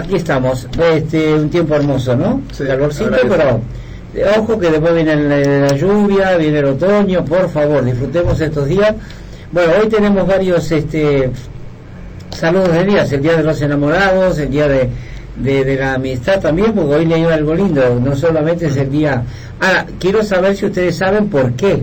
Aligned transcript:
Aquí 0.00 0.16
estamos. 0.16 0.66
Este, 0.94 1.34
un 1.34 1.50
tiempo 1.50 1.74
hermoso, 1.74 2.16
¿no? 2.16 2.40
Sí, 2.52 2.64
Calorcito, 2.64 3.10
pero 3.28 3.60
ojo 4.38 4.58
que 4.58 4.70
después 4.70 4.94
viene 4.94 5.14
la, 5.14 5.68
la 5.68 5.76
lluvia, 5.76 6.36
viene 6.36 6.58
el 6.58 6.64
otoño, 6.64 7.24
por 7.24 7.48
favor, 7.50 7.84
disfrutemos 7.84 8.40
estos 8.40 8.66
días. 8.66 8.94
Bueno, 9.52 9.72
hoy 9.80 9.88
tenemos 9.88 10.26
varios 10.26 10.70
este 10.72 11.30
saludos 12.30 12.72
de 12.72 12.84
días, 12.84 13.12
el 13.12 13.22
día 13.22 13.36
de 13.36 13.42
los 13.42 13.60
enamorados, 13.60 14.38
el 14.38 14.50
día 14.50 14.68
de, 14.68 14.88
de, 15.36 15.64
de 15.64 15.76
la 15.76 15.94
amistad 15.94 16.40
también, 16.40 16.72
porque 16.72 16.94
hoy 16.94 17.04
leí 17.06 17.24
algo 17.24 17.54
lindo, 17.54 18.00
no 18.02 18.16
solamente 18.16 18.66
es 18.66 18.76
el 18.76 18.90
día... 18.90 19.22
Ahora, 19.60 19.84
quiero 19.98 20.22
saber 20.22 20.56
si 20.56 20.66
ustedes 20.66 20.96
saben 20.96 21.28
por 21.28 21.52
qué. 21.52 21.82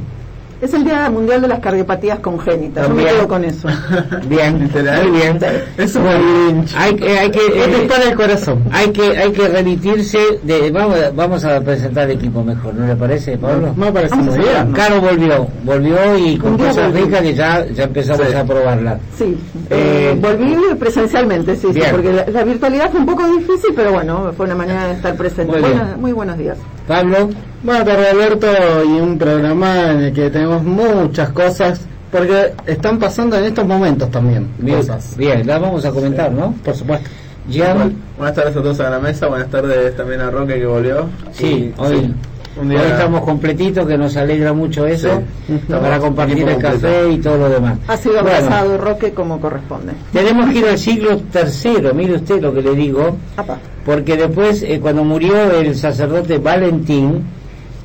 Es 0.59 0.73
el 0.73 0.83
Día 0.83 1.07
Mundial 1.11 1.39
de 1.41 1.47
las 1.49 1.59
Cardiopatías 1.59 2.17
Congénitas. 2.19 2.87
Yo 2.87 2.93
me 2.95 3.03
También. 3.03 3.15
quedo 3.19 3.27
con 3.27 3.43
eso. 3.45 3.67
Bien, 4.27 4.59
Literal. 4.59 5.07
muy 5.07 5.19
bien. 5.19 5.37
Eso 5.77 6.01
Bueno, 6.01 6.65
hay 6.75 6.95
que, 6.95 7.19
hay 7.19 7.29
que, 7.29 7.39
Este 7.45 7.59
eh, 7.85 8.07
el 8.09 8.15
corazón. 8.15 8.63
hay 8.71 8.89
que, 8.91 9.03
hay 9.17 9.31
que 9.31 9.47
remitirse 9.49 10.17
de, 10.41 10.71
vamos, 10.71 10.97
vamos 11.15 11.45
a 11.45 11.61
presentar 11.61 12.09
el 12.09 12.17
equipo 12.17 12.43
mejor, 12.43 12.73
¿no 12.73 12.87
le 12.87 12.95
parece, 12.95 13.37
Pablo? 13.37 13.71
Me 13.75 13.91
parece 13.91 14.15
muy 14.15 14.37
bien. 14.39 14.71
Caro 14.73 14.99
volvió, 14.99 15.47
volvió 15.63 16.17
y 16.17 16.37
con 16.37 16.57
cosas 16.57 16.91
ricas 16.91 17.21
que 17.21 17.35
ya, 17.35 17.63
ya 17.67 17.83
empezamos 17.83 18.27
Sí. 18.27 18.33
a 18.33 18.43
probarla. 18.43 18.99
Sí, 19.15 19.37
Eh, 19.69 20.13
eh, 20.13 20.17
volví 20.19 20.55
presencialmente, 20.79 21.55
sí, 21.55 21.67
sí, 21.71 21.81
porque 21.91 22.11
la, 22.13 22.25
la 22.27 22.43
virtualidad 22.43 22.89
fue 22.89 22.99
un 23.01 23.05
poco 23.05 23.27
difícil, 23.27 23.73
pero 23.75 23.91
bueno, 23.91 24.33
fue 24.35 24.47
una 24.47 24.55
manera 24.55 24.87
de 24.87 24.93
estar 24.93 25.15
presente. 25.15 25.51
Muy. 25.51 25.61
Buena- 25.61 25.97
muy 25.99 26.11
buenos 26.13 26.37
días. 26.37 26.57
Pablo, 26.87 27.29
Buenas 27.63 27.85
tardes, 27.85 28.13
Alberto, 28.13 28.47
y 28.85 28.99
un 29.01 29.17
programa 29.17 29.91
en 29.91 30.01
el 30.03 30.13
que 30.13 30.29
tenemos 30.29 30.63
muchas 30.63 31.29
cosas, 31.31 31.81
porque 32.11 32.53
están 32.67 32.99
pasando 32.99 33.35
en 33.37 33.45
estos 33.45 33.65
momentos 33.65 34.09
también 34.11 34.47
bien, 34.59 34.77
cosas. 34.77 35.17
bien, 35.17 35.45
la 35.45 35.57
vamos 35.57 35.83
a 35.83 35.91
comentar, 35.91 36.31
¿no? 36.31 36.53
Por 36.63 36.75
supuesto. 36.75 37.09
Jean, 37.49 37.93
Buenas 38.17 38.35
tardes 38.35 38.55
a 38.55 38.61
todos 38.61 38.79
a 38.79 38.89
la 38.89 38.99
mesa, 38.99 39.27
buenas 39.27 39.49
tardes 39.49 39.95
también 39.97 40.21
a 40.21 40.29
Roque 40.29 40.59
que 40.59 40.65
volvió. 40.65 41.09
sí, 41.31 41.73
Y, 41.77 41.81
hoy, 41.81 41.99
sí, 41.99 42.13
hoy 42.59 42.75
estamos 42.75 43.21
completitos, 43.21 43.87
que 43.87 43.97
nos 43.97 44.15
alegra 44.17 44.53
mucho 44.53 44.85
eso, 44.85 45.21
Sí, 45.47 45.59
para 45.69 45.99
compartir 45.99 46.47
el 46.47 46.57
café 46.57 46.79
completo. 47.03 47.11
y 47.11 47.17
todo 47.17 47.37
lo 47.37 47.49
demás. 47.49 47.77
Ha 47.87 47.97
sido 47.97 48.21
Bueno, 48.21 48.29
abrazado 48.37 48.77
Roque 48.77 49.11
como 49.11 49.39
corresponde. 49.39 49.93
Tenemos 50.13 50.49
que 50.51 50.59
ir 50.59 50.65
al 50.65 50.77
siglo 50.77 51.17
tercero, 51.31 51.93
mire 51.93 52.15
usted 52.15 52.41
lo 52.41 52.53
que 52.53 52.61
le 52.61 52.75
digo, 52.75 53.15
Apa. 53.37 53.57
porque 53.85 54.15
después, 54.17 54.63
eh, 54.63 54.79
cuando 54.81 55.03
murió 55.03 55.51
el 55.51 55.75
sacerdote 55.75 56.37
Valentín, 56.37 57.23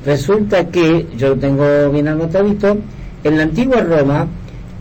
resulta 0.05 0.65
que, 0.67 1.07
yo 1.17 1.29
lo 1.29 1.35
tengo 1.35 1.63
bien 1.91 2.07
anotadito, 2.07 2.77
en 3.23 3.37
la 3.37 3.43
antigua 3.43 3.81
Roma, 3.81 4.27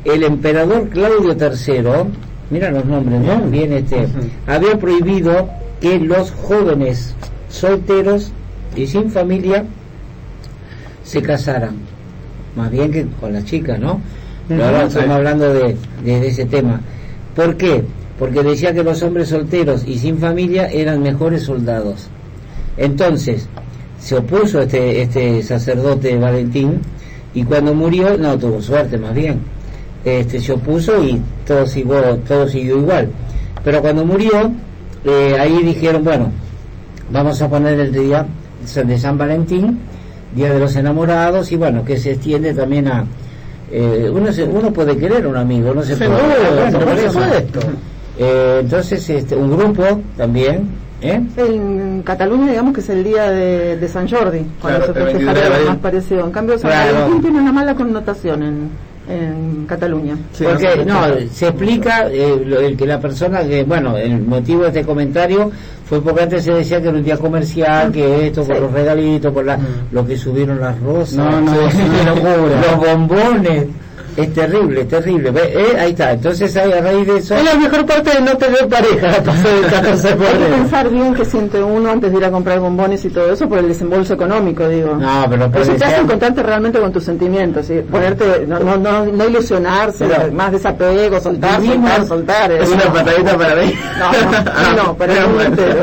el 0.04 0.24
emperador 0.24 0.88
Claudio 0.88 1.32
III, 1.38 2.10
mira 2.50 2.70
los 2.70 2.84
nombres, 2.84 3.20
¿no? 3.20 3.38
Bien, 3.50 3.72
este, 3.72 4.08
había 4.46 4.76
prohibido 4.78 5.48
que 5.80 5.98
los 6.00 6.32
jóvenes 6.32 7.14
solteros 7.48 8.32
y 8.74 8.86
sin 8.86 9.10
familia 9.10 9.64
se 11.12 11.20
casaran, 11.20 11.74
más 12.56 12.70
bien 12.70 12.90
que 12.90 13.06
con 13.20 13.34
las 13.34 13.44
chicas, 13.44 13.78
¿no? 13.78 14.00
Pero 14.48 14.64
ahora 14.64 14.84
estamos 14.84 15.10
hablando 15.16 15.52
de, 15.52 15.76
de- 16.04 16.20
de 16.20 16.26
ese 16.28 16.46
tema. 16.46 16.80
¿Por 17.36 17.54
qué? 17.58 17.84
Porque 18.18 18.42
decía 18.42 18.72
que 18.72 18.82
los 18.82 19.02
hombres 19.02 19.28
solteros 19.28 19.84
y 19.86 19.98
sin 19.98 20.16
familia 20.18 20.68
eran 20.68 21.02
mejores 21.02 21.42
soldados. 21.42 22.08
Entonces, 22.78 23.46
se 24.00 24.16
opuso 24.16 24.60
este, 24.62 25.02
este 25.02 25.42
sacerdote 25.42 26.16
Valentín 26.16 26.80
y 27.34 27.44
cuando 27.44 27.74
murió, 27.74 28.16
no 28.16 28.38
tuvo 28.38 28.60
suerte 28.62 28.96
más 28.96 29.14
bien, 29.14 29.40
este, 30.04 30.40
se 30.40 30.52
opuso 30.52 31.02
y 31.04 31.20
todo 31.46 31.66
siguió, 31.66 32.16
todo 32.26 32.48
siguió 32.48 32.78
igual. 32.78 33.10
Pero 33.62 33.82
cuando 33.82 34.04
murió, 34.06 34.50
eh, 35.04 35.36
ahí 35.38 35.62
dijeron, 35.62 36.02
bueno, 36.04 36.30
vamos 37.12 37.40
a 37.42 37.48
poner 37.50 37.78
el 37.78 37.92
día 37.92 38.26
de 38.86 38.98
San 38.98 39.18
Valentín, 39.18 39.78
Día 40.34 40.52
de 40.52 40.58
los 40.60 40.74
Enamorados, 40.76 41.50
y 41.52 41.56
bueno, 41.56 41.84
que 41.84 41.96
se 41.98 42.12
extiende 42.12 42.54
también 42.54 42.88
a... 42.88 43.04
eh, 43.70 44.10
uno, 44.12 44.32
se- 44.32 44.44
uno 44.44 44.72
puede 44.72 44.96
querer 44.96 45.24
a 45.24 45.28
un 45.28 45.36
amigo, 45.36 45.72
no 45.74 45.82
se 45.82 45.96
puede... 45.96 46.10
Por 46.10 46.98
supuesto. 46.98 47.60
Eh, 48.18 48.58
entonces, 48.62 49.08
este, 49.10 49.34
un 49.36 49.56
grupo 49.56 49.84
también, 50.16 50.68
¿eh? 51.00 51.20
En 51.36 52.02
Cataluña, 52.02 52.50
digamos 52.50 52.74
que 52.74 52.80
es 52.80 52.88
el 52.90 53.02
día 53.04 53.30
de, 53.30 53.76
de 53.78 53.88
San 53.88 54.08
Jordi, 54.08 54.44
cuando 54.60 54.80
Claro, 54.80 54.92
se 54.94 54.98
el 55.00 55.04
23 55.06 55.18
de 55.26 55.32
festeja 55.34 55.54
abril. 55.54 55.68
más 55.68 55.78
parecido. 55.78 56.24
En 56.26 56.30
cambio, 56.30 56.58
San 56.58 56.70
Claro. 56.70 56.94
Valentín 56.94 57.22
tiene 57.22 57.38
una 57.40 57.52
mala 57.52 57.74
connotación 57.74 58.42
en, 58.42 58.70
en 59.08 59.66
Cataluña. 59.66 60.16
Sí, 60.32 60.44
Porque 60.44 60.84
no 60.86 61.02
se 61.30 61.48
explica 61.48 62.08
eh, 62.10 62.40
lo- 62.46 62.60
el 62.60 62.76
que 62.76 62.86
la 62.86 63.00
persona 63.00 63.42
que, 63.42 63.64
bueno, 63.64 63.96
el 63.96 64.20
motivo 64.22 64.62
de 64.62 64.68
este 64.68 64.84
comentario 64.84 65.50
fue 65.84 66.00
porque 66.00 66.22
antes 66.22 66.44
se 66.44 66.52
decía 66.54 66.80
que 66.80 66.88
era 66.88 66.96
un 66.98 67.04
día 67.04 67.16
comercial, 67.18 67.90
que 67.92 68.28
esto 68.28 68.44
por 68.44 68.56
Sí. 68.56 68.62
los 68.62 68.72
regalitos, 68.72 69.32
por 69.32 69.44
la, 69.44 69.56
Mm. 69.56 69.62
lo 69.92 70.06
que 70.06 70.16
subieron 70.16 70.60
las 70.60 70.78
rosas, 70.80 71.16
No, 71.18 71.40
no, 71.40 71.70
Sí, 71.70 71.78
los 72.06 72.76
bombones, 72.78 73.66
es 74.16 74.34
terrible, 74.34 74.80
es 74.82 74.88
terrible. 74.88 75.30
Ve, 75.30 75.40
eh, 75.54 75.78
ahí 75.78 75.90
está, 75.90 76.12
entonces 76.12 76.54
ahí, 76.56 76.72
a 76.72 76.80
raíz 76.80 77.06
de 77.06 77.16
eso, 77.18 77.34
Es 77.34 77.44
la 77.44 77.54
mejor 77.54 77.86
parte 77.86 78.10
de 78.10 78.20
no 78.20 78.36
tener 78.36 78.68
pareja, 78.68 79.08
la 79.10 79.22
pasó 79.24 79.48
del 79.48 79.66
14 79.70 80.14
de 80.16 80.26
Hay 80.26 80.34
que 80.38 80.44
pensar 80.56 80.88
bien 80.90 81.14
qué 81.14 81.24
siente 81.24 81.62
uno 81.62 81.90
antes 81.90 82.10
de 82.12 82.18
ir 82.18 82.24
a 82.24 82.30
comprar 82.30 82.60
bombones 82.60 83.04
y 83.04 83.08
todo 83.10 83.32
eso 83.32 83.48
por 83.48 83.58
el 83.58 83.68
desembolso 83.68 84.14
económico, 84.14 84.68
digo. 84.68 84.94
no, 84.96 85.26
pero 85.28 85.42
Eso 85.44 85.50
puede 85.52 85.78
te 85.78 85.84
hace 85.84 86.00
encontrarte 86.00 86.42
realmente 86.42 86.78
con 86.80 86.92
tus 86.92 87.04
sentimientos, 87.04 87.66
¿sí? 87.66 87.74
ponerte, 87.90 88.44
no, 88.46 88.58
no, 88.60 88.76
no, 88.76 89.04
no 89.06 89.28
ilusionarse, 89.28 90.06
Pero- 90.06 90.32
más 90.32 90.52
desapego, 90.52 91.20
soltar, 91.20 91.60
Vivimos- 91.60 91.88
soltar, 92.06 92.06
soltar. 92.06 92.52
Es 92.52 92.62
eso. 92.68 92.74
una 92.74 92.92
patadita 92.92 93.38
para 93.38 93.54
mí. 93.56 93.74
No, 93.98 94.12
no, 94.12 94.76
no, 94.76 94.82
no, 94.84 94.96
pero. 94.96 95.12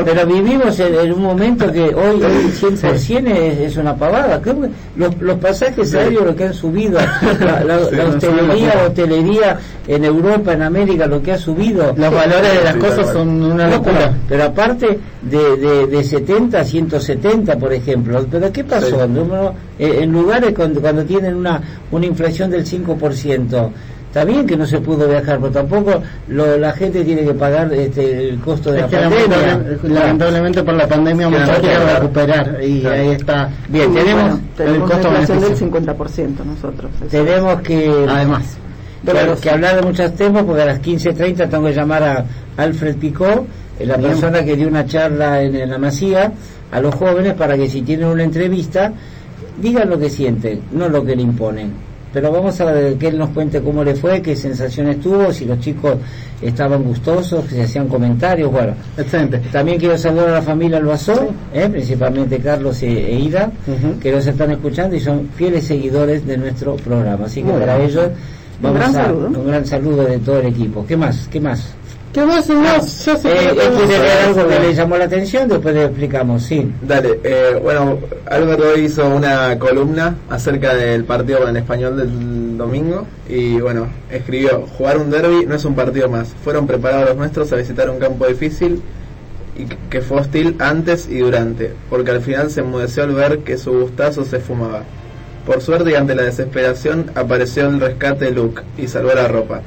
Pero 0.04 0.26
vivimos 0.26 0.78
en, 0.80 0.94
en 0.94 1.12
un 1.12 1.22
momento 1.22 1.70
que 1.72 1.82
hoy, 1.82 2.22
hoy 2.22 2.52
100% 2.60 3.28
es, 3.28 3.58
es 3.60 3.76
una 3.76 3.94
pavada. 3.96 4.40
¿Qué- 4.42 4.54
los, 4.96 5.16
los 5.20 5.38
pasajes 5.38 5.94
aéreos, 5.94 6.24
lo 6.26 6.36
que 6.36 6.44
han 6.44 6.54
subido, 6.54 6.98
la, 7.40 7.64
la- 7.64 7.78
Sí, 7.90 7.96
la 7.96 8.04
no. 8.28 8.86
hotelería 8.86 9.58
en 9.86 10.04
Europa, 10.04 10.52
en 10.52 10.62
América, 10.62 11.06
lo 11.06 11.22
que 11.22 11.32
ha 11.32 11.38
subido. 11.38 11.94
Los 11.96 12.12
valores 12.12 12.52
de 12.58 12.64
las 12.64 12.74
Sí, 12.74 12.78
cosas 12.80 13.12
son 13.12 13.42
una 13.42 13.68
locura. 13.68 14.14
pero 14.28 14.44
aparte 14.44 14.98
de, 15.22 15.56
de, 15.56 15.86
de 15.86 16.04
70 16.04 16.60
a 16.60 16.64
170, 16.64 17.56
por 17.58 17.72
ejemplo. 17.72 18.26
¿Pero 18.30 18.52
qué 18.52 18.64
pasó? 18.64 19.04
Sí. 19.06 19.20
Eh, 19.78 19.98
en 20.02 20.12
lugares 20.12 20.52
cuando, 20.54 20.80
cuando 20.80 21.04
tienen 21.04 21.34
una, 21.34 21.60
una 21.90 22.06
inflación 22.06 22.50
del 22.50 22.64
5%. 22.64 23.70
Está 24.10 24.24
bien 24.24 24.44
que 24.44 24.56
no 24.56 24.66
se 24.66 24.80
pudo 24.80 25.06
viajar, 25.08 25.38
pero 25.38 25.52
tampoco 25.52 26.02
lo- 26.26 26.58
la 26.58 26.72
gente 26.72 27.04
tiene 27.04 27.22
que 27.22 27.32
pagar 27.32 27.72
este, 27.72 28.28
el 28.30 28.40
costo 28.40 28.72
de 28.72 28.80
Es 28.80 28.82
la 28.82 28.88
que 28.90 28.96
pandemia. 28.96 29.26
lamentable- 29.38 29.88
lamentablemente 29.94 30.62
por 30.64 30.74
la 30.74 30.88
pandemia 30.88 31.28
claro. 31.28 31.94
recuperar 32.00 32.58
y 32.60 32.80
Claro. 32.80 32.96
ahí 33.00 33.08
está. 33.10 33.48
Bien, 33.68 33.94
tenemos, 33.94 34.22
bueno, 34.24 34.40
tenemos 34.56 34.76
el 34.76 34.82
costo 34.82 34.96
inflación 35.08 35.26
del 35.26 35.36
beneficio. 35.38 35.66
50% 35.66 36.44
nosotros. 36.44 36.90
eso. 36.98 37.06
tenemos 37.08 37.60
que, 37.60 38.06
Además, 38.08 38.42
que- 39.04 39.12
Pero- 39.12 39.40
que 39.40 39.50
hablar 39.50 39.76
de 39.76 39.82
muchos 39.82 40.12
temas 40.16 40.42
porque 40.42 40.62
a 40.62 40.66
las 40.66 40.80
15.30 40.80 41.48
tengo 41.48 41.66
que 41.68 41.72
llamar 41.74 42.02
a 42.02 42.24
Alfred 42.56 42.96
Picó, 42.96 43.46
eh, 43.78 43.86
la 43.86 43.96
Bien. 43.96 44.10
persona 44.10 44.44
que 44.44 44.56
dio 44.56 44.66
una 44.66 44.84
charla 44.86 45.40
en, 45.40 45.54
en 45.54 45.70
la 45.70 45.78
Masía 45.78 46.32
a 46.72 46.80
los 46.80 46.92
jóvenes 46.96 47.34
para 47.34 47.56
que 47.56 47.68
si 47.68 47.82
tienen 47.82 48.08
una 48.08 48.24
entrevista 48.24 48.92
digan 49.62 49.88
lo 49.88 49.98
que 50.00 50.10
sienten, 50.10 50.62
no 50.72 50.88
lo 50.88 51.04
que 51.04 51.14
le 51.14 51.22
imponen. 51.22 51.89
Pero 52.12 52.32
vamos 52.32 52.60
a 52.60 52.72
que 52.98 53.08
él 53.08 53.18
nos 53.18 53.30
cuente 53.30 53.60
cómo 53.60 53.84
le 53.84 53.94
fue, 53.94 54.20
qué 54.20 54.34
sensaciones 54.34 55.00
tuvo, 55.00 55.32
si 55.32 55.44
los 55.44 55.60
chicos 55.60 55.94
estaban 56.42 56.82
gustosos, 56.82 57.44
si 57.48 57.54
se 57.56 57.62
hacían 57.62 57.86
comentarios, 57.88 58.50
bueno. 58.50 58.72
excelente. 58.98 59.38
También 59.52 59.78
quiero 59.78 59.96
saludar 59.96 60.28
a 60.30 60.32
la 60.32 60.42
familia 60.42 60.78
Albazó, 60.78 61.28
eh, 61.54 61.68
principalmente 61.70 62.38
Carlos 62.38 62.82
e, 62.82 62.88
e 62.88 63.18
Ida, 63.20 63.50
que 64.02 64.10
nos 64.12 64.26
están 64.26 64.50
escuchando 64.50 64.96
y 64.96 65.00
son 65.00 65.28
fieles 65.36 65.64
seguidores 65.64 66.26
de 66.26 66.36
nuestro 66.36 66.76
programa. 66.76 67.26
Así 67.26 67.42
que 67.42 67.50
Muy 67.52 67.60
para 67.60 67.76
bien. 67.76 67.90
ellos 67.90 68.06
Un 68.06 68.62
vamos 68.62 68.78
gran 68.78 68.90
a 68.90 69.04
saludo. 69.04 69.26
un 69.40 69.46
gran 69.46 69.66
saludo 69.66 70.04
de 70.04 70.18
todo 70.18 70.40
el 70.40 70.46
equipo. 70.46 70.84
¿Qué 70.86 70.96
más? 70.96 71.28
¿Qué 71.30 71.40
más? 71.40 71.74
¿Qué 72.12 72.24
más? 72.24 72.48
más? 72.48 73.04
Ya 73.06 73.16
se 73.16 73.28
Eh, 73.28 73.32
puede 73.34 73.50
¿Quiere 73.54 73.68
conocer. 73.70 73.88
leer 74.00 74.18
algo 74.26 74.48
que 74.48 74.58
le 74.58 74.74
llamó 74.74 74.96
la 74.96 75.04
atención? 75.04 75.48
Después 75.48 75.74
le 75.74 75.84
explicamos, 75.84 76.42
sí. 76.42 76.68
Dale, 76.82 77.20
eh, 77.22 77.60
bueno, 77.62 77.98
Álvaro 78.28 78.64
hoy 78.74 78.80
hizo 78.86 79.06
una 79.08 79.56
columna 79.60 80.16
acerca 80.28 80.74
del 80.74 81.04
partido 81.04 81.38
con 81.40 81.50
el 81.50 81.56
español 81.58 81.96
del 81.96 82.58
domingo 82.58 83.06
y 83.28 83.60
bueno, 83.60 83.86
escribió, 84.10 84.66
jugar 84.76 84.98
un 84.98 85.08
derby 85.10 85.46
no 85.46 85.54
es 85.54 85.64
un 85.64 85.76
partido 85.76 86.08
más, 86.08 86.34
fueron 86.42 86.66
preparados 86.66 87.10
los 87.10 87.16
nuestros 87.16 87.52
a 87.52 87.56
visitar 87.56 87.88
un 87.88 87.98
campo 88.00 88.26
difícil 88.26 88.82
y 89.56 89.66
que- 89.66 89.76
que 89.88 90.00
fue 90.00 90.20
hostil 90.20 90.56
antes 90.58 91.08
y 91.08 91.18
durante, 91.18 91.72
porque 91.88 92.10
al 92.10 92.22
final 92.22 92.50
se 92.50 92.60
enmudeció 92.60 93.04
al 93.04 93.12
ver 93.14 93.38
que 93.40 93.56
su 93.56 93.70
gustazo 93.72 94.24
se 94.24 94.40
fumaba. 94.40 94.82
Por 95.46 95.60
suerte 95.60 95.92
y 95.92 95.94
ante 95.94 96.16
la 96.16 96.22
desesperación 96.22 97.12
apareció 97.14 97.66
el 97.68 97.78
rescate 97.80 98.26
de 98.26 98.30
Luke 98.32 98.62
y 98.76 98.88
salvó 98.88 99.14
la 99.14 99.28
ropa. 99.28 99.60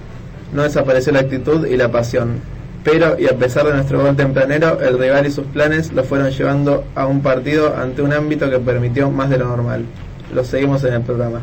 No 0.53 0.63
desapareció 0.63 1.11
la 1.13 1.19
actitud 1.21 1.65
y 1.65 1.75
la 1.77 1.89
pasión, 1.89 2.35
pero 2.83 3.17
y 3.19 3.27
a 3.27 3.35
pesar 3.37 3.65
de 3.65 3.73
nuestro 3.73 4.01
gol 4.01 4.15
tempranero, 4.15 4.79
el 4.81 4.99
rival 4.99 5.25
y 5.25 5.31
sus 5.31 5.45
planes 5.47 5.91
lo 5.93 6.03
fueron 6.03 6.29
llevando 6.31 6.83
a 6.95 7.07
un 7.07 7.21
partido 7.21 7.75
ante 7.75 8.01
un 8.01 8.13
ámbito 8.13 8.49
que 8.49 8.59
permitió 8.59 9.09
más 9.09 9.29
de 9.29 9.37
lo 9.39 9.45
normal. 9.47 9.83
Lo 10.33 10.43
seguimos 10.43 10.83
en 10.83 10.93
el 10.95 11.01
programa. 11.01 11.41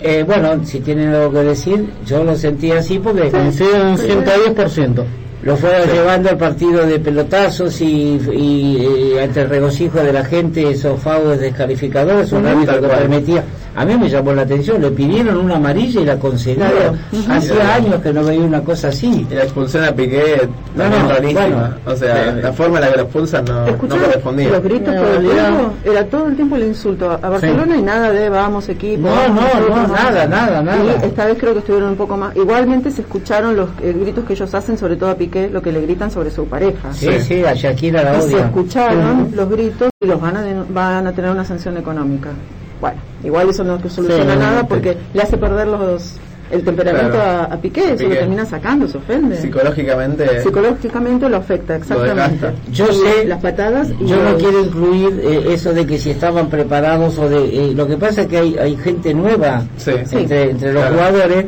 Eh, 0.00 0.22
bueno, 0.24 0.64
si 0.64 0.78
tienen 0.80 1.08
algo 1.12 1.32
que 1.32 1.42
decir, 1.44 1.88
yo 2.06 2.22
lo 2.22 2.36
sentí 2.36 2.70
así 2.70 2.98
porque 3.00 3.30
Coincido 3.30 3.74
en 3.74 3.86
un 3.88 3.98
110%. 3.98 5.04
lo 5.42 5.56
fuera 5.56 5.84
llevando 5.86 6.30
al 6.30 6.38
partido 6.38 6.86
de 6.86 7.00
pelotazos 7.00 7.80
y, 7.80 8.20
y, 8.32 9.14
eh, 9.16 9.22
ante 9.22 9.40
el 9.42 9.48
regocijo 9.48 9.98
de 9.98 10.12
la 10.12 10.24
gente 10.24 10.70
esos 10.70 11.00
faudos 11.00 11.40
descalificadores, 11.40 12.30
un 12.30 12.46
árbitro 12.46 12.74
Tal 12.74 12.80
que 12.82 12.86
cual. 12.86 12.98
permitía. 13.00 13.44
A 13.78 13.84
mí 13.84 13.96
me 13.96 14.08
llamó 14.08 14.32
la 14.32 14.42
atención, 14.42 14.82
le 14.82 14.90
pidieron 14.90 15.36
una 15.36 15.54
amarilla 15.54 16.00
y 16.00 16.04
la 16.04 16.18
concedió. 16.18 16.56
Claro. 16.64 16.96
Hacía 17.30 17.74
años 17.76 18.02
que 18.02 18.12
no 18.12 18.24
veía 18.24 18.40
una 18.40 18.60
cosa 18.60 18.88
así. 18.88 19.24
Y 19.30 19.34
la 19.34 19.44
expulsión 19.44 19.84
a 19.84 19.92
Piqué 19.92 20.48
No, 20.74 20.88
no, 20.88 21.32
bueno. 21.32 21.74
o 21.86 21.94
sea, 21.94 22.28
Eh, 22.30 22.40
la 22.42 22.52
forma 22.52 22.78
en 22.78 22.84
la 22.84 22.90
que 22.90 22.96
lo 22.96 23.02
expulsan 23.04 23.44
no, 23.44 23.66
no 23.66 23.76
correspondía. 23.76 24.48
los 24.50 24.62
gritos 24.64 24.92
No, 24.94 25.00
todo 25.02 25.14
el 25.16 25.28
tiempo, 25.28 25.72
era 25.84 26.04
todo 26.06 26.26
el 26.26 26.34
tiempo 26.34 26.56
el 26.56 26.64
insulto. 26.64 27.10
A 27.12 27.28
Barcelona 27.28 27.76
y 27.76 27.82
nada 27.82 28.10
de 28.10 28.28
vamos 28.28 28.68
equipo. 28.68 29.08
No, 29.08 29.28
no, 29.28 29.68
no, 29.68 29.86
nada, 29.86 30.26
nada, 30.26 30.60
nada. 30.60 30.78
Y 30.84 31.06
esta 31.06 31.26
vez 31.26 31.36
creo 31.38 31.52
que 31.52 31.60
estuvieron 31.60 31.90
un 31.90 31.96
poco 31.96 32.16
más. 32.16 32.34
Igualmente 32.34 32.90
se 32.90 33.02
escucharon 33.02 33.54
los 33.54 33.68
eh, 33.80 33.94
gritos 33.96 34.24
que 34.24 34.32
ellos 34.32 34.52
hacen, 34.54 34.76
sobre 34.76 34.96
todo 34.96 35.10
a 35.10 35.14
Piqué, 35.14 35.48
lo 35.50 35.62
que 35.62 35.70
le 35.70 35.80
gritan 35.82 36.10
sobre 36.10 36.32
su 36.32 36.46
pareja. 36.46 36.92
Sí, 36.92 37.08
sí, 37.20 37.44
a 37.44 37.54
Shakira 37.54 38.02
la 38.02 38.18
Y 38.18 38.22
se 38.22 38.40
escucharon 38.40 39.30
los 39.36 39.48
gritos 39.48 39.88
y 40.00 40.06
los 40.06 40.20
van 40.20 40.36
a, 40.36 40.42
van 40.68 41.06
a 41.06 41.12
tener 41.12 41.30
una 41.30 41.44
sanción 41.44 41.76
económica. 41.76 42.30
Bueno, 42.80 42.98
igual 43.24 43.48
eso 43.50 43.64
no 43.64 43.78
soluciona 43.88 44.32
Sí, 44.34 44.38
nada 44.38 44.66
porque 44.66 44.96
le 45.14 45.22
hace 45.22 45.36
perder 45.36 45.66
los 45.68 46.14
el 46.50 46.64
temperamento 46.64 47.10
Claro. 47.12 47.42
a, 47.50 47.54
a 47.54 47.60
Piqué, 47.60 47.84
eso 47.92 47.96
Piqué. 47.98 48.08
lo 48.08 48.14
termina 48.20 48.46
sacando, 48.46 48.88
se 48.88 48.96
ofende. 48.96 49.36
Psicológicamente, 49.36 50.42
Psicológicamente 50.42 51.28
lo 51.28 51.36
afecta, 51.36 51.76
exactamente. 51.76 52.46
Yo 52.72 52.86
sé- 52.86 53.26
las 53.26 53.42
patadas 53.42 53.88
y 54.00 54.06
Yo 54.06 54.16
no 54.22 54.34
quiero 54.38 54.60
incluir 54.64 55.20
eh, 55.22 55.52
eso 55.52 55.74
de 55.74 55.84
que 55.86 55.98
si 55.98 56.10
estaban 56.12 56.48
preparados 56.48 57.18
o 57.18 57.28
de... 57.28 57.44
eh, 57.70 57.74
lo 57.74 57.86
que 57.86 57.98
pasa 57.98 58.22
es 58.22 58.28
que 58.28 58.38
hay, 58.38 58.56
hay 58.56 58.76
gente 58.78 59.12
nueva 59.12 59.62
Sí. 59.76 59.90
entre, 60.12 60.50
entre 60.52 60.72
los 60.72 60.82
Claro. 60.84 60.96
jugadores. 60.96 61.44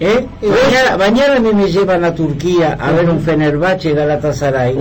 ¿eh? 0.00 0.26
Mañana, 0.42 0.96
mañana 0.98 1.36
a 1.36 1.40
mí 1.40 1.52
me 1.54 1.70
llevan 1.70 2.04
a 2.04 2.12
Turquía 2.12 2.76
a 2.80 2.90
ver 2.90 3.08
un 3.08 3.20
Fenerbahce 3.20 3.92
Galatasaray. 3.92 4.74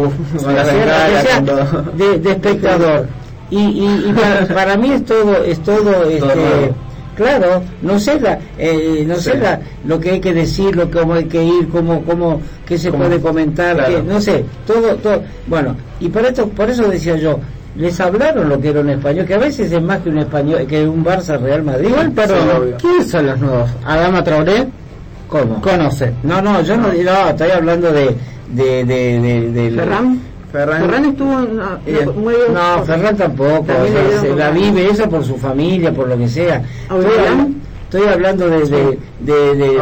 todo. 1.45 1.83
de, 1.95 2.17
de 2.19 2.31
espectador. 2.31 3.07
Y, 3.51 3.57
y, 3.57 4.05
y 4.09 4.13
para, 4.13 4.45
para 4.53 4.77
mí 4.77 4.91
es 4.91 5.05
todo, 5.05 5.43
es 5.43 5.59
todo, 5.63 6.03
este, 6.09 6.71
claro, 7.15 7.61
no 7.81 7.99
sé 7.99 8.19
la, 8.19 8.39
eh, 8.57 9.03
no 9.07 9.15
sé 9.15 9.31
Sí. 9.33 9.37
la, 9.41 9.59
lo 9.85 9.99
que 9.99 10.11
hay 10.11 10.19
que 10.19 10.33
decir, 10.33 10.75
lo 10.75 10.89
cómo 10.91 11.13
hay 11.15 11.25
que 11.25 11.43
ir, 11.43 11.67
cómo, 11.69 12.01
cómo, 12.03 12.41
qué 12.65 12.77
se 12.77 12.89
Cómo- 12.91 13.03
puede 13.05 13.19
comentar, 13.19 13.75
claro. 13.75 13.95
qué- 13.95 14.03
no 14.03 14.21
sé, 14.21 14.45
todo, 14.67 14.95
todo, 14.97 15.21
bueno, 15.47 15.75
y 15.99 16.09
por 16.09 16.23
esto, 16.25 16.47
por 16.49 16.69
eso 16.69 16.87
decía 16.87 17.15
yo, 17.15 17.39
les 17.75 17.99
hablaron 17.99 18.49
lo 18.49 18.59
que 18.59 18.69
era 18.69 18.81
un 18.81 18.89
español, 18.89 19.25
que 19.25 19.33
a 19.35 19.37
veces 19.39 19.71
es 19.71 19.81
más 19.81 19.99
que 19.99 20.09
un 20.09 20.17
español, 20.19 20.65
que 20.67 20.87
un 20.87 21.03
Barça 21.05 21.39
Real 21.39 21.63
Madrid. 21.63 21.89
Igual, 21.89 22.11
Sí. 22.15 22.73
¿quiénes 22.81 23.09
son 23.09 23.25
los 23.27 23.39
nuevos? 23.39 23.69
Adama 23.85 24.23
Traoré, 24.23 24.67
¿Cómo? 25.29 25.61
conoce. 25.61 26.11
No, 26.23 26.41
no, 26.41 26.61
yo 26.61 26.75
no, 26.77 26.87
no, 26.91 27.29
estoy 27.29 27.51
hablando 27.51 27.91
de, 27.91 28.15
de, 28.51 28.83
de, 28.85 29.19
de, 29.19 29.51
de- 29.51 29.71
Ferran. 29.71 30.19
Ferran, 30.51 30.81
Ferran 30.81 31.05
estuvo 31.05 31.31
en 31.43 31.51
una- 31.51 31.79
Bien. 31.85 32.09
muy 32.19 32.33
No, 32.51 32.83
Ferran 32.83 33.15
tampoco, 33.17 33.61
o 33.71 33.87
sea, 33.87 34.19
se 34.21 34.35
la 34.35 34.49
vive 34.51 34.89
eso 34.89 35.07
por 35.09 35.23
su 35.23 35.37
familia, 35.37 35.93
por 35.93 36.07
lo 36.07 36.17
que 36.17 36.27
sea. 36.27 36.63
Estoy, 36.83 37.55
estoy 37.83 38.07
hablando 38.07 38.49
de, 38.49 38.59
de, 38.65 38.99
de, 39.19 39.55
de- 39.55 39.55
de-. 39.55 39.79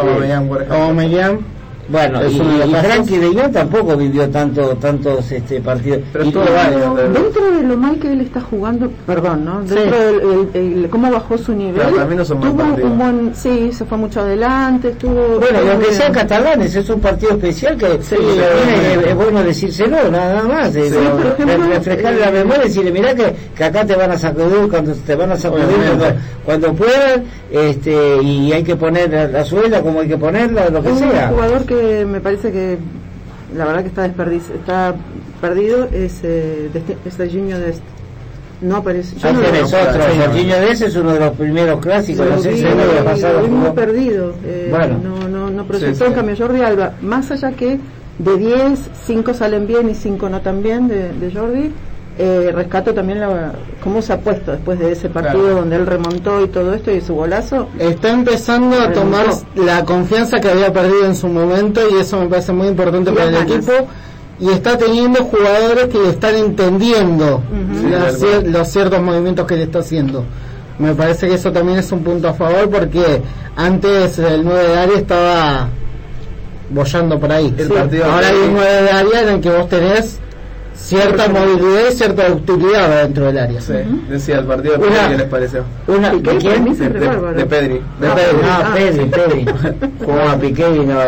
Aubameyang, 0.69 1.40
bueno, 1.89 2.22
Es 2.22 2.34
y, 2.34 2.38
y. 2.38 2.75
Frankie 2.75 3.18
de 3.18 3.28
Jong 3.28 3.51
tampoco 3.51 3.95
vivió 3.95 4.30
tanto, 4.30 4.75
tantos 4.78 5.31
este 5.31 5.62
partidos. 5.62 6.00
Pero 6.13 6.25
Y-. 6.25 6.31
Pero 6.31 6.95
dentro 7.13 7.51
de 7.51 7.63
lo 7.63 7.78
mal 7.78 7.98
que 8.00 8.12
él 8.12 8.22
está 8.22 8.42
jugando, 8.42 8.89
perdón, 9.06 9.45
¿no? 9.45 9.62
Dentro 9.63 9.98
del 10.00 10.50
el- 10.54 10.84
el- 10.84 10.89
cómo 10.89 11.10
bajó 11.12 11.38
su 11.38 11.54
nivel, 11.54 11.75
Pero 11.86 11.95
también 11.98 12.18
no 12.18 12.24
es 12.24 12.30
un 12.30 12.39
mal 12.39 12.51
tuvo 12.51 12.62
partido. 12.63 12.88
un 12.88 12.98
buen, 12.98 13.36
sí, 13.36 13.72
se 13.72 13.86
fue 13.86 13.98
mucho 13.98 14.22
adelante, 14.22 14.89
estuvo. 14.89 15.39
Bueno, 15.39 15.60
aunque 15.60 15.88
bien. 15.88 15.94
sean 15.94 16.13
catalanes, 16.13 16.75
es 16.75 16.89
un 16.89 17.00
partido 17.00 17.31
especial 17.31 17.78
que 17.78 17.86
Sí, 18.01 18.16
que 18.16 18.16
sí. 18.16 18.16
tiene- 18.18 19.10
es, 19.10 19.16
bueno 19.16 19.44
decírselo, 19.44 20.12
nada 20.12 20.44
más. 20.44 20.75
eh, 20.75 20.89
Sí, 20.89 20.95
por 20.95 21.25
ejemplo, 21.25 21.68
re- 21.68 21.74
refrescarle 21.75 22.19
la 22.19 22.30
eh, 22.30 22.31
memoria 22.34 22.62
y 22.63 22.68
decirle, 22.68 22.92
mirá 22.92 23.16
que, 23.16 23.34
que 23.56 23.63
acá 23.63 23.86
te 23.86 23.95
van 23.95 24.12
a 24.12 24.18
sacudir 24.18 24.69
cuando 24.69 24.94
te 24.94 25.16
van 25.16 25.31
a 25.31 25.36
sacudir 25.38 25.66
cuando, 25.88 26.06
cuando 26.45 26.74
puedan, 26.74 27.24
este, 27.51 28.22
y 28.22 28.51
hay 28.51 28.63
que 28.63 28.75
poner 28.75 29.10
la, 29.12 29.28
la 29.28 29.44
suela 29.45 29.81
como 29.81 30.01
hay 30.01 30.07
que 30.07 30.18
ponerla, 30.18 30.69
lo 30.69 30.81
que 30.81 30.89
un 30.89 30.98
sea. 31.00 31.30
jugador 31.30 31.66
que 31.66 31.76
me 32.07 32.19
parece 32.21 32.51
que 32.51 32.77
la 33.56 33.65
verdad 33.65 33.81
que 33.81 33.88
está 33.88 34.03
desperdici 34.03 34.51
está 34.53 34.95
perdido 35.41 35.85
es 35.91 36.19
eh, 36.24 36.69
de 36.74 36.79
este- 36.79 36.97
es 37.06 37.13
Serginho 37.13 37.59
Dest. 37.59 37.81
No 38.59 38.77
aparece. 38.77 39.15
yo 39.19 39.31
no 39.33 39.41
lo 39.41 39.51
veo. 39.51 39.65
otro, 39.65 39.75
Sí. 40.12 40.19
Jorginho 40.19 40.56
de 40.56 40.71
ese 40.71 40.85
es 40.88 40.95
uno 40.95 41.13
de 41.13 41.19
los 41.19 41.31
primeros 41.38 41.79
clásicos, 41.79 42.25
Lo 42.25 42.35
no 42.38 42.41
sé 42.41 42.51
vi, 42.53 42.63
año 42.65 42.75
lo 42.97 43.06
pasado 43.06 43.41
vi 43.44 43.50
muy 43.50 43.69
perdido. 43.71 44.33
eh, 44.44 44.68
Bueno. 44.71 45.00
No, 45.03 45.27
no, 45.27 45.50
no 45.51 45.63
proyectó. 45.65 45.94
Sí, 45.94 46.00
sí. 46.00 46.03
En 46.07 46.13
cambio, 46.13 46.35
Jordi 46.38 46.62
Alba, 46.62 46.94
más 47.03 47.29
allá 47.29 47.51
que 47.51 47.79
de 48.18 48.38
10, 48.38 48.79
5 49.06 49.33
salen 49.35 49.68
bien 49.68 49.89
y 49.91 49.94
5 49.94 50.27
no 50.27 50.41
tan 50.41 50.63
bien 50.63 50.88
de, 50.88 51.12
de 51.13 51.31
Jordi, 51.31 51.71
eh, 52.19 52.52
rescato 52.54 52.94
también 52.94 53.19
la, 53.19 53.52
cómo 53.84 54.02
se 54.02 54.14
ha 54.14 54.19
puesto 54.19 54.52
después 54.52 54.80
de 54.80 54.92
ese 54.92 55.10
partido 55.10 55.40
Claro. 55.44 55.56
donde 55.58 55.75
él 55.75 55.86
remontó 55.86 56.42
y 56.44 56.48
todo 56.48 56.74
esto 56.74 56.91
y 56.91 57.00
su 57.01 57.13
golazo. 57.15 57.68
está 57.77 58.10
empezando 58.10 58.75
a 58.75 58.88
Remontó. 58.88 59.00
tomar 59.01 59.25
la 59.56 59.86
confianza 59.86 60.39
que 60.39 60.50
había 60.50 60.74
perdido 60.74 61.06
en 61.06 61.15
su 61.15 61.27
momento 61.27 61.82
y 61.91 62.00
eso 62.01 62.20
me 62.20 62.27
parece 62.27 62.53
muy 62.53 62.68
importante 62.70 63.12
Y 63.12 63.13
para 63.13 63.27
el 63.27 63.34
ganas. 63.36 63.51
equipo 63.51 63.72
y 64.39 64.50
está 64.50 64.77
teniendo 64.77 65.24
jugadores 65.25 65.88
que 65.88 65.98
le 66.00 66.10
están 66.10 66.36
entendiendo 66.36 67.41
Sí, 68.20 68.27
los 68.50 68.68
ciertos 68.68 69.01
movimientos 69.01 69.46
que 69.48 69.56
le 69.56 69.63
está 69.63 69.80
haciendo. 69.80 70.24
Me 70.80 70.94
parece 70.94 71.27
que 71.27 71.36
eso 71.36 71.51
también 71.51 71.80
es 71.80 71.91
un 71.91 72.03
punto 72.03 72.27
a 72.30 72.34
favor 72.34 72.70
porque 72.70 73.22
antes 73.56 74.20
el 74.20 74.44
9 74.44 74.68
de 74.70 74.77
área 74.77 74.98
estaba 74.98 75.70
bollando 76.70 77.20
por 77.20 77.32
ahí. 77.32 77.53
El 77.58 77.68
partido 77.70 78.06
Ahora 78.06 78.27
hay 78.27 78.38
un 78.38 78.53
9 78.53 78.82
de 78.84 78.89
área 78.91 79.22
en 79.22 79.30
el 79.30 79.41
que 79.41 79.50
vos 79.50 79.70
tenés 79.70 80.20
cierta 80.77 81.27
movilidad 81.27 81.89
y 81.91 81.96
cierta 81.96 82.31
utilidad 82.31 83.01
dentro 83.03 83.25
del 83.25 83.38
área. 83.39 83.60
Sí, 83.62 83.74
decía 84.10 84.39
el 84.39 84.46
partido 84.46 84.77
de 84.77 84.88
Una- 84.88 84.96
Pedri, 84.96 85.10
¿qué 85.12 85.17
les 85.17 85.27
pareció? 85.27 85.63
Una, 85.88 86.12
Piqué, 86.12 86.31
¿de 86.31 86.38
quién? 86.38 86.65
De, 86.65 86.89
de- 86.89 87.46
Pedri. 87.46 87.81
De 88.00 88.07
Ah, 88.07 88.15
Pedri. 88.15 88.39
Ah, 88.43 88.63
Ah. 88.63 88.74
Pedri, 88.75 89.05
Pedri. 89.05 89.46
Jugó 90.05 90.22
a 90.22 90.36
Piqué 90.38 90.75
y 90.75 90.79
no, 90.86 91.00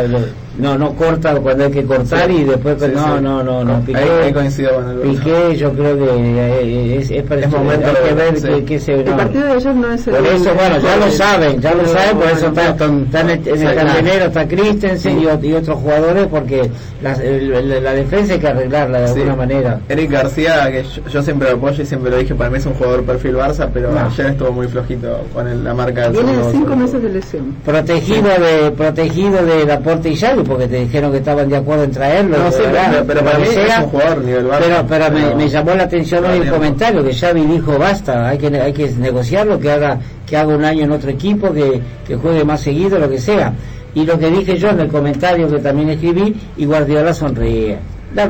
no, 0.59 0.77
no 0.77 0.93
corta 0.93 1.35
cuando 1.35 1.65
hay 1.65 1.71
que 1.71 1.83
cortar 1.85 2.27
Sí. 2.29 2.33
y 2.37 2.43
después, 2.43 2.75
Sí, 2.81 2.91
no, 2.93 3.03
sí. 3.17 3.21
no, 3.23 3.43
no, 3.43 3.63
no, 3.63 3.79
Piqué. 3.81 3.97
Ahí, 3.97 4.09
ahí 4.25 4.33
coincido 4.33 4.75
con 4.75 4.89
el 4.89 4.97
Piqué, 4.99 5.55
yo 5.57 5.71
creo 5.73 5.97
que 5.97 6.05
eh, 6.05 6.97
es, 6.99 7.11
es, 7.11 7.23
para 7.23 7.41
Es 7.41 7.49
momento 7.51 7.87
hay 7.87 8.07
que 8.09 8.13
ver 8.13 8.37
sí. 8.39 8.47
qué, 8.47 8.65
qué 8.65 8.79
se 8.79 8.93
El 8.93 9.05
no. 9.05 9.17
partido 9.17 9.45
de 9.45 9.51
ayer 9.53 9.75
no 9.75 9.93
es 9.93 10.07
el 10.07 10.13
Por 10.15 10.25
eso, 10.27 10.53
bueno, 10.55 10.79
ya 10.79 10.95
lo 10.97 11.11
saben, 11.11 11.61
ya 11.61 11.73
lo 11.73 11.85
saben, 11.87 12.17
por 12.17 12.27
eso 12.29 12.47
está, 12.47 12.69
están- 12.69 13.03
está 13.03 13.21
en 13.21 13.29
el, 13.29 13.47
en 13.47 13.53
el 13.53 13.69
sí, 13.69 13.75
candelero, 13.75 14.25
está 14.25 14.47
Christensen 14.47 15.19
y, 15.19 15.47
y 15.47 15.53
otros 15.53 15.77
jugadores, 15.79 16.27
porque 16.27 16.69
la, 17.01 17.13
el- 17.13 17.53
el- 17.53 17.83
la 17.83 17.93
defensa 17.93 18.33
hay 18.33 18.39
que 18.39 18.47
arreglarla 18.47 19.01
de 19.01 19.07
Sí. 19.07 19.13
alguna 19.19 19.35
manera. 19.35 19.79
Eric 19.89 20.11
García, 20.11 20.71
que 20.71 20.83
yo, 20.83 21.01
yo 21.09 21.21
siempre 21.23 21.49
lo 21.51 21.57
apoyo 21.57 21.83
y 21.83 21.85
siempre 21.85 22.11
lo 22.11 22.17
dije, 22.17 22.35
para 22.35 22.49
mí 22.49 22.57
es 22.57 22.65
un 22.65 22.73
jugador 22.73 23.03
perfil 23.03 23.35
Barça, 23.35 23.69
pero 23.73 23.91
No. 23.91 23.99
ayer 23.99 24.25
estuvo 24.27 24.51
muy 24.51 24.67
flojito 24.67 25.21
con 25.33 25.47
el- 25.47 25.63
la 25.63 25.73
marca 25.73 26.03
del 26.03 26.11
Viene 26.13 26.31
de 26.31 26.35
segundo 26.37 26.51
5 26.51 26.69
gol. 26.69 26.77
meses 26.77 27.01
de 27.03 27.09
lesión. 27.09 27.55
Protegido 27.65 28.29
de 28.29 28.71
protegido 28.71 29.45
de 29.45 29.65
Laporte 29.65 30.09
y 30.09 30.15
porque 30.49 30.67
te 30.67 30.79
dijeron 30.79 31.11
que 31.11 31.19
estaban 31.19 31.47
de 31.47 31.55
acuerdo 31.55 31.83
en 31.85 31.91
traerlo. 31.91 32.37
No, 32.37 32.51
sí, 32.51 32.63
¿verdad? 32.63 32.87
pero, 32.91 33.05
pero 33.05 33.23
para 33.23 33.39
mí 33.39 33.45
sea, 33.45 33.77
es 33.77 33.83
un 33.83 33.89
jugador 33.89 34.23
nivel 34.23 34.47
Barça. 34.47 34.59
Pero, 34.59 34.85
pero 34.89 35.11
me, 35.11 35.35
me 35.35 35.47
llamó 35.47 35.75
la 35.75 35.83
atención 35.83 36.25
hoy 36.25 36.39
el 36.39 36.49
comentario 36.49 37.03
que 37.03 37.13
Xavi 37.13 37.41
dijo 37.45 37.77
basta, 37.77 38.27
hay 38.27 38.37
que 38.37 38.47
hay 38.47 38.73
que 38.73 38.89
negociarlo, 38.89 39.59
que 39.59 39.71
haga 39.71 39.99
que 40.25 40.35
haga 40.35 40.55
un 40.55 40.65
año 40.65 40.83
en 40.83 40.91
otro 40.91 41.09
equipo, 41.09 41.53
que, 41.53 41.79
que 42.05 42.15
juegue 42.15 42.43
más 42.43 42.61
seguido, 42.61 42.99
lo 42.99 43.09
que 43.09 43.19
sea. 43.19 43.53
Y 43.95 44.05
lo 44.05 44.19
que 44.19 44.29
dije 44.29 44.57
yo 44.57 44.69
en 44.69 44.81
el 44.81 44.87
comentario 44.89 45.49
que 45.49 45.59
también 45.59 45.89
escribí, 45.89 46.35
y 46.57 46.65
Guardiola 46.65 47.13
sonreía. 47.13 47.79
La- 48.15 48.27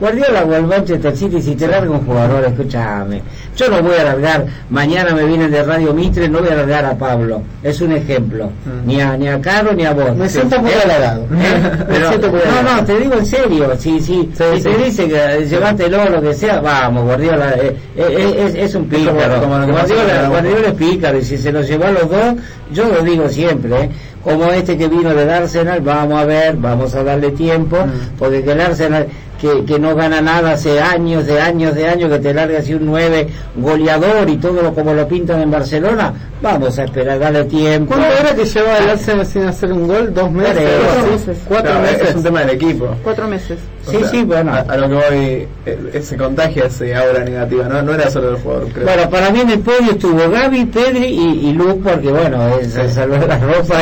Guardiola 0.00 0.44
o 0.44 0.54
el 0.54 0.66
Manchester 0.66 1.14
City, 1.16 1.42
si 1.42 1.54
te 1.54 1.66
larga 1.68 1.90
un 1.90 2.04
jugador, 2.06 2.44
escúchame. 2.44 3.22
Yo 3.54 3.68
no 3.68 3.82
voy 3.82 3.94
a 3.96 4.04
largar, 4.04 4.46
mañana 4.70 5.14
me 5.14 5.24
vienen 5.24 5.50
de 5.50 5.62
Radio 5.62 5.92
Mitre, 5.92 6.28
no 6.28 6.38
voy 6.40 6.48
a 6.48 6.54
largar 6.54 6.86
a 6.86 6.96
Pablo. 6.96 7.42
Es 7.62 7.80
un 7.82 7.92
ejemplo. 7.92 8.46
Mm. 8.46 8.86
Ni 8.86 9.00
a 9.02 9.16
ni 9.18 9.28
a 9.28 9.38
Caro 9.40 9.74
ni 9.74 9.84
a 9.84 9.92
vos. 9.92 10.16
Me 10.16 10.26
Sí. 10.28 10.38
siento 10.38 10.58
muy 10.60 10.70
¿Eh? 10.70 10.74
halagado. 10.84 11.24
¿Eh? 11.24 11.62
No, 12.62 12.76
no, 12.76 12.84
te 12.84 12.98
digo 12.98 13.14
en 13.14 13.26
serio. 13.26 13.70
Si, 13.78 14.00
si, 14.00 14.30
si 14.32 14.62
te 14.62 14.76
dice 14.78 15.06
que 15.08 15.16
eh, 15.16 15.46
llévatelo, 15.46 16.08
lo 16.08 16.22
que 16.22 16.32
sea, 16.34 16.60
vamos, 16.60 17.04
Guardiola. 17.04 17.54
eh, 17.56 17.76
eh, 17.96 18.44
es, 18.46 18.54
es 18.54 18.74
un 18.74 18.86
pícaro. 18.88 19.40
como 19.40 19.66
Guardiola, 19.66 20.28
Guardiola 20.28 20.68
es 20.68 20.74
pícaro. 20.74 21.18
Y 21.18 21.24
si 21.24 21.36
se 21.36 21.52
lo 21.52 21.60
llevó 21.62 21.84
a 21.84 21.90
los 21.92 22.10
dos, 22.10 22.34
yo 22.72 22.86
lo 22.88 23.02
digo 23.02 23.28
siempre. 23.28 23.82
¿eh? 23.84 23.90
Como 24.22 24.50
este 24.52 24.78
que 24.78 24.88
vino 24.88 25.14
del 25.14 25.28
Arsenal, 25.28 25.80
vamos 25.80 26.20
a 26.20 26.24
ver, 26.24 26.56
vamos 26.56 26.94
a 26.94 27.02
darle 27.02 27.32
tiempo. 27.32 27.76
Mm. 27.76 28.16
Porque 28.18 28.42
que 28.42 28.52
el 28.52 28.60
Arsenal, 28.60 29.08
que, 29.42 29.64
que 29.64 29.78
no 29.78 29.94
gana 29.96 30.20
nada 30.22 30.52
hace 30.52 30.80
años, 30.80 31.26
de 31.26 31.40
años, 31.40 31.74
de 31.74 31.88
años, 31.88 32.10
que 32.12 32.18
te 32.20 32.32
larga 32.32 32.60
así 32.60 32.74
un 32.74 32.86
9 32.86 33.26
goleador 33.56 34.30
y 34.30 34.36
todo 34.36 34.62
lo, 34.62 34.72
como 34.72 34.94
lo 34.94 35.06
pintan 35.08 35.42
en 35.42 35.50
Barcelona, 35.50 36.14
vamos 36.40 36.78
a 36.78 36.84
esperar, 36.84 37.18
darle 37.18 37.44
tiempo. 37.44 37.94
¿Cuánto 37.94 38.16
era 38.20 38.34
que 38.34 38.44
llevaba 38.44 38.78
el 38.78 38.90
Arsenal 38.90 39.26
sin 39.26 39.42
hacer 39.42 39.72
un 39.72 39.88
gol? 39.88 40.14
¿Dos 40.14 40.30
meses? 40.30 40.62
Cuatro 40.86 41.10
meses. 41.12 41.38
Cuatro 41.48 41.70
Claro, 41.72 41.86
meses. 41.86 42.08
Es 42.10 42.14
un 42.14 42.22
tema 42.22 42.40
del 42.40 42.50
equipo. 42.50 42.88
Cuatro 43.02 43.28
meses. 43.28 43.58
O 43.86 43.90
Sí, 43.90 43.98
sea, 43.98 44.08
sí, 44.10 44.22
bueno. 44.22 44.52
A, 44.52 44.58
a 44.60 44.76
lo 44.76 44.88
que 44.88 44.94
voy, 44.94 45.48
eh, 45.66 45.90
ese 45.92 46.16
contagia 46.16 46.66
ese 46.66 46.94
aura 46.94 47.24
negativa, 47.24 47.64
¿no? 47.68 47.82
No 47.82 47.94
era 47.94 48.08
solo 48.10 48.28
del 48.32 48.40
jugador, 48.40 48.68
creo. 48.72 48.84
Bueno, 48.86 49.10
para 49.10 49.30
mí 49.30 49.40
en 49.40 49.50
el 49.50 49.58
podio 49.58 49.90
estuvo 49.90 50.30
Gaby, 50.30 50.66
Pedri 50.66 51.04
y, 51.06 51.48
y 51.48 51.52
Luz, 51.52 51.74
porque 51.82 52.08
bueno, 52.12 52.58
es 52.60 52.72
Sí. 52.72 52.80
salvar 52.94 53.26
la 53.26 53.38
ropa 53.38 53.80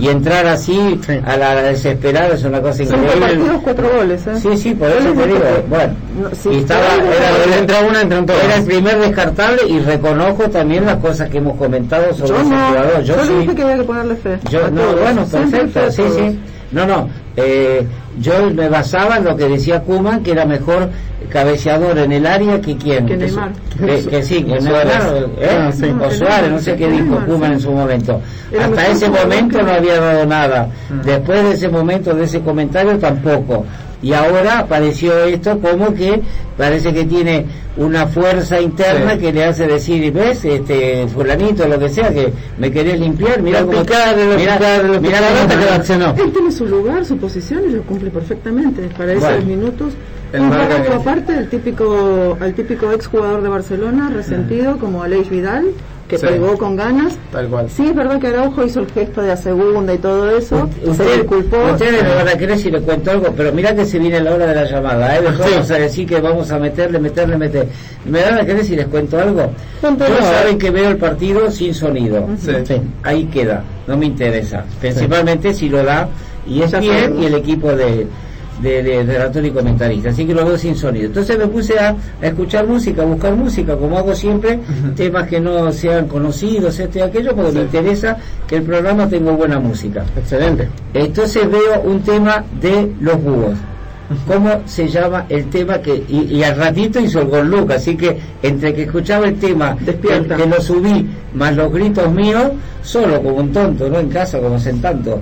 y, 0.00 0.04
y 0.04 0.08
entrar 0.08 0.46
así 0.46 0.98
Sí. 1.06 1.12
a 1.24 1.36
la 1.36 1.62
desesperada 1.62 2.34
es 2.34 2.42
una 2.42 2.60
cosa 2.60 2.82
increíble. 2.82 3.20
partidos, 3.20 3.60
cuatro 3.62 3.88
goles. 3.96 4.26
¿eh? 4.26 4.30
Sí, 4.42 4.56
sí, 4.56 4.74
por 4.74 4.90
eso 4.98 5.12
te 5.12 5.26
digo. 5.26 5.40
Bueno, 5.68 5.94
No, 6.22 6.28
sí, 6.34 6.48
y 6.52 6.56
estaba, 6.58 6.80
era, 6.94 7.58
entra 7.58 7.80
una, 7.80 8.00
era 8.02 8.56
el 8.56 8.64
primer 8.64 8.98
descartable 9.00 9.62
y 9.68 9.78
reconozco 9.80 10.48
también 10.50 10.84
las 10.86 10.96
cosas 10.96 11.28
que 11.30 11.38
hemos 11.38 11.56
comentado 11.56 12.12
sobre 12.14 12.28
Yo 12.28 12.40
ese 12.40 12.50
no, 12.50 12.66
jugador. 12.68 13.02
yo, 13.02 13.16
Yo 13.16 13.24
sí. 13.26 13.34
dije 13.40 13.54
que 13.54 13.62
había 13.62 13.76
que 13.76 13.82
ponerle 13.84 14.16
fe. 14.16 14.38
Yo, 14.50 14.70
no, 14.70 14.80
todos. 14.82 15.00
bueno, 15.00 15.24
perfecto, 15.26 15.90
sí, 15.90 16.02
sí. 16.16 16.40
No, 16.72 16.84
no, 16.84 17.08
eh, 17.36 17.86
yo 18.18 18.50
me 18.52 18.68
basaba 18.68 19.18
en 19.18 19.24
lo 19.24 19.36
que 19.36 19.48
decía 19.48 19.80
Kuman, 19.82 20.22
que 20.24 20.32
era 20.32 20.44
mejor 20.44 20.88
cabeceador 21.30 21.96
en 21.98 22.12
el 22.12 22.26
área 22.26 22.60
que 22.60 22.76
quién. 22.76 23.06
Que 23.06 23.16
Neymar. 23.16 23.50
Que, 23.78 24.04
que 24.04 24.22
sí, 24.22 24.42
que 24.42 24.60
Suárez. 24.60 24.86
Neymar, 24.86 25.16
¿eh? 25.40 25.48
Ah, 25.50 25.70
sí. 25.72 25.84
o 26.00 26.10
Suárez, 26.10 26.50
no 26.50 26.58
sé 26.58 26.76
qué 26.76 26.88
dijo 26.88 27.18
Kuman 27.24 27.50
sí. 27.50 27.54
en 27.54 27.60
su 27.60 27.70
momento. 27.72 28.20
Era 28.50 28.66
Hasta 28.66 28.86
ese 28.88 29.08
momento 29.10 29.58
que- 29.58 29.64
no 29.64 29.70
había 29.72 30.00
dado 30.00 30.26
nada. 30.26 30.68
Mm. 30.90 31.00
Después 31.02 31.42
de 31.44 31.52
ese 31.52 31.68
momento, 31.68 32.14
de 32.14 32.24
ese 32.24 32.40
comentario, 32.40 32.98
tampoco. 32.98 33.64
Y 34.06 34.12
ahora 34.14 34.60
apareció 34.60 35.18
esto 35.24 35.58
como 35.58 35.92
que 35.92 36.22
parece 36.56 36.94
que 36.94 37.04
tiene 37.06 37.44
una 37.76 38.06
fuerza 38.06 38.60
interna 38.60 39.14
Sí. 39.14 39.18
que 39.18 39.32
le 39.32 39.44
hace 39.44 39.66
decir, 39.66 40.12
ves, 40.12 40.44
este 40.44 41.08
fulanito, 41.08 41.66
lo 41.66 41.76
que 41.76 41.88
sea, 41.88 42.14
que 42.14 42.32
me 42.56 42.70
querés 42.70 43.00
limpiar, 43.00 43.42
mira 43.42 43.64
cómo 43.64 43.80
picar, 43.82 44.16
lo 44.16 44.36
mira, 44.38 44.58
picar, 44.58 44.84
lo 44.84 45.00
mira 45.00 45.18
picar, 45.18 45.22
cómo 45.32 45.40
hasta 45.42 45.58
te- 45.60 45.66
que 45.66 45.72
accionó. 45.74 46.14
Él 46.18 46.32
tiene 46.32 46.52
su 46.52 46.66
lugar, 46.66 47.04
su 47.04 47.16
posición 47.16 47.64
y 47.68 47.72
lo 47.72 47.82
cumple 47.82 48.10
perfectamente. 48.10 48.82
Para 48.96 49.10
esos 49.12 49.24
Bueno. 49.24 49.44
minutos. 49.44 49.94
El 50.32 50.42
marca 50.42 50.82
que- 50.82 50.92
aparte 50.92 51.32
al 51.34 51.48
típico, 51.48 52.36
al 52.40 52.52
típico 52.54 52.92
exjugador 52.92 53.42
de 53.42 53.48
Barcelona, 53.48 54.10
resentido, 54.14 54.76
como 54.78 55.02
Aleix 55.02 55.28
Vidal, 55.30 55.66
que 56.08 56.18
Sí. 56.18 56.26
pegó 56.26 56.56
con 56.56 56.76
ganas. 56.76 57.18
Tal 57.32 57.48
cual. 57.48 57.68
Sí, 57.68 57.86
es 57.86 57.94
verdad 57.94 58.20
que 58.20 58.28
Araujo 58.28 58.62
hizo 58.64 58.80
el 58.80 58.86
gesto 58.90 59.22
de 59.22 59.28
la 59.28 59.36
segunda 59.36 59.92
y 59.94 59.98
todo 59.98 60.30
eso. 60.36 60.68
se 60.82 60.90
Usted- 60.90 61.14
disculpó. 61.16 61.56
Ustedes 61.72 62.02
me 62.02 62.14
van 62.14 62.28
a 62.28 62.32
creer 62.32 62.58
si 62.58 62.70
le 62.70 62.80
cuento 62.80 63.10
algo, 63.10 63.32
pero 63.36 63.52
mira 63.52 63.74
que 63.74 63.84
se 63.84 63.98
viene 63.98 64.20
la 64.20 64.34
hora 64.34 64.46
de 64.46 64.54
la 64.54 64.64
llamada. 64.64 65.16
¿eh? 65.16 65.20
Sí. 65.26 65.50
vamos 65.52 65.70
a 65.70 65.74
decir 65.78 66.06
que 66.08 66.20
vamos 66.20 66.50
a 66.52 66.58
meterle, 66.58 66.98
meterle, 67.00 67.36
meterle. 67.36 67.68
¿Me 68.04 68.22
van 68.22 68.34
a 68.38 68.44
creer 68.44 68.64
si 68.64 68.76
les 68.76 68.86
cuento 68.86 69.18
algo? 69.18 69.50
Ver. 69.82 70.08
saben 70.22 70.58
que 70.58 70.70
veo 70.70 70.90
el 70.90 70.96
partido 70.96 71.50
sin 71.50 71.74
sonido. 71.74 72.28
Sí. 72.38 72.52
Ahí 73.02 73.24
queda, 73.26 73.64
no 73.88 73.96
me 73.96 74.06
interesa. 74.06 74.64
Principalmente 74.80 75.52
si 75.54 75.68
lo 75.68 75.82
da 75.82 76.08
y 76.46 76.62
es 76.62 76.78
bien 76.78 77.16
y 77.20 77.26
el 77.26 77.34
equipo 77.34 77.72
de, 77.72 78.06
de, 78.60 78.82
de 78.82 79.02
relator 79.04 79.44
y 79.44 79.50
comentarista. 79.50 80.10
Así 80.10 80.26
que 80.26 80.34
lo 80.34 80.44
veo 80.44 80.56
sin 80.58 80.74
sonido. 80.76 81.06
Entonces 81.06 81.38
me 81.38 81.46
puse 81.46 81.78
a, 81.78 81.90
a 82.22 82.26
escuchar 82.26 82.66
música, 82.66 83.02
a 83.02 83.04
buscar 83.04 83.34
música, 83.34 83.76
como 83.76 83.98
hago 83.98 84.14
siempre, 84.14 84.58
temas 84.94 85.28
que 85.28 85.40
no 85.40 85.72
sean 85.72 86.06
conocidos, 86.08 86.78
este 86.78 86.98
y 86.98 87.02
aquello, 87.02 87.34
porque 87.34 87.52
me 87.52 87.60
interesa 87.62 88.16
que 88.46 88.56
el 88.56 88.62
programa 88.62 89.08
tenga 89.08 89.32
buena 89.32 89.58
música. 89.58 90.04
Excelente. 90.16 90.68
Entonces 90.94 91.50
veo 91.50 91.80
un 91.84 92.00
tema 92.00 92.44
de 92.60 92.92
los 93.00 93.22
búhos. 93.22 93.54
¿Cómo 94.28 94.60
se 94.66 94.86
llama 94.86 95.26
el 95.28 95.50
tema 95.50 95.78
que 95.78 96.04
y, 96.08 96.36
y 96.36 96.44
al 96.44 96.56
ratito 96.56 97.00
hizo 97.00 97.22
el 97.22 97.26
gol 97.26 97.50
Luca? 97.50 97.74
Así 97.74 97.96
que 97.96 98.16
entre 98.40 98.72
que 98.72 98.84
escuchaba 98.84 99.26
el 99.26 99.34
tema, 99.36 99.76
Despierta. 99.80 100.36
que 100.36 100.46
lo 100.46 100.60
subí, 100.60 101.04
más 101.34 101.56
los 101.56 101.72
gritos 101.72 102.08
míos, 102.12 102.52
solo 102.82 103.20
como 103.20 103.38
un 103.38 103.52
tonto, 103.52 103.88
no 103.88 103.98
en 103.98 104.08
casa 104.08 104.38
como 104.38 104.58
en 104.64 104.80
tanto. 104.80 105.20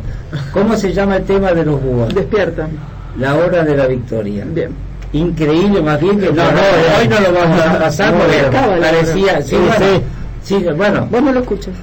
¿Cómo 0.53 0.77
se 0.77 0.93
llama 0.93 1.17
el 1.17 1.25
tema 1.25 1.53
de 1.53 1.65
los 1.65 1.81
búhos? 1.83 2.15
Despierta. 2.15 2.69
La 3.19 3.35
hora 3.35 3.63
de 3.65 3.77
la 3.77 3.87
victoria. 3.87 4.45
Bien. 4.47 4.71
Increíble, 5.13 5.81
más 5.81 6.01
bien 6.01 6.19
que 6.19 6.27
no, 6.33 6.43
no, 6.43 6.61
hoy 7.01 7.07
no 7.09 7.21
lo 7.21 7.33
vamos 7.33 7.61
a 7.61 7.79
pasar 7.79 8.13
No, 8.13 8.19
porque 8.19 8.41
acaba 8.41 8.77
parecía, 8.81 9.41
sí, 9.43 9.51
Sí, 9.51 9.57
bueno, 9.57 10.01
sí, 10.43 10.67
bueno, 10.77 11.09
Vos 11.11 11.23
no 11.23 11.33
lo 11.33 11.41
escuchas. 11.41 11.75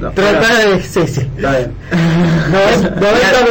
No, 0.00 0.10
Trata 0.10 0.56
de... 0.66 0.82
Sí, 0.82 1.00
sí. 1.06 1.20
Está 1.36 1.50
bien. 1.58 1.72
No, 2.50 2.58
90 2.90 2.98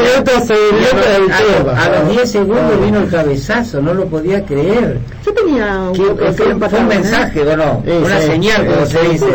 minutos 0.01 0.47
seguidos 0.47 1.27
de 1.27 1.71
a, 1.71 1.85
a 1.85 1.99
los 2.03 2.09
10 2.11 2.31
segundos 2.31 2.81
vino 2.85 2.99
el 2.99 3.09
cabezazo, 3.09 3.81
no 3.81 3.93
lo 3.93 4.05
podía 4.07 4.43
creer. 4.45 4.99
Yo 5.25 5.33
tenía 5.33 5.79
un 5.79 5.93
¿Qué- 5.93 6.03
poco 6.03 6.25
de 6.25 6.33
fue, 6.33 6.79
un 6.79 6.91
¿eh? 6.91 6.95
mensaje 6.95 7.41
o 7.41 7.57
no? 7.57 7.81
Sí, 7.85 7.91
Una 7.91 8.19
sí, 8.19 8.27
señal, 8.27 8.61
sí, 8.61 8.67
como 8.73 8.85
sí, 8.85 8.91
se 8.91 8.99
Sí, 9.01 9.07
dice. 9.11 9.25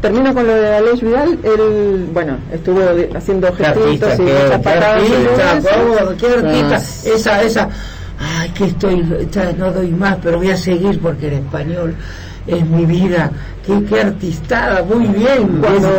Termino 0.00 0.32
con 0.32 0.46
lo 0.46 0.54
de 0.54 0.76
Aleix 0.76 1.00
Vidal. 1.00 1.38
Él, 1.42 2.08
bueno, 2.12 2.36
estuvo 2.52 2.80
haciendo 3.16 3.48
artista, 3.48 3.74
gestitos 3.74 4.12
y 4.14 4.16
qué, 4.16 4.32
muchas 4.44 4.62
patadas. 4.62 5.02
artista, 5.02 6.14
qué 6.18 6.26
artista. 6.26 6.76
Ah. 6.76 7.14
Esa, 7.14 7.42
esa. 7.42 7.68
Ay, 8.20 8.50
que 8.50 8.64
estoy, 8.64 9.04
no 9.58 9.72
doy 9.72 9.90
más, 9.90 10.18
pero 10.22 10.38
voy 10.38 10.50
a 10.50 10.56
seguir 10.56 11.00
porque 11.00 11.28
el 11.28 11.34
español 11.34 11.94
es 12.46 12.64
mi 12.66 12.84
vida. 12.86 13.30
Qué, 13.66 13.84
qué 13.84 14.00
artistada, 14.00 14.82
muy 14.82 15.06
bien. 15.08 15.60
Cuando- 15.60 15.90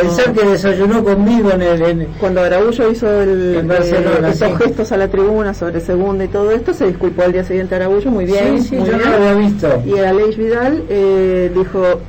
Pensar 0.00 0.32
que 0.32 0.44
desayunó 0.46 1.02
conmigo 1.02 1.50
en 1.52 1.62
el. 1.62 1.82
en- 1.82 2.08
Cuando 2.20 2.42
Araújo 2.42 2.90
hizo 2.90 3.22
el, 3.22 3.56
En 3.56 3.68
Barcelona, 3.68 4.28
eh, 4.28 4.32
esos 4.32 4.48
sí. 4.50 4.54
gestos 4.64 4.92
a 4.92 4.96
la 4.98 5.08
tribuna 5.08 5.54
sobre 5.54 5.80
segunda 5.80 6.24
y 6.24 6.28
todo 6.28 6.50
esto, 6.50 6.74
se 6.74 6.86
disculpó 6.88 7.22
al 7.22 7.32
día 7.32 7.44
siguiente 7.44 7.74
Araújo, 7.76 8.10
muy 8.10 8.26
bien. 8.26 8.60
sí, 8.60 8.68
sí, 8.70 8.76
muy 8.76 8.86
yo 8.88 8.92
no 8.92 8.98
bien. 8.98 9.10
lo 9.10 9.16
había 9.16 9.34
visto. 9.34 9.82
Y 9.86 9.98
Aleix 9.98 10.36
Vidal 10.36 10.82
eh, 10.90 11.50
dijo, 11.56 12.00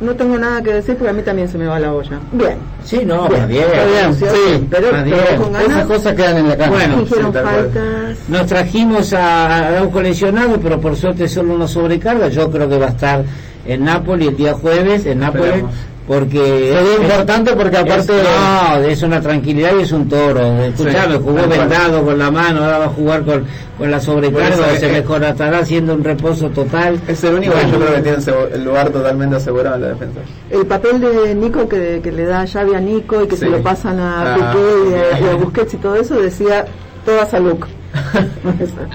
no 0.00 0.14
tengo 0.14 0.36
nada 0.38 0.62
que 0.62 0.72
decir 0.74 0.94
porque 0.96 1.10
a 1.10 1.12
mí 1.12 1.22
también 1.22 1.48
se 1.48 1.56
me 1.58 1.66
va 1.66 1.78
la 1.80 1.92
olla. 1.92 2.18
Bien. 2.32 2.58
Sí, 2.84 3.00
no, 3.04 3.28
Bien, 3.28 3.48
bien. 3.48 3.64
está 3.64 3.84
bien, 3.86 4.14
sí, 4.14 4.66
pero, 4.70 4.92
más 4.92 5.02
pero 5.04 5.16
bien. 5.16 5.36
con 5.42 5.52
ganas. 5.52 5.68
Esas 5.70 5.86
cosas 5.86 6.14
quedan 6.14 6.36
en 6.38 6.48
la 6.48 6.56
cancha. 6.56 6.70
Bueno, 6.76 7.02
Hicieron 7.02 7.26
sí, 7.26 7.32
tal 7.32 7.42
cual. 7.42 7.54
faltas. 7.72 8.16
Nos 8.28 8.46
trajimos 8.46 9.12
a, 9.14 9.78
a 9.78 9.82
un 9.82 9.90
coleccionado, 9.90 10.60
pero 10.60 10.80
por 10.80 10.96
suerte 10.96 11.26
solo 11.28 11.54
una 11.54 11.66
sobrecarga. 11.66 12.28
Yo 12.28 12.50
creo 12.50 12.68
que 12.68 12.78
va 12.78 12.86
a 12.86 12.90
estar 12.90 13.24
en 13.66 13.84
Nápoles 13.84 14.28
el 14.28 14.36
día 14.36 14.52
jueves, 14.54 15.06
en 15.06 15.18
Nápoles, 15.20 15.46
Esperemos. 15.46 15.74
Porque... 16.06 16.72
Es- 16.78 17.00
importante 17.00 17.52
porque 17.54 17.76
aparte... 17.76 18.20
es, 18.20 18.22
no, 18.28 18.76
es 18.84 19.02
una 19.02 19.20
tranquilidad 19.20 19.72
y 19.78 19.82
es 19.82 19.92
un 19.92 20.08
toro. 20.08 20.40
Escuchame, 20.62 21.14
Sí, 21.16 21.20
jugó 21.22 21.46
vendado 21.48 22.04
con 22.04 22.18
la 22.18 22.30
mano, 22.30 22.64
ahora 22.64 22.78
va 22.78 22.84
a 22.86 22.88
jugar 22.88 23.24
con, 23.24 23.44
con 23.78 23.90
la 23.90 24.00
sobrecarga, 24.00 24.76
se 24.78 24.88
mejoratará 24.88 25.58
haciendo 25.58 25.94
un 25.94 26.04
reposo 26.04 26.48
total. 26.50 27.00
Es 27.08 27.22
el 27.24 27.34
único 27.34 27.54
que 27.54 27.70
yo 27.70 27.78
creo 27.78 27.94
que 27.94 28.02
tiene 28.02 28.18
el- 28.54 28.64
lugar 28.64 28.90
totalmente 28.90 29.36
asegurado 29.36 29.76
en 29.76 29.82
la 29.82 29.88
defensa. 29.88 30.20
El 30.50 30.66
papel 30.66 31.00
de 31.00 31.34
Nico 31.34 31.68
que, 31.68 32.00
que 32.02 32.12
le 32.12 32.24
da 32.24 32.44
llave 32.44 32.76
a 32.76 32.80
Nico 32.80 33.22
y 33.22 33.26
que 33.26 33.36
se 33.36 33.46
lo 33.48 33.62
pasan 33.62 33.98
a 34.00 34.34
Ah, 34.34 34.34
Piqué 34.52 34.90
y 34.90 34.94
a, 34.94 35.20
y 35.20 35.30
a 35.30 35.34
Busquets 35.36 35.74
y 35.74 35.76
todo 35.78 35.96
eso, 35.96 36.14
decía 36.16 36.64
toda 37.04 37.26
salud. 37.26 37.56
An- 37.62 37.75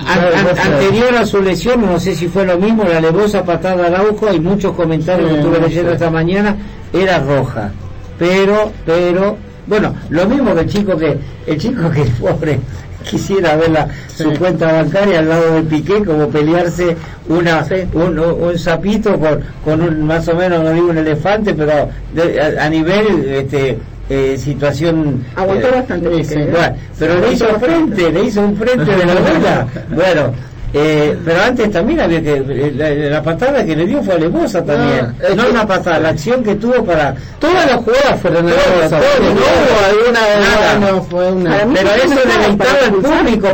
an- 0.06 0.58
anterior 0.74 1.16
a 1.16 1.26
su 1.26 1.42
lesión, 1.42 1.82
no 1.82 2.00
sé 2.00 2.16
si 2.16 2.28
fue 2.28 2.46
lo 2.46 2.58
mismo, 2.58 2.84
la 2.84 3.00
levosa 3.02 3.44
patada 3.44 3.88
al 3.88 3.96
Araujo, 3.96 4.28
hay 4.30 4.40
muchos 4.40 4.74
comentarios 4.76 5.30
que 5.30 5.36
estuve 5.38 5.60
leyendo 5.60 5.90
sí. 5.92 5.94
esta 5.96 6.10
mañana, 6.10 6.56
era 6.94 7.20
roja. 7.20 7.72
Pero, 8.20 8.72
pero, 8.86 9.38
bueno, 9.68 9.96
lo 10.10 10.26
mismo 10.28 10.54
que 10.54 10.62
el 10.62 10.70
chico 10.70 10.98
que, 10.98 11.18
el 11.48 11.58
chico 11.58 11.90
que 11.90 12.04
pobre 12.20 12.60
quisiera 13.10 13.56
ver 13.56 13.72
la, 13.72 13.88
su 14.16 14.32
cuenta 14.34 14.72
bancaria 14.72 15.20
al 15.20 15.30
lado 15.30 15.56
de 15.56 15.64
Piqué 15.64 16.04
como 16.06 16.30
pelearse 16.30 16.96
una 17.28 17.66
un, 17.94 18.20
un 18.20 18.60
sapito 18.60 19.18
con, 19.20 19.40
con 19.66 19.82
un 19.82 20.06
más 20.06 20.28
o 20.28 20.36
menos 20.36 20.64
no 20.64 20.72
digo 20.72 20.90
un 20.92 20.98
elefante 21.00 21.56
pero 21.56 21.90
de- 22.14 22.40
a, 22.40 22.66
a 22.66 22.70
nivel 22.70 23.26
este 23.28 23.80
eh, 24.14 24.38
situación 24.38 25.24
Aguantó 25.36 25.68
eh, 25.68 25.72
bastante. 25.72 26.10
¿eh? 26.22 26.76
pero 27.00 27.20
le 27.20 27.32
hizo 27.34 27.46
bastante. 27.46 27.66
frente, 27.96 28.12
le 28.12 28.24
hizo 28.26 28.42
un 28.42 28.58
frente 28.58 28.92
de 28.96 29.06
novela. 29.06 29.68
Bueno, 29.90 30.34
eh, 30.74 31.18
pero 31.26 31.42
antes 31.42 31.70
también 31.72 32.00
había 32.00 32.22
que. 32.22 32.34
eh, 32.38 32.74
La, 32.76 32.90
la 32.92 33.22
patada 33.24 33.66
que 33.66 33.76
le 33.76 33.86
dio 33.86 34.02
fue 34.04 34.14
alevosa 34.16 34.64
también. 34.64 35.14
No, 35.20 35.28
es 35.28 35.36
No, 35.36 35.44
que- 35.44 35.50
una 35.52 35.68
patada, 35.68 36.00
la 36.00 36.10
acción 36.10 36.44
que 36.44 36.56
tuvo 36.56 36.84
para. 36.86 37.14
Todas 37.40 37.66
las 37.66 37.76
jugadas 37.78 38.20
fueron 38.22 38.46
No 38.46 38.52
hubo 38.52 39.86
alguna 39.90 40.20
Nada. 41.44 41.68
Pero 41.74 41.90
eso 41.90 42.16
para 42.30 42.46
al 42.46 42.92
público, 42.94 43.48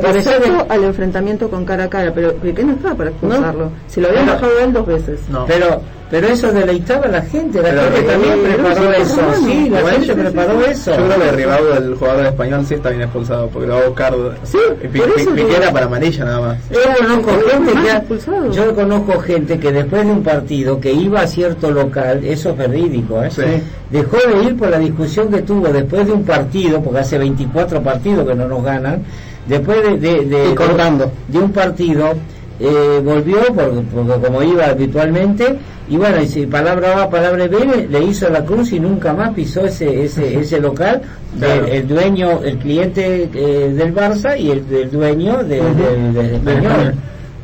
que- 0.67 0.73
al 0.73 0.83
enfrentamiento 0.83 1.49
con 1.49 1.65
cara 1.65 1.83
a 1.85 1.89
cara, 1.89 2.11
pero 2.13 2.33
Piqué 2.35 2.63
no 2.63 2.73
estaba 2.73 2.95
para 2.95 3.09
expulsarlo. 3.09 3.71
Si 3.87 4.01
lo 4.01 4.09
habían 4.09 4.25
bajado 4.27 4.51
él 4.63 4.73
dos 4.73 4.85
veces. 4.85 5.19
No. 5.29 5.45
Pero 5.45 5.81
pero 6.09 6.27
eso 6.27 6.51
deleitaba 6.51 7.05
a 7.05 7.09
la 7.09 7.21
gente, 7.21 7.61
la 7.61 7.69
Pero, 7.69 7.81
gente 7.83 7.99
eh, 7.99 8.03
también 8.03 8.33
eh, 8.33 8.53
preparó 8.53 8.93
eso. 8.93 9.21
Sí, 9.45 9.69
la 9.69 9.79
gente 9.91 10.15
preparó 10.15 10.59
sí. 10.63 10.71
eso. 10.71 10.91
Yo 10.97 11.05
creo 11.05 11.19
que 11.19 11.31
Rivaldo, 11.31 11.77
el 11.77 11.95
jugador 11.95 12.25
español, 12.27 12.65
sí 12.65 12.73
está 12.75 12.89
bien 12.89 13.01
expulsado, 13.01 13.47
porque 13.49 13.67
lo 13.67 13.73
va 13.75 13.81
a 13.81 13.87
buscar. 13.87 14.13
Sí, 14.43 14.57
y 14.83 14.87
Pi- 14.87 14.99
por 14.99 15.09
eso 15.09 15.15
Pi- 15.17 15.25
Piqué 15.41 15.43
digo. 15.47 15.57
era 15.61 15.71
para 15.71 15.85
amarilla 15.87 16.25
nada 16.25 16.39
más. 16.39 16.57
Yo 16.69 16.79
conozco 16.97 17.31
gente 17.49 17.73
que 17.73 18.51
yo 18.51 18.75
conozco 18.75 19.19
gente 19.19 19.59
que 19.59 19.71
después 19.71 20.05
de 20.05 20.11
un 20.11 20.23
partido 20.23 20.79
que 20.79 20.91
iba 20.93 21.21
a 21.21 21.27
cierto 21.27 21.71
local, 21.71 22.21
eso 22.23 22.49
es 22.51 22.57
verídico, 22.57 23.21
¿eh? 23.23 23.29
Sí. 23.31 23.41
dejó 23.89 24.17
de 24.17 24.43
ir 24.43 24.57
por 24.57 24.69
la 24.69 24.79
discusión 24.79 25.29
que 25.31 25.41
tuvo 25.41 25.67
después 25.69 26.05
de 26.07 26.13
un 26.13 26.23
partido, 26.23 26.81
porque 26.81 26.99
hace 26.99 27.17
24 27.17 27.81
partidos 27.81 28.27
que 28.27 28.35
no 28.35 28.47
nos 28.47 28.63
ganan, 28.63 29.03
después 29.47 29.81
de, 29.83 29.97
de, 29.97 30.25
de, 30.25 30.55
cortando. 30.55 31.11
de 31.27 31.39
un 31.39 31.51
partido, 31.51 32.13
eh, 32.59 33.01
volvió, 33.03 33.37
porque, 33.53 33.81
porque 33.93 34.25
como 34.25 34.41
iba 34.43 34.65
habitualmente, 34.65 35.57
y 35.89 35.95
bueno, 35.97 36.21
y 36.21 36.27
si 36.27 36.45
palabra 36.47 36.95
va, 36.95 37.09
palabra 37.09 37.47
viene, 37.47 37.87
le 37.87 38.03
hizo 38.03 38.29
la 38.29 38.43
cruz 38.43 38.71
y 38.73 38.79
nunca 38.79 39.13
más 39.13 39.33
pisó 39.33 39.65
ese 39.65 40.03
ese, 40.05 40.39
ese 40.39 40.59
local, 40.59 41.01
Claro. 41.37 41.63
del- 41.65 41.71
el 41.73 41.87
dueño, 41.87 42.39
el 42.43 42.57
cliente 42.57 43.29
eh, 43.33 43.73
del 43.75 43.93
Barça 43.93 44.37
y 44.39 44.49
el, 44.51 44.63
el 44.71 44.89
dueño 44.91 45.43
del, 45.43 46.13
del 46.13 46.35
español. 46.35 46.93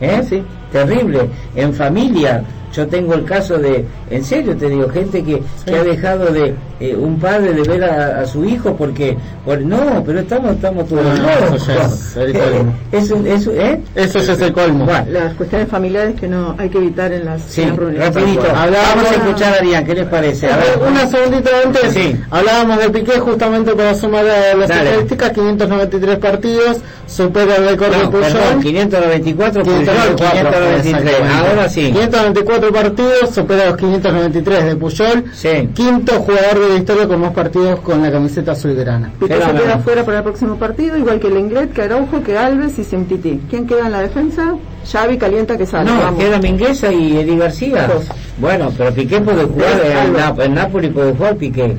¿Eh? 0.02 0.22
Sí. 0.28 0.42
Terrible. 0.72 1.20
En 1.56 1.74
familia, 1.74 2.44
yo 2.74 2.88
tengo 2.88 3.14
el 3.14 3.24
caso 3.24 3.58
de, 3.58 3.86
en 4.10 4.24
serio 4.24 4.56
te 4.58 4.68
digo, 4.70 4.90
gente 4.90 5.24
que, 5.24 5.42
que 5.66 5.76
ha 5.76 5.84
dejado 5.84 6.26
de 6.32 6.54
eh, 6.80 6.96
un 6.96 7.20
padre 7.20 7.54
de 7.54 7.62
ver 7.64 7.84
a, 7.84 8.22
a 8.22 8.26
su 8.26 8.44
hijo 8.46 8.76
porque, 8.76 9.16
por, 9.46 9.62
no, 9.62 10.04
pero 10.06 10.20
estamos, 10.20 10.52
estamos 10.54 10.88
todos 10.88 11.04
No, 11.04 11.14
locos. 11.14 11.62
eso 11.62 11.72
ya 11.74 11.86
es 11.86 12.18
el 12.18 12.34
colmo. 12.34 12.74
Es 12.92 13.12
un- 13.12 13.28
es 13.28 13.48
un- 13.48 13.58
¿eh? 13.60 13.82
Eso 13.96 14.20
ya 14.20 14.34
es 14.34 14.42
el 14.42 14.54
colmo. 14.54 14.86
Bueno, 14.86 15.06
Las 15.10 15.34
cuestiones 15.36 15.68
familiares 15.70 16.16
que 16.20 16.28
no 16.28 16.56
hay 16.58 16.70
que 16.70 16.78
evitar 16.80 17.12
en 17.14 17.26
las, 17.26 17.42
sí, 17.44 17.62
en 17.62 17.70
las 17.70 17.78
reuniones. 17.78 18.14
rapidito. 18.16 18.44
Vamos 18.54 19.08
a 19.12 19.16
escuchar 19.16 19.54
a 19.54 19.58
Arián, 19.58 19.86
¿qué 19.86 19.94
les 19.94 20.06
parece? 20.08 20.48
A 20.48 20.58
ver, 20.58 20.80
Una 20.90 21.08
segundita 21.08 21.50
antes, 21.64 21.94
Sí. 21.94 22.16
hablábamos 22.32 22.80
de 22.80 22.90
Piqué 22.90 23.20
justamente 23.20 23.74
para 23.76 23.94
sumar 23.96 24.26
a 24.28 24.56
las 24.56 24.68
Dale. 24.70 24.90
estadísticas, 24.90 25.32
593 25.32 26.18
partidos, 26.18 26.78
supera 27.08 27.56
el 27.58 27.66
récord 27.70 27.92
de 27.92 27.98
no, 28.04 28.10
perdón, 28.12 28.32
Puyol. 28.34 28.64
594, 28.64 29.64
594, 29.64 30.16
593. 30.16 30.86
exactamente. 30.86 31.50
Ahora 31.50 31.70
sí. 31.70 31.92
594 31.92 32.63
partidos, 32.72 33.30
supera 33.34 33.66
los 33.68 33.78
593 33.78 34.66
de 34.66 34.76
Puyol. 34.76 35.26
Sí. 35.34 35.70
Quinto 35.74 36.14
jugador 36.22 36.60
de 36.60 36.70
la 36.70 36.76
historia 36.76 37.08
con 37.08 37.22
más 37.22 37.34
partidos 37.34 37.80
con 37.82 38.02
la 38.02 38.12
camiseta 38.12 38.52
azulgrana. 38.54 39.12
Piqué 39.20 39.36
se 39.42 39.52
queda 39.52 39.78
fuera 39.80 40.04
para 40.06 40.18
el 40.20 40.24
próximo 40.24 40.56
partido, 40.56 40.98
igual 40.98 41.20
que 41.20 41.30
Lenglet, 41.30 41.74
que 41.74 41.82
Araujo, 41.82 42.22
que 42.24 42.38
Alves 42.38 42.78
y 42.80 42.84
Semtiti. 42.84 43.42
¿Quién 43.50 43.68
queda 43.68 43.86
en 43.88 43.92
la 43.92 44.02
defensa? 44.02 44.56
Xavi, 44.90 45.18
Calienta, 45.18 45.58
que 45.58 45.66
sale. 45.66 45.90
No, 45.90 45.98
Vamos. 46.00 46.20
queda 46.24 46.40
Mingueza 46.40 46.92
y 46.92 47.18
Eddie 47.18 47.38
García. 47.38 47.88
Dos. 47.88 48.06
Bueno, 48.38 48.72
pero 48.78 48.94
Piqué 48.94 49.20
puede 49.22 49.44
jugar, 49.46 49.70
algo. 50.02 50.18
Nap- 50.20 50.44
en 50.46 50.54
Napoli 50.54 50.90
puede 50.90 51.14
jugar 51.14 51.36
Piqué. 51.38 51.76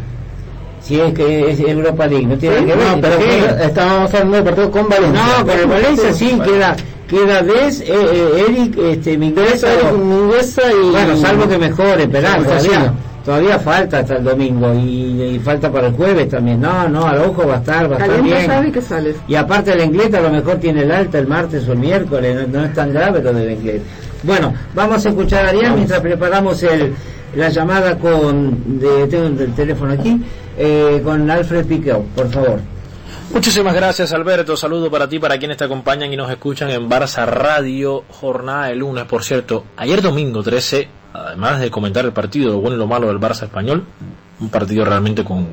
Si 0.81 1.01
es 1.01 1.15
que 1.15 1.51
es 1.51 1.61
Europa 1.61 2.07
League, 2.07 2.27
no 2.27 2.37
tiene 2.37 2.59
Sí, 2.59 2.65
que 2.67 2.75
ver. 2.75 2.87
No, 2.89 3.01
pero 3.01 3.17
estábamos 3.65 4.13
hablando 4.13 4.37
del 4.37 4.45
partido 4.45 4.71
con 4.71 4.89
Valencia. 4.89 5.23
No, 5.39 5.47
con 5.47 5.59
el 5.59 5.67
Valencia 5.67 6.13
sí, 6.13 6.39
queda, 6.45 6.77
queda 7.09 7.43
Des, 7.43 7.81
eh, 7.81 7.87
eh, 7.91 8.45
Eric, 8.49 8.79
este, 8.79 9.17
o- 9.17 9.19
Mingueza 9.99 10.63
y... 10.73 10.91
Bueno, 10.91 11.17
salvo 11.17 11.49
que 11.49 11.59
mejore, 11.59 12.05
Sí, 12.05 12.11
todavía, 12.11 12.93
todavía 13.25 13.59
falta 13.59 13.99
hasta 13.99 14.17
el 14.17 14.25
domingo 14.25 14.73
y, 14.75 15.23
y 15.35 15.39
falta 15.39 15.71
para 15.71 15.89
el 15.89 15.95
jueves 15.95 16.29
también. 16.29 16.61
No, 16.61 16.89
no, 16.89 17.07
al 17.07 17.19
ojo 17.19 17.47
va 17.47 17.55
a 17.55 17.59
estar, 17.59 17.91
va 17.91 17.97
a 17.97 18.01
estar 18.01 18.23
bien. 18.23 18.47
Xavi, 18.47 18.71
que 18.73 18.81
sale. 18.83 19.15
Y 19.29 19.35
aparte 19.35 19.73
el 19.73 19.81
inglés 19.85 20.13
a 20.15 20.21
lo 20.21 20.31
mejor 20.31 20.57
tiene 20.57 20.83
el 20.83 20.91
alta 20.91 21.19
el 21.19 21.27
martes 21.27 21.67
o 21.69 21.73
el 21.73 21.79
miércoles, 21.79 22.49
no, 22.49 22.59
no 22.61 22.65
es 22.67 22.73
tan 22.75 22.93
grave 22.93 23.23
lo 23.23 23.33
del 23.33 23.53
inglés. 23.53 23.83
Bueno, 24.23 24.55
vamos 24.75 25.05
a 25.05 25.09
escuchar 25.11 25.45
a 25.47 25.49
Arián 25.51 25.75
mientras 25.75 26.01
preparamos 26.01 26.63
el, 26.63 26.95
la 27.37 27.49
llamada 27.51 27.99
con, 27.99 28.79
de, 28.81 29.07
tengo 29.09 29.27
el 29.27 29.53
teléfono 29.55 29.93
aquí, 29.93 30.23
eh, 30.57 31.01
con 31.05 31.31
Alfred 31.31 31.67
Piqueo, 31.67 32.05
por 32.15 32.31
favor. 32.31 32.61
Muchísimas 33.35 33.75
gracias 33.75 34.13
Alberto, 34.13 34.57
saludo 34.57 34.89
para 34.93 35.09
ti, 35.09 35.19
para 35.19 35.37
quienes 35.39 35.57
te 35.57 35.65
acompañan 35.65 36.13
y 36.13 36.17
nos 36.17 36.31
escuchan 36.31 36.71
en 36.71 36.89
Barça 36.89 37.27
Radio, 37.27 38.05
jornada 38.09 38.67
de 38.67 38.77
lunes, 38.77 39.07
por 39.07 39.25
cierto, 39.25 39.65
ayer 39.77 40.01
domingo 40.01 40.41
13, 40.41 40.89
además 41.13 41.59
de 41.59 41.69
comentar 41.69 42.05
el 42.05 42.13
partido, 42.13 42.53
lo 42.53 42.61
bueno 42.61 42.77
y 42.77 42.79
lo 42.79 42.87
malo 42.87 43.09
del 43.09 43.19
Barça 43.19 43.43
español, 43.43 43.85
un 44.39 44.49
partido 44.51 44.85
realmente 44.85 45.25
con, 45.25 45.49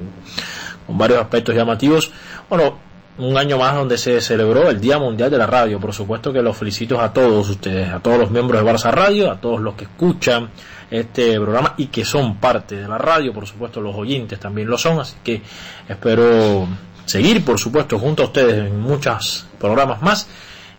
con 0.85 0.95
varios 0.95 1.21
aspectos 1.21 1.55
llamativos, 1.55 2.11
bueno, 2.47 2.77
un 3.17 3.35
año 3.35 3.57
más 3.57 3.73
donde 3.73 3.97
se 3.97 4.21
celebró 4.21 4.69
el 4.69 4.79
Día 4.79 4.99
Mundial 4.99 5.31
de 5.31 5.39
la 5.39 5.47
Radio, 5.47 5.79
por 5.79 5.91
supuesto 5.91 6.31
que 6.31 6.43
los 6.43 6.55
felicito 6.55 7.01
a 7.01 7.11
todos 7.11 7.49
ustedes, 7.49 7.89
a 7.89 7.99
todos 7.99 8.19
los 8.19 8.29
miembros 8.29 8.63
de 8.63 8.71
Barça 8.71 8.91
Radio, 8.91 9.31
a 9.31 9.41
todos 9.41 9.59
los 9.59 9.73
que 9.73 9.85
escuchan 9.85 10.51
este 10.91 11.39
programa 11.39 11.73
y 11.77 11.87
que 11.87 12.05
son 12.05 12.35
parte 12.35 12.75
de 12.75 12.87
la 12.87 12.99
radio, 12.99 13.33
por 13.33 13.47
supuesto 13.47 13.81
los 13.81 13.95
oyentes 13.95 14.39
también 14.39 14.69
lo 14.69 14.77
son, 14.77 14.99
así 14.99 15.15
que 15.23 15.41
espero 15.87 16.67
seguir, 17.05 17.43
por 17.43 17.59
supuesto, 17.59 17.99
junto 17.99 18.23
a 18.23 18.25
ustedes 18.27 18.67
en 18.67 18.79
muchos 18.79 19.45
programas 19.59 20.01
más 20.01 20.27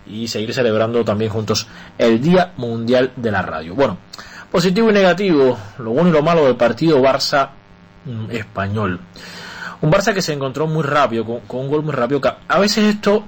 y 0.06 0.28
seguir 0.28 0.52
celebrando 0.52 1.04
también 1.04 1.30
juntos 1.30 1.66
el 1.98 2.20
Día 2.20 2.52
Mundial 2.56 3.12
de 3.16 3.30
la 3.30 3.42
Radio. 3.42 3.74
Bueno, 3.74 3.98
positivo 4.50 4.90
y 4.90 4.92
negativo, 4.92 5.58
lo 5.78 5.90
bueno 5.90 6.10
y 6.10 6.12
lo 6.12 6.22
malo 6.22 6.46
del 6.46 6.56
partido 6.56 7.00
Barça 7.00 7.50
mm, 8.04 8.30
español. 8.30 9.00
Un 9.80 9.90
Barça 9.90 10.14
que 10.14 10.22
se 10.22 10.32
encontró 10.32 10.66
muy 10.66 10.82
rápido, 10.82 11.24
con, 11.24 11.60
un 11.60 11.68
gol 11.68 11.82
muy 11.82 11.92
rápido. 11.92 12.20
A 12.48 12.58
veces 12.58 12.94
esto, 12.94 13.24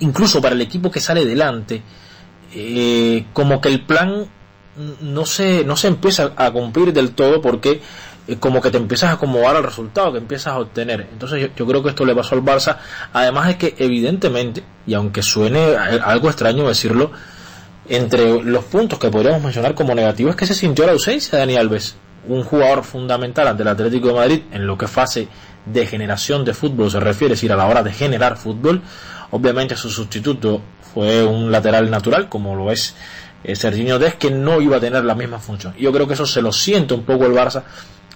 incluso 0.00 0.40
para 0.40 0.54
el 0.54 0.60
equipo 0.60 0.90
que 0.90 1.00
sale 1.00 1.24
delante, 1.24 1.82
eh, 2.54 3.26
como 3.32 3.60
que 3.60 3.68
el 3.68 3.82
plan 3.82 4.26
no 5.00 5.26
se, 5.26 5.64
no 5.64 5.76
se 5.76 5.88
empieza 5.88 6.32
a 6.36 6.50
cumplir 6.50 6.92
del 6.92 7.12
todo 7.12 7.40
porque 7.40 7.80
como 8.38 8.60
que 8.60 8.70
te 8.70 8.76
empiezas 8.76 9.10
a 9.10 9.12
acomodar 9.14 9.56
al 9.56 9.64
resultado 9.64 10.12
que 10.12 10.18
empiezas 10.18 10.54
a 10.54 10.58
obtener. 10.58 11.08
Entonces 11.12 11.50
yo, 11.56 11.66
creo 11.66 11.82
que 11.82 11.90
esto 11.90 12.04
le 12.04 12.14
pasó 12.14 12.34
al 12.34 12.42
Barça, 12.42 12.76
además 13.12 13.48
de 13.48 13.56
que 13.58 13.74
evidentemente, 13.78 14.62
y 14.86 14.94
aunque 14.94 15.22
suene 15.22 15.76
algo 15.76 16.28
extraño 16.28 16.68
decirlo, 16.68 17.10
entre 17.88 18.42
los 18.42 18.64
puntos 18.64 18.98
que 18.98 19.10
podríamos 19.10 19.42
mencionar 19.42 19.74
como 19.74 19.94
negativos 19.94 20.30
es 20.30 20.36
que 20.36 20.46
se 20.46 20.54
sintió 20.54 20.86
la 20.86 20.92
ausencia 20.92 21.32
de 21.32 21.38
Dani 21.38 21.56
Alves, 21.56 21.96
un 22.28 22.44
jugador 22.44 22.84
fundamental 22.84 23.48
ante 23.48 23.62
el 23.62 23.68
Atlético 23.68 24.08
de 24.08 24.14
Madrid 24.14 24.42
en 24.52 24.66
lo 24.66 24.78
que 24.78 24.86
fase 24.86 25.28
de 25.66 25.86
generación 25.86 26.44
de 26.44 26.54
fútbol 26.54 26.90
se 26.90 27.00
refiere, 27.00 27.34
es 27.34 27.40
decir, 27.40 27.52
a 27.52 27.56
la 27.56 27.66
hora 27.66 27.82
de 27.82 27.92
generar 27.92 28.36
fútbol. 28.36 28.82
Obviamente 29.30 29.76
su 29.76 29.90
sustituto 29.90 30.60
fue 30.94 31.24
un 31.24 31.50
lateral 31.50 31.90
natural, 31.90 32.28
como 32.28 32.54
lo 32.54 32.70
es 32.70 32.94
eh, 33.44 33.56
Serginho 33.56 33.98
Dest, 33.98 34.18
que 34.18 34.30
no 34.30 34.60
iba 34.60 34.76
a 34.76 34.80
tener 34.80 35.04
la 35.04 35.14
misma 35.14 35.38
función. 35.38 35.74
Yo 35.78 35.92
creo 35.92 36.06
que 36.06 36.14
eso 36.14 36.26
se 36.26 36.42
lo 36.42 36.52
siente 36.52 36.94
un 36.94 37.04
poco 37.04 37.26
el 37.26 37.32
Barça 37.32 37.62
eh, 37.62 37.62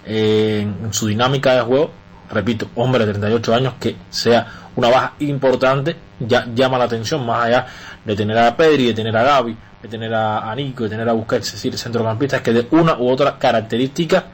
en 0.07 0.93
su 0.93 1.07
dinámica 1.09 1.55
de 1.55 1.63
juego. 1.63 1.91
Repito, 2.31 2.69
hombre 2.75 3.07
de 3.07 3.13
38 3.13 3.55
años 3.55 3.75
que 3.79 3.97
sea 4.11 4.47
una 4.75 4.89
baja 4.89 5.15
importante, 5.21 5.97
ya 6.21 6.47
llama 6.55 6.79
la 6.79 6.85
atención 6.85 7.25
más 7.25 7.45
allá 7.47 7.67
de 8.05 8.17
tener 8.17 8.39
a 8.39 8.57
Pedri, 8.57 8.87
de 8.87 8.95
tener 8.95 9.17
a 9.17 9.23
Gaby, 9.23 9.57
de 9.83 9.89
tener 9.89 10.15
a, 10.15 10.55
Nico, 10.55 10.85
de 10.85 10.91
tener 10.91 11.09
a 11.09 11.13
Busquets, 11.13 11.47
es 11.47 11.53
decir, 11.53 11.77
centrocampistas 11.79 12.41
que 12.41 12.53
de 12.53 12.67
una 12.71 12.99
u 12.99 13.09
otra 13.09 13.39
característica 13.39 14.25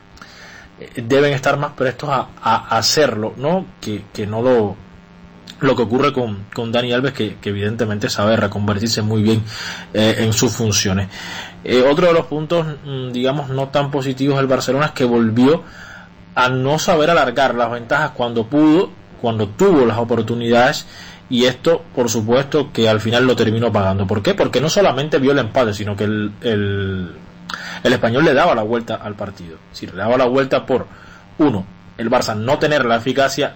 eh, 0.80 1.02
deben 1.02 1.32
estar 1.32 1.56
más 1.58 1.72
prestos 1.72 2.08
a, 2.10 2.76
hacerlo, 2.76 3.34
¿no? 3.36 3.66
Que, 3.80 4.04
que 4.12 4.26
no 4.26 4.42
lo, 4.42 4.76
lo 5.60 5.76
que 5.76 5.82
ocurre 5.82 6.12
con, 6.12 6.46
con 6.52 6.72
Dani 6.72 6.92
Alves, 6.92 7.12
que, 7.12 7.36
que 7.36 7.50
evidentemente 7.50 8.10
sabe 8.10 8.36
reconvertirse 8.36 9.02
muy 9.02 9.22
bien 9.22 9.42
eh, 9.94 10.16
en 10.18 10.32
sus 10.32 10.52
funciones. 10.52 11.08
Eh, 11.64 11.82
otro 11.82 12.06
de 12.08 12.12
los 12.12 12.26
puntos, 12.26 12.66
mm, 12.84 13.12
digamos, 13.12 13.48
no 13.50 13.68
tan 13.68 13.90
positivos 13.90 14.36
del 14.36 14.46
Barcelona 14.46 14.86
es 14.86 14.92
que 14.92 15.04
volvió 15.04 15.62
a 16.34 16.48
no 16.48 16.78
saber 16.78 17.10
alargar 17.10 17.54
las 17.54 17.70
ventajas 17.70 18.10
cuando 18.10 18.46
pudo, 18.46 18.90
cuando 19.20 19.48
tuvo 19.48 19.86
las 19.86 19.98
oportunidades. 19.98 20.86
Y 21.30 21.46
esto, 21.46 21.82
por 21.94 22.10
supuesto, 22.10 22.72
que 22.72 22.88
al 22.88 23.00
final 23.00 23.26
lo 23.26 23.36
terminó 23.36 23.72
pagando. 23.72 24.06
¿Por 24.06 24.22
qué? 24.22 24.34
Porque 24.34 24.60
no 24.60 24.68
solamente 24.68 25.18
vio 25.18 25.32
el 25.32 25.38
empate, 25.38 25.72
sino 25.72 25.96
que 25.96 26.04
el, 26.04 26.32
el, 26.42 27.10
el 27.82 27.92
español 27.92 28.24
le 28.24 28.34
daba 28.34 28.54
la 28.54 28.62
vuelta 28.62 28.96
al 28.96 29.14
partido. 29.14 29.56
Decir, 29.70 29.94
le 29.94 30.02
daba 30.02 30.18
la 30.18 30.26
vuelta 30.26 30.66
por, 30.66 30.86
uno, 31.38 31.64
el 31.96 32.10
Barça 32.10 32.36
no 32.36 32.58
tener 32.58 32.84
la 32.84 32.96
eficacia 32.96 33.54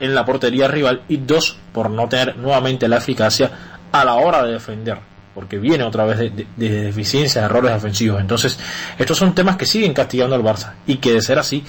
en 0.00 0.14
la 0.14 0.24
portería 0.24 0.68
rival 0.68 1.02
y 1.08 1.18
dos, 1.18 1.58
por 1.72 1.90
no 1.90 2.08
tener 2.08 2.36
nuevamente 2.36 2.88
la 2.88 2.98
eficacia 2.98 3.50
a 3.90 4.04
la 4.04 4.14
hora 4.14 4.42
de 4.42 4.52
defender, 4.52 4.98
porque 5.38 5.56
viene 5.56 5.84
otra 5.84 6.04
vez 6.04 6.18
de, 6.18 6.30
de, 6.30 6.46
de 6.56 6.82
deficiencias, 6.86 7.40
de 7.40 7.46
errores 7.46 7.72
defensivos. 7.72 8.20
Entonces, 8.20 8.58
estos 8.98 9.16
son 9.16 9.36
temas 9.36 9.56
que 9.56 9.66
siguen 9.66 9.94
castigando 9.94 10.34
al 10.34 10.42
Barça 10.42 10.72
y 10.84 10.96
que 10.96 11.12
de 11.12 11.22
ser 11.22 11.38
así, 11.38 11.62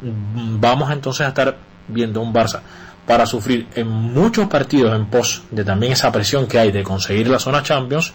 vamos 0.00 0.90
entonces 0.90 1.26
a 1.26 1.28
estar 1.28 1.54
viendo 1.86 2.22
un 2.22 2.32
Barça 2.32 2.60
para 3.06 3.26
sufrir 3.26 3.66
en 3.74 3.88
muchos 3.88 4.48
partidos 4.48 4.96
en 4.96 5.04
pos 5.04 5.42
de 5.50 5.62
también 5.64 5.92
esa 5.92 6.10
presión 6.10 6.46
que 6.46 6.58
hay 6.58 6.72
de 6.72 6.82
conseguir 6.82 7.28
la 7.28 7.38
zona 7.38 7.62
Champions 7.62 8.14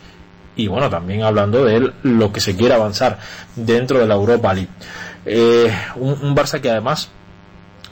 y 0.56 0.66
bueno, 0.66 0.90
también 0.90 1.22
hablando 1.22 1.64
de 1.64 1.92
lo 2.02 2.32
que 2.34 2.40
se 2.40 2.56
quiere 2.56 2.74
avanzar 2.74 3.20
dentro 3.56 4.00
de 4.00 4.08
la 4.08 4.16
Europa 4.16 4.56
League. 4.56 4.70
Eh, 5.24 5.72
un, 5.98 6.18
un 6.20 6.36
Barça 6.36 6.60
que 6.60 6.72
además 6.72 7.10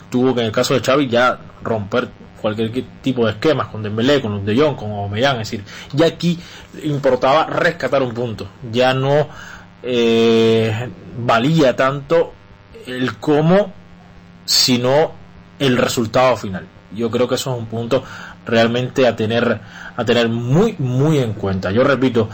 tuvo 0.10 0.34
que 0.34 0.42
en 0.42 0.48
el 0.48 0.52
caso 0.52 0.74
de 0.74 0.80
Xavi 0.80 1.08
ya 1.10 1.38
romper 1.62 2.10
cualquier 2.44 2.72
tipo 3.02 3.26
de 3.26 3.32
esquemas 3.32 3.70
con 3.70 3.82
Dembélé, 3.82 4.22
con 4.22 4.46
de 4.46 4.54
Jong, 4.54 4.76
con 4.76 4.92
Aubameyang, 4.92 5.40
es 5.40 5.50
decir, 5.50 5.64
ya 5.94 6.08
aquí 6.08 6.38
importaba 6.84 7.46
rescatar 7.46 8.04
un 8.04 8.14
punto, 8.14 8.50
ya 8.70 8.94
no 8.94 9.30
eh, 9.82 10.90
valía 11.18 11.74
tanto 11.74 12.34
el 12.86 13.18
cómo, 13.18 13.72
sino 14.44 15.14
el 15.58 15.78
resultado 15.78 16.36
final. 16.36 16.68
Yo 16.94 17.10
creo 17.10 17.30
que 17.30 17.36
eso 17.36 17.54
es 17.54 17.60
un 17.60 17.68
punto 17.68 18.04
realmente 18.46 19.08
a 19.08 19.16
tener 19.16 19.62
a 19.96 20.04
tener 20.04 20.28
muy 20.28 20.76
muy 20.80 21.20
en 21.20 21.34
cuenta. 21.34 21.72
Yo 21.72 21.86
repito, 21.86 22.28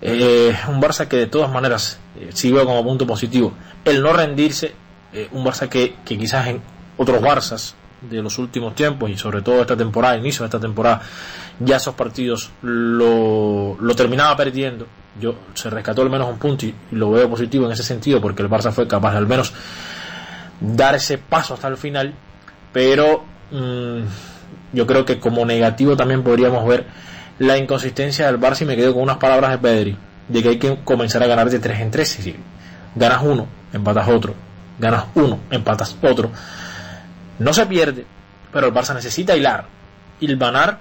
eh, 0.00 0.56
un 0.68 0.82
Barça 0.82 1.06
que 1.06 1.16
de 1.16 1.26
todas 1.28 1.52
maneras 1.52 2.00
eh, 2.18 2.50
veo 2.50 2.66
como 2.66 2.82
punto 2.82 3.06
positivo 3.06 3.52
el 3.84 4.02
no 4.02 4.12
rendirse, 4.12 4.74
eh, 5.12 5.28
un 5.30 5.44
Barça 5.44 5.68
que, 5.68 5.94
que 6.04 6.18
quizás 6.18 6.48
en 6.48 6.60
otros 6.96 7.22
Barças 7.22 7.76
de 8.08 8.22
los 8.22 8.38
últimos 8.38 8.74
tiempos 8.74 9.10
y 9.10 9.16
sobre 9.16 9.42
todo 9.42 9.60
esta 9.60 9.76
temporada, 9.76 10.16
inicio 10.16 10.42
de 10.42 10.46
esta 10.46 10.60
temporada, 10.60 11.02
ya 11.58 11.76
esos 11.76 11.94
partidos 11.94 12.50
lo, 12.62 13.76
lo 13.80 13.94
terminaba 13.94 14.36
perdiendo. 14.36 14.86
Yo 15.20 15.34
se 15.54 15.68
rescató 15.70 16.02
al 16.02 16.10
menos 16.10 16.28
un 16.28 16.38
punto 16.38 16.66
y, 16.66 16.74
lo 16.92 17.10
veo 17.10 17.28
positivo 17.28 17.66
en 17.66 17.72
ese 17.72 17.82
sentido 17.82 18.20
porque 18.20 18.42
el 18.42 18.48
Barça 18.48 18.72
fue 18.72 18.88
capaz 18.88 19.12
de 19.12 19.18
al 19.18 19.26
menos 19.26 19.52
dar 20.60 20.94
ese 20.94 21.18
paso 21.18 21.54
hasta 21.54 21.68
el 21.68 21.76
final, 21.76 22.14
pero 22.72 23.24
mm, 23.50 24.00
yo 24.72 24.86
creo 24.86 25.04
que 25.04 25.18
como 25.18 25.44
negativo 25.44 25.96
también 25.96 26.22
podríamos 26.22 26.66
ver 26.66 26.86
la 27.38 27.58
inconsistencia 27.58 28.26
del 28.26 28.40
Barça 28.40 28.62
y 28.62 28.64
me 28.66 28.76
quedo 28.76 28.94
con 28.94 29.02
unas 29.02 29.18
palabras 29.18 29.50
de 29.50 29.58
Pedri, 29.58 29.96
de 30.28 30.42
que 30.42 30.48
hay 30.50 30.58
que 30.58 30.78
comenzar 30.84 31.22
a 31.22 31.26
ganar 31.26 31.50
de 31.50 31.58
3 31.58 31.80
en 31.80 31.90
3, 31.90 32.08
si 32.08 32.36
ganas 32.94 33.22
uno, 33.22 33.46
empatas 33.72 34.08
otro, 34.08 34.34
ganas 34.78 35.04
uno, 35.14 35.40
empatas 35.50 35.96
otro. 36.02 36.30
No 37.38 37.52
se 37.52 37.66
pierde, 37.66 38.04
pero 38.52 38.66
el 38.66 38.74
Barça 38.74 38.94
necesita 38.94 39.36
hilar, 39.36 39.66
hilvanar 40.20 40.78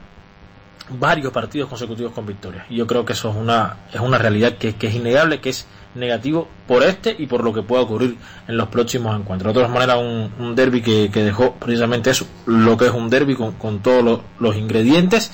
varios 1.00 1.32
partidos 1.32 1.70
consecutivos 1.70 2.12
con 2.14 2.26
victorias. 2.26 2.66
Y 2.70 2.76
yo 2.78 2.88
creo 2.88 3.06
que 3.06 3.14
eso 3.14 3.30
es 3.30 3.36
una, 3.36 3.78
es 3.94 4.00
una 4.00 4.18
realidad 4.18 4.58
que, 4.58 4.76
es 4.80 4.96
innegable, 4.96 5.40
que 5.40 5.50
es 5.50 5.68
negativo 5.96 6.48
por 6.68 6.84
este 6.84 7.16
y 7.18 7.28
por 7.28 7.44
lo 7.44 7.54
que 7.54 7.64
pueda 7.64 7.84
ocurrir 7.84 8.18
en 8.48 8.58
los 8.58 8.68
próximos 8.70 9.18
encuentros. 9.18 9.54
De 9.54 9.60
todas 9.60 9.74
maneras, 9.74 9.98
un, 9.98 10.32
un 10.40 10.56
derby 10.56 10.82
que, 10.82 11.10
dejó 11.10 11.54
precisamente 11.56 12.10
eso, 12.10 12.28
lo 12.46 12.78
que 12.78 12.86
es 12.86 12.92
un 12.92 13.10
derby 13.10 13.36
con, 13.36 13.54
con 13.54 13.80
todos 13.80 14.22
los, 14.40 14.56
ingredientes. 14.56 15.32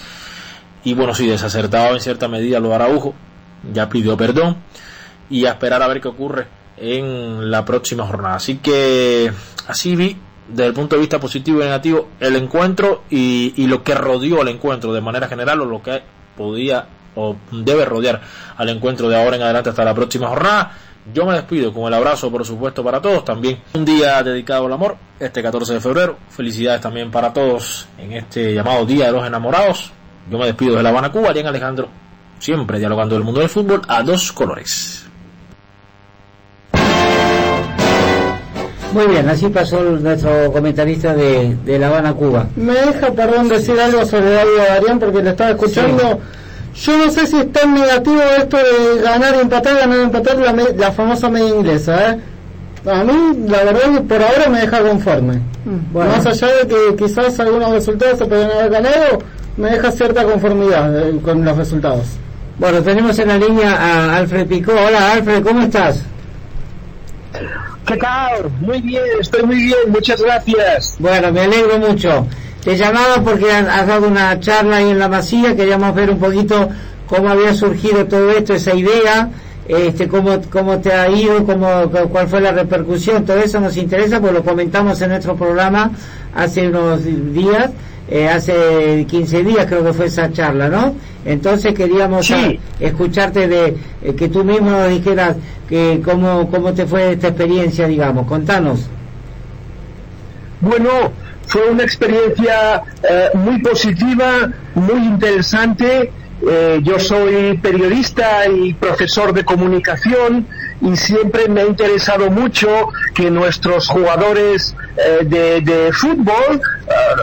Y 0.83 0.93
bueno, 0.93 1.13
sí, 1.13 1.27
desacertado 1.27 1.93
en 1.95 2.01
cierta 2.01 2.27
medida 2.27 2.59
lo 2.59 2.73
Araujo, 2.73 3.13
ya 3.73 3.89
pidió 3.89 4.15
perdón 4.15 4.57
y 5.29 5.45
a 5.45 5.51
esperar 5.51 5.81
a 5.81 5.87
ver 5.87 5.99
qué 5.99 6.07
ocurre 6.07 6.47
en 6.77 7.49
la 7.51 7.65
próxima 7.65 8.05
jornada. 8.05 8.35
Así 8.35 8.57
que 8.57 9.31
así 9.67 9.95
vi 9.95 10.17
desde 10.47 10.67
el 10.67 10.73
punto 10.73 10.95
de 10.95 11.01
vista 11.01 11.19
positivo 11.19 11.59
y 11.59 11.65
negativo 11.65 12.07
el 12.19 12.35
encuentro 12.35 13.03
y, 13.09 13.67
lo 13.67 13.83
que 13.83 13.93
rodeó 13.95 14.41
el 14.41 14.47
encuentro 14.49 14.93
de 14.93 15.01
manera 15.01 15.27
general 15.27 15.61
o 15.61 15.65
lo 15.65 15.81
que 15.81 16.01
podía 16.35 16.87
o 17.15 17.35
debe 17.51 17.83
rodear 17.85 18.21
al 18.55 18.69
encuentro 18.69 19.09
de 19.09 19.21
ahora 19.21 19.35
en 19.35 19.41
adelante 19.41 19.69
hasta 19.69 19.83
la 19.83 19.93
próxima 19.93 20.27
jornada. 20.27 20.71
Yo 21.13 21.25
me 21.25 21.33
despido 21.33 21.73
con 21.73 21.87
el 21.87 21.93
abrazo, 21.93 22.29
por 22.29 22.45
supuesto, 22.45 22.83
para 22.83 23.01
todos. 23.01 23.23
También 23.23 23.59
un 23.73 23.85
día 23.85 24.21
dedicado 24.21 24.65
al 24.65 24.73
amor, 24.73 24.97
este 25.19 25.41
14 25.41 25.75
de 25.75 25.79
febrero. 25.79 26.17
Felicidades 26.29 26.81
también 26.81 27.09
para 27.09 27.31
todos 27.31 27.87
en 27.97 28.13
este 28.13 28.53
llamado 28.53 28.85
Día 28.85 29.07
de 29.07 29.13
los 29.13 29.25
Enamorados. 29.25 29.91
Yo 30.29 30.37
me 30.37 30.45
despido 30.45 30.75
de 30.75 30.83
La 30.83 30.89
Habana, 30.89 31.11
Cuba, 31.11 31.31
en 31.31 31.47
Alejandro, 31.47 31.87
siempre 32.39 32.79
dialogando 32.79 33.15
del 33.15 33.23
mundo 33.23 33.39
del 33.39 33.49
fútbol 33.49 33.81
a 33.87 34.03
dos 34.03 34.33
colores. 34.33 35.06
Muy 38.93 39.07
bien, 39.07 39.27
así 39.29 39.47
pasó 39.49 39.81
nuestro 39.81 40.51
comentarista 40.51 41.13
de, 41.13 41.55
de 41.65 41.77
La 41.79 41.87
Habana, 41.87 42.13
Cuba. 42.13 42.47
Me 42.55 42.73
deja, 42.73 43.11
perdón, 43.11 43.47
decir 43.49 43.79
algo 43.79 44.05
sobre 44.05 44.31
David 44.31 44.59
Adrián 44.77 44.99
porque 44.99 45.21
le 45.21 45.29
estaba 45.31 45.51
escuchando. 45.51 46.19
Yo 46.75 46.97
no 46.97 47.11
sé 47.11 47.27
si 47.27 47.37
es 47.37 47.51
tan 47.51 47.73
negativo 47.73 48.21
esto 48.37 48.57
de 48.57 49.01
ganar 49.01 49.35
y 49.35 49.39
empatar, 49.41 49.77
ganar 49.77 49.97
y 49.99 50.03
empatar, 50.03 50.37
la, 50.37 50.53
la 50.53 50.91
famosa 50.91 51.29
media 51.29 51.49
inglesa. 51.49 52.11
¿eh? 52.11 52.19
A 52.89 53.03
mí, 53.03 53.13
la 53.47 53.63
verdad, 53.63 54.01
por 54.07 54.21
ahora 54.21 54.49
me 54.49 54.61
deja 54.61 54.79
conforme. 54.81 55.41
Mm, 55.65 55.97
Más 55.97 56.25
allá 56.25 56.47
de 56.47 56.67
que 56.67 56.95
quizás 56.95 57.39
algunos 57.39 57.71
resultados 57.71 58.19
se 58.19 58.25
pueden 58.25 58.49
haber 58.51 58.69
ganado, 58.71 59.19
me 59.57 59.71
deja 59.71 59.91
cierta 59.91 60.23
conformidad 60.23 61.07
eh, 61.09 61.19
con 61.23 61.43
los 61.43 61.57
resultados. 61.57 62.05
Bueno, 62.57 62.81
tenemos 62.81 63.17
en 63.19 63.27
la 63.27 63.37
línea 63.37 63.75
a 63.75 64.17
Alfred 64.17 64.47
Picó. 64.47 64.71
Hola, 64.71 65.13
Alfred, 65.13 65.43
¿cómo 65.43 65.61
estás? 65.63 66.01
¿Qué? 67.87 67.97
Muy 68.59 68.81
bien, 68.81 69.03
estoy 69.21 69.43
muy 69.43 69.55
bien, 69.55 69.77
muchas 69.87 70.21
gracias. 70.21 70.95
Bueno, 70.99 71.31
me 71.31 71.41
alegro 71.41 71.79
mucho. 71.79 72.27
Te 72.63 72.75
llamaba 72.75 73.23
porque 73.23 73.49
has 73.49 73.87
dado 73.87 74.07
una 74.07 74.37
charla 74.41 74.77
ahí 74.77 74.89
en 74.89 74.99
la 74.99 75.07
masía, 75.07 75.55
queríamos 75.55 75.95
ver 75.95 76.09
un 76.09 76.19
poquito 76.19 76.67
cómo 77.07 77.29
había 77.29 77.53
surgido 77.53 78.05
todo 78.05 78.29
esto, 78.31 78.55
esa 78.55 78.75
idea, 78.75 79.29
este, 79.69 80.09
cómo, 80.09 80.41
cómo 80.51 80.79
te 80.79 80.91
ha 80.91 81.07
ido, 81.09 81.45
cómo, 81.45 81.89
cuál 82.11 82.27
fue 82.27 82.41
la 82.41 82.51
repercusión, 82.51 83.25
todo 83.25 83.37
eso 83.37 83.61
nos 83.61 83.77
interesa, 83.77 84.19
pues 84.19 84.33
lo 84.33 84.43
comentamos 84.43 85.01
en 85.01 85.11
nuestro 85.11 85.37
programa 85.37 85.91
hace 86.35 86.67
unos 86.67 87.05
días 87.05 87.69
eh, 88.09 88.27
hace 88.27 89.05
15 89.07 89.43
días 89.43 89.65
creo 89.65 89.83
que 89.83 89.93
fue 89.93 90.05
esa 90.05 90.31
charla, 90.31 90.69
¿no? 90.69 90.95
Entonces 91.25 91.73
queríamos 91.73 92.31
escucharte 92.79 93.47
de 93.47 93.77
eh, 94.01 94.15
que 94.15 94.29
tú 94.29 94.43
mismo 94.43 94.71
nos 94.71 94.89
dijeras 94.89 95.35
que 95.67 96.01
cómo, 96.03 96.49
cómo 96.49 96.73
te 96.73 96.85
fue 96.85 97.13
esta 97.13 97.27
experiencia, 97.27 97.87
digamos. 97.87 98.25
Contanos. 98.25 98.87
Bueno, 100.61 101.11
fue 101.47 101.69
una 101.69 101.83
experiencia 101.83 102.83
eh, 103.03 103.29
muy 103.33 103.59
positiva, 103.59 104.49
muy 104.75 105.05
interesante. 105.05 106.11
yo 106.83 106.99
soy 106.99 107.57
periodista 107.57 108.47
y 108.47 108.73
profesor 108.75 109.33
de 109.33 109.43
comunicación 109.43 110.45
y 110.81 110.95
siempre 110.95 111.47
me 111.47 111.61
ha 111.61 111.65
interesado 111.65 112.29
mucho 112.29 112.89
que 113.13 113.31
nuestros 113.31 113.87
jugadores 113.87 114.75
eh, 114.97 115.61
de, 115.61 115.91
fútbol, 115.91 116.61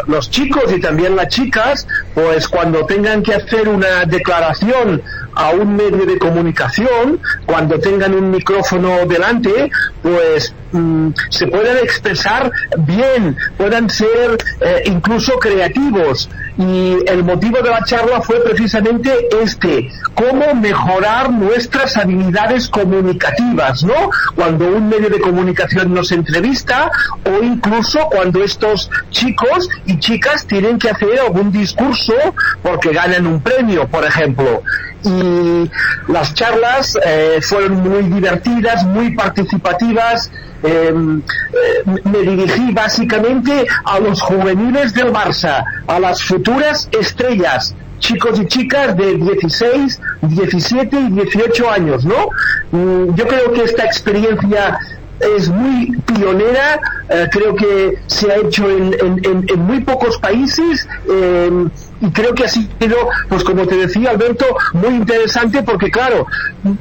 los 0.06 0.30
chicos 0.30 0.64
y 0.74 0.80
también 0.80 1.16
las 1.16 1.28
chicas, 1.28 1.86
pues 2.14 2.48
cuando 2.48 2.84
tengan 2.86 3.22
que 3.22 3.34
hacer 3.34 3.68
una 3.68 4.04
declaración 4.04 5.02
a 5.34 5.50
un 5.50 5.76
medio 5.76 6.06
de 6.06 6.18
comunicación, 6.18 7.20
cuando 7.46 7.78
tengan 7.78 8.14
un 8.14 8.30
micrófono 8.30 9.06
delante, 9.06 9.70
pues 10.02 10.52
mm, 10.74 11.14
se 11.30 11.46
puedan 11.46 11.78
expresar 11.78 12.50
bien, 12.78 13.36
puedan 13.56 13.88
ser 13.88 14.38
eh, 14.60 14.82
incluso 14.86 15.38
creativos. 15.38 16.28
Y 16.56 16.98
el 17.06 17.24
motivo 17.24 17.60
de 17.62 17.70
la 17.70 17.82
charla 17.84 18.20
fue 18.20 18.40
precisamente 18.44 19.10
este, 19.42 19.90
cómo 20.14 20.54
mejorar 20.54 21.32
nuestras 21.32 21.96
habilidades 21.96 22.68
comunicativas, 22.68 23.82
¿no? 23.82 24.10
Cuando 24.36 24.68
un 24.68 24.88
medio 24.88 25.10
de 25.10 25.20
comunicación 25.20 25.92
nos 25.92 26.12
entrevista 26.12 26.90
o 27.24 27.42
incluso 27.42 28.06
cuando 28.10 28.44
estos 28.44 28.88
chicos 29.10 29.68
y 29.86 29.98
chicas 29.98 30.46
tienen 30.46 30.78
que 30.78 30.90
hacer 30.90 31.18
algún 31.18 31.50
discurso 31.50 32.14
porque 32.62 32.92
ganan 32.92 33.26
un 33.26 33.40
premio, 33.40 33.88
por 33.88 34.04
ejemplo 34.04 34.62
y 35.04 35.70
las 36.10 36.34
charlas 36.34 36.98
eh, 37.04 37.38
fueron 37.42 37.82
muy 37.82 38.02
divertidas, 38.04 38.84
muy 38.84 39.14
participativas. 39.14 40.30
Em, 40.64 41.20
eh, 41.52 42.00
me 42.04 42.20
dirigí 42.22 42.72
básicamente 42.72 43.66
a 43.84 44.00
los 44.00 44.22
juveniles 44.22 44.94
del 44.94 45.12
Barça, 45.12 45.62
a 45.86 46.00
las 46.00 46.22
futuras 46.22 46.88
estrellas, 46.98 47.74
chicos 47.98 48.40
y 48.40 48.46
chicas 48.46 48.96
de 48.96 49.14
16, 49.16 50.00
17 50.22 50.96
y 50.98 51.10
18 51.10 51.70
años, 51.70 52.06
¿no? 52.06 52.30
Mm, 52.72 53.14
yo 53.14 53.28
creo 53.28 53.52
que 53.52 53.64
esta 53.64 53.84
experiencia 53.84 54.78
es 55.20 55.50
muy 55.50 55.94
pionera, 56.06 56.80
eh, 57.10 57.28
creo 57.30 57.54
que 57.54 57.98
se 58.06 58.32
ha 58.32 58.36
hecho 58.36 58.68
en, 58.70 58.94
en, 59.22 59.60
muy 59.60 59.80
pocos 59.80 60.16
países 60.18 60.88
em, 61.08 61.70
y 62.00 62.10
creo 62.10 62.34
que 62.34 62.44
ha 62.44 62.48
sido, 62.48 62.96
pues 63.28 63.44
como 63.44 63.66
te 63.66 63.76
decía 63.76 64.10
Alberto, 64.10 64.46
muy 64.72 64.94
interesante 64.94 65.62
porque 65.62 65.90
claro, 65.90 66.26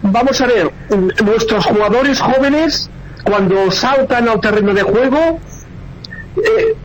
vamos 0.02 0.40
a 0.40 0.48
ver, 0.48 0.72
nuestros 1.24 1.66
jugadores 1.66 2.20
jóvenes 2.22 2.90
cuando 3.24 3.72
saltan 3.72 4.28
al 4.28 4.40
terreno 4.40 4.74
de 4.74 4.84
juego, 4.84 5.40
eh, 6.38 6.76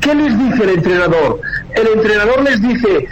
¿qué 0.00 0.14
les 0.14 0.38
dice 0.38 0.64
el 0.64 0.70
entrenador? 0.70 1.40
El 1.74 1.86
entrenador 1.88 2.42
les 2.42 2.60
dice, 2.60 2.98
eh, 2.98 3.06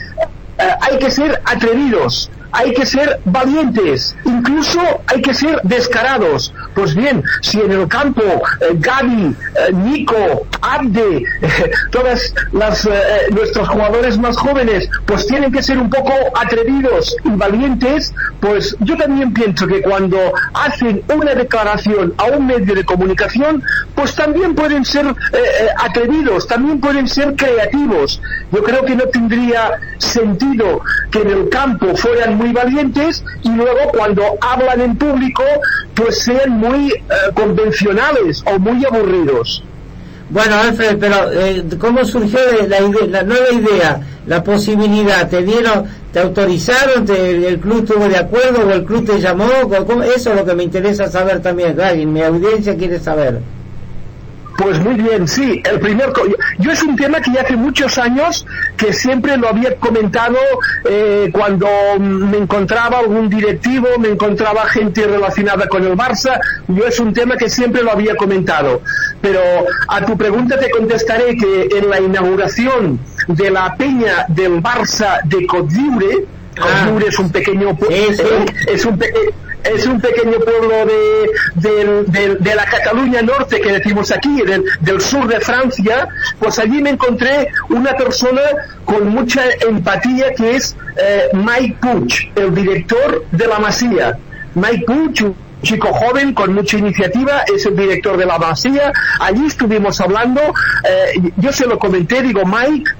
hay 0.81 0.99
que 0.99 1.11
ser 1.11 1.41
atrevidos, 1.45 2.31
hay 2.53 2.73
que 2.73 2.87
ser 2.87 3.21
valientes, 3.25 4.17
incluso 4.25 4.81
hay 5.07 5.23
que 5.23 5.35
ser 5.35 5.61
descarados. 5.63 6.53
Pues 6.75 6.95
bien, 6.95 7.23
si 7.41 7.61
en 7.61 7.73
el 7.73 7.89
campo 7.89 8.23
eh, 8.23 8.75
Gaby, 8.75 9.35
eh, 9.55 9.73
Nico, 9.73 10.47
Abde, 10.61 11.25
todas 11.91 12.35
las 12.53 12.87
eh, 12.87 12.91
nuestros 13.31 13.69
jugadores 13.69 14.19
más 14.19 14.37
jóvenes, 14.37 14.89
pues 15.07 15.27
tienen 15.27 15.53
que 15.53 15.63
ser 15.63 15.79
un 15.79 15.91
poco 15.91 16.13
atrevidos 16.35 17.17
y 17.25 17.31
valientes, 17.31 18.15
pues 18.41 18.77
yo 18.81 18.97
también 18.97 19.33
pienso 19.33 19.67
que 19.67 19.83
cuando 19.83 20.19
hacen 20.55 21.03
una 21.15 21.35
declaración 21.35 22.15
a 22.19 22.25
un 22.25 22.47
medio 22.47 22.75
de 22.75 22.85
comunicación, 22.85 23.63
pues 23.95 24.15
también 24.15 24.55
pueden 24.55 24.85
ser 24.85 25.07
atrevidos, 25.79 26.47
también 26.47 26.81
pueden 26.81 27.09
ser 27.09 27.35
creativos. 27.35 28.21
Yo 28.53 28.63
creo 28.63 28.85
que 28.85 28.95
no 28.95 29.05
tendría 29.05 29.73
sentido 29.99 30.81
que 31.11 31.21
en 31.23 31.31
el 31.31 31.49
campo 31.49 31.95
fueran 31.97 32.37
muy 32.37 32.46
valientes 32.53 33.25
y 33.43 33.51
luego 33.51 33.91
cuando 33.93 34.23
hablan 34.41 34.81
en 34.81 34.97
público 34.97 35.43
pues 35.95 36.23
sean 36.23 36.51
muy 36.51 36.91
eh, 36.91 37.03
convencionales 37.35 38.43
o 38.47 38.59
muy 38.59 38.85
aburridos. 38.85 39.63
Bueno, 40.29 40.57
Alfred, 40.57 40.99
pero 40.99 41.33
eh, 41.33 41.65
¿cómo 41.79 42.05
surgió 42.05 42.41
la, 42.69 42.81
la, 42.81 43.23
nueva 43.23 43.51
idea, 43.53 44.01
la 44.27 44.43
posibilidad? 44.43 45.29
¿Te 45.29 45.43
dieron, 45.43 45.85
te 46.13 46.19
autorizaron, 46.19 47.07
te, 47.07 47.47
el 47.47 47.61
club 47.61 47.85
estuvo 47.85 48.09
de 48.09 48.17
acuerdo 48.17 48.67
o 48.67 48.73
el 48.73 48.85
club 48.85 49.07
te 49.07 49.21
llamó? 49.21 49.49
Eso 50.17 50.31
es 50.31 50.37
lo 50.37 50.45
que 50.45 50.55
me 50.55 50.65
interesa 50.65 51.09
saber 51.09 51.41
también, 51.41 51.77
mi 52.13 52.23
audiencia 52.23 52.77
quiere 52.77 52.99
saber. 52.99 53.41
Pues 54.57 54.79
muy 54.81 54.95
bien, 54.95 55.29
sí. 55.29 55.63
El 55.71 55.81
primer, 55.81 56.13
yo 56.59 56.71
es 56.73 56.83
un 56.83 56.97
tema 56.97 57.21
que 57.21 57.31
ya 57.33 57.43
hace 57.43 57.57
muchos 57.57 57.99
años 57.99 58.47
que 58.77 58.93
siempre 58.93 59.37
lo 59.37 59.49
había 59.49 59.77
comentado 59.77 60.37
eh, 60.85 61.29
cuando 61.33 61.69
me 61.99 62.39
encontraba 62.39 62.99
algún 63.01 63.29
directivo, 63.29 63.87
me 63.99 64.09
encontraba 64.09 64.65
gente 64.67 65.07
relacionada 65.07 65.69
con 65.69 65.85
el 65.85 65.93
Barça. 65.97 66.41
Yo 66.69 66.87
es 66.87 66.99
un 67.01 67.13
tema 67.13 67.37
que 67.37 67.51
siempre 67.51 67.83
lo 67.83 67.93
había 67.93 68.17
comentado. 68.17 68.81
Pero 69.21 69.41
a 69.89 70.05
tu 70.05 70.17
pregunta 70.17 70.59
te 70.59 70.71
contestaré 70.71 71.37
que 71.37 71.69
en 71.79 71.91
la 71.91 72.01
inauguración 72.01 72.99
de 73.29 73.51
la 73.51 73.75
peña 73.77 74.25
del 74.29 74.63
Barça 74.63 75.21
de 75.25 75.47
Codziure, 75.47 76.25
Ah. 76.59 76.89
es 77.07 77.19
un 77.19 77.31
pequeño 77.31 77.77
Sí, 77.87 78.15
sí. 78.17 78.23
eh, 78.23 78.45
es 78.69 78.87
un 78.87 78.97
pequeño 78.97 79.31
es 79.75 79.87
un 79.87 80.01
pequeño 80.01 80.39
pueblo 80.41 80.87
de, 80.87 82.07
del- 82.11 82.39
de 82.39 82.55
la 82.55 82.65
Cataluña 82.65 83.23
Norte 83.23 83.61
que 83.61 83.73
decimos 83.73 84.11
aquí, 84.13 84.43
del, 84.81 85.01
sur 85.01 85.27
de 85.27 85.41
Francia, 85.41 86.09
pues 86.39 86.59
allí 86.59 86.83
me 86.83 86.91
encontré 86.91 87.49
una 87.69 87.93
persona 87.95 88.43
con 88.85 89.09
mucha 89.09 89.43
empatía 89.69 90.33
que 90.35 90.57
es 90.57 90.77
eh, 90.97 91.29
Mike 91.33 91.77
Puig, 91.81 92.33
el 92.37 92.55
director 92.55 93.25
de 93.31 93.47
la 93.47 93.59
Masía. 93.59 94.19
Mike 94.55 94.85
un 94.89 95.15
chico 95.63 95.89
joven 95.93 96.33
con 96.35 96.55
mucha 96.55 96.77
iniciativa, 96.79 97.43
es 97.55 97.67
el 97.67 97.77
director 97.77 98.17
de 98.17 98.27
la 98.27 98.39
Masía. 98.39 98.93
Allí 99.21 99.47
estuvimos 99.47 100.01
hablando, 100.01 100.41
eh, 100.41 101.21
yo 101.37 101.53
se 101.53 101.67
lo 101.67 101.79
comenté, 101.79 102.23
digo, 102.23 102.43
Mike, 102.45 102.91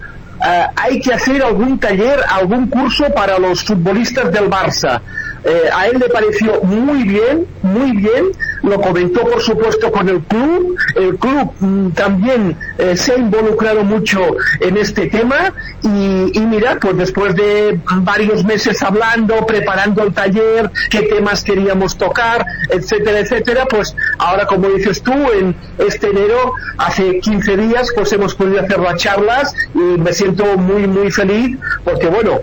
eh, 0.45 0.67
hay 0.77 1.01
que 1.01 1.15
hacer 1.15 1.43
algún 1.43 1.79
taller, 1.79 2.21
algún 2.29 2.69
curso 2.69 3.07
para 3.15 3.39
los 3.39 3.63
futbolistas 3.65 4.31
del 4.33 4.51
Barça. 4.51 5.01
Eh, 5.47 5.71
a 5.73 5.87
él 5.87 5.99
le 6.01 6.09
pareció 6.09 6.61
muy 6.63 7.05
bien, 7.05 7.47
muy 7.63 7.93
bien, 7.93 8.33
lo 8.63 8.81
comentó 8.81 9.21
por 9.21 9.41
supuesto 9.41 9.93
con 9.93 10.09
el 10.09 10.21
club, 10.23 10.77
el 10.97 11.17
club 11.19 11.53
mm, 11.61 11.91
también 11.91 12.57
eh, 12.79 12.97
se 12.97 13.13
ha 13.13 13.19
involucrado 13.19 13.85
mucho 13.85 14.21
en 14.61 14.77
este 14.77 15.07
tema. 15.07 15.55
Y, 15.83 16.37
y 16.37 16.41
mira, 16.41 16.79
pues 16.81 16.97
después 16.97 17.37
de 17.37 17.79
varios 17.99 18.45
meses 18.45 18.83
hablando, 18.83 19.47
preparando 19.47 20.03
el 20.03 20.13
taller, 20.13 20.71
qué 20.91 21.03
temas 21.03 21.45
queríamos 21.45 21.97
tocar, 21.97 22.45
etcétera, 22.69 23.21
etcétera, 23.21 23.67
pues 23.71 23.95
ahora 24.19 24.47
como 24.47 24.69
dices 24.71 25.01
tú, 25.01 25.13
en 25.13 25.55
este 25.79 26.09
enero, 26.09 26.55
hace 26.79 27.21
15 27.21 27.57
días, 27.57 27.89
pues 27.95 28.13
hemos 28.13 28.35
podido 28.35 28.61
hacer 28.61 28.81
las 28.81 28.97
charlas 28.97 29.55
y 29.75 29.79
me 29.79 30.13
siento 30.13 30.45
muy, 30.57 30.89
muy 30.89 31.13
feliz 31.13 31.57
porque 31.85 32.09
bueno, 32.09 32.41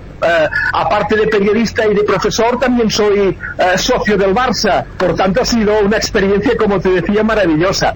aparte 0.74 1.16
de 1.16 1.28
periodista 1.28 1.86
y 1.88 1.94
de 1.94 2.04
profesor, 2.04 2.60
también 2.60 2.90
soy 2.90 3.38
eh, 3.58 3.78
socio 3.78 4.18
del 4.18 4.34
Barça, 4.34 4.86
por 4.98 5.16
tanto 5.16 5.42
ha 5.42 5.46
sido 5.46 5.80
una 5.80 5.98
experiencia, 5.98 6.56
como 6.58 6.80
te 6.80 6.90
decía, 6.90 7.24
maravillosa. 7.24 7.96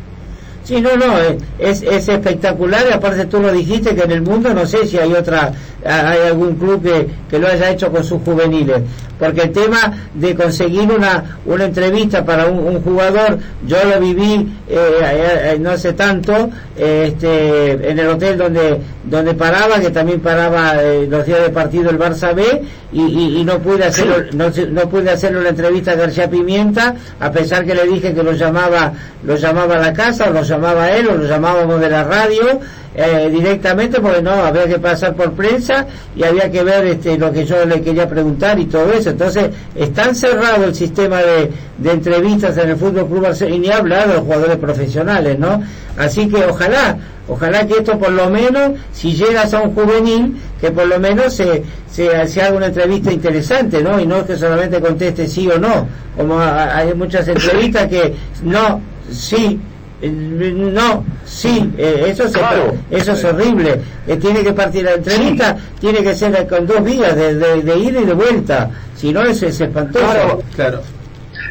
Sí, 0.67 0.81
no, 0.81 0.97
no, 0.97 1.17
eh, 1.17 1.37
es, 1.59 1.81
es 1.81 2.09
espectacular 2.09 2.81
y 2.89 2.93
aparte 2.93 3.25
tú 3.27 3.39
lo 3.39 3.53
dijiste 3.53 3.95
que 3.95 4.03
en 4.03 4.11
el 4.11 4.21
mundo 4.21 4.53
no 4.53 4.65
sé 4.65 4.85
si 4.85 4.97
hay 4.97 5.13
otra, 5.13 5.53
hay 5.85 6.19
algún 6.27 6.55
club 6.55 6.83
que, 6.83 7.07
que 7.29 7.39
lo 7.39 7.47
haya 7.47 7.69
hecho 7.71 7.89
con 7.89 8.03
sus 8.03 8.21
juveniles, 8.23 8.81
porque 9.17 9.43
el 9.43 9.51
tema 9.53 9.93
de 10.13 10.35
conseguir 10.35 10.91
una, 10.91 11.37
una 11.45 11.63
entrevista 11.63 12.25
para 12.25 12.47
un, 12.47 12.59
un 12.59 12.81
jugador, 12.81 13.39
yo 13.65 13.77
lo 13.89 13.97
viví 14.01 14.45
eh, 14.67 15.53
eh, 15.53 15.57
no 15.57 15.69
hace 15.69 15.93
tanto, 15.93 16.49
eh, 16.75 17.11
este, 17.13 17.89
en 17.89 17.97
el 17.99 18.07
hotel 18.09 18.37
donde, 18.37 18.77
donde 19.05 19.33
paraba, 19.35 19.79
que 19.79 19.89
también 19.91 20.19
paraba 20.19 20.83
eh, 20.83 21.07
los 21.09 21.25
días 21.25 21.39
de 21.43 21.49
partido 21.49 21.89
el 21.91 21.97
Barça 21.97 22.35
B, 22.35 22.43
y, 22.91 23.01
y, 23.01 23.37
y 23.39 23.43
no 23.45 23.59
pude 23.59 23.85
hacerlo, 23.85 24.15
no, 24.33 24.51
se- 24.51 24.67
no 24.67 24.81
pude 24.89 25.11
hacerle 25.11 25.39
una 25.39 25.49
entrevista 25.49 25.91
a 25.91 25.95
García 25.95 26.29
Pimienta, 26.29 26.93
a 27.21 27.31
pesar 27.31 27.65
que 27.65 27.73
le 27.73 27.85
dije 27.85 28.13
que 28.13 28.21
lo 28.21 28.33
llamaba, 28.33 28.91
lo 29.23 29.37
llamaba 29.37 29.75
a 29.75 29.79
la 29.79 29.93
casa, 29.93 30.25
o 30.29 30.33
lo 30.33 30.41
llamaba 30.41 30.56
a 30.65 30.91
él, 30.91 31.07
o 31.07 31.15
lo 31.15 31.27
llamábamos 31.27 31.79
de 31.79 31.89
la 31.89 32.03
radio, 32.03 32.59
eh, 32.99 33.29
directamente, 33.31 33.99
porque 33.99 34.23
no, 34.23 34.31
había 34.31 34.65
que 34.65 34.79
pasar 34.79 35.13
por 35.13 35.33
prensa 35.33 35.85
y 36.15 36.23
había 36.23 36.49
que 36.49 36.63
ver 36.63 36.83
este, 36.87 37.15
lo 37.15 37.31
que 37.31 37.45
yo 37.45 37.63
le 37.63 37.79
quería 37.81 38.09
preguntar 38.09 38.59
y 38.59 38.65
todo 38.65 38.91
eso. 38.91 39.11
Entonces, 39.11 39.51
es 39.75 39.93
tan 39.93 40.15
cerrado 40.15 40.65
el 40.65 40.73
sistema 40.73 41.17
de, 41.17 41.51
de 41.77 41.91
entrevistas 41.91 42.57
en 42.57 42.69
el 42.69 42.75
Fútbol 42.75 43.07
Club 43.07 43.27
y 43.47 43.59
ni 43.59 43.69
hablar 43.69 44.07
de 44.07 44.15
los 44.15 44.23
jugadores 44.23 44.57
profesionales, 44.57 45.37
¿no? 45.37 45.61
Así 45.95 46.27
que 46.27 46.43
ojalá, 46.45 46.97
ojalá 47.27 47.67
que 47.67 47.75
esto 47.75 47.99
por 47.99 48.11
lo 48.11 48.31
menos, 48.31 48.71
si 48.93 49.13
llegas 49.13 49.53
a 49.53 49.61
un 49.61 49.75
juvenil, 49.75 50.35
que 50.59 50.71
por 50.71 50.87
lo 50.87 50.99
menos 50.99 51.35
se, 51.35 51.63
se, 51.87 52.27
se 52.27 52.41
haga 52.41 52.57
una 52.57 52.65
entrevista 52.67 53.11
interesante, 53.11 53.83
¿no? 53.83 53.99
Y 53.99 54.07
no 54.07 54.25
que 54.25 54.35
solamente 54.35 54.81
conteste 54.81 55.27
sí 55.27 55.47
o 55.47 55.59
no, 55.59 55.87
como 56.15 56.39
hay 56.39 56.95
muchas 56.95 57.27
entrevistas 57.27 57.87
que 57.87 58.15
no, 58.43 58.81
sí, 59.11 59.59
no, 60.01 61.03
sí, 61.25 61.71
eh, 61.77 62.05
eso, 62.07 62.27
se- 62.27 62.37
Claro. 62.39 62.75
eso 62.91 63.11
es 63.13 63.23
horrible. 63.23 63.79
Eh, 64.07 64.15
tiene 64.17 64.43
que 64.43 64.53
partir 64.53 64.83
la 64.83 64.93
entrevista, 64.93 65.57
tiene 65.79 66.03
que 66.03 66.13
ser 66.15 66.47
con 66.47 66.67
dos 66.67 66.83
vías 66.83 67.15
de, 67.15 67.33
de, 67.35 67.61
de 67.61 67.77
ida 67.77 68.01
y 68.01 68.05
de 68.05 68.13
vuelta, 68.13 68.69
si 68.95 69.11
no 69.11 69.21
es, 69.23 69.41
es 69.43 69.59
espantoso. 69.59 70.05
Claro. 70.05 70.43
Claro. 70.55 70.81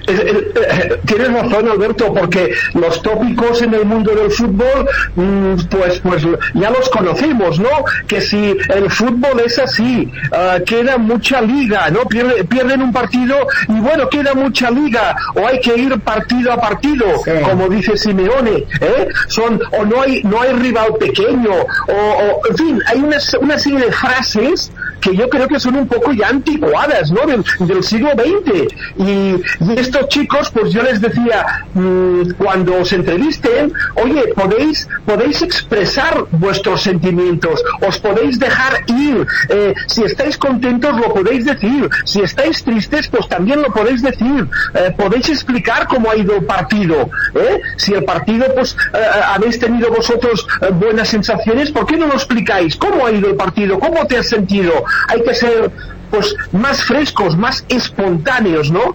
Eh, 0.09 0.13
eh, 0.13 0.53
eh, 0.55 1.01
Tienes 1.07 1.33
razón, 1.33 1.69
Alberto, 1.69 2.13
porque 2.15 2.53
los 2.75 3.03
tópicos 3.03 3.63
en 3.63 3.75
el 3.75 3.85
mundo 3.85 4.13
del 4.15 4.31
fútbol, 4.31 4.89
mm, 5.15 5.55
pues, 5.71 6.01
pues 6.01 6.23
ya 6.55 6.71
los 6.71 6.89
conocemos, 6.91 7.59
¿no? 7.59 7.69
Que 8.07 8.21
si 8.21 8.57
el 8.69 8.91
fútbol 8.91 9.41
es 9.45 9.59
así, 9.59 10.11
ah, 10.33 10.59
queda 10.65 10.99
mucha 10.99 11.41
liga, 11.41 11.91
¿no? 11.91 12.01
Pierde- 12.05 12.45
pierden 12.45 12.83
un 12.83 12.93
partido 12.93 13.37
y 13.69 13.81
bueno, 13.81 14.09
queda 14.09 14.35
mucha 14.35 14.71
liga, 14.71 15.15
o 15.35 15.47
hay 15.47 15.61
que 15.61 15.77
ir 15.77 15.99
partido 16.01 16.53
a 16.53 16.61
partido, 16.61 17.05
Sí. 17.25 17.31
como 17.49 17.69
dice 17.69 17.97
Simeone, 17.97 18.65
¿eh? 18.81 19.09
Son, 19.29 19.61
o 19.73 19.85
no 19.85 20.03
hay, 20.03 20.23
no 20.25 20.41
hay 20.41 20.53
rival 20.55 20.95
pequeño, 20.99 21.51
o, 21.89 21.93
o, 21.93 22.41
en 22.51 22.57
fin, 22.57 22.83
hay 22.87 22.99
una, 22.99 23.17
una 23.41 23.59
serie 23.59 23.81
de 23.81 23.93
frases 23.93 24.71
que 25.01 25.15
yo 25.15 25.29
creo 25.29 25.49
que 25.49 25.61
son 25.61 25.77
un 25.77 25.87
poco 25.87 26.13
ya 26.13 26.29
anticuadas, 26.29 27.11
¿no? 27.11 27.27
Del, 27.27 27.45
del 27.61 27.83
siglo 27.83 28.11
XX. 28.13 28.75
Y, 28.99 29.77
estos 29.79 30.09
chicos, 30.09 30.51
pues 30.51 30.73
yo 30.73 30.83
les 30.83 31.01
decía, 31.01 31.67
mm, 31.75 32.33
cuando 32.39 32.81
os 32.81 32.93
entrevisten, 32.93 33.73
oye, 33.95 34.33
podéis, 34.35 34.89
podéis 35.05 35.43
expresar 35.43 36.25
vuestros 36.31 36.83
sentimientos, 36.83 37.63
os 37.87 37.99
podéis 37.99 38.39
dejar 38.39 38.85
ir. 38.87 39.27
Eh, 39.49 39.75
si 39.87 40.03
estáis 40.05 40.37
contentos, 40.39 40.97
lo 40.97 41.13
podéis 41.13 41.45
decir. 41.45 41.89
Si 42.05 42.21
estáis 42.21 42.65
tristes, 42.65 43.09
pues 43.09 43.29
también 43.29 43.63
lo 43.63 43.73
podéis 43.73 44.03
decir. 44.03 44.49
Eh, 44.75 44.95
podéis 44.97 45.29
explicar 45.29 45.87
cómo 45.87 46.11
ha 46.11 46.17
ido 46.17 46.37
el 46.37 46.45
partido. 46.45 47.11
¿eh? 47.35 47.61
Si 47.77 47.93
el 47.93 48.05
partido, 48.05 48.47
pues, 48.55 48.77
eh, 48.93 48.99
habéis 49.27 49.59
tenido 49.59 49.91
vosotros 49.91 50.47
eh, 50.61 50.71
buenas 50.73 51.09
sensaciones, 51.09 51.71
¿por 51.71 51.87
qué 51.87 51.97
no 51.97 52.07
lo 52.07 52.15
explicáis? 52.15 52.77
¿Cómo 52.77 53.07
ha 53.07 53.13
ido 53.13 53.29
el 53.29 53.37
partido? 53.37 53.79
¿Cómo 53.79 54.07
te 54.07 54.19
has 54.19 54.29
sentido? 54.29 54.73
Hay 55.09 55.23
que 55.23 55.35
ser, 55.35 55.71
pues, 56.11 56.35
más 56.53 56.83
frescos, 56.85 57.37
más 57.37 57.65
espontáneos, 57.69 58.71
¿no? 58.71 58.95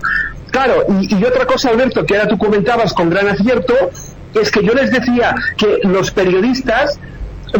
Claro, 0.51 0.85
y, 0.99 1.23
otra 1.23 1.45
cosa, 1.45 1.69
Alberto, 1.69 2.05
que 2.05 2.17
ahora 2.17 2.27
tú 2.27 2.37
comentabas 2.37 2.93
con 2.93 3.09
gran 3.09 3.27
acierto, 3.29 3.73
es 4.33 4.51
que 4.51 4.63
yo 4.63 4.73
les 4.73 4.91
decía 4.91 5.33
que 5.57 5.79
los 5.83 6.11
periodistas 6.11 6.99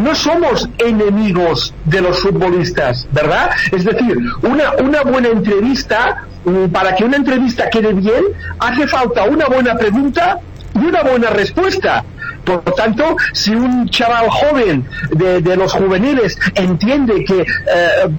no 0.00 0.14
somos 0.14 0.68
enemigos 0.78 1.74
de 1.84 2.00
los 2.00 2.20
futbolistas, 2.20 3.06
¿verdad? 3.12 3.50
Es 3.72 3.84
decir, 3.84 4.16
una, 4.42 4.72
una 4.82 5.02
buena 5.02 5.28
entrevista, 5.28 6.24
mm, 6.44 6.66
para 6.66 6.94
que 6.94 7.04
una 7.04 7.16
entrevista 7.16 7.68
quede 7.70 7.92
bien, 7.92 8.24
hace 8.58 8.86
falta 8.86 9.24
una 9.24 9.46
buena 9.46 9.74
pregunta 9.74 10.38
y 10.74 10.78
una 10.78 11.02
buena 11.02 11.30
respuesta. 11.30 12.04
Por 12.44 12.62
lo 12.66 12.72
tanto, 12.72 13.16
si 13.32 13.54
un 13.54 13.88
chaval 13.88 14.28
joven 14.28 14.84
de, 15.10 15.56
los 15.56 15.72
juveniles 15.72 16.38
entiende 16.54 17.24
que 17.24 17.42
eh, 17.42 17.46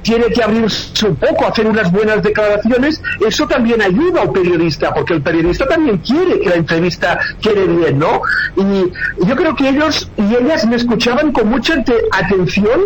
tiene 0.01 0.25
que 0.27 0.43
abrirse 0.43 1.07
un 1.07 1.15
poco, 1.15 1.47
hacer 1.47 1.67
unas 1.67 1.91
buenas 1.91 2.21
declaraciones, 2.21 3.01
eso 3.25 3.47
también 3.47 3.81
ayuda 3.81 4.21
al 4.21 4.31
periodista, 4.31 4.93
porque 4.93 5.13
el 5.13 5.21
periodista 5.21 5.67
también 5.67 5.97
quiere 5.97 6.39
que 6.39 6.49
la 6.49 6.55
entrevista 6.55 7.19
quede 7.41 7.65
bien, 7.65 7.99
¿no? 7.99 8.21
Y 8.55 9.25
yo 9.25 9.35
creo 9.35 9.55
que 9.55 9.69
ellos 9.69 10.09
y 10.17 10.35
ellas 10.35 10.65
me 10.65 10.75
escuchaban 10.75 11.31
con 11.31 11.49
mucha 11.49 11.83
atención, 12.11 12.81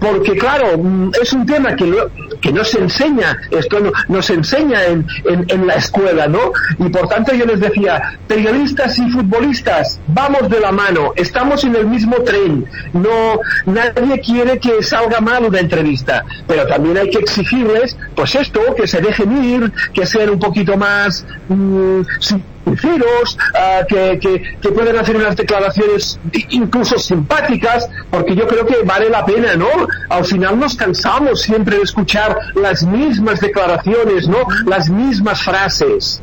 porque 0.00 0.36
claro, 0.36 0.78
mm, 0.78 1.10
es 1.22 1.32
un 1.32 1.46
tema 1.46 1.76
que, 1.76 1.86
lo- 1.86 2.10
que 2.40 2.52
no 2.52 2.64
se 2.64 2.78
enseña, 2.78 3.36
esto 3.50 3.80
no, 3.80 3.92
no 4.08 4.22
se 4.22 4.34
enseña 4.34 4.84
en, 4.86 5.06
en, 5.24 5.44
en 5.48 5.66
la 5.66 5.74
escuela, 5.74 6.26
¿no? 6.26 6.52
Y 6.78 6.88
por 6.88 7.08
tanto 7.08 7.32
yo 7.34 7.44
les 7.46 7.60
decía, 7.60 8.02
periodistas 8.26 8.98
y 8.98 9.10
futbolistas, 9.10 10.00
vamos 10.08 10.48
de 10.48 10.60
la 10.60 10.72
mano, 10.72 11.12
estamos 11.16 11.62
en 11.64 11.76
el 11.76 11.86
mismo 11.86 12.16
tren, 12.22 12.64
no, 12.92 13.38
nadie 13.66 14.20
quiere 14.20 14.58
que 14.58 14.82
salga 14.82 15.20
mal 15.20 15.44
una 15.44 15.60
entrevista, 15.60 16.24
pero 16.46 16.66
también 16.66 16.96
hay 16.98 17.10
que 17.10 17.18
exigirles, 17.18 17.96
pues 18.14 18.34
esto, 18.34 18.60
que 18.74 18.86
se 18.86 19.00
dejen 19.00 19.44
ir, 19.44 19.72
que 19.92 20.06
sean 20.06 20.30
un 20.30 20.38
poquito 20.38 20.76
más 20.76 21.24
mm, 21.48 22.00
sinceros, 22.64 23.38
ah, 23.54 23.80
que, 23.88 24.18
que, 24.18 24.42
que 24.60 24.68
puedan 24.70 24.98
hacer 24.98 25.16
unas 25.16 25.36
declaraciones 25.36 26.18
incluso 26.50 26.98
simpáticas, 26.98 27.88
porque 28.10 28.34
yo 28.34 28.46
creo 28.46 28.66
que 28.66 28.82
vale 28.84 29.10
la 29.10 29.24
pena, 29.24 29.56
¿no? 29.56 29.68
Al 30.08 30.24
final 30.24 30.58
nos 30.58 30.74
cansamos 30.76 31.42
siempre 31.42 31.76
de 31.76 31.82
escuchar 31.82 32.36
las 32.54 32.82
mismas 32.82 33.40
declaraciones, 33.40 34.28
¿no? 34.28 34.38
Las 34.66 34.88
mismas 34.88 35.42
frases. 35.42 36.22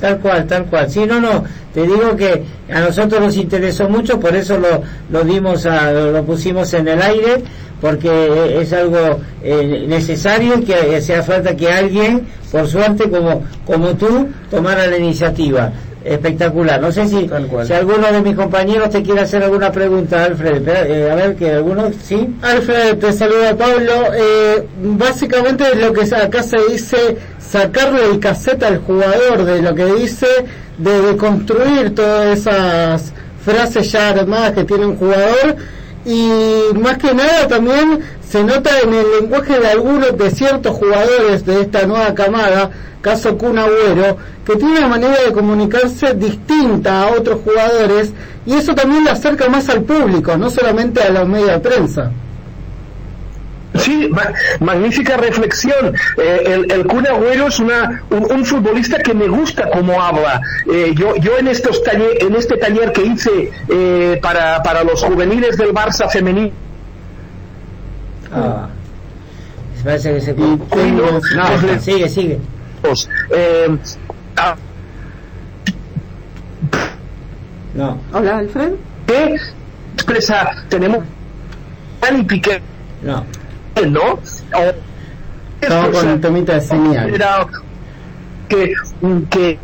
Tal 0.00 0.18
cual, 0.18 0.46
tal 0.46 0.66
cual. 0.66 0.88
Sí, 0.90 1.04
no, 1.06 1.20
no, 1.20 1.44
te 1.74 1.82
digo 1.82 2.16
que 2.16 2.44
a 2.72 2.80
nosotros 2.80 3.20
nos 3.20 3.36
interesó 3.36 3.88
mucho, 3.88 4.20
por 4.20 4.34
eso 4.36 4.56
lo, 4.58 4.82
lo 5.10 5.24
dimos 5.24 5.66
a, 5.66 5.90
lo 5.90 6.24
pusimos 6.24 6.72
en 6.74 6.86
el 6.88 7.02
aire, 7.02 7.42
porque 7.80 8.60
es 8.60 8.72
algo 8.72 9.20
eh, 9.42 9.84
necesario 9.88 10.64
que 10.64 10.96
hacía 10.96 11.22
falta 11.22 11.56
que 11.56 11.70
alguien, 11.70 12.26
por 12.50 12.66
suerte 12.68 13.10
como, 13.10 13.44
como 13.66 13.94
tú, 13.94 14.28
tomara 14.50 14.86
la 14.86 14.98
iniciativa. 14.98 15.72
Espectacular. 16.04 16.80
No 16.80 16.92
sé 16.92 17.06
si, 17.08 17.28
si 17.66 17.72
alguno 17.72 18.12
de 18.12 18.22
mis 18.22 18.36
compañeros 18.36 18.90
te 18.90 19.02
quiere 19.02 19.22
hacer 19.22 19.42
alguna 19.42 19.72
pregunta, 19.72 20.24
Alfred. 20.24 20.66
Eh, 20.68 21.10
a 21.10 21.14
ver, 21.14 21.36
que 21.36 21.50
alguno, 21.50 21.90
sí. 22.02 22.34
Alfred, 22.40 22.98
te 22.98 23.12
saluda 23.12 23.56
Pablo. 23.56 23.92
Eh, 24.14 24.66
básicamente 24.82 25.74
lo 25.74 25.92
que 25.92 26.02
acá 26.14 26.42
se 26.42 26.56
dice, 26.70 27.16
sacarle 27.38 28.04
el 28.04 28.20
cassette 28.20 28.62
al 28.62 28.78
jugador 28.78 29.44
de 29.44 29.60
lo 29.60 29.74
que 29.74 29.86
dice, 29.94 30.26
de, 30.78 31.02
de 31.02 31.16
construir 31.16 31.94
todas 31.94 32.38
esas 32.38 33.12
frases 33.44 33.90
ya 33.90 34.10
armadas 34.10 34.52
que 34.52 34.64
tiene 34.64 34.86
un 34.86 34.96
jugador. 34.96 35.56
Y 36.04 36.30
más 36.80 36.96
que 36.96 37.12
nada 37.12 37.48
también 37.48 38.00
se 38.28 38.44
nota 38.44 38.70
en 38.82 38.92
el 38.94 39.06
lenguaje 39.20 39.58
de 39.58 39.68
algunos, 39.68 40.16
de 40.16 40.30
ciertos 40.30 40.76
jugadores 40.76 41.44
de 41.46 41.62
esta 41.62 41.86
nueva 41.86 42.14
camada, 42.14 42.70
caso 43.00 43.38
Kun 43.38 43.58
Agüero, 43.58 44.16
que 44.44 44.56
tiene 44.56 44.78
una 44.78 44.88
manera 44.88 45.16
de 45.26 45.32
comunicarse 45.32 46.14
distinta 46.14 47.02
a 47.02 47.06
otros 47.12 47.40
jugadores 47.44 48.12
y 48.44 48.54
eso 48.54 48.74
también 48.74 49.04
le 49.04 49.10
acerca 49.10 49.48
más 49.48 49.68
al 49.68 49.82
público, 49.82 50.36
no 50.36 50.50
solamente 50.50 51.02
a 51.02 51.10
medios 51.26 51.50
de 51.50 51.58
prensa. 51.60 52.10
Sí, 53.74 54.08
ma- 54.10 54.32
magnífica 54.60 55.16
reflexión. 55.16 55.94
Eh, 56.16 56.42
el, 56.46 56.72
el 56.72 56.86
Agüero 57.06 57.46
es 57.48 57.58
una, 57.60 58.02
un, 58.10 58.44
futbolista 58.44 58.98
que 58.98 59.14
me 59.14 59.28
gusta 59.28 59.70
cómo 59.70 60.02
habla. 60.02 60.40
Eh, 60.70 60.92
yo, 60.96 61.14
yo 61.16 61.38
en 61.38 61.48
estos 61.48 61.80
en 62.20 62.34
este 62.34 62.56
taller 62.56 62.92
que 62.92 63.04
hice 63.04 63.52
eh, 63.68 64.18
para, 64.20 64.62
para 64.62 64.82
los 64.82 65.02
juveniles 65.04 65.56
del 65.56 65.72
Barça 65.72 66.08
femenino, 66.10 66.50
Ah. 68.32 68.68
Parece 69.84 70.14
que 70.14 70.20
se... 70.20 70.30
Y 70.32 70.34
tengo- 70.70 71.20
No, 71.36 71.78
sigue, 71.80 72.08
sigue. 72.08 72.38
pues, 72.82 73.08
eh, 73.30 73.76
ah, 74.36 74.54
No, 77.74 77.98
Hola, 78.12 78.38
Alfred. 78.38 78.72
que 79.06 79.36
expresa, 79.94 80.50
tenemos 80.68 80.98
Dani 82.00 82.22
Piqué, 82.24 82.60
no. 83.02 83.24
¿no? 83.88 84.00
O- 84.02 84.74
Estamos 85.60 85.88
con 85.98 86.08
el 86.08 86.20
temita 86.20 86.54
de 86.54 86.60
señal. 86.60 87.12
Que, 88.48 88.72
que 89.30 89.58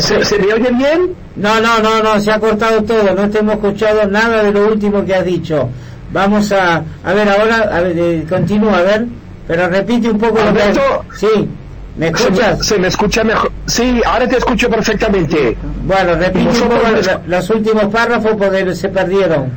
¿se, 0.00 0.24
se 0.24 0.38
me 0.38 0.52
oye 0.52 0.70
bien? 0.72 1.14
No, 1.36 1.60
no, 1.60 1.78
no, 1.80 2.02
no, 2.02 2.18
se 2.20 2.30
ha 2.32 2.38
cortado 2.40 2.82
todo, 2.82 3.14
no 3.14 3.28
te 3.30 3.38
hemos 3.38 3.54
escuchado 3.54 4.06
nada 4.08 4.42
de 4.42 4.50
lo 4.52 4.68
último 4.68 5.04
que 5.04 5.14
has 5.14 5.24
dicho. 5.24 5.68
Vamos 6.12 6.52
a, 6.52 6.82
a 7.04 7.12
ver, 7.14 7.28
ahora, 7.28 7.70
a 7.72 7.80
ver, 7.80 7.98
eh, 7.98 8.26
continúa, 8.28 8.78
a 8.78 8.82
ver, 8.82 9.06
pero 9.48 9.68
repite 9.68 10.10
un 10.10 10.18
poco 10.18 10.38
lo 10.42 10.52
que 10.52 10.62
has... 10.62 10.68
Alberto. 10.76 11.04
Sí, 11.16 11.48
¿me 11.96 12.08
escuchas? 12.08 12.66
se 12.66 12.78
me 12.78 12.88
escucha 12.88 13.24
mejor. 13.24 13.50
Sí, 13.66 14.00
ahora 14.04 14.28
te 14.28 14.36
escucho 14.36 14.68
perfectamente. 14.68 15.56
Bueno, 15.84 16.14
repite 16.16 16.48
un 16.48 16.68
poco 16.68 16.86
los 17.26 17.50
últimos 17.50 17.84
párrafos 17.86 18.32
porque 18.38 18.74
se 18.74 18.88
perdieron. 18.90 19.50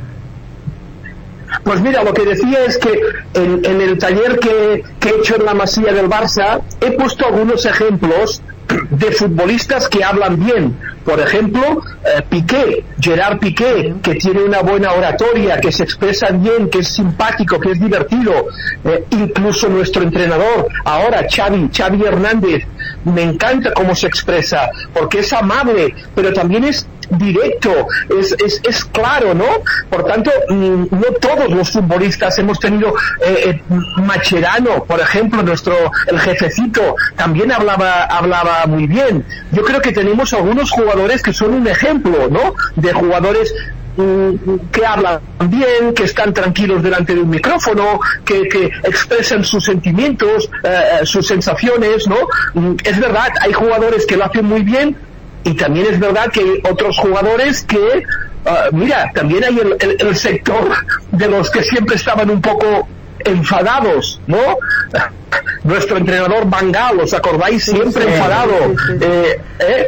Pues 1.62 1.80
mira, 1.80 2.02
lo 2.02 2.12
que 2.12 2.24
decía 2.24 2.64
es 2.64 2.78
que 2.78 3.00
en, 3.34 3.64
en 3.64 3.80
el 3.80 3.98
taller 3.98 4.38
que, 4.38 4.84
que 4.98 5.08
he 5.08 5.16
hecho 5.18 5.36
en 5.36 5.44
la 5.44 5.54
masía 5.54 5.92
del 5.92 6.08
Barça 6.08 6.60
he 6.80 6.92
puesto 6.92 7.26
algunos 7.26 7.64
ejemplos 7.66 8.42
de 8.90 9.12
futbolistas 9.12 9.88
que 9.88 10.04
hablan 10.04 10.44
bien. 10.44 10.76
Por 11.04 11.20
ejemplo, 11.20 11.82
eh, 12.04 12.22
Piqué, 12.28 12.84
Gerard 13.00 13.38
Piqué, 13.38 13.94
que 14.02 14.16
tiene 14.16 14.42
una 14.42 14.60
buena 14.60 14.92
oratoria, 14.92 15.60
que 15.60 15.70
se 15.70 15.84
expresa 15.84 16.30
bien, 16.32 16.68
que 16.68 16.80
es 16.80 16.88
simpático, 16.88 17.60
que 17.60 17.72
es 17.72 17.80
divertido. 17.80 18.48
Eh, 18.84 19.04
incluso 19.10 19.68
nuestro 19.68 20.02
entrenador, 20.02 20.66
ahora 20.84 21.24
Xavi, 21.30 21.70
Xavi 21.72 22.02
Hernández, 22.02 22.64
me 23.04 23.22
encanta 23.22 23.72
cómo 23.72 23.94
se 23.94 24.08
expresa, 24.08 24.68
porque 24.92 25.20
es 25.20 25.32
amable, 25.32 25.94
pero 26.14 26.32
también 26.32 26.64
es 26.64 26.88
directo, 27.10 27.86
es, 28.18 28.34
es, 28.44 28.60
es 28.68 28.84
claro, 28.86 29.34
¿no? 29.34 29.46
Por 29.90 30.04
tanto, 30.04 30.30
mm, 30.48 30.84
no 30.90 31.06
todos 31.20 31.48
los 31.50 31.70
futbolistas 31.70 32.38
hemos 32.38 32.58
tenido 32.58 32.94
eh, 33.24 33.50
eh, 33.50 33.62
Macherano, 33.96 34.84
por 34.84 35.00
ejemplo, 35.00 35.42
nuestro 35.42 35.74
el 36.06 36.18
jefecito 36.18 36.94
también 37.16 37.52
hablaba 37.52 38.04
hablaba 38.04 38.66
muy 38.66 38.86
bien. 38.86 39.24
Yo 39.52 39.62
creo 39.64 39.80
que 39.80 39.92
tenemos 39.92 40.32
algunos 40.32 40.70
jugadores 40.70 41.22
que 41.22 41.32
son 41.32 41.54
un 41.54 41.66
ejemplo, 41.66 42.28
¿no? 42.28 42.54
De 42.76 42.92
jugadores 42.92 43.54
mm, 43.96 44.56
que 44.72 44.84
hablan 44.86 45.20
bien, 45.48 45.94
que 45.94 46.04
están 46.04 46.32
tranquilos 46.34 46.82
delante 46.82 47.14
de 47.14 47.20
un 47.20 47.30
micrófono, 47.30 48.00
que, 48.24 48.48
que 48.48 48.66
expresan 48.84 49.44
sus 49.44 49.64
sentimientos, 49.64 50.48
eh, 50.62 51.04
sus 51.04 51.26
sensaciones, 51.26 52.06
¿no? 52.08 52.16
Mm, 52.54 52.76
Es 52.84 52.98
verdad, 53.00 53.28
hay 53.40 53.52
jugadores 53.52 54.06
que 54.06 54.16
lo 54.16 54.24
hacen 54.24 54.44
muy 54.44 54.62
bien, 54.62 54.96
y 55.46 55.54
también 55.54 55.86
es 55.90 55.98
verdad 56.00 56.30
que 56.32 56.40
hay 56.40 56.60
otros 56.70 56.98
jugadores 56.98 57.64
que, 57.64 58.02
ah, 58.44 58.64
mira, 58.72 59.10
también 59.14 59.44
hay 59.44 59.58
el, 59.58 59.76
el- 59.80 59.96
el 60.08 60.16
sector 60.16 60.68
de 61.12 61.28
los 61.28 61.50
que 61.50 61.62
siempre 61.62 61.96
estaban 61.96 62.28
un 62.30 62.40
poco 62.42 62.86
enfadados, 63.24 64.20
¿no? 64.26 64.38
Nuestro 65.64 65.96
entrenador 65.96 66.48
Bangal, 66.48 67.00
¿os 67.00 67.12
acordáis? 67.12 67.64
Siempre 67.64 68.02
sí, 68.04 68.08
enfadado. 68.08 68.52
sí, 68.70 68.76
sí, 68.86 68.92
sí. 69.00 69.04
Eh, 69.04 69.40
eh, 69.60 69.86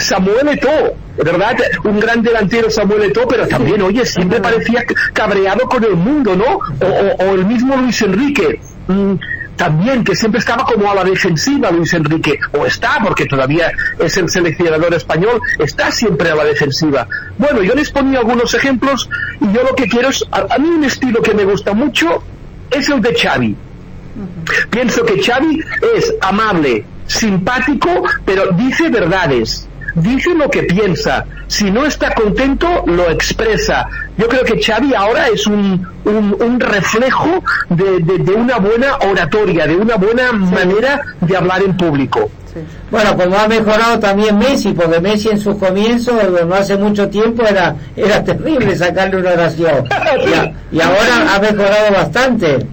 Samuel 0.00 0.48
Eto'o, 0.48 0.94
¿verdad? 1.24 1.56
Un 1.84 2.00
gran 2.00 2.20
delantero 2.22 2.68
Samuel 2.70 3.04
Eto'o, 3.04 3.28
pero 3.28 3.46
también, 3.46 3.80
oye, 3.82 4.04
siempre 4.04 4.40
parecía 4.40 4.84
cabreado 5.12 5.60
con 5.68 5.84
el 5.84 5.94
mundo, 5.94 6.34
¿no? 6.34 6.44
O, 6.54 6.90
o- 6.90 7.16
o 7.30 7.34
el 7.34 7.44
mismo 7.46 7.76
Luis 7.76 8.00
Enrique. 8.02 8.60
Mm, 8.88 9.14
también 9.60 10.02
que 10.02 10.16
siempre 10.16 10.38
estaba 10.38 10.64
como 10.64 10.90
a 10.90 10.94
la 10.94 11.04
defensiva 11.04 11.70
Luis 11.70 11.92
Enrique, 11.92 12.38
o 12.52 12.64
está, 12.64 12.98
porque 13.04 13.26
todavía 13.26 13.70
es 13.98 14.16
el 14.16 14.30
seleccionador 14.30 14.94
español, 14.94 15.38
está 15.58 15.92
siempre 15.92 16.30
a 16.30 16.34
la 16.34 16.44
defensiva. 16.44 17.06
Bueno, 17.36 17.62
yo 17.62 17.74
les 17.74 17.90
ponía 17.90 18.20
algunos 18.20 18.54
ejemplos 18.54 19.10
y 19.38 19.52
yo 19.52 19.62
lo 19.62 19.74
que 19.74 19.86
quiero 19.86 20.08
es, 20.08 20.24
a, 20.32 20.54
a 20.54 20.58
mí 20.58 20.66
un 20.66 20.84
estilo 20.84 21.20
que 21.20 21.34
me 21.34 21.44
gusta 21.44 21.74
mucho 21.74 22.22
es 22.70 22.88
el 22.88 23.02
de 23.02 23.14
Xavi. 23.14 23.54
Pienso 24.70 25.04
que 25.04 25.22
Xavi 25.22 25.62
es 25.94 26.14
amable, 26.22 26.86
simpático, 27.06 28.04
pero 28.24 28.52
dice 28.52 28.88
verdades. 28.88 29.68
Dice 29.94 30.34
lo 30.34 30.48
que 30.50 30.62
piensa. 30.64 31.24
Si 31.48 31.70
no 31.70 31.84
está 31.86 32.14
contento, 32.14 32.84
lo 32.86 33.10
expresa. 33.10 33.86
Yo 34.16 34.28
creo 34.28 34.42
que 34.44 34.62
Xavi 34.62 34.94
ahora 34.94 35.28
es 35.28 35.46
un, 35.46 35.86
un, 36.04 36.36
un 36.40 36.60
reflejo 36.60 37.42
de, 37.68 37.98
de- 38.00 38.18
de 38.18 38.32
una 38.32 38.58
buena 38.58 38.96
oratoria, 39.10 39.66
de 39.66 39.76
una 39.76 39.96
buena 39.96 40.32
manera 40.32 41.00
de 41.20 41.36
hablar 41.36 41.62
en 41.62 41.76
público. 41.76 42.30
Sí. 42.52 42.60
Bueno, 42.90 43.16
como 43.16 43.36
ha 43.38 43.46
mejorado 43.46 43.98
también 44.00 44.36
Messi, 44.38 44.72
porque 44.72 45.00
Messi 45.00 45.28
en 45.28 45.38
sus 45.38 45.56
comienzos, 45.56 46.14
no 46.46 46.54
hace 46.54 46.76
mucho 46.76 47.08
tiempo, 47.08 47.44
era 47.46 47.76
era 47.96 48.22
terrible 48.24 48.74
sacarle 48.76 49.18
una 49.18 49.30
oración. 49.30 49.84
Y, 50.28 50.32
a- 50.34 50.52
y 50.72 50.80
ahora 50.80 51.34
ha 51.34 51.38
mejorado 51.40 51.92
bastante. 51.94 52.66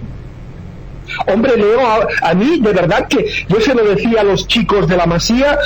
Hombre, 1.26 1.56
Leo, 1.56 1.80
a, 2.22 2.34
mí 2.34 2.60
de 2.60 2.72
verdad 2.72 3.06
que 3.08 3.26
yo 3.48 3.60
se 3.60 3.74
lo 3.74 3.84
decía 3.84 4.20
a 4.20 4.24
los 4.24 4.46
chicos 4.46 4.86
de 4.88 4.96
la 4.96 5.06
Masía, 5.06 5.58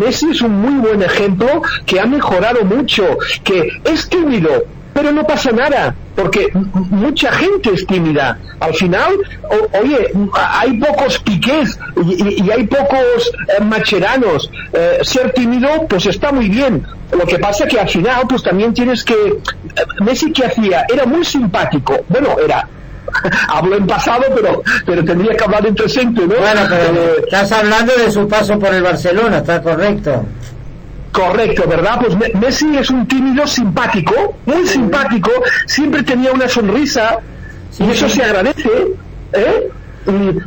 Messi 0.00 0.30
es 0.30 0.42
un 0.42 0.60
muy 0.60 0.80
buen 0.80 1.02
ejemplo 1.02 1.62
que 1.84 2.00
ha 2.00 2.06
mejorado 2.06 2.64
mucho, 2.64 3.18
que 3.44 3.80
es 3.84 4.08
tímido, 4.08 4.64
pero 4.96 5.12
no 5.12 5.26
pasa 5.26 5.52
nada, 5.52 5.94
porque 6.14 6.48
mucha 6.54 7.30
gente 7.30 7.70
es 7.74 7.86
tímida. 7.86 8.38
Al 8.60 8.72
final, 8.72 9.12
oye, 9.78 10.10
hay 10.32 10.78
pocos 10.78 11.18
piqués 11.18 11.78
y 11.96 12.50
hay 12.50 12.66
pocos 12.66 13.30
eh, 13.48 13.62
macheranos. 13.62 14.50
Eh, 14.72 15.00
ser 15.02 15.32
tímido, 15.32 15.68
pues 15.86 16.06
está 16.06 16.32
muy 16.32 16.48
bien. 16.48 16.82
Lo 17.12 17.26
que 17.26 17.38
pasa 17.38 17.66
que 17.66 17.78
al 17.78 17.88
final, 17.90 18.22
pues 18.26 18.42
también 18.42 18.72
tienes 18.72 19.04
que... 19.04 19.12
eh, 19.14 20.02
Messi, 20.02 20.32
¿qué 20.32 20.46
hacía? 20.46 20.86
Era 20.88 21.04
muy 21.04 21.24
simpático. 21.26 21.94
Bueno, 22.08 22.36
era 22.42 22.66
hablo 23.48 23.76
en 23.76 23.86
pasado, 23.86 24.22
pero 24.34 24.62
pero 24.84 25.04
tendría 25.04 25.36
que 25.36 25.44
hablar 25.44 25.66
en 25.66 25.74
presente, 25.74 26.22
¿no? 26.26 26.34
Bueno, 26.36 26.60
pero 26.68 27.18
estás 27.24 27.52
hablando 27.52 27.92
de 27.96 28.10
su 28.10 28.26
paso 28.28 28.58
por 28.58 28.74
el 28.74 28.82
Barcelona, 28.82 29.38
está 29.38 29.60
correcto. 29.62 30.24
correcto, 31.12 31.64
¿verdad? 31.68 31.98
Pues 32.00 32.16
Me- 32.16 32.32
Messi 32.38 32.76
es 32.76 32.90
un 32.90 33.06
tímido 33.06 33.46
simpático, 33.46 34.36
muy 34.44 34.66
simpático, 34.66 35.30
siempre 35.66 36.02
tenía 36.02 36.32
una 36.32 36.48
sonrisa 36.48 37.18
Sí, 37.70 37.84
y 37.84 37.90
eso 37.90 38.08
sí. 38.08 38.16
se 38.18 38.24
agradece, 38.24 38.70
¿eh? 39.32 39.70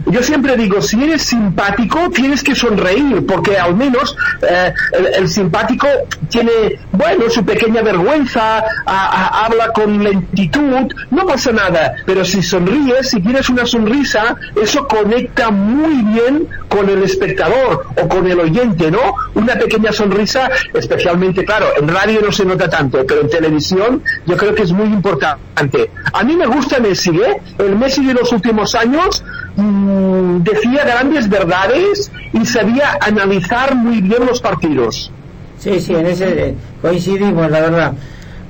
Yo 0.05 0.23
siempre 0.23 0.55
digo, 0.55 0.81
si 0.81 1.01
eres 1.03 1.21
simpático, 1.23 2.09
tienes 2.11 2.43
que 2.43 2.55
sonreír, 2.55 3.25
porque 3.27 3.57
al 3.57 3.75
menos 3.75 4.15
eh, 4.41 4.73
el, 5.17 5.27
simpático 5.27 5.87
tiene, 6.29 6.51
bueno, 6.91 7.29
su 7.29 7.43
pequeña 7.43 7.81
vergüenza, 7.81 8.63
a- 8.85 9.45
habla 9.45 9.71
con 9.73 10.01
lentitud, 10.03 10.87
no 11.11 11.25
pasa 11.25 11.51
nada, 11.51 11.93
pero 12.05 12.23
si 12.23 12.41
sonríes, 12.41 13.09
si 13.09 13.21
tienes 13.21 13.49
una 13.49 13.65
sonrisa, 13.65 14.35
eso 14.61 14.87
conecta 14.87 15.51
muy 15.51 16.03
bien 16.13 16.47
con 16.69 16.87
el 16.89 17.03
espectador 17.03 17.85
o 18.01 18.07
con 18.07 18.25
el 18.27 18.39
oyente, 18.39 18.89
¿no? 18.91 18.99
Una 19.35 19.55
pequeña 19.55 19.91
sonrisa, 19.91 20.49
especialmente, 20.73 21.43
claro, 21.43 21.67
en 21.79 21.87
radio 21.87 22.21
no 22.21 22.31
se 22.31 22.45
nota 22.45 22.69
tanto, 22.69 23.05
pero 23.05 23.21
en 23.21 23.29
televisión 23.29 24.03
yo 24.25 24.37
creo 24.37 24.53
que 24.55 24.63
es 24.63 24.71
muy 24.71 24.87
importante. 24.87 25.89
A 26.13 26.23
mí 26.23 26.35
me 26.37 26.45
gusta 26.45 26.79
Messi, 26.79 27.09
¿eh? 27.19 27.41
El 27.57 27.75
Messi 27.75 28.05
de 28.05 28.13
los 28.13 28.31
últimos 28.31 28.75
años 28.75 29.23
decía 29.55 30.83
grandes 30.85 31.29
verdades 31.29 32.11
y 32.33 32.45
sabía 32.45 32.97
analizar 33.01 33.75
muy 33.75 34.01
bien 34.01 34.25
los 34.25 34.41
partidos. 34.41 35.11
Sí, 35.57 35.79
sí, 35.79 35.93
en 35.93 36.07
ese 36.07 36.55
coincidimos, 36.81 37.49
la 37.51 37.59
verdad. 37.59 37.93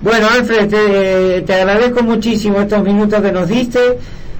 Bueno, 0.02 0.28
Alfred, 0.30 0.70
te, 0.70 1.41
te 1.41 1.54
agradezco 1.54 2.04
muchísimo 2.04 2.62
estos 2.62 2.84
minutos 2.84 3.22
que 3.22 3.32
nos 3.32 3.47
diste 3.47 3.97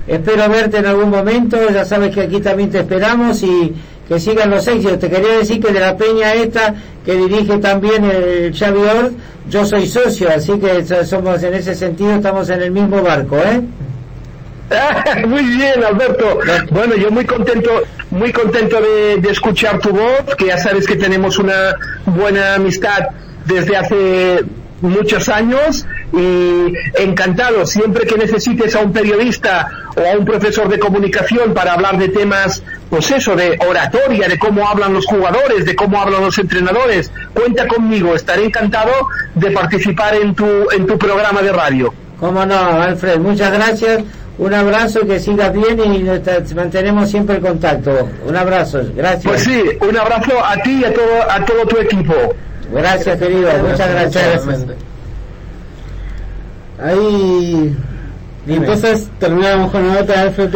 Espero 0.10 0.49
verte 0.49 0.78
en 0.78 0.88
algún 0.88 1.12
momento, 1.12 1.55
ya 1.72 1.86
sabes 1.86 2.14
que 2.16 2.22
aquí 2.22 2.39
también 2.39 2.72
te 2.72 2.80
esperamos 2.80 3.43
y 3.43 3.76
que 4.07 4.20
sigan 4.20 4.49
los 4.49 4.68
éxitos. 4.68 4.97
Te 4.97 5.07
quería 5.07 5.38
decir 5.38 5.60
que 5.64 5.72
de 5.72 5.80
la 5.80 5.95
peña 5.95 6.34
esta 6.34 6.74
que 7.05 7.16
dirige 7.16 7.60
también 7.60 8.03
el 8.03 8.51
Xavi 8.51 8.80
Ord, 8.80 9.12
yo 9.51 9.64
soy 9.68 9.86
socio, 9.86 10.30
así 10.36 10.53
que 10.53 10.84
somos 11.05 11.43
en 11.43 11.53
ese 11.53 11.76
sentido, 11.76 12.16
estamos 12.16 12.49
en 12.49 12.60
el 12.60 12.72
mismo 12.72 13.03
barco, 13.03 13.38
¿eh? 13.38 13.62
muy 15.28 15.43
bien, 15.43 15.84
Alberto. 15.84 16.39
Bueno, 16.72 16.95
yo 16.95 17.11
muy 17.11 17.26
contento, 17.26 17.72
muy 18.11 18.32
contento 18.32 18.80
de, 18.82 19.17
de, 19.17 19.32
escuchar 19.32 19.80
tu 19.80 19.89
voz, 19.89 20.36
que 20.38 20.47
ya 20.47 20.57
sabes 20.57 20.86
que 20.86 20.95
tenemos 20.95 21.38
una 21.39 21.76
buena 22.05 22.55
amistad 22.55 23.09
desde 23.45 23.78
hace 23.78 24.43
muchos 24.82 25.30
años 25.30 25.86
y 26.13 26.74
encantado. 27.01 27.65
Siempre 27.65 28.05
que 28.05 28.17
necesites 28.17 28.76
a 28.76 28.80
un 28.80 28.91
periodista 28.91 29.67
o 29.95 30.01
a 30.01 30.17
un 30.17 30.26
profesor 30.26 30.70
de 30.70 30.80
comunicación 30.80 31.53
para 31.53 31.74
hablar 31.74 31.97
de 31.97 32.09
temas 32.09 32.63
pues 32.89 33.11
eso 33.11 33.36
de 33.36 33.57
oratoria 33.67 34.28
de 34.28 34.39
cómo 34.39 34.67
hablan 34.67 34.93
los 34.93 35.05
jugadores 35.05 35.63
de 35.65 35.76
cómo 35.76 36.01
hablan 36.01 36.22
los 36.22 36.38
entrenadores 36.38 37.11
cuenta 37.34 37.67
conmigo. 37.67 38.15
Estaré 38.15 38.45
encantado 38.45 38.91
de 39.36 39.51
participar 39.51 40.15
en 40.15 40.34
tu 40.34 40.45
en 40.72 40.88
tu 40.88 40.97
programa 40.97 41.41
de 41.41 41.51
radio. 41.51 41.93
Cómo 42.20 42.45
no 42.45 42.82
Alfred 42.82 43.20
muchas 43.20 43.51
gracias 43.51 44.03
un 44.39 44.53
abrazo 44.53 45.01
que 45.05 45.19
sigas 45.19 45.53
bien 45.53 45.79
y 45.93 46.53
mantenemos 46.55 47.09
siempre 47.09 47.35
el 47.35 47.41
contacto 47.41 48.09
un 48.25 48.35
abrazo 48.35 48.81
gracias 48.95 49.23
pues 49.23 49.43
sí 49.43 49.63
un 49.87 49.97
abrazo 49.97 50.43
a 50.43 50.55
ti 50.63 50.79
y 50.81 50.85
a 50.85 50.93
todo 50.93 51.31
a 51.31 51.45
todo 51.45 51.65
tu 51.65 51.77
equipo 51.77 52.13
Gracias, 52.73 53.17
querido. 53.17 53.49
Muchas 53.67 53.89
gracias. 53.89 54.47
Ahí. 56.81 57.75
Entonces 58.47 59.07
terminamos 59.19 59.71
con 59.71 59.87
la 59.87 59.95
nota 59.95 60.13
de 60.13 60.19
Alfred 60.19 60.55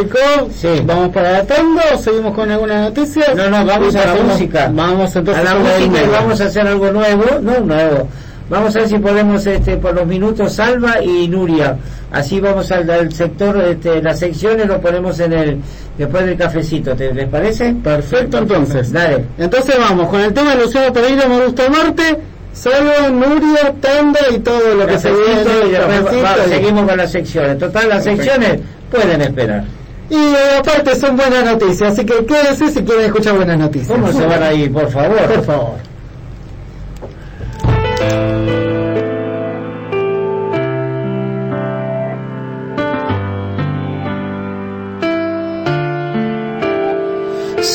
Sí. 0.51 0.81
Vamos 0.83 1.09
para 1.09 1.31
la 1.31 1.45
tanda 1.45 1.83
o 1.93 1.97
seguimos 1.97 2.33
con 2.33 2.49
alguna 2.49 2.81
noticia. 2.81 3.33
No, 3.35 3.49
no, 3.49 3.65
vamos 3.65 3.95
a 3.95 4.05
la 4.05 4.23
música. 4.23 4.71
Vamos 4.73 5.15
entonces 5.15 5.45
a 5.45 5.53
la 5.53 5.59
música 5.59 6.03
y 6.03 6.07
vamos 6.07 6.41
a 6.41 6.45
hacer 6.45 6.67
algo 6.67 6.91
nuevo. 6.91 7.25
No, 7.41 7.59
nuevo. 7.59 8.07
Vamos 8.49 8.75
a 8.75 8.79
ver 8.79 8.89
si 8.89 8.99
podemos 8.99 9.45
este, 9.47 9.77
por 9.77 9.95
los 9.95 10.05
minutos 10.05 10.53
Salva 10.53 11.01
y 11.01 11.27
Nuria. 11.27 11.77
Así 12.11 12.39
vamos 12.39 12.71
al, 12.71 13.11
sector, 13.11 13.57
este, 13.61 14.01
las 14.01 14.19
secciones 14.19 14.67
lo 14.67 14.79
ponemos 14.81 15.19
en 15.19 15.33
el 15.33 15.57
después 15.97 16.25
del 16.25 16.37
cafecito. 16.37 16.95
¿Te, 16.95 17.13
¿Les 17.13 17.27
parece? 17.27 17.73
Perfecto, 17.73 18.39
entonces. 18.39 18.91
Dale. 18.91 19.25
Entonces 19.37 19.75
vamos 19.79 20.09
con 20.09 20.21
el 20.21 20.33
tema 20.33 20.55
de 20.55 20.63
Luciano 20.63 20.91
Pereira, 20.91 21.27
Me 21.27 21.45
gusta 21.45 21.69
Marte. 21.69 22.19
Salva, 22.53 23.09
Nuria, 23.09 23.73
Tanda 23.81 24.19
y 24.31 24.39
todo 24.39 24.75
lo 24.75 24.85
que 24.85 24.99
se 24.99 25.11
viene. 25.11 25.67
Y 25.67 25.71
después 25.71 26.49
seguimos 26.49 26.87
con 26.87 26.97
las 26.97 27.11
secciones. 27.11 27.57
Total, 27.57 27.89
las 27.89 28.03
secciones 28.03 28.59
pueden 28.91 29.21
esperar. 29.21 29.63
Y 30.09 30.15
eh, 30.15 30.57
aparte 30.59 30.95
son 30.95 31.15
buenas 31.15 31.43
noticias, 31.43 31.93
así 31.93 32.05
que 32.05 32.23
quédense 32.25 32.69
si 32.69 32.83
quieren 32.83 33.05
escuchar 33.05 33.35
buenas 33.35 33.57
noticias. 33.57 33.87
¿Cómo 33.87 34.11
se 34.11 34.23
van 34.25 34.43
ahí, 34.43 34.69
por 34.69 34.89
favor? 34.91 35.17
Por 35.17 35.43
favor. 35.43 35.92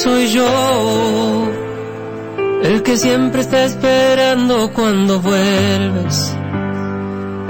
Soy 0.08 0.26
yo 0.28 1.48
el 2.62 2.82
que 2.82 2.96
siempre 2.96 3.42
está 3.42 3.64
esperando 3.66 4.72
cuando 4.72 5.20
vuelves. 5.20 6.34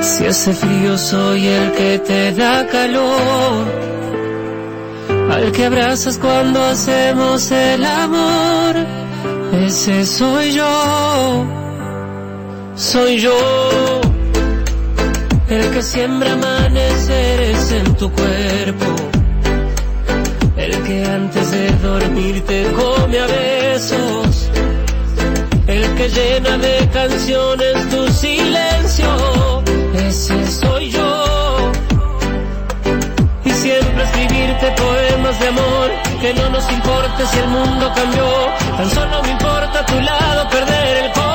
Si 0.01 0.27
hace 0.27 0.53
frío 0.53 0.99
soy 0.99 1.47
el 1.47 1.71
que 1.73 2.01
te 2.01 2.33
da 2.33 2.67
calor, 2.67 3.65
al 5.31 5.53
que 5.53 5.67
abrazas 5.67 6.19
cuando 6.19 6.61
hacemos 6.65 7.49
el 7.53 7.85
amor. 7.85 8.75
Ese 9.65 10.05
soy 10.05 10.51
yo, 10.53 11.47
soy 12.75 13.19
yo, 13.19 14.01
el 15.49 15.71
que 15.71 15.83
siembra 15.83 16.33
amaneceres 16.33 17.71
en 17.71 17.95
tu 17.95 18.11
cuerpo, 18.11 19.18
que 20.89 21.05
antes 21.05 21.51
de 21.51 21.71
dormir 21.87 22.43
te 22.47 22.63
come 22.73 23.19
a 23.19 23.27
besos 23.27 24.51
el 25.67 25.95
que 25.97 26.09
llena 26.09 26.57
de 26.57 26.89
canciones 26.91 27.89
tu 27.91 28.09
silencio, 28.09 29.63
ese 29.93 30.47
soy 30.51 30.91
yo. 30.91 31.73
Y 33.45 33.51
siempre 33.51 34.03
escribirte 34.03 34.67
poemas 34.83 35.39
de 35.41 35.49
amor, 35.49 35.91
que 36.23 36.33
no 36.33 36.49
nos 36.49 36.73
importe 36.73 37.27
si 37.27 37.39
el 37.39 37.49
mundo 37.49 37.93
cambió, 37.95 38.31
tan 38.79 38.91
solo 38.91 39.23
me 39.25 39.31
importa 39.31 39.81
a 39.81 39.87
tu 39.87 40.01
lado 40.01 40.49
perder 40.49 40.97
el 41.05 41.13
control. 41.13 41.28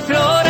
Flores 0.00 0.49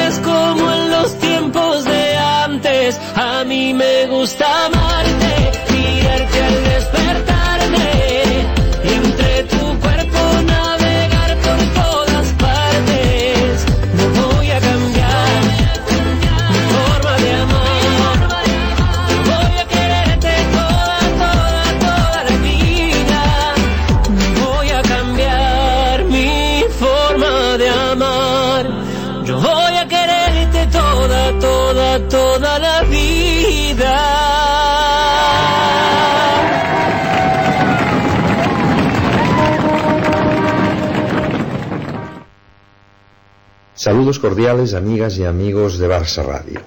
Saludos 43.91 44.21
cordiales 44.21 44.75
amigas 44.75 45.19
y 45.19 45.25
amigos 45.25 45.77
de 45.77 45.89
Barça 45.89 46.23
Radio. 46.25 46.61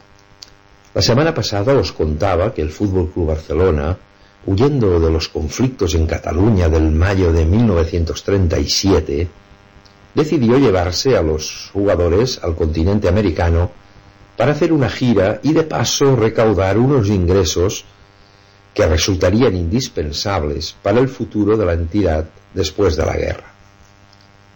La 0.94 1.02
semana 1.02 1.34
pasada 1.34 1.72
os 1.74 1.94
contaba 1.94 2.54
que 2.54 2.62
el 2.62 2.70
Fútbol 2.70 3.12
Club 3.12 3.28
Barcelona, 3.28 3.98
huyendo 4.46 5.00
de 5.00 5.10
los 5.10 5.30
conflictos 5.30 5.96
en 5.96 6.06
Cataluña 6.06 6.68
del 6.68 6.92
mayo 6.92 7.32
de 7.32 7.46
1937, 7.46 9.30
decidió 10.14 10.58
llevarse 10.58 11.16
a 11.16 11.22
los 11.22 11.70
jugadores 11.72 12.44
al 12.44 12.58
continente 12.58 13.08
americano 13.08 13.72
para 14.36 14.52
hacer 14.52 14.74
una 14.74 14.90
gira 14.90 15.40
y 15.44 15.54
de 15.54 15.64
paso 15.64 16.18
recaudar 16.18 16.78
unos 16.78 17.08
ingresos 17.08 17.86
que 18.74 18.86
resultarían 18.86 19.56
indispensables 19.56 20.76
para 20.84 21.00
el 21.00 21.08
futuro 21.08 21.56
de 21.56 21.66
la 21.66 21.72
entidad 21.72 22.26
después 22.54 22.98
de 22.98 23.06
la 23.06 23.16
guerra. 23.16 23.53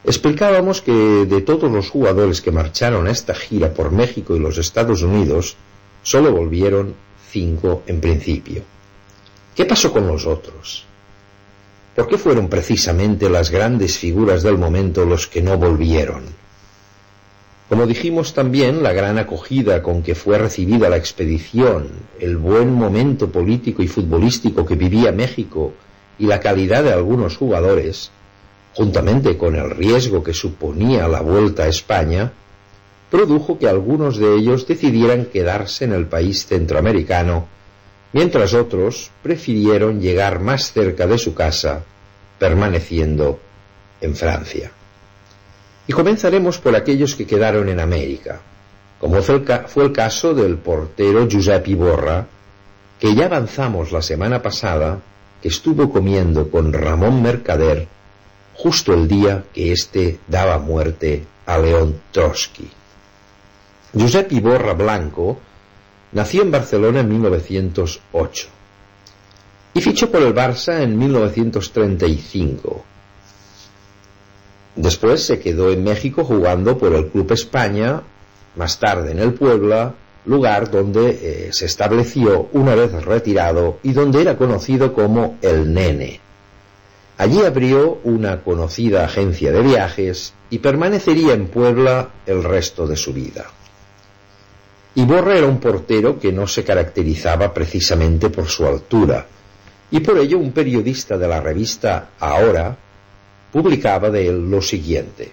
Explicábamos 0.04 0.82
que 0.82 0.92
de 0.92 1.42
todos 1.42 1.72
los 1.72 1.90
jugadores 1.90 2.42
que 2.42 2.52
marcharon 2.52 3.08
a 3.08 3.12
esta 3.12 3.34
gira 3.34 3.74
por 3.74 3.92
México 3.92 4.36
y 4.36 4.40
los 4.40 4.58
Estados 4.58 5.02
Unidos, 5.02 5.58
solo 6.04 6.32
volvieron 6.32 6.96
cinco 7.30 7.84
en 7.88 8.00
principio. 8.00 8.62
¿Qué 9.56 9.66
pasó 9.66 9.92
con 9.92 10.08
los 10.08 10.26
otros? 10.26 10.86
¿Por 11.96 12.08
qué 12.08 12.18
fueron 12.18 12.48
precisamente 12.48 13.30
las 13.30 13.50
grandes 13.50 13.98
figuras 13.98 14.44
del 14.44 14.58
momento 14.58 15.04
los 15.04 15.28
que 15.28 15.42
no 15.42 15.58
volvieron? 15.58 16.26
Como 17.68 17.86
dijimos 17.86 18.34
también, 18.34 18.82
la 18.82 18.94
gran 18.94 19.18
acogida 19.18 19.84
con 19.84 20.04
que 20.04 20.16
fue 20.16 20.38
recibida 20.38 20.90
la 20.90 20.96
expedición, 20.96 21.90
el 22.20 22.38
buen 22.38 22.72
momento 22.72 23.30
político 23.30 23.84
y 23.84 23.88
futbolístico 23.88 24.66
que 24.66 24.76
vivía 24.76 25.12
México 25.12 25.74
y 26.18 26.28
la 26.28 26.40
calidad 26.40 26.84
de 26.84 26.94
algunos 26.94 27.36
jugadores, 27.36 28.12
juntamente 28.78 29.38
con 29.38 29.56
el 29.56 29.72
riesgo 29.72 30.24
que 30.24 30.36
suponía 30.36 31.08
la 31.08 31.22
vuelta 31.22 31.64
a 31.64 31.68
España, 31.68 32.32
produjo 33.10 33.58
que 33.58 33.68
algunos 33.68 34.18
de 34.18 34.36
ellos 34.36 34.68
decidieran 34.68 35.26
quedarse 35.26 35.86
en 35.86 35.94
el 35.94 36.06
país 36.06 36.46
centroamericano, 36.46 37.48
mientras 38.14 38.54
otros 38.54 39.10
prefirieron 39.24 40.00
llegar 40.00 40.42
más 40.42 40.74
cerca 40.74 41.08
de 41.08 41.18
su 41.18 41.34
casa, 41.34 41.86
permaneciendo 42.38 43.40
en 44.00 44.16
Francia. 44.16 44.72
Y 45.88 45.94
comenzaremos 45.94 46.60
por 46.60 46.76
aquellos 46.76 47.16
que 47.16 47.26
quedaron 47.26 47.70
en 47.70 47.80
América, 47.80 48.40
como 49.02 49.24
fue 49.24 49.42
el, 49.86 49.92
caso 49.92 50.36
del 50.36 50.58
portero 50.58 51.28
Giuseppe 51.28 51.72
Iborra, 51.72 52.28
que 53.00 53.16
ya 53.16 53.26
avanzamos 53.26 53.92
la 53.92 54.04
semana 54.04 54.40
pasada, 54.40 55.00
que 55.42 55.48
estuvo 55.48 55.92
comiendo 55.92 56.52
con 56.52 56.72
Ramón 56.72 57.24
Mercader 57.24 57.97
justo 58.58 58.94
el 58.94 59.08
día 59.08 59.46
que 59.54 59.72
éste 59.72 60.20
daba 60.28 60.60
muerte 60.60 61.26
a 61.46 61.58
León 61.58 62.02
Trotsky. 62.12 62.70
Giuseppe 63.94 64.36
Iborra 64.36 64.74
Blanco 64.74 65.40
nació 66.12 66.42
en 66.42 66.52
Barcelona 66.52 67.00
en 67.00 67.10
1908 67.10 68.48
y 69.74 69.82
fichó 69.82 70.12
por 70.12 70.22
el 70.22 70.36
Barça 70.36 70.82
en 70.82 70.98
1935 70.98 72.84
Después 74.78 75.24
se 75.24 75.40
quedó 75.40 75.72
en 75.72 75.84
México 75.84 76.24
jugando 76.24 76.78
por 76.78 76.94
el 76.94 77.08
Club 77.08 77.32
España, 77.32 78.04
más 78.56 78.80
tarde 78.80 79.12
en 79.12 79.20
el 79.20 79.34
Puebla, 79.34 79.96
lugar 80.26 80.70
donde 80.70 81.10
eh, 81.10 81.50
se 81.52 81.66
estableció 81.66 82.48
una 82.54 82.76
vez 82.76 82.92
retirado 83.04 83.80
y 83.82 83.94
donde 83.94 84.22
era 84.22 84.38
conocido 84.38 84.94
como 84.94 85.38
el 85.42 85.74
Nene. 85.74 86.22
Allí 87.18 87.42
abrió 87.42 88.00
una 88.04 88.44
conocida 88.44 89.06
agencia 89.06 89.52
de 89.52 89.62
viajes 89.62 90.34
y 90.52 90.60
permanecería 90.60 91.34
en 91.34 91.48
Puebla 91.48 92.10
el 92.28 92.44
resto 92.44 92.86
de 92.86 92.96
su 92.96 93.12
vida. 93.12 93.48
Iborra 94.94 95.36
era 95.36 95.48
un 95.48 95.60
portero 95.60 96.20
que 96.20 96.32
no 96.32 96.48
se 96.48 96.64
caracterizaba 96.64 97.54
precisamente 97.54 98.30
por 98.30 98.48
su 98.48 98.68
altura, 98.68 99.26
y 99.90 100.00
por 100.00 100.18
ello 100.20 100.38
un 100.38 100.52
periodista 100.52 101.18
de 101.18 101.28
la 101.28 101.40
revista 101.40 102.10
Ahora 102.20 102.78
publicaba 103.52 104.10
de 104.10 104.28
él 104.28 104.50
lo 104.50 104.62
siguiente. 104.62 105.32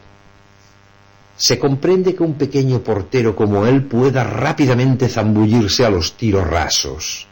Se 1.37 1.59
comprende 1.59 2.15
que 2.15 2.23
un 2.23 2.35
pequeño 2.35 2.81
portero 2.81 3.35
como 3.35 3.67
él 3.67 3.85
pueda 3.85 4.25
rápidamente 4.25 5.09
zambullirse 5.09 5.85
a 5.85 5.91
los 5.91 6.17
tiros 6.17 6.47
rasos. 6.47 7.27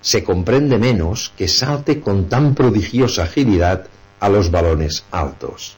Se 0.00 0.22
comprende 0.22 0.78
menos 0.78 1.32
que 1.36 1.48
salte 1.48 2.00
con 2.00 2.28
tan 2.28 2.54
prodigiosa 2.54 3.24
agilidad 3.24 3.86
a 4.26 4.28
los 4.28 4.50
balones 4.50 5.04
altos. 5.12 5.76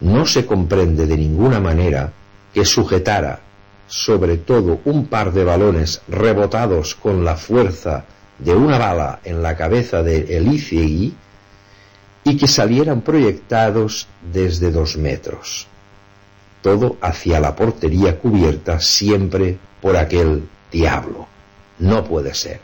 No 0.00 0.26
se 0.26 0.44
comprende 0.44 1.06
de 1.06 1.16
ninguna 1.16 1.60
manera 1.60 2.12
que 2.52 2.64
sujetara 2.64 3.38
sobre 3.86 4.38
todo 4.38 4.80
un 4.84 5.06
par 5.06 5.32
de 5.32 5.44
balones 5.44 6.02
rebotados 6.08 6.96
con 6.96 7.24
la 7.24 7.36
fuerza 7.36 8.04
de 8.38 8.52
una 8.52 8.78
bala 8.78 9.20
en 9.22 9.42
la 9.42 9.56
cabeza 9.56 10.02
de 10.02 10.36
Elizegui 10.36 11.14
y 12.24 12.36
que 12.36 12.48
salieran 12.48 13.02
proyectados 13.02 14.08
desde 14.32 14.72
dos 14.72 14.96
metros. 14.96 15.68
Todo 16.62 16.96
hacia 17.00 17.38
la 17.38 17.54
portería 17.54 18.18
cubierta 18.18 18.80
siempre 18.80 19.56
por 19.80 19.96
aquel 19.96 20.48
diablo. 20.72 21.28
No 21.78 22.02
puede 22.02 22.34
ser. 22.34 22.60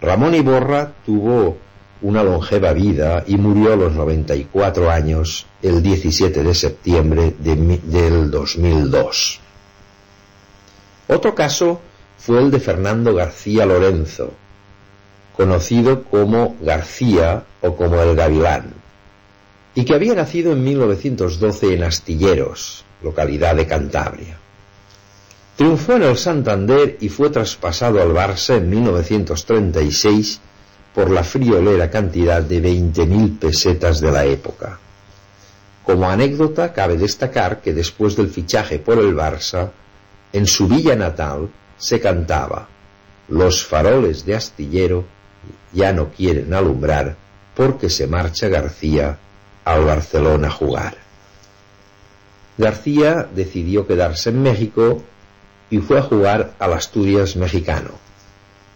Ramón 0.00 0.34
Iborra 0.34 0.90
tuvo 1.06 1.69
una 2.02 2.22
longeva 2.22 2.72
vida 2.72 3.24
y 3.26 3.36
murió 3.36 3.72
a 3.72 3.76
los 3.76 3.92
94 3.92 4.90
años 4.90 5.46
el 5.62 5.82
17 5.82 6.42
de 6.42 6.54
septiembre 6.54 7.34
de, 7.38 7.56
del 7.56 8.30
2002. 8.30 9.40
Otro 11.08 11.34
caso 11.34 11.80
fue 12.18 12.38
el 12.38 12.50
de 12.50 12.60
Fernando 12.60 13.14
García 13.14 13.66
Lorenzo, 13.66 14.32
conocido 15.36 16.04
como 16.04 16.56
García 16.60 17.44
o 17.60 17.76
como 17.76 18.00
el 18.00 18.14
Gavilán, 18.14 18.72
y 19.74 19.84
que 19.84 19.94
había 19.94 20.14
nacido 20.14 20.52
en 20.52 20.62
1912 20.62 21.74
en 21.74 21.84
Astilleros, 21.84 22.84
localidad 23.02 23.56
de 23.56 23.66
Cantabria. 23.66 24.38
Triunfó 25.56 25.96
en 25.96 26.04
el 26.04 26.16
Santander 26.16 26.96
y 27.00 27.08
fue 27.10 27.28
traspasado 27.28 28.00
al 28.00 28.14
Barça 28.14 28.56
en 28.56 28.70
1936 28.70 30.40
por 30.94 31.10
la 31.10 31.22
friolera 31.22 31.90
cantidad 31.90 32.42
de 32.42 32.62
20.000 32.62 33.38
pesetas 33.38 34.00
de 34.00 34.10
la 34.10 34.24
época. 34.24 34.78
Como 35.84 36.08
anécdota, 36.08 36.72
cabe 36.72 36.96
destacar 36.96 37.60
que 37.60 37.72
después 37.72 38.16
del 38.16 38.28
fichaje 38.28 38.78
por 38.78 38.98
el 38.98 39.14
Barça, 39.14 39.70
en 40.32 40.46
su 40.46 40.68
villa 40.68 40.94
natal 40.94 41.50
se 41.76 42.00
cantaba 42.00 42.68
Los 43.28 43.64
faroles 43.64 44.24
de 44.24 44.34
Astillero 44.34 45.04
ya 45.72 45.92
no 45.92 46.10
quieren 46.10 46.52
alumbrar 46.52 47.16
porque 47.54 47.88
se 47.88 48.06
marcha 48.06 48.48
García 48.48 49.18
al 49.64 49.84
Barcelona 49.84 50.48
a 50.48 50.50
jugar. 50.50 50.96
García 52.58 53.28
decidió 53.34 53.86
quedarse 53.86 54.30
en 54.30 54.42
México 54.42 55.02
y 55.70 55.78
fue 55.78 55.98
a 55.98 56.02
jugar 56.02 56.52
al 56.58 56.72
Asturias 56.72 57.36
mexicano, 57.36 57.90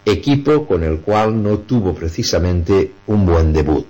equipo 0.05 0.67
con 0.67 0.83
el 0.83 0.99
cual 0.99 1.41
no 1.41 1.59
tuvo 1.59 1.93
precisamente 1.95 2.91
un 3.07 3.25
buen 3.25 3.51
debut. 3.51 3.87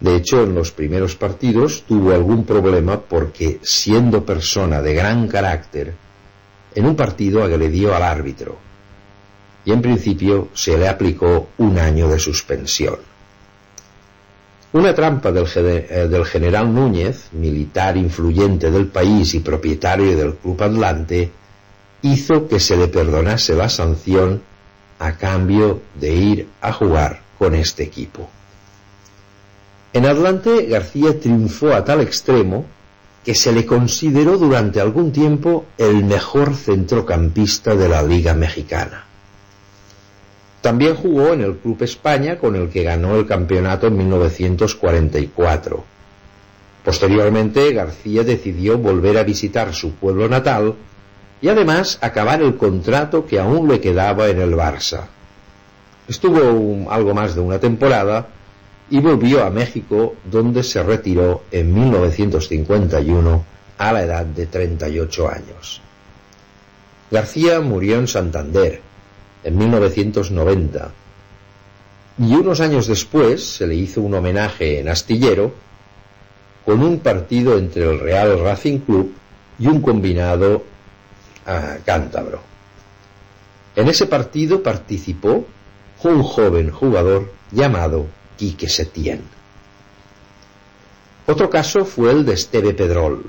De 0.00 0.16
hecho, 0.16 0.42
en 0.42 0.54
los 0.54 0.72
primeros 0.72 1.16
partidos 1.16 1.84
tuvo 1.86 2.12
algún 2.12 2.44
problema 2.44 3.00
porque, 3.00 3.58
siendo 3.62 4.24
persona 4.24 4.82
de 4.82 4.94
gran 4.94 5.28
carácter, 5.28 5.94
en 6.74 6.86
un 6.86 6.94
partido 6.96 7.42
agredió 7.42 7.94
al 7.94 8.02
árbitro, 8.02 8.58
y 9.64 9.72
en 9.72 9.82
principio 9.82 10.48
se 10.54 10.78
le 10.78 10.88
aplicó 10.88 11.48
un 11.58 11.78
año 11.78 12.08
de 12.08 12.18
suspensión. 12.18 12.96
Una 14.72 14.94
trampa 14.94 15.32
del, 15.32 15.46
eh, 15.56 16.24
general 16.26 16.72
Núñez, 16.72 17.30
militar 17.32 17.96
influyente 17.96 18.70
del 18.70 18.86
país 18.86 19.34
y 19.34 19.40
propietario 19.40 20.16
del 20.16 20.34
Club 20.34 20.62
Atlante, 20.62 21.30
hizo 22.02 22.46
que 22.46 22.60
se 22.60 22.76
le 22.76 22.88
perdonase 22.88 23.54
la 23.54 23.68
sanción 23.68 24.42
a 24.98 25.12
cambio 25.12 25.80
de 26.00 26.12
ir 26.14 26.48
a 26.60 26.72
jugar 26.72 27.20
con 27.38 27.54
este 27.54 27.82
equipo. 27.82 28.28
En 29.92 30.06
Atlante 30.06 30.66
García 30.66 31.18
triunfó 31.18 31.72
a 31.72 31.84
tal 31.84 32.00
extremo 32.00 32.66
que 33.24 33.34
se 33.34 33.52
le 33.52 33.66
consideró 33.66 34.38
durante 34.38 34.80
algún 34.80 35.12
tiempo 35.12 35.66
el 35.76 36.04
mejor 36.04 36.54
centrocampista 36.54 37.74
de 37.74 37.88
la 37.88 38.02
Liga 38.02 38.34
Mexicana. 38.34 39.04
También 40.60 40.96
jugó 40.96 41.32
en 41.32 41.42
el 41.42 41.56
Club 41.56 41.82
España 41.82 42.38
con 42.38 42.56
el 42.56 42.68
que 42.68 42.82
ganó 42.82 43.16
el 43.16 43.26
campeonato 43.26 43.86
en 43.86 43.96
1944. 43.96 45.84
Posteriormente, 46.84 47.72
García 47.72 48.24
decidió 48.24 48.78
volver 48.78 49.18
a 49.18 49.22
visitar 49.22 49.72
su 49.74 49.92
pueblo 49.92 50.28
natal 50.28 50.74
y 51.40 51.48
además 51.48 51.98
acabar 52.00 52.42
el 52.42 52.56
contrato 52.56 53.26
que 53.26 53.38
aún 53.38 53.68
le 53.68 53.80
quedaba 53.80 54.28
en 54.28 54.40
el 54.40 54.54
Barça. 54.54 55.06
Estuvo 56.08 56.90
algo 56.90 57.14
más 57.14 57.34
de 57.34 57.40
una 57.40 57.58
temporada 57.58 58.28
y 58.90 59.00
volvió 59.00 59.44
a 59.44 59.50
México 59.50 60.14
donde 60.24 60.62
se 60.62 60.82
retiró 60.82 61.44
en 61.50 61.72
1951 61.74 63.44
a 63.76 63.92
la 63.92 64.02
edad 64.02 64.24
de 64.24 64.46
38 64.46 65.28
años. 65.28 65.80
García 67.10 67.60
murió 67.60 67.98
en 67.98 68.08
Santander 68.08 68.80
en 69.44 69.56
1990 69.56 70.90
y 72.18 72.34
unos 72.34 72.60
años 72.60 72.86
después 72.86 73.44
se 73.44 73.66
le 73.66 73.76
hizo 73.76 74.00
un 74.00 74.14
homenaje 74.14 74.80
en 74.80 74.88
Astillero 74.88 75.52
con 76.64 76.82
un 76.82 76.98
partido 76.98 77.56
entre 77.56 77.84
el 77.84 78.00
Real 78.00 78.40
Racing 78.40 78.80
Club 78.80 79.14
y 79.58 79.68
un 79.68 79.80
combinado 79.80 80.64
cántabro. 81.84 82.40
En 83.74 83.88
ese 83.88 84.06
partido 84.06 84.62
participó 84.62 85.46
un 86.02 86.22
joven 86.22 86.70
jugador 86.70 87.32
llamado 87.50 88.06
Quique 88.36 88.68
Setién. 88.68 89.22
Otro 91.26 91.50
caso 91.50 91.84
fue 91.84 92.10
el 92.10 92.24
de 92.24 92.34
Esteve 92.34 92.74
Pedrol, 92.74 93.24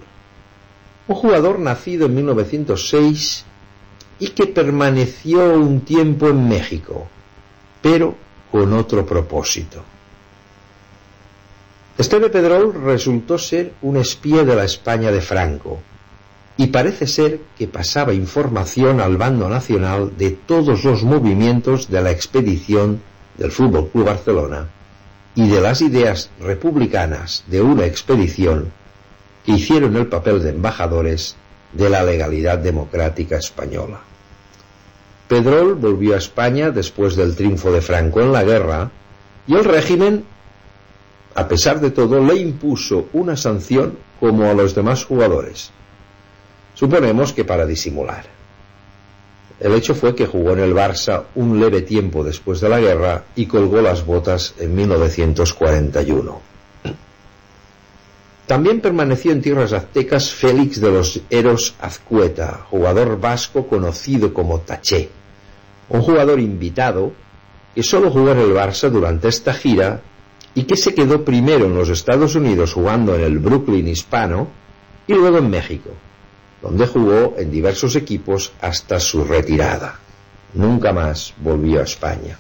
un 1.08 1.16
jugador 1.16 1.60
nacido 1.60 2.06
en 2.06 2.16
1906 2.16 3.46
y 4.20 4.28
que 4.30 4.48
permaneció 4.48 5.54
un 5.54 5.82
tiempo 5.82 6.28
en 6.30 6.48
México, 6.48 7.08
pero 7.82 8.16
con 8.52 8.74
otro 8.74 9.06
propósito. 9.06 9.84
Esteve 11.98 12.30
Pedrol 12.30 12.74
resultó 12.74 13.38
ser 13.38 13.74
un 13.82 13.98
espía 13.98 14.44
de 14.44 14.56
la 14.56 14.64
España 14.64 15.12
de 15.12 15.22
Franco 15.22 15.82
y 16.60 16.68
parece 16.68 17.08
ser 17.08 17.40
que 17.58 17.70
pasaba 17.70 18.14
información 18.14 19.00
al 19.00 19.16
bando 19.16 19.48
nacional 19.48 20.12
de 20.18 20.32
todos 20.32 20.84
los 20.84 21.04
movimientos 21.04 21.90
de 21.90 22.02
la 22.02 22.12
expedición 22.12 23.02
del 23.38 23.54
Fútbol 23.54 23.88
Club 23.88 24.08
Barcelona 24.08 24.68
y 25.36 25.48
de 25.48 25.62
las 25.62 25.82
ideas 25.82 26.32
republicanas 26.42 27.46
de 27.48 27.62
una 27.62 27.86
expedición 27.86 28.74
que 29.46 29.54
hicieron 29.54 29.96
el 29.96 30.08
papel 30.08 30.44
de 30.44 30.50
embajadores 30.50 31.38
de 31.72 31.90
la 31.90 32.04
legalidad 32.04 32.58
democrática 32.58 33.38
española. 33.38 34.02
Pedrol 35.30 35.76
volvió 35.76 36.16
a 36.16 36.18
España 36.18 36.72
después 36.72 37.16
del 37.16 37.38
triunfo 37.38 37.72
de 37.72 37.80
Franco 37.80 38.20
en 38.20 38.34
la 38.34 38.44
guerra 38.44 38.92
y 39.48 39.56
el 39.56 39.64
régimen 39.64 40.26
a 41.36 41.48
pesar 41.48 41.80
de 41.80 41.92
todo, 41.92 42.22
le 42.22 42.36
impuso 42.36 43.08
una 43.14 43.38
sanción 43.38 43.98
como 44.20 44.44
a 44.44 44.54
los 44.54 44.76
demás 44.76 45.06
jugadores. 45.06 45.72
Suponemos 46.80 47.34
que 47.34 47.44
para 47.44 47.66
disimular. 47.66 48.24
El 49.60 49.74
hecho 49.74 49.94
fue 49.94 50.16
que 50.16 50.26
jugó 50.26 50.54
en 50.54 50.60
el 50.60 50.74
Barça 50.74 51.24
un 51.36 51.60
leve 51.60 51.82
tiempo 51.82 52.24
después 52.24 52.62
de 52.62 52.70
la 52.70 52.80
guerra 52.80 53.26
y 53.36 53.48
colgó 53.48 53.82
las 53.82 54.06
botas 54.06 54.54
en 54.58 54.74
1941. 54.76 56.40
También 58.48 58.80
permaneció 58.80 59.34
en 59.34 59.42
tierras 59.42 59.74
aztecas 59.74 60.32
Félix 60.32 60.80
de 60.80 60.90
los 60.90 61.20
Eros 61.30 61.76
Azcueta, 61.82 62.66
jugador 62.70 63.20
vasco 63.20 63.68
conocido 63.68 64.34
como 64.34 64.62
Taché, 64.62 65.10
un 65.90 66.02
jugador 66.02 66.40
invitado 66.40 67.12
que 67.76 67.84
solo 67.84 68.10
jugó 68.10 68.32
en 68.32 68.40
el 68.40 68.54
Barça 68.54 68.90
durante 68.90 69.28
esta 69.28 69.54
gira 69.54 70.00
y 70.56 70.64
que 70.64 70.78
se 70.78 70.96
quedó 70.96 71.26
primero 71.26 71.66
en 71.66 71.76
los 71.76 71.90
Estados 71.90 72.36
Unidos 72.36 72.72
jugando 72.72 73.16
en 73.16 73.22
el 73.22 73.38
Brooklyn 73.38 73.90
hispano 73.90 74.48
y 75.08 75.14
luego 75.14 75.40
en 75.40 75.50
México, 75.50 75.90
donde 76.62 76.88
jugó 76.88 77.36
en 77.38 77.52
diversos 77.52 77.96
equipos 77.96 78.52
hasta 78.62 79.00
su 79.00 79.24
retirada. 79.24 80.00
Nunca 80.54 80.92
más 80.94 81.34
volvió 81.38 81.80
a 81.80 81.84
España. 81.84 82.38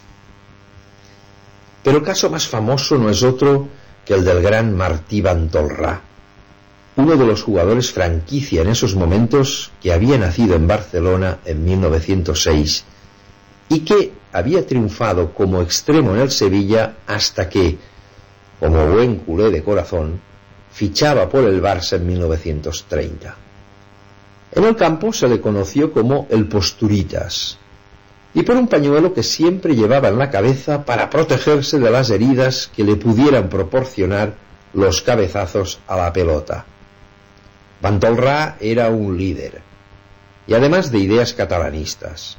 Pero 1.84 1.97
el 1.97 2.03
caso 2.03 2.30
más 2.30 2.47
famoso 2.47 2.97
no 2.97 3.09
es 3.09 3.24
otro 3.24 3.67
que 4.05 4.13
el 4.13 4.26
del 4.26 4.41
gran 4.41 4.76
Martí 4.76 5.22
Bantolrá, 5.22 6.01
uno 6.95 7.15
de 7.15 7.26
los 7.26 7.43
jugadores 7.43 7.91
franquicia 7.91 8.61
en 8.61 8.70
esos 8.70 8.95
momentos 8.95 9.72
que 9.82 9.93
había 9.93 10.17
nacido 10.17 10.55
en 10.55 10.67
Barcelona 10.67 11.39
en 11.45 11.63
1906 11.63 12.84
y 13.70 13.80
que 13.82 14.11
había 14.34 14.65
triunfado 14.65 15.34
como 15.34 15.61
extremo 15.61 16.13
en 16.15 16.22
el 16.22 16.32
Sevilla 16.32 16.97
hasta 17.07 17.47
que, 17.47 17.78
como 18.59 18.86
buen 18.88 19.17
culé 19.17 19.49
de 19.49 19.63
corazón, 19.63 20.20
fichaba 20.72 21.30
por 21.30 21.45
el 21.45 21.61
Barça 21.61 21.95
en 21.95 22.07
1930. 22.07 23.36
En 24.51 24.63
el 24.63 24.75
campo 24.75 25.13
se 25.13 25.27
le 25.27 25.39
conoció 25.39 25.91
como 25.91 26.27
el 26.29 26.47
Posturitas, 26.47 27.57
y 28.33 28.43
por 28.43 28.55
un 28.55 28.67
pañuelo 28.67 29.13
que 29.13 29.23
siempre 29.23 29.75
llevaba 29.75 30.07
en 30.07 30.17
la 30.17 30.29
cabeza 30.29 30.85
para 30.85 31.09
protegerse 31.09 31.79
de 31.79 31.91
las 31.91 32.09
heridas 32.09 32.69
que 32.75 32.83
le 32.83 32.95
pudieran 32.95 33.49
proporcionar 33.49 34.33
los 34.73 35.01
cabezazos 35.01 35.79
a 35.87 35.97
la 35.97 36.13
pelota. 36.13 36.65
Bantolrá 37.81 38.57
era 38.59 38.89
un 38.89 39.17
líder, 39.17 39.61
y 40.47 40.53
además 40.53 40.91
de 40.91 40.99
ideas 40.99 41.33
catalanistas. 41.33 42.37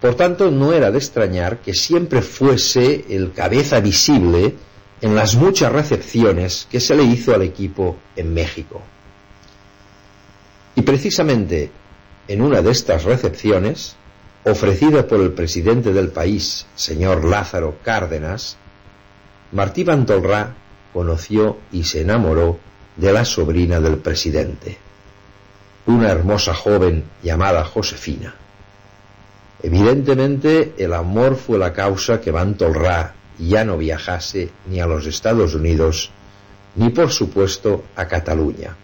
Por 0.00 0.14
tanto, 0.16 0.50
no 0.50 0.74
era 0.74 0.90
de 0.90 0.98
extrañar 0.98 1.58
que 1.58 1.72
siempre 1.72 2.20
fuese 2.20 3.06
el 3.08 3.32
cabeza 3.32 3.80
visible 3.80 4.54
en 5.00 5.14
las 5.14 5.34
muchas 5.34 5.72
recepciones 5.72 6.66
que 6.70 6.80
se 6.80 6.94
le 6.94 7.04
hizo 7.04 7.34
al 7.34 7.42
equipo 7.42 7.96
en 8.14 8.34
México. 8.34 8.82
Precisamente 10.84 11.70
en 12.28 12.42
una 12.42 12.62
de 12.62 12.70
estas 12.70 13.04
recepciones, 13.04 13.96
ofrecida 14.44 15.06
por 15.06 15.20
el 15.20 15.32
presidente 15.32 15.92
del 15.92 16.08
país, 16.08 16.66
señor 16.74 17.24
Lázaro 17.24 17.78
Cárdenas, 17.82 18.56
Martí 19.52 19.84
Bantolrá 19.84 20.54
conoció 20.92 21.58
y 21.72 21.84
se 21.84 22.02
enamoró 22.02 22.58
de 22.96 23.12
la 23.12 23.24
sobrina 23.24 23.80
del 23.80 23.98
presidente, 23.98 24.78
una 25.86 26.10
hermosa 26.10 26.54
joven 26.54 27.04
llamada 27.22 27.64
Josefina. 27.64 28.34
Evidentemente 29.62 30.74
el 30.76 30.92
amor 30.92 31.36
fue 31.36 31.58
la 31.58 31.72
causa 31.72 32.20
que 32.20 32.30
Bantolrá 32.30 33.14
ya 33.38 33.64
no 33.64 33.78
viajase 33.78 34.50
ni 34.68 34.80
a 34.80 34.86
los 34.86 35.06
Estados 35.06 35.54
Unidos 35.54 36.10
ni 36.76 36.90
por 36.90 37.10
supuesto 37.10 37.84
a 37.96 38.06
Cataluña, 38.06 38.76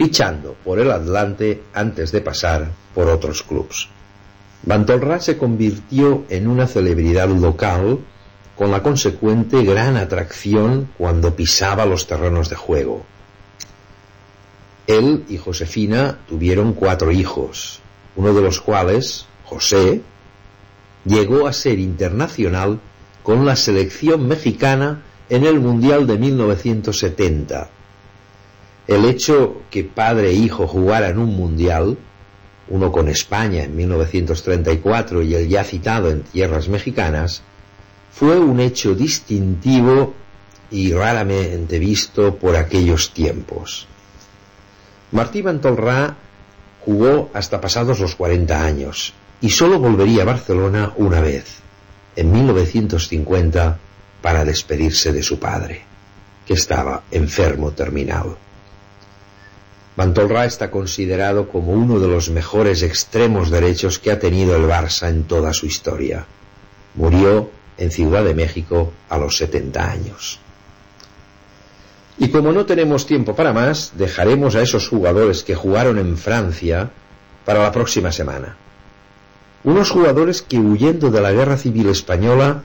fichando 0.00 0.56
por 0.64 0.78
el 0.78 0.90
Atlante 0.90 1.62
antes 1.74 2.10
de 2.10 2.22
pasar 2.22 2.70
por 2.94 3.06
otros 3.08 3.42
clubes. 3.42 3.86
Bantolrá 4.62 5.20
se 5.20 5.36
convirtió 5.36 6.24
en 6.30 6.48
una 6.48 6.66
celebridad 6.66 7.28
local 7.28 7.98
con 8.56 8.70
la 8.70 8.82
consecuente 8.82 9.62
gran 9.62 9.98
atracción 9.98 10.88
cuando 10.96 11.36
pisaba 11.36 11.84
los 11.84 12.06
terrenos 12.06 12.48
de 12.48 12.56
juego. 12.56 13.04
Él 14.86 15.24
y 15.28 15.36
Josefina 15.36 16.16
tuvieron 16.26 16.72
cuatro 16.72 17.12
hijos, 17.12 17.80
uno 18.16 18.32
de 18.32 18.40
los 18.40 18.62
cuales, 18.62 19.26
José, 19.44 20.00
llegó 21.04 21.46
a 21.46 21.52
ser 21.52 21.78
internacional 21.78 22.80
con 23.22 23.44
la 23.44 23.54
selección 23.54 24.26
mexicana 24.26 25.02
en 25.28 25.44
el 25.44 25.60
Mundial 25.60 26.06
de 26.06 26.16
1970. 26.16 27.68
El 28.90 29.04
hecho 29.04 29.62
que 29.70 29.84
padre 29.84 30.30
e 30.30 30.32
hijo 30.32 30.66
jugaran 30.66 31.16
un 31.16 31.36
Mundial, 31.36 31.96
uno 32.68 32.90
con 32.90 33.06
España 33.06 33.62
en 33.62 33.76
1934 33.76 35.22
y 35.22 35.36
el 35.36 35.48
ya 35.48 35.62
citado 35.62 36.10
en 36.10 36.22
tierras 36.22 36.68
mexicanas, 36.68 37.42
fue 38.10 38.36
un 38.36 38.58
hecho 38.58 38.96
distintivo 38.96 40.14
y 40.72 40.92
raramente 40.92 41.78
visto 41.78 42.34
por 42.34 42.56
aquellos 42.56 43.14
tiempos. 43.14 43.86
Martí 45.12 45.40
Bantolrá 45.40 46.16
jugó 46.84 47.30
hasta 47.32 47.60
pasados 47.60 48.00
los 48.00 48.16
40 48.16 48.60
años 48.60 49.14
y 49.40 49.50
solo 49.50 49.78
volvería 49.78 50.22
a 50.22 50.32
Barcelona 50.34 50.94
una 50.96 51.20
vez, 51.20 51.60
en 52.16 52.32
1950 52.32 53.78
para 54.20 54.44
despedirse 54.44 55.12
de 55.12 55.22
su 55.22 55.38
padre, 55.38 55.84
que 56.44 56.54
estaba 56.54 57.04
enfermo 57.12 57.70
terminal. 57.70 58.34
Bantolrá 60.00 60.46
está 60.46 60.70
considerado 60.70 61.48
como 61.48 61.72
uno 61.72 62.00
de 62.00 62.08
los 62.08 62.30
mejores 62.30 62.82
extremos 62.82 63.50
derechos 63.50 63.98
que 63.98 64.10
ha 64.10 64.18
tenido 64.18 64.56
el 64.56 64.64
Barça 64.64 65.08
en 65.08 65.24
toda 65.24 65.52
su 65.52 65.66
historia. 65.66 66.24
Murió 66.94 67.50
en 67.76 67.90
Ciudad 67.90 68.24
de 68.24 68.34
México 68.34 68.92
a 69.08 69.18
los 69.18 69.36
70 69.36 69.90
años. 69.90 70.40
Y 72.18 72.28
como 72.28 72.52
no 72.52 72.64
tenemos 72.64 73.06
tiempo 73.06 73.34
para 73.34 73.52
más, 73.52 73.92
dejaremos 73.96 74.54
a 74.54 74.62
esos 74.62 74.88
jugadores 74.88 75.42
que 75.42 75.54
jugaron 75.54 75.98
en 75.98 76.16
Francia 76.16 76.90
para 77.44 77.62
la 77.62 77.72
próxima 77.72 78.10
semana 78.10 78.56
unos 79.64 79.90
jugadores 79.90 80.42
que 80.42 80.58
huyendo 80.58 81.10
de 81.10 81.20
la 81.20 81.32
guerra 81.32 81.56
civil 81.56 81.88
española 81.88 82.62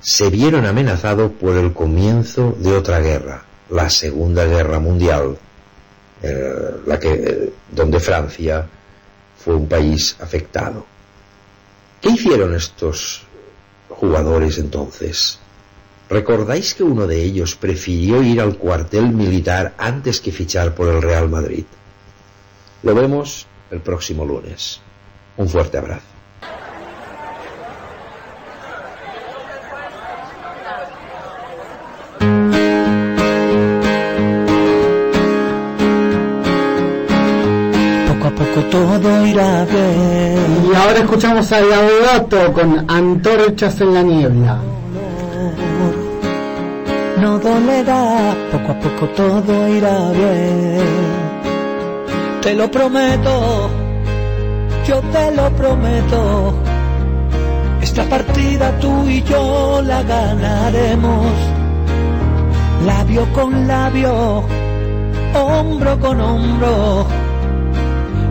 se 0.00 0.30
vieron 0.30 0.64
amenazados 0.64 1.32
por 1.32 1.56
el 1.56 1.72
comienzo 1.72 2.56
de 2.58 2.76
otra 2.76 3.00
guerra, 3.00 3.44
la 3.68 3.90
Segunda 3.90 4.44
Guerra 4.44 4.78
Mundial, 4.78 5.38
eh, 6.22 6.54
la 6.86 6.98
que, 6.98 7.12
eh, 7.12 7.52
donde 7.70 8.00
Francia 8.00 8.66
fue 9.38 9.54
un 9.54 9.68
país 9.68 10.16
afectado. 10.20 10.84
¿Qué 12.00 12.10
hicieron 12.10 12.54
estos 12.54 13.22
jugadores 13.88 14.58
entonces? 14.58 15.38
¿Recordáis 16.08 16.74
que 16.74 16.84
uno 16.84 17.06
de 17.06 17.20
ellos 17.22 17.56
prefirió 17.56 18.22
ir 18.22 18.40
al 18.40 18.56
cuartel 18.56 19.08
militar 19.08 19.74
antes 19.76 20.20
que 20.20 20.30
fichar 20.32 20.74
por 20.74 20.88
el 20.88 21.02
Real 21.02 21.28
Madrid? 21.28 21.64
Lo 22.82 22.94
vemos 22.94 23.46
el 23.70 23.80
próximo 23.80 24.24
lunes. 24.24 24.80
Un 25.36 25.48
fuerte 25.48 25.78
abrazo. 25.78 26.15
Escuchamos 41.06 41.52
a 41.52 41.60
Laudato 41.60 42.52
con 42.52 42.90
Antorchas 42.90 43.80
en 43.80 43.94
la 43.94 44.02
niebla. 44.02 44.58
No 47.20 47.38
dolerá, 47.38 48.34
poco 48.50 48.72
a 48.72 48.80
poco 48.80 49.06
todo 49.14 49.68
irá 49.68 50.10
bien. 50.10 50.80
Te 52.42 52.54
lo 52.54 52.68
prometo, 52.68 53.70
yo 54.84 55.00
te 55.12 55.30
lo 55.30 55.48
prometo. 55.50 56.54
Esta 57.80 58.02
partida 58.08 58.76
tú 58.80 59.06
y 59.06 59.22
yo 59.22 59.80
la 59.82 60.02
ganaremos. 60.02 61.32
Labio 62.84 63.32
con 63.32 63.68
labio, 63.68 64.42
hombro 65.34 66.00
con 66.00 66.20
hombro. 66.20 67.25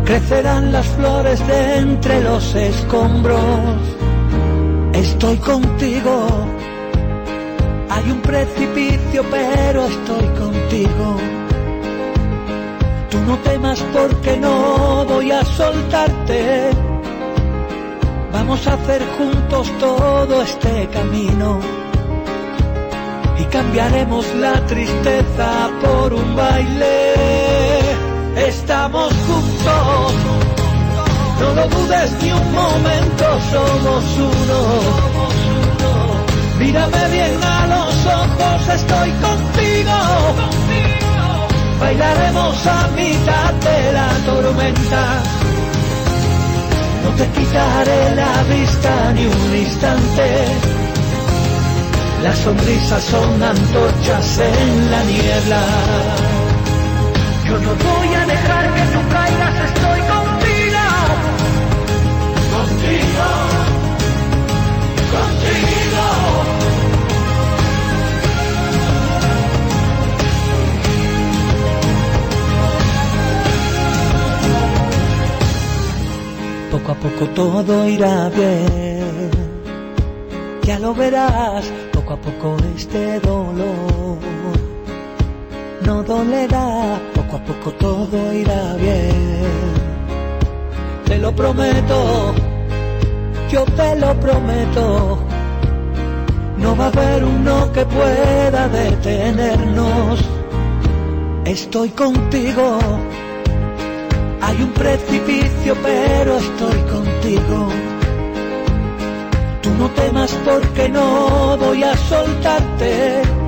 Crecerán 0.06 0.72
las 0.72 0.86
flores 0.86 1.45
de 1.47 1.78
entre 1.78 2.22
los 2.22 2.53
escombros. 2.53 3.80
Estoy 4.93 5.38
contigo. 5.38 6.28
Hay 7.89 8.12
un 8.12 8.22
precipicio, 8.22 9.24
pero 9.32 9.86
estoy 9.86 10.28
contigo. 10.38 11.18
Tú 13.10 13.18
no 13.26 13.36
temas 13.39 13.82
porque 13.93 14.38
no 14.38 15.06
voy 15.06 15.32
a 15.32 15.43
soltarte. 15.43 16.70
Vamos 18.32 18.68
a 18.68 18.74
hacer 18.74 19.01
juntos 19.18 19.72
todo 19.80 20.43
este 20.43 20.88
camino. 20.89 21.60
Y 23.39 23.43
cambiaremos 23.45 24.26
la 24.36 24.64
tristeza 24.68 25.72
por 25.82 26.14
un 26.14 26.36
baile. 26.36 27.85
Estamos 28.36 29.14
juntos. 29.28 30.14
No 31.40 31.54
lo 31.54 31.68
dudes 31.68 32.12
ni 32.22 32.32
un 32.32 32.54
momento, 32.54 33.26
somos 33.52 34.04
uno. 34.18 35.16
Mírame 36.60 37.08
bien 37.10 37.44
a 37.44 37.68
los 37.68 38.06
ojos, 38.06 38.70
estoy 38.76 39.12
contigo. 39.12 39.96
Bailaremos 41.80 42.68
a 42.68 42.88
mitad 42.96 43.54
de 43.54 43.94
la 43.94 44.10
tormenta. 44.26 45.24
No 47.04 47.10
te 47.12 47.28
quitaré 47.40 48.16
la 48.16 48.44
vista 48.44 49.14
ni 49.14 49.26
un 49.26 49.56
instante. 49.56 50.46
Las 52.24 52.38
sonrisas 52.40 53.04
son 53.04 53.44
antorchas 53.44 54.40
en 54.40 54.92
la 54.92 55.04
niebla. 55.04 56.35
Yo 57.48 57.60
no 57.60 57.76
voy 57.76 58.08
a 58.08 58.26
dejar 58.26 58.74
que 58.74 58.82
tú 58.93 59.00
caigas, 59.12 59.56
estoy 59.70 60.00
contigo. 60.14 60.86
Contigo. 62.56 63.28
Contigo. 65.16 66.06
Poco 76.72 76.91
a 76.91 76.96
poco 76.96 77.26
todo 77.36 77.88
irá 77.88 78.30
bien. 78.30 79.32
Ya 80.64 80.80
lo 80.80 80.96
verás, 80.96 81.72
poco 81.93 82.14
a 82.14 82.18
poco 82.18 82.58
este 82.76 83.20
dolor 83.20 84.36
no 85.86 86.02
dolerá, 86.04 87.00
poco 87.26 87.38
a 87.38 87.40
poco 87.40 87.72
todo 87.74 88.34
irá 88.34 88.76
bien. 88.76 89.76
Te 91.06 91.18
lo 91.18 91.32
prometo, 91.36 92.34
yo 93.50 93.64
te 93.66 93.96
lo 93.96 94.14
prometo. 94.20 95.20
No 96.58 96.76
va 96.76 96.86
a 96.86 96.88
haber 96.88 97.24
uno 97.24 97.72
que 97.74 97.86
pueda 97.86 98.68
detenernos. 98.70 100.20
Estoy 101.46 101.90
contigo. 101.90 102.80
Hay 104.42 104.62
un 104.62 104.72
precipicio, 104.72 105.76
pero 105.84 106.38
estoy 106.38 106.80
contigo. 106.92 107.68
Tú 109.62 109.70
no 109.80 109.90
temas 109.90 110.32
porque 110.44 110.90
no 110.90 111.58
voy 111.58 111.84
a 111.84 111.96
soltarte. 111.98 113.45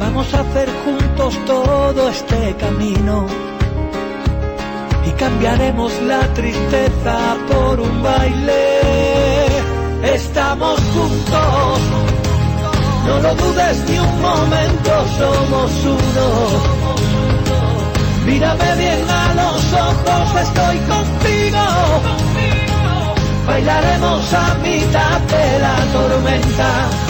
Vamos 0.00 0.32
a 0.34 0.40
hacer 0.40 0.68
juntos 0.84 1.38
todo 1.46 2.08
este 2.08 2.56
camino. 2.56 3.26
Y 5.06 5.10
cambiaremos 5.12 5.92
la 6.02 6.22
tristeza 6.34 7.36
por 7.48 7.80
un 7.80 8.02
baile. 8.02 9.46
Estamos 10.02 10.80
juntos. 10.94 11.80
No 13.06 13.18
lo 13.20 13.34
dudes 13.34 13.84
ni 13.88 13.98
un 13.98 14.20
momento, 14.20 14.92
somos 15.18 15.70
uno. 15.84 16.90
Mírame 18.26 18.76
bien 18.76 19.10
a 19.10 19.34
los 19.34 19.72
ojos, 19.72 20.40
estoy 20.42 20.76
contigo. 20.92 21.64
Bailaremos 23.46 24.32
a 24.32 24.54
mitad 24.62 25.20
de 25.20 25.58
la 25.58 25.76
tormenta. 25.92 27.09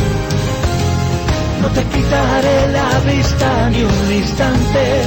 No 1.60 1.68
te 1.68 1.82
quitaré 1.84 2.68
la 2.72 3.00
vista 3.12 3.70
ni 3.70 3.82
un 3.82 4.12
instante. 4.12 5.02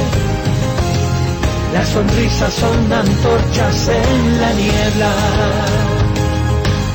Las 1.73 1.89
sonrisas 1.89 2.53
son 2.53 2.93
antorchas 2.93 3.87
en 3.87 4.41
la 4.41 4.53
niebla. 4.53 5.11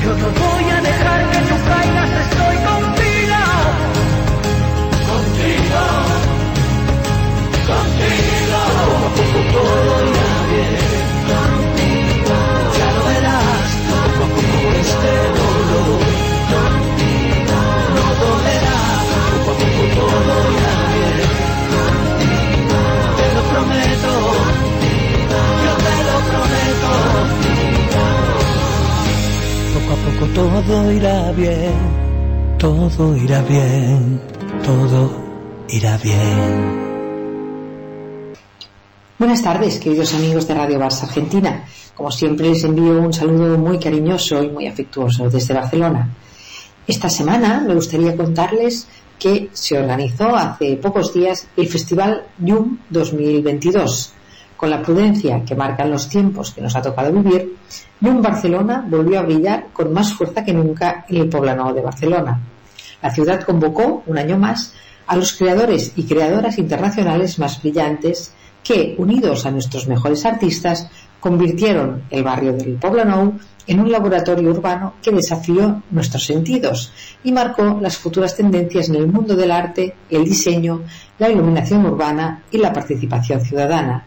Yo 0.03 0.11
no 0.21 0.27
voy 0.43 0.65
a 0.71 0.81
dejar 0.81 1.19
que 1.31 1.39
tú 1.49 1.55
caigas, 1.71 2.11
estoy 2.25 2.55
contigo. 2.69 3.41
Contigo. 5.11 5.83
Contigo. 7.69 8.59
Poco 8.79 9.05
a 9.05 9.11
poco 9.17 9.39
todo 9.53 9.93
irá 10.09 10.31
bien. 10.51 10.73
Contigo. 11.31 12.35
Ya 12.77 12.89
lo 12.95 13.01
verás. 13.11 13.69
Poco 13.89 14.23
a 14.23 14.29
poco 14.29 14.75
este 14.79 15.11
dolor. 15.37 16.08
Todo 30.39 30.91
irá 30.91 31.31
bien. 31.31 31.73
Todo 32.57 33.15
irá 33.17 33.41
bien, 33.43 34.21
todo 34.63 35.11
irá 35.69 35.97
bien. 35.97 36.79
Buenas 39.17 39.41
tardes, 39.41 39.79
queridos 39.79 40.13
amigos 40.13 40.47
de 40.47 40.53
Radio 40.53 40.79
Barça 40.79 41.03
Argentina. 41.03 41.63
Como 41.95 42.11
siempre, 42.11 42.49
les 42.49 42.63
envío 42.63 43.01
un 43.01 43.13
saludo 43.13 43.57
muy 43.57 43.79
cariñoso 43.79 44.43
y 44.43 44.49
muy 44.49 44.67
afectuoso 44.67 45.29
desde 45.29 45.53
Barcelona. 45.53 46.09
Esta 46.87 47.09
semana 47.09 47.63
me 47.65 47.75
gustaría 47.75 48.15
contarles 48.15 48.87
que 49.19 49.49
se 49.51 49.77
organizó 49.77 50.35
hace 50.35 50.77
pocos 50.77 51.13
días 51.13 51.47
el 51.57 51.67
Festival 51.67 52.23
YUM 52.39 52.79
2022. 52.89 54.13
Con 54.55 54.69
la 54.69 54.81
prudencia 54.81 55.43
que 55.45 55.55
marcan 55.55 55.91
los 55.91 56.09
tiempos 56.09 56.51
que 56.51 56.61
nos 56.61 56.75
ha 56.75 56.81
tocado 56.81 57.11
vivir, 57.11 57.55
YUM 57.99 58.21
Barcelona 58.21 58.85
volvió 58.87 59.19
a 59.19 59.23
brillar 59.23 59.67
con 59.73 59.93
más 59.93 60.13
fuerza 60.13 60.43
que 60.43 60.53
nunca 60.53 61.05
en 61.09 61.17
el 61.17 61.29
poblado 61.29 61.73
de 61.73 61.81
Barcelona. 61.81 62.39
La 63.01 63.11
ciudad 63.11 63.43
convocó, 63.43 64.03
un 64.07 64.17
año 64.17 64.37
más, 64.37 64.73
a 65.07 65.15
los 65.15 65.33
creadores 65.33 65.93
y 65.95 66.03
creadoras 66.03 66.57
internacionales 66.57 67.39
más 67.39 67.61
brillantes 67.61 68.33
que, 68.63 68.95
unidos 68.97 69.45
a 69.45 69.51
nuestros 69.51 69.87
mejores 69.87 70.25
artistas, 70.25 70.87
convirtieron 71.19 72.03
el 72.09 72.23
barrio 72.23 72.53
del 72.53 72.75
Poblenou 72.75 73.33
en 73.69 73.79
un 73.79 73.91
laboratorio 73.91 74.49
urbano 74.49 74.95
que 74.99 75.11
desafió 75.11 75.83
nuestros 75.91 76.25
sentidos 76.25 76.91
y 77.23 77.31
marcó 77.31 77.77
las 77.79 77.97
futuras 77.97 78.35
tendencias 78.35 78.89
en 78.89 78.95
el 78.95 79.07
mundo 79.07 79.35
del 79.35 79.51
arte, 79.51 79.93
el 80.09 80.25
diseño, 80.25 80.81
la 81.19 81.29
iluminación 81.29 81.85
urbana 81.85 82.41
y 82.49 82.57
la 82.57 82.73
participación 82.73 83.41
ciudadana. 83.41 84.03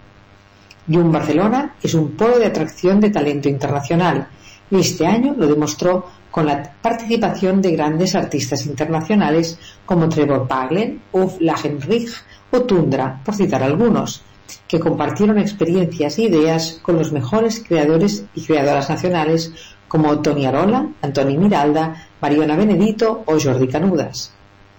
Yum 0.89 1.13
Barcelona 1.13 1.77
es 1.81 1.95
un 1.95 2.11
polo 2.11 2.41
de 2.41 2.47
atracción 2.47 2.99
de 2.99 3.11
talento 3.11 3.49
internacional 3.49 4.27
y 4.69 4.81
este 4.81 5.07
año 5.07 5.33
lo 5.39 5.47
demostró 5.47 6.07
con 6.29 6.45
la 6.45 6.61
participación 6.83 7.63
de 7.63 7.71
grandes 7.71 8.17
artistas 8.17 8.67
internacionales 8.67 9.57
como 9.87 10.09
Trevor 10.09 10.49
Paglen, 10.49 11.03
Uf 11.13 11.41
Lagenrich 11.41 12.11
o 12.51 12.63
Tundra, 12.63 13.21
por 13.25 13.37
citar 13.37 13.63
algunos, 13.63 14.23
que 14.69 14.81
compartieron 14.81 15.39
experiencias 15.39 16.19
e 16.19 16.23
ideas 16.25 16.79
con 16.83 16.97
los 16.97 17.13
mejores 17.13 17.63
creadores 17.67 18.25
y 18.35 18.43
creadoras 18.43 18.89
nacionales 18.89 19.53
como 19.89 20.21
Tony 20.21 20.47
Arola, 20.47 20.89
Antoni 21.03 21.37
Miralda, 21.37 22.09
Mariona 22.21 22.57
Benedito 22.57 23.25
o 23.27 23.39
Jordi 23.39 23.69
Canudas. 23.69 24.33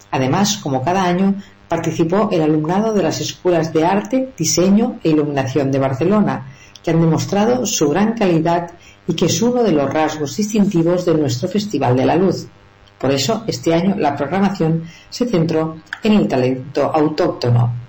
Además, 0.09 0.57
como 0.57 0.83
cada 0.83 1.03
año, 1.03 1.35
participó 1.67 2.29
el 2.31 2.41
alumnado 2.41 2.93
de 2.93 3.03
las 3.03 3.21
escuelas 3.21 3.73
de 3.73 3.85
arte, 3.85 4.33
diseño 4.37 4.99
e 5.03 5.09
iluminación 5.09 5.71
de 5.71 5.79
Barcelona, 5.79 6.47
que 6.83 6.91
han 6.91 7.01
demostrado 7.01 7.65
su 7.65 7.89
gran 7.89 8.13
calidad 8.13 8.71
y 9.07 9.13
que 9.13 9.25
es 9.25 9.41
uno 9.41 9.63
de 9.63 9.71
los 9.71 9.91
rasgos 9.91 10.35
distintivos 10.35 11.05
de 11.05 11.15
nuestro 11.15 11.47
Festival 11.47 11.95
de 11.95 12.05
la 12.05 12.15
Luz. 12.15 12.47
Por 12.99 13.11
eso, 13.11 13.43
este 13.47 13.73
año 13.73 13.95
la 13.97 14.15
programación 14.15 14.83
se 15.09 15.27
centró 15.27 15.77
en 16.01 16.13
el 16.13 16.27
talento 16.27 16.91
autóctono. 16.93 17.82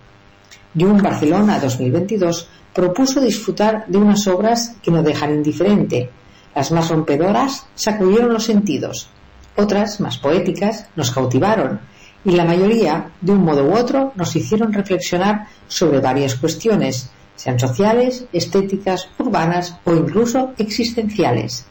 Jung 0.75 1.01
Barcelona 1.01 1.59
2022 1.61 2.49
propuso 2.75 3.20
disfrutar 3.20 3.87
de 3.87 3.99
unas 3.99 4.27
obras 4.27 4.77
que 4.83 4.91
no 4.91 5.03
dejan 5.03 5.35
indiferente. 5.35 6.11
Las 6.55 6.72
más 6.72 6.89
rompedoras 6.89 7.66
sacudieron 7.75 8.33
los 8.33 8.45
sentidos, 8.45 9.09
otras, 9.57 10.01
más 10.01 10.18
poéticas, 10.18 10.87
nos 10.97 11.11
cautivaron 11.11 11.81
y 12.25 12.33
la 12.33 12.45
mayoría, 12.45 13.11
de 13.20 13.33
un 13.33 13.45
modo 13.45 13.64
u 13.64 13.77
otro, 13.77 14.12
nos 14.16 14.35
hicieron 14.35 14.72
reflexionar 14.72 15.47
sobre 15.68 16.01
varias 16.01 16.35
cuestiones, 16.37 17.11
sean 17.37 17.59
sociales, 17.59 18.25
estéticas, 18.33 19.09
urbanas 19.18 19.77
o 19.85 19.95
incluso 19.95 20.55
existenciales. 20.57 21.66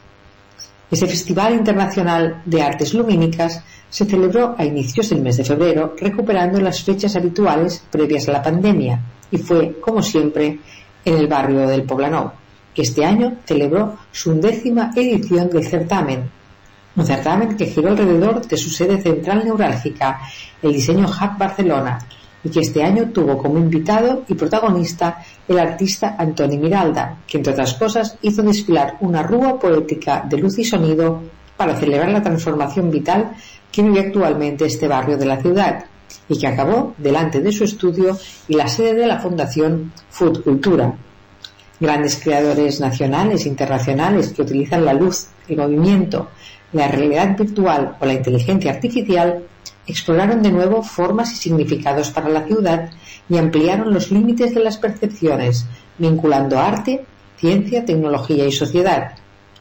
Este 0.94 1.08
Festival 1.08 1.56
Internacional 1.56 2.44
de 2.46 2.62
Artes 2.62 2.94
Lumínicas 2.94 3.64
se 3.89 4.06
celebró 4.06 4.54
a 4.56 4.64
inicios 4.64 5.10
del 5.10 5.24
mes 5.24 5.38
de 5.38 5.44
febrero, 5.44 5.96
recuperando 6.00 6.62
las 6.62 6.84
fechas 6.84 7.16
habituales 7.16 7.84
previas 7.89 8.30
a 8.30 8.34
la 8.34 8.44
pandemia, 8.44 9.02
y 9.32 9.39
fue, 9.39 9.80
como 9.82 10.04
siempre, 10.04 10.60
en 11.04 11.18
el 11.18 11.26
barrio 11.26 11.68
del 11.68 11.82
Poblenou, 11.82 12.30
que 12.76 12.84
este 12.84 13.04
año 13.04 13.38
celebró 13.44 13.98
su 14.12 14.34
undécima 14.34 14.91
edición 14.96 15.50
del 15.50 15.66
certamen, 15.66 16.30
un 16.96 17.06
certamen 17.08 17.58
que 17.58 17.66
giró 17.66 17.89
alrededor 17.89 18.46
de 18.46 18.56
su 18.56 18.70
sede 18.70 19.02
central 19.02 19.44
neurálgica, 19.44 20.22
el 20.62 20.74
Diseño 20.74 21.08
Hub 21.08 21.39
Barcelona, 21.39 21.98
y 22.44 22.50
que 22.50 22.60
este 22.60 22.84
año 22.84 23.10
tuvo 23.12 23.38
como 23.38 23.58
invitado 23.58 24.24
y 24.28 24.34
protagonista 24.34 25.24
el 25.48 25.60
artista 25.60 26.16
Antoni 26.18 26.58
Miralda, 26.58 27.20
que 27.28 27.38
entre 27.38 27.54
otras 27.54 27.74
cosas 27.76 28.18
hizo 28.22 28.41
desfilar 28.44 28.98
una 29.02 29.24
rúa 29.24 29.60
poética 29.60 30.24
de 30.28 30.38
luz 30.38 30.60
y 30.60 30.66
sonido 30.66 31.22
para 31.56 31.76
celebrar 31.76 32.10
la 32.10 32.22
transformación 32.22 32.91
vital 32.91 33.32
que 33.72 33.84
vive 33.84 34.02
actualmente 34.02 34.66
este 34.66 34.88
barrio 34.88 35.18
de 35.18 35.26
la 35.26 35.41
ciudad 35.41 35.86
y 36.28 36.38
que 36.38 36.48
acabó 36.48 36.94
delante 36.98 37.41
de 37.41 37.52
su 37.52 37.64
estudio 37.64 38.18
y 38.48 38.56
la 38.56 38.68
sede 38.68 38.94
de 38.94 39.08
la 39.08 39.20
Fundación 39.20 39.91
Food 40.10 40.44
Cultura. 40.44 40.94
Grandes 41.80 42.20
creadores 42.22 42.80
nacionales 42.80 43.46
e 43.46 43.50
internacionales 43.50 44.32
que 44.32 44.41
utilizan 44.41 44.86
la 44.86 44.94
luz, 44.94 45.28
el 45.48 45.58
movimiento, 45.58 46.30
la 46.72 46.88
realidad 46.88 47.38
virtual 47.38 47.98
o 48.00 48.06
la 48.06 48.14
inteligencia 48.14 48.72
artificial 48.72 49.44
exploraron 49.88 50.42
de 50.42 50.52
nuevo 50.52 50.82
formas 50.84 51.32
y 51.34 51.36
significados 51.36 52.10
para 52.10 52.30
la 52.30 52.46
ciudad 52.46 52.90
y 53.30 53.38
ampliaron 53.38 53.94
los 53.94 54.12
límites 54.12 54.54
de 54.54 54.64
las 54.64 54.78
percepciones, 54.78 55.66
vinculando 55.98 56.60
arte, 56.60 57.06
ciencia, 57.38 57.86
tecnología 57.86 58.46
y 58.46 58.52
sociedad. 58.52 59.12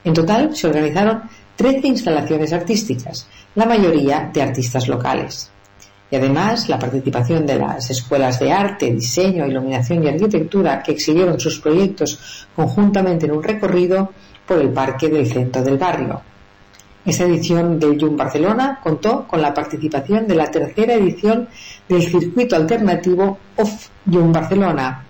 En 0.04 0.14
total 0.14 0.54
se 0.54 0.66
organizaron 0.66 1.22
13 1.56 1.86
instalaciones 1.86 2.52
artísticas, 2.52 3.28
la 3.54 3.66
mayoría 3.66 4.30
de 4.32 4.42
artistas 4.42 4.88
locales. 4.88 5.50
Y 6.10 6.16
además 6.16 6.68
la 6.68 6.78
participación 6.78 7.46
de 7.46 7.58
las 7.58 7.90
escuelas 7.90 8.38
de 8.38 8.52
arte, 8.52 8.92
diseño, 8.92 9.46
iluminación 9.46 10.04
y 10.04 10.08
arquitectura 10.08 10.82
que 10.82 10.92
exhibieron 10.92 11.40
sus 11.40 11.58
proyectos 11.58 12.46
conjuntamente 12.54 13.26
en 13.26 13.32
un 13.32 13.42
recorrido 13.42 14.12
por 14.46 14.58
el 14.58 14.70
parque 14.70 15.08
del 15.08 15.26
centro 15.26 15.62
del 15.62 15.78
barrio. 15.78 16.20
Esta 17.04 17.24
edición 17.24 17.80
del 17.80 18.00
Jum 18.00 18.16
Barcelona 18.16 18.78
contó 18.80 19.26
con 19.26 19.42
la 19.42 19.52
participación 19.52 20.28
de 20.28 20.36
la 20.36 20.48
tercera 20.48 20.94
edición 20.94 21.48
del 21.88 22.02
circuito 22.02 22.54
alternativo 22.54 23.38
Off 23.56 23.88
Jum 24.06 24.30
Barcelona, 24.30 25.04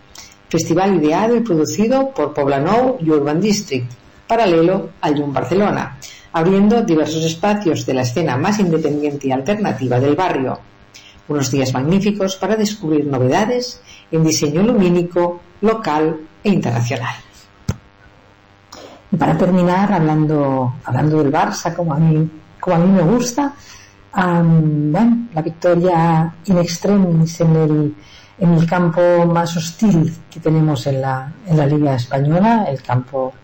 festival 0.49 0.97
ideado 0.97 1.36
y 1.36 1.40
producido 1.40 2.09
por 2.11 2.32
Poblenou 2.32 2.97
y 2.99 3.11
Urban 3.11 3.43
District, 3.43 3.93
paralelo 4.26 4.90
al 5.03 5.20
Jum 5.20 5.34
Barcelona, 5.34 5.99
abriendo 6.32 6.80
diversos 6.80 7.24
espacios 7.24 7.84
de 7.84 7.93
la 7.93 8.03
escena 8.03 8.38
más 8.38 8.59
independiente 8.59 9.28
y 9.28 9.32
alternativa 9.32 10.01
del 10.01 10.16
barrio. 10.16 10.59
Unos 11.28 11.51
días 11.51 11.74
magníficos 11.74 12.36
para 12.36 12.57
descubrir 12.57 13.05
novedades 13.05 13.82
en 14.11 14.24
diseño 14.24 14.62
lumínico, 14.62 15.43
local 15.61 16.20
e 16.43 16.49
internacional. 16.49 17.16
Y 19.13 19.17
para 19.17 19.37
terminar, 19.37 19.93
hablando, 19.93 20.75
hablando 20.85 21.23
del 21.23 21.31
Barça, 21.31 21.75
como 21.75 21.93
a 21.93 21.99
mí, 21.99 22.29
como 22.59 22.77
a 22.77 22.79
mí 22.79 22.91
me 22.91 23.03
gusta, 23.03 23.53
um, 24.17 24.91
bueno, 24.91 25.29
la 25.35 25.43
victoria 25.43 26.35
in 26.47 26.59
extremis 26.59 27.41
en 27.41 27.57
el, 27.57 27.95
en 28.39 28.55
el 28.55 28.67
campo 28.67 29.27
más 29.27 29.55
hostil 29.55 30.11
que 30.31 30.41
tenemos 30.41 30.87
en 30.87 31.03
la, 31.03 31.31
en 31.47 31.57
la 31.59 31.67
Liga 31.67 31.95
Española, 31.95 32.65
el 32.67 32.81
campo, 32.81 33.35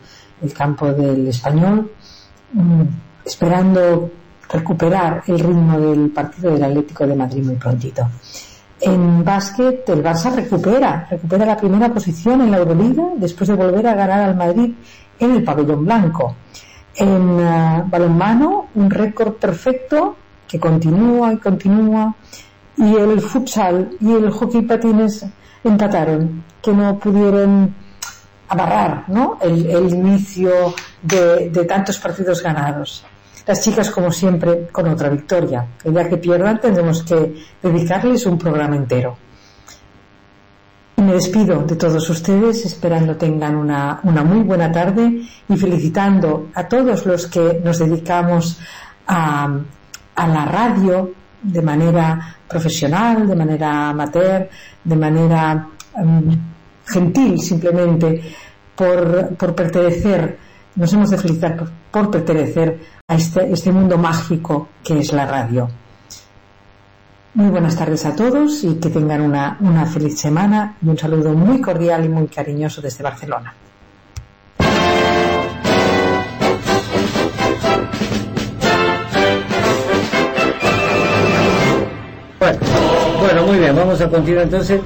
el 0.41 0.53
campo 0.55 0.91
del 0.91 1.29
español, 1.29 1.93
um, 2.55 2.87
esperando 3.27 4.11
recuperar 4.49 5.23
el 5.27 5.39
ritmo 5.39 5.79
del 5.79 6.09
partido 6.09 6.53
del 6.53 6.65
Atlético 6.65 7.07
de 7.07 7.15
Madrid 7.15 7.45
muy 7.45 7.57
prontito. 7.57 8.09
En 8.81 9.25
básquet, 9.25 9.87
el 9.89 10.03
Barça 10.03 10.33
recupera, 10.33 11.07
recupera 11.11 11.45
la 11.45 11.57
primera 11.57 11.93
posición 11.93 12.41
en 12.41 12.53
la 12.53 12.59
Euroliga 12.59 13.09
después 13.17 13.49
de 13.49 13.55
volver 13.55 13.87
a 13.87 13.95
ganar 13.95 14.21
al 14.21 14.37
Madrid 14.37 14.73
en 15.19 15.37
el 15.37 15.45
pabellón 15.45 15.85
blanco. 15.85 16.35
En 16.95 17.31
uh, 17.41 17.85
balonmano, 17.89 18.69
un 18.75 18.91
récord 18.91 19.35
perfecto 19.35 20.17
que 20.47 20.59
continúa 20.59 21.33
y 21.33 21.37
continúa. 21.37 22.15
Y 22.77 22.95
el 22.95 23.21
futsal 23.21 23.91
y 24.01 24.13
el 24.13 24.31
hockey 24.31 24.63
patines 24.63 25.25
empataron, 25.65 26.45
que 26.63 26.73
no 26.73 26.99
pudieron 26.99 27.75
abarrar 28.49 29.05
¿no? 29.09 29.39
el, 29.43 29.67
el 29.67 29.89
inicio 29.91 30.75
de, 31.03 31.51
de, 31.51 31.65
tantos 31.65 31.99
partidos 31.99 32.43
ganados. 32.43 33.05
Las 33.47 33.63
chicas, 33.63 33.91
como 33.91 34.13
siempre, 34.13 34.69
con 34.69 34.89
otra 34.89 35.09
victoria. 35.09 35.67
El 35.85 35.93
día 35.93 36.09
que 36.09 36.19
pierdan 36.19 36.61
tendremos 36.61 37.03
que 37.03 37.35
dedicarles 37.63 38.27
un 38.27 38.39
programa 38.39 38.77
entero. 38.77 39.17
Me 40.99 41.13
despido 41.13 41.63
de 41.63 41.77
todos 41.77 42.11
ustedes 42.11 42.67
esperando 42.67 43.17
tengan 43.17 43.55
una, 43.55 44.01
una, 44.03 44.25
muy 44.25 44.41
buena 44.41 44.73
tarde 44.73 45.23
y 45.49 45.57
felicitando 45.57 46.49
a 46.53 46.67
todos 46.67 47.07
los 47.07 47.29
que 47.29 47.61
nos 47.65 47.79
dedicamos 47.79 48.59
a, 49.07 49.49
a 50.17 50.27
la 50.27 50.45
radio 50.45 51.13
de 51.41 51.63
manera 51.63 52.37
profesional, 52.49 53.29
de 53.29 53.37
manera 53.37 53.91
amateur, 53.91 54.49
de 54.83 54.97
manera 54.97 55.69
um, 55.95 56.37
gentil 56.85 57.39
simplemente 57.39 58.21
por, 58.75 59.37
por, 59.37 59.55
pertenecer, 59.55 60.37
nos 60.75 60.93
hemos 60.93 61.11
de 61.11 61.19
felicitar 61.19 61.57
por, 61.57 61.71
por 61.93 62.11
pertenecer 62.11 62.81
a 63.07 63.15
este, 63.15 63.53
este 63.53 63.71
mundo 63.71 63.97
mágico 63.99 64.69
que 64.83 64.99
es 64.99 65.13
la 65.13 65.27
radio. 65.27 65.69
Muy 67.35 67.51
buenas 67.51 67.77
tardes 67.77 68.07
a 68.07 68.17
todos 68.17 68.65
y 68.65 68.77
que 68.77 68.89
tengan 68.89 69.21
una, 69.21 69.59
una 69.61 69.85
feliz 69.85 70.19
semana 70.19 70.77
y 70.83 70.89
un 70.89 70.97
saludo 70.97 71.35
muy 71.35 71.61
cordial 71.61 72.05
y 72.05 72.09
muy 72.09 72.27
cariñoso 72.27 72.81
desde 72.81 73.05
Barcelona. 73.05 73.55
Bueno, 82.39 82.59
bueno, 83.21 83.47
muy 83.47 83.59
bien, 83.59 83.77
vamos 83.77 84.01
a 84.01 84.09
continuar 84.09 84.45
entonces 84.45 84.81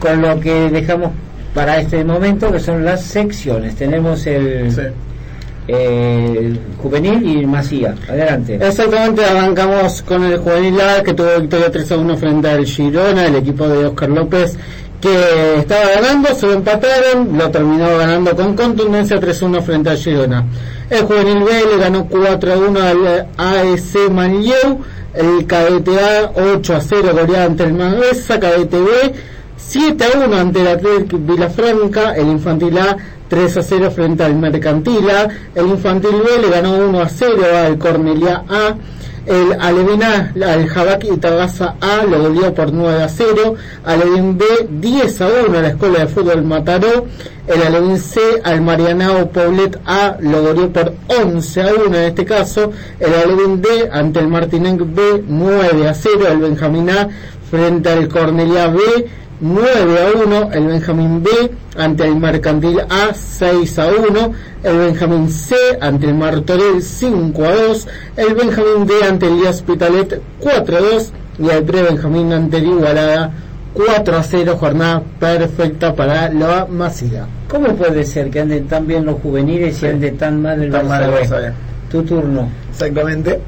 con 0.00 0.20
lo 0.20 0.40
que 0.40 0.68
dejamos 0.70 1.12
para 1.54 1.78
este 1.78 2.04
momento, 2.04 2.50
que 2.50 2.58
son 2.58 2.84
las 2.84 3.02
secciones. 3.02 3.76
Tenemos 3.76 4.26
el, 4.26 4.72
sí. 4.72 4.82
Eh, 5.68 6.54
y 7.22 7.46
Masía. 7.46 7.94
Adelante. 8.08 8.58
Exactamente, 8.60 9.24
arrancamos 9.24 10.02
con 10.02 10.24
el 10.24 10.38
juvenil 10.38 10.80
A 10.80 11.02
que 11.02 11.14
tuvo 11.14 11.40
victoria 11.40 11.70
3 11.70 11.92
a 11.92 11.96
1 11.96 12.16
frente 12.16 12.48
al 12.48 12.64
Girona, 12.64 13.26
el 13.26 13.36
equipo 13.36 13.66
de 13.68 13.86
Oscar 13.86 14.08
López 14.10 14.56
que 15.00 15.58
estaba 15.58 15.84
ganando, 16.00 16.34
se 16.34 16.46
lo 16.46 16.52
empataron, 16.54 17.36
lo 17.36 17.50
terminó 17.50 17.98
ganando 17.98 18.34
con 18.34 18.56
contundencia 18.56 19.20
3-1 19.20 19.62
frente 19.62 19.90
al 19.90 19.96
Girona. 19.98 20.44
El 20.88 21.02
juvenil 21.02 21.44
B 21.44 21.50
le 21.70 21.78
ganó 21.78 22.08
4-1 22.08 22.80
al 22.80 23.26
AEC 23.36 24.10
Manlleu, 24.10 24.80
el 25.14 25.46
cadete 25.46 25.98
A 25.98 26.32
8-0 26.32 27.12
goleada 27.12 27.44
ante 27.44 27.64
el 27.64 27.74
Manresa, 27.74 28.40
cadete 28.40 28.78
B 28.78 29.14
7-1 29.58 30.34
ante 30.34 30.60
el 30.60 30.68
Atlético 30.68 31.18
Vilafranca, 31.18 32.14
el 32.14 32.28
infantil 32.28 32.78
A 32.78 32.96
3 33.28 33.56
a 33.56 33.62
0 33.62 33.90
frente 33.90 34.24
al 34.24 34.36
Mercantil 34.36 35.10
A, 35.10 35.28
el 35.54 35.66
infantil 35.66 36.22
B 36.24 36.42
le 36.42 36.50
ganó 36.50 36.76
1 36.88 37.00
a 37.00 37.08
0 37.08 37.42
al 37.66 37.78
Cornelia 37.78 38.44
A, 38.48 38.76
El 39.26 39.60
Alevín 39.60 40.04
A, 40.04 40.32
el 40.36 40.68
Jabaki 40.68 41.16
Tabasa 41.16 41.74
A 41.80 42.04
lo 42.04 42.22
goleó 42.22 42.54
por 42.54 42.72
9 42.72 43.02
a 43.02 43.08
0. 43.08 43.54
Alevín 43.84 44.38
B 44.38 44.44
10 44.70 45.20
a 45.20 45.26
1 45.48 45.58
a 45.58 45.62
la 45.62 45.68
Escuela 45.68 45.98
de 45.98 46.06
Fútbol 46.06 46.44
Mataró. 46.44 47.06
El 47.48 47.62
Alevín 47.62 47.98
C 47.98 48.20
al 48.44 48.60
Marianao 48.60 49.28
Poblet 49.30 49.80
A 49.84 50.16
lo 50.20 50.42
goleó 50.42 50.72
por 50.72 50.94
11 51.08 51.60
a 51.60 51.74
1 51.74 51.86
en 51.86 52.04
este 52.04 52.24
caso. 52.24 52.70
El 53.00 53.14
Alevín 53.14 53.60
D 53.60 53.88
ante 53.90 54.20
el 54.20 54.28
Martinenc 54.28 54.82
B 54.94 55.24
9 55.26 55.88
a 55.88 55.94
0. 55.94 56.28
El 56.30 56.38
Benjamín 56.38 56.90
A 56.90 57.08
frente 57.50 57.88
al 57.88 58.06
Cornelia 58.06 58.68
B 58.68 58.78
9 59.40 59.98
a 60.00 60.24
1, 60.24 60.52
el 60.52 60.66
Benjamín 60.66 61.22
B 61.22 61.30
ante 61.76 62.04
el 62.04 62.16
Mercantil 62.16 62.80
A 62.80 63.12
6 63.12 63.78
a 63.78 63.86
1, 63.88 64.32
el 64.64 64.78
Benjamín 64.78 65.30
C 65.30 65.54
ante 65.80 66.06
el 66.06 66.14
Martorell 66.14 66.82
5 66.82 67.44
a 67.44 67.54
2, 67.54 67.88
el 68.16 68.34
Benjamín 68.34 68.86
D 68.86 68.94
ante 69.06 69.26
el 69.26 69.46
Hospitalet 69.46 70.20
4 70.40 70.76
a 70.76 70.80
2 70.80 71.12
y 71.38 71.48
el 71.50 71.64
Pre 71.64 71.82
Benjamín 71.82 72.32
ante 72.32 72.56
el 72.58 72.66
Igualada 72.66 73.32
4 73.74 74.16
a 74.16 74.22
0, 74.22 74.56
jornada 74.58 75.02
perfecta 75.20 75.94
para 75.94 76.30
la 76.30 76.64
Masía. 76.64 77.26
¿Cómo 77.50 77.74
puede 77.76 78.04
ser 78.04 78.30
que 78.30 78.40
anden 78.40 78.66
tan 78.66 78.86
bien 78.86 79.04
los 79.04 79.20
juveniles 79.20 79.82
y 79.82 79.86
ande 79.86 80.12
tan 80.12 80.40
mal 80.40 80.62
el 80.62 80.72
Tan 80.72 80.88
mal 80.88 81.02
el 81.02 81.10
Barça. 81.10 81.52
Tu 81.90 82.02
turno. 82.02 82.48
Exactamente. 82.70 83.40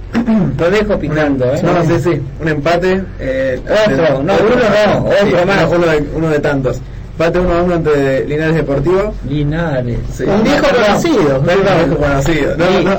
Lo 0.59 0.71
dejo 0.71 0.99
picando, 0.99 1.45
¿eh? 1.47 1.61
No, 1.63 1.85
sí, 1.85 2.03
sí. 2.03 2.23
Un 2.41 2.49
empate. 2.49 3.03
Eh, 3.19 3.61
Otro, 3.63 4.23
no, 4.23 4.35
uno 4.35 4.35
no, 4.35 5.07
otro 5.07 5.47
más. 5.47 5.65
Uno 5.71 5.87
de, 5.87 6.09
uno 6.15 6.29
de 6.31 6.39
tantos. 6.39 6.81
Empate 7.19 7.41
1 7.41 7.53
a 7.53 7.63
1 7.65 7.75
ante 7.75 8.25
Linares 8.27 8.55
Deportivo. 8.55 9.13
Linares. 9.29 9.99
Sí. 10.13 10.23
Un 10.23 10.45
viejo 10.45 10.67
conocido, 10.69 11.41
Perdón, 11.43 11.65
viejo 11.89 11.97
conocido. 11.97 12.57
No, 12.57 12.65
Y- 12.81 12.85
no. 12.85 12.93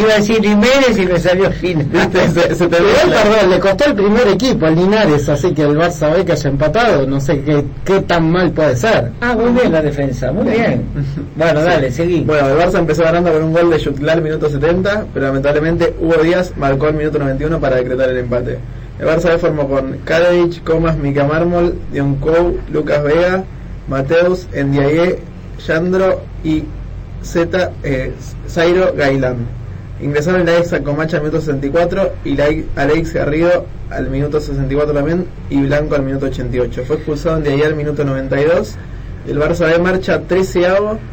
Iba 0.00 0.12
a 0.12 0.16
decir 0.16 0.36
Jiménez 0.42 0.96
y 0.98 1.04
me 1.06 1.18
salió 1.20 1.50
fin. 1.50 1.86
Viste, 1.92 2.28
se, 2.30 2.54
se 2.54 2.68
te 2.68 2.76
perdón, 2.78 3.50
le 3.50 3.60
costó 3.60 3.84
el 3.84 3.94
primer 3.94 4.28
equipo 4.28 4.64
al 4.64 4.76
Linares, 4.76 5.28
así 5.28 5.52
que 5.52 5.60
el 5.64 5.76
Barça 5.76 6.10
B 6.10 6.24
que 6.24 6.32
haya 6.32 6.48
empatado, 6.48 7.06
no 7.06 7.20
sé 7.20 7.42
qué, 7.42 7.64
qué 7.84 8.00
tan 8.00 8.30
mal 8.32 8.50
puede 8.52 8.76
ser. 8.76 9.10
Ah, 9.20 9.34
muy 9.34 9.50
bien 9.50 9.70
la 9.70 9.82
defensa, 9.82 10.32
muy 10.32 10.48
bien. 10.52 10.82
Bueno, 11.36 11.62
dale, 11.62 11.92
seguí. 11.92 12.20
Bueno, 12.24 12.48
el 12.48 12.56
Barça 12.56 12.78
empezó 12.78 13.02
ganando 13.02 13.30
con 13.30 13.42
un 13.44 13.52
gol 13.52 13.68
de 13.68 13.84
Jutglar 13.84 14.22
minuto 14.22 14.48
70, 14.48 15.04
pero 15.12 15.26
lamentablemente 15.26 15.94
Hugo 16.00 16.22
Díaz 16.22 16.50
marcó 16.56 16.88
el 16.88 16.94
minuto 16.94 17.18
91 17.18 17.60
para 17.60 17.76
decretar 17.76 18.08
el 18.08 18.16
empate. 18.16 18.58
El 18.98 19.06
Barça 19.06 19.24
B 19.32 19.36
formó 19.36 19.68
con 19.68 19.98
Kadevich, 20.02 20.62
Comas, 20.64 20.96
Mica 20.96 21.24
Mármol, 21.24 21.74
Dionkou, 21.92 22.56
Lucas 22.72 23.02
Vega, 23.02 23.44
Mateus, 23.88 24.48
Ndiaye, 24.52 25.18
Yandro 25.66 26.22
y 26.44 26.64
Z, 27.22 27.72
eh, 27.82 28.12
Zairo 28.48 28.92
Gailán. 28.94 29.46
Ingresaron 30.00 30.44
la 30.44 30.58
ex 30.58 30.72
a 30.72 30.82
Comacha 30.82 31.16
al 31.16 31.22
minuto 31.22 31.40
64 31.40 32.12
y 32.24 32.36
la 32.36 32.46
Alex 32.76 33.14
Garrido 33.14 33.64
al 33.90 34.10
minuto 34.10 34.40
64 34.40 34.92
también 34.92 35.26
y 35.48 35.62
Blanco 35.62 35.94
al 35.94 36.02
minuto 36.02 36.26
88. 36.26 36.82
Fue 36.86 36.96
expulsado 36.96 37.38
Ndiaye 37.38 37.64
al 37.64 37.76
minuto 37.76 38.04
92 38.04 38.76
el 39.26 39.40
Barça 39.40 39.66
B 39.66 39.78
marcha 39.78 40.20
13 40.20 40.66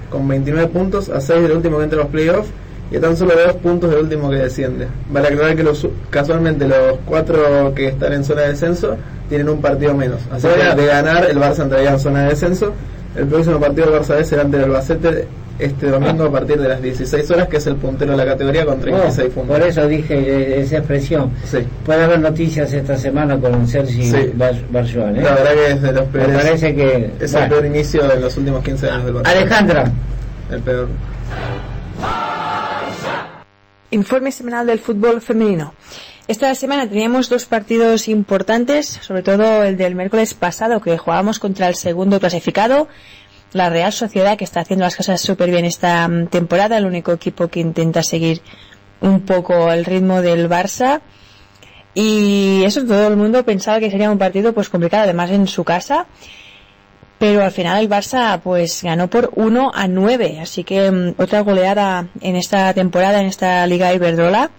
con 0.10 0.28
29 0.28 0.68
puntos 0.68 1.10
a 1.10 1.20
6 1.20 1.42
del 1.42 1.52
último 1.54 1.78
que 1.78 1.84
entra 1.86 2.00
los 2.00 2.10
playoffs 2.10 2.50
y 2.94 2.98
a 2.98 3.02
tan 3.02 3.18
solo 3.18 3.34
2 3.36 3.54
puntos 3.58 3.89
del 3.89 4.02
último 4.04 4.30
que 4.30 4.36
desciende. 4.38 4.88
Vale 5.10 5.28
aclarar 5.30 5.56
que 5.56 5.64
los, 5.64 5.86
casualmente 6.12 6.68
los 6.68 7.00
4 7.06 7.74
que 7.76 7.88
están 7.88 8.14
en 8.14 8.24
zona 8.24 8.41
de 8.44 8.50
descenso 8.50 8.96
tienen 9.28 9.50
un 9.50 9.60
partido 9.62 9.94
menos. 9.96 10.22
Así 10.32 10.48
que 10.48 10.76
de 10.82 10.86
ganar 10.88 11.26
el 11.30 11.38
Barça 11.38 11.64
entraría 11.64 11.91
en 11.91 12.00
zona 12.00 12.22
de 12.24 12.30
descenso. 12.30 12.72
El 13.16 13.26
próximo 13.28 13.60
partido 13.60 13.89
del 13.91 14.00
Barça 14.02 14.16
B 14.16 14.24
será 14.24 14.44
ante 14.44 14.58
el 14.58 14.64
Albacete 14.66 15.28
este 15.60 15.88
domingo 15.88 16.24
a 16.26 16.32
partir 16.32 16.60
de 16.60 16.68
las 16.68 16.82
16 16.82 17.30
horas, 17.30 17.48
que 17.48 17.58
es 17.58 17.68
el 17.68 17.76
puntero 17.76 18.12
de 18.12 18.18
la 18.18 18.26
categoría 18.26 18.66
con 18.66 18.80
36 18.80 19.28
Oh, 19.30 19.34
puntos. 19.39 19.58
por 19.58 19.68
eso 19.68 19.88
dije 19.88 20.16
eh, 20.18 20.62
esa 20.62 20.78
expresión. 20.78 21.30
Sí. 21.46 21.60
Puede 21.86 22.04
haber 22.04 22.20
noticias 22.20 22.74
esta 22.74 22.98
semana 22.98 23.38
con 23.39 23.68
Sergi 23.68 24.04
Sí. 24.12 24.32
Bar- 24.36 24.56
Barjuan, 24.72 25.16
¿eh? 25.18 25.22
La 25.22 25.36
verdad 25.36 25.52
que 25.54 25.72
es 25.74 25.82
de 25.84 25.91
los 25.91 26.06
Me 26.08 26.12
peores. 26.12 26.36
parece 26.44 26.76
que... 26.76 27.12
Es 27.20 27.32
bueno. 27.32 27.46
el 27.46 27.52
peor 27.54 27.66
inicio 27.68 28.08
de 28.08 28.20
los 28.20 28.36
últimos 28.38 28.64
15 28.64 28.89
años 28.89 29.06
del 29.06 29.16
Barça. 29.16 29.28
Alejandra. 29.28 29.91
El 30.52 30.60
peor. 30.62 30.88
Informe 33.94 34.32
semanal 34.32 34.66
del 34.66 34.80
fútbol 34.80 35.22
femenino. 35.22 35.76
Esta 36.28 36.56
semana 36.56 36.89
teníamos 36.89 37.30
dos 37.30 37.46
partidos 37.46 38.08
importantes, 38.08 38.88
sobre 38.88 39.22
todo 39.22 39.64
el 39.64 39.78
del 39.78 39.94
miércoles 39.94 40.34
pasado 40.34 40.82
que 40.82 40.98
jugábamos 40.98 41.38
contra 41.38 41.68
el 41.68 41.76
segundo 41.76 42.20
clasificado, 42.20 42.88
la 43.52 43.70
Real 43.70 43.94
Sociedad, 43.94 44.36
que 44.36 44.46
está 44.46 44.62
haciendo 44.62 44.84
las 44.84 44.96
cosas 44.96 45.22
súper 45.22 45.52
bien 45.52 45.66
esta 45.66 46.08
mm, 46.08 46.30
temporada, 46.30 46.76
el 46.76 46.88
único 46.88 47.12
equipo 47.12 47.50
que 47.50 47.60
intenta 47.60 48.02
seguir 48.02 48.41
un 49.00 49.22
poco 49.22 49.72
el 49.72 49.86
ritmo 49.86 50.24
del 50.24 50.50
Barça. 50.50 51.02
Y 51.94 52.64
eso 52.66 52.84
todo 52.86 53.10
el 53.10 53.16
mundo 53.16 53.46
pensaba 53.46 53.80
que 53.80 53.91
sería 53.91 54.10
un 54.10 54.18
partido 54.18 54.54
pues 54.54 54.70
complicado, 54.70 55.04
además 55.04 55.30
en 55.30 55.48
su 55.48 55.64
casa. 55.64 56.08
Pero 57.24 57.42
al 57.42 57.54
final 57.54 57.82
el 57.82 57.90
Barça 57.90 58.38
pues 58.42 58.84
ganó 58.84 59.10
por 59.10 59.32
1 59.38 59.72
a 59.74 59.88
9, 59.88 60.40
así 60.42 60.66
que 60.66 60.92
mm, 60.92 61.14
otra 61.18 61.40
goleada 61.40 62.10
en 62.20 62.36
esta 62.36 62.74
temporada, 62.74 63.22
en 63.22 63.28
esta 63.28 63.66
Liga 63.66 63.94
Iberdrola. 63.94 64.52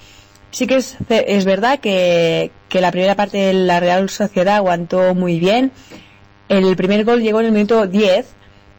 Sí 0.50 0.66
que 0.66 0.76
es, 0.76 0.96
es 1.10 1.44
verdad 1.44 1.78
que, 1.78 2.52
que 2.70 2.80
la 2.80 2.90
primera 2.90 3.16
parte 3.16 3.36
de 3.36 3.52
la 3.52 3.80
Real 3.80 4.08
Sociedad 4.08 4.56
aguantó 4.56 5.14
muy 5.14 5.38
bien. 5.38 5.72
El 6.48 6.74
primer 6.74 7.04
gol 7.04 7.20
llegó 7.20 7.40
en 7.40 7.46
el 7.46 7.52
minuto 7.52 7.86
10, 7.86 8.28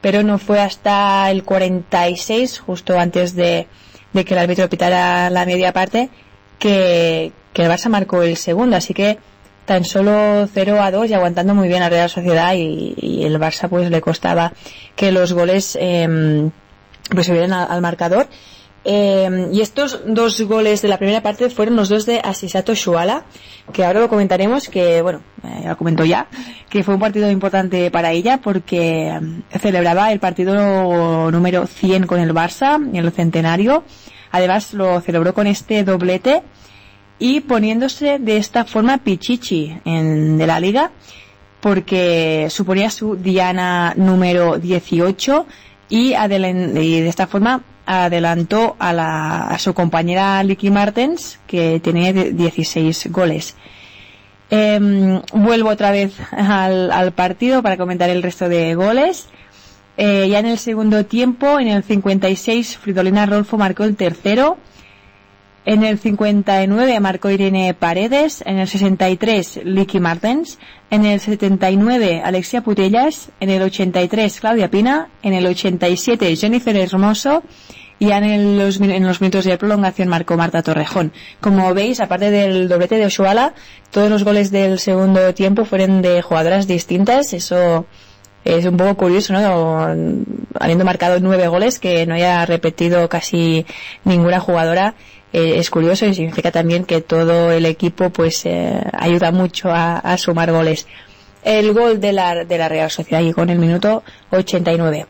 pero 0.02 0.24
no 0.24 0.40
fue 0.40 0.62
hasta 0.62 1.30
el 1.30 1.44
46, 1.44 2.58
justo 2.58 2.98
antes 2.98 3.36
de, 3.36 3.68
de 4.14 4.26
que 4.26 4.34
el 4.34 4.40
árbitro 4.40 4.68
pitara 4.68 5.30
la 5.30 5.46
media 5.46 5.74
parte, 5.74 6.10
que, 6.58 7.34
que 7.54 7.62
el 7.62 7.70
Barça 7.70 7.90
marcó 7.90 8.24
el 8.24 8.36
segundo. 8.36 8.78
Así 8.78 8.96
que 8.96 9.20
tan 9.66 9.84
solo 9.84 10.48
0 10.54 10.82
a 10.82 10.92
2 10.92 11.10
y 11.10 11.14
aguantando 11.14 11.56
muy 11.56 11.68
bien 11.68 11.80
la 11.82 11.90
Real 11.90 12.10
Sociedad 12.10 12.54
y, 12.54 12.96
y 12.98 13.24
el 13.24 13.40
Barça 13.40 13.68
pues 13.68 13.90
le 13.90 14.02
costaba 14.02 14.54
que 14.96 15.12
los 15.12 15.34
goles 15.34 15.78
eh, 15.80 16.50
pues 17.10 17.26
se 17.28 17.34
vieran 17.34 17.54
al, 17.54 17.82
marcador. 17.82 18.28
Eh, 18.88 19.50
y 19.52 19.62
estos 19.62 20.02
dos 20.06 20.40
goles 20.42 20.84
de 20.84 20.88
la 20.88 20.98
primera 20.98 21.24
parte 21.24 21.50
fueron 21.50 21.76
los 21.76 21.90
dos 21.90 22.06
de 22.06 22.22
Asisato 22.24 22.76
Shuala, 22.76 23.24
que 23.74 23.84
ahora 23.84 24.00
lo 24.00 24.10
comentaremos, 24.10 24.70
que 24.70 25.02
bueno, 25.02 25.22
eh, 25.44 25.68
lo 25.68 25.76
comento 25.76 26.06
ya, 26.06 26.28
que 26.70 26.84
fue 26.84 26.94
un 26.94 27.00
partido 27.00 27.32
importante 27.32 27.90
para 27.90 28.12
ella 28.12 28.38
porque 28.38 29.08
eh, 29.08 29.60
celebraba 29.60 30.12
el 30.12 30.20
partido 30.20 31.32
número 31.32 31.66
100 31.66 32.06
con 32.06 32.20
el 32.20 32.34
Barça, 32.34 32.76
en 32.76 32.96
el 32.96 33.12
centenario. 33.12 33.84
Además 34.32 34.74
lo 34.74 35.02
celebró 35.02 35.34
con 35.34 35.48
este 35.48 35.84
doblete 35.84 36.44
y 37.20 37.40
poniéndose 37.42 38.20
de 38.20 38.38
esta 38.38 38.66
forma 38.66 38.98
pichichi 39.00 39.78
en, 39.86 40.38
de 40.38 40.48
la 40.48 40.60
liga 40.60 40.92
porque 41.62 42.48
suponía 42.50 42.90
su 42.90 43.16
diana 43.16 43.94
número 43.96 44.60
18 44.60 45.46
y, 45.90 46.12
adelen- 46.14 46.80
y 46.82 47.00
de 47.02 47.08
esta 47.10 47.26
forma 47.28 47.62
adelantó 47.88 48.76
a, 48.80 48.94
la, 48.94 49.48
a 49.48 49.58
su 49.60 49.74
compañera 49.74 50.44
Licky 50.44 50.70
Martens 50.72 51.40
que 51.48 51.80
tenía 51.80 52.12
de- 52.14 52.32
16 52.32 53.12
goles. 53.12 53.56
Em, 54.50 55.22
vuelvo 55.34 55.70
otra 55.70 55.92
vez 55.92 56.14
al, 56.32 56.92
al 56.92 57.12
partido 57.14 57.64
para 57.64 57.78
comentar 57.78 58.10
el 58.10 58.22
resto 58.22 58.48
de 58.48 58.76
goles. 58.76 59.28
Eh, 59.98 60.28
ya 60.30 60.40
en 60.40 60.46
el 60.46 60.60
segundo 60.60 61.06
tiempo, 61.06 61.60
en 61.60 61.68
el 61.70 61.84
56, 61.84 62.78
Fridolina 62.78 63.26
Rolfo 63.26 63.58
marcó 63.58 63.86
el 63.86 63.96
tercero. 63.96 64.58
En 65.66 65.84
el 65.84 65.98
59 65.98 67.00
marcó 67.00 67.32
Irene 67.32 67.74
Paredes, 67.74 68.44
en 68.46 68.60
el 68.60 68.68
63 68.68 69.62
Licky 69.64 70.00
Martens, 70.00 70.60
en 70.92 71.06
el 71.06 71.20
79 71.20 72.22
Alexia 72.24 72.62
Putellas, 72.62 73.30
en 73.40 73.50
el 73.50 73.64
83 73.64 74.40
Claudia 74.40 74.70
Pina, 74.70 75.10
en 75.24 75.34
el 75.34 75.48
87 75.48 76.36
Jennifer 76.36 76.76
Hermoso. 76.78 77.42
Y 77.98 78.12
en, 78.12 78.60
los, 78.60 78.80
en 78.82 79.08
los 79.08 79.22
minutos 79.22 79.46
de 79.46 79.58
prolongación 79.58 80.10
marcó 80.10 80.36
Marta 80.36 80.62
Torrejón. 80.62 81.14
Como 81.40 81.74
veis, 81.74 82.02
aparte 82.02 82.30
del 82.30 82.68
doblete 82.68 82.98
de 82.98 83.06
Oshuala, 83.06 83.54
todos 83.90 84.10
los 84.10 84.26
goles 84.26 84.52
del 84.52 84.80
segundo 84.80 85.34
tiempo 85.34 85.64
fueron 85.64 86.02
de 86.02 86.22
jugadoras 86.22 86.68
distintas, 86.68 87.32
eso 87.32 87.86
es 88.44 88.66
un 88.66 88.76
poco 88.76 88.96
curioso, 88.96 89.32
¿no? 89.32 89.96
Habiendo 90.60 90.84
marcado 90.84 91.20
nueve 91.22 91.48
goles, 91.48 91.80
que 91.80 92.06
no 92.06 92.16
haya 92.16 92.46
repetido 92.46 93.08
casi 93.08 93.66
ninguna 94.04 94.42
jugadora, 94.42 94.96
eh, 95.34 95.58
es 95.58 95.70
curioso 95.70 96.06
y 96.06 96.14
significa 96.14 96.52
también 96.52 96.86
que 96.86 97.02
todo 97.02 97.52
el 97.52 97.66
equipo 97.66 98.10
pues 98.10 98.46
eh, 98.46 98.82
ayuda 98.94 99.32
mucho 99.32 99.70
a, 99.72 100.18
sumar 100.18 100.52
goles. 100.52 100.88
El 101.44 101.74
gol 101.74 102.00
de 102.00 102.14
la, 102.14 102.46
de 102.46 102.58
la 102.58 102.70
Real 102.70 102.90
Sociedad 102.90 103.22
llegó 103.22 103.44
en 103.44 103.50
el 103.50 103.60
minuto 103.60 104.04
89. 104.32 105.06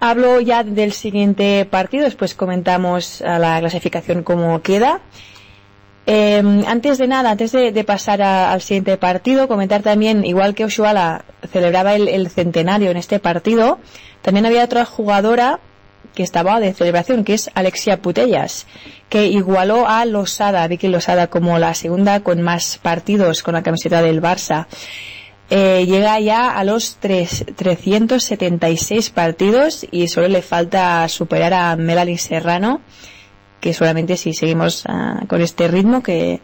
Hablo 0.00 0.40
ya 0.40 0.64
del 0.64 0.92
siguiente 0.92 1.64
partido, 1.64 2.04
después 2.04 2.34
comentamos 2.34 3.22
a 3.22 3.38
la 3.38 3.60
clasificación 3.60 4.24
cómo 4.24 4.60
queda. 4.60 5.00
Eh, 6.06 6.42
antes 6.66 6.98
de 6.98 7.06
nada, 7.06 7.30
antes 7.30 7.52
de, 7.52 7.84
pasar 7.84 8.22
al 8.22 8.60
siguiente 8.60 8.96
partido, 8.96 9.46
comentar 9.46 9.82
también, 9.82 10.24
igual 10.24 10.56
que 10.56 10.64
Oshuala 10.64 11.24
celebraba 11.52 11.94
el, 11.94 12.08
el 12.08 12.28
centenario 12.30 12.90
en 12.90 12.96
este 12.96 13.20
partido, 13.20 13.78
también 14.22 14.46
había 14.46 14.64
otra 14.64 14.84
jugadora 14.84 15.60
que 16.14 16.22
estaba 16.22 16.60
de 16.60 16.72
celebración, 16.74 17.24
que 17.24 17.34
es 17.34 17.50
Alexia 17.54 18.02
Putellas, 18.02 18.66
que 19.08 19.26
igualó 19.26 19.88
a 19.88 20.04
Losada, 20.04 20.66
Vicky 20.68 20.88
Losada, 20.88 21.28
como 21.28 21.58
la 21.58 21.74
segunda 21.74 22.20
con 22.20 22.42
más 22.42 22.78
partidos 22.78 23.42
con 23.42 23.54
la 23.54 23.62
camiseta 23.62 24.02
del 24.02 24.20
Barça. 24.22 24.66
Eh, 25.50 25.84
llega 25.86 26.18
ya 26.20 26.50
a 26.50 26.64
los 26.64 26.96
tres- 27.00 27.44
376 27.56 29.10
partidos 29.10 29.86
y 29.90 30.08
solo 30.08 30.28
le 30.28 30.42
falta 30.42 31.06
superar 31.08 31.52
a 31.54 31.76
Melanie 31.76 32.18
Serrano, 32.18 32.80
que 33.60 33.74
solamente 33.74 34.16
si 34.16 34.32
seguimos 34.34 34.84
ah, 34.86 35.20
con 35.28 35.40
este 35.42 35.68
ritmo 35.68 36.02
que, 36.02 36.40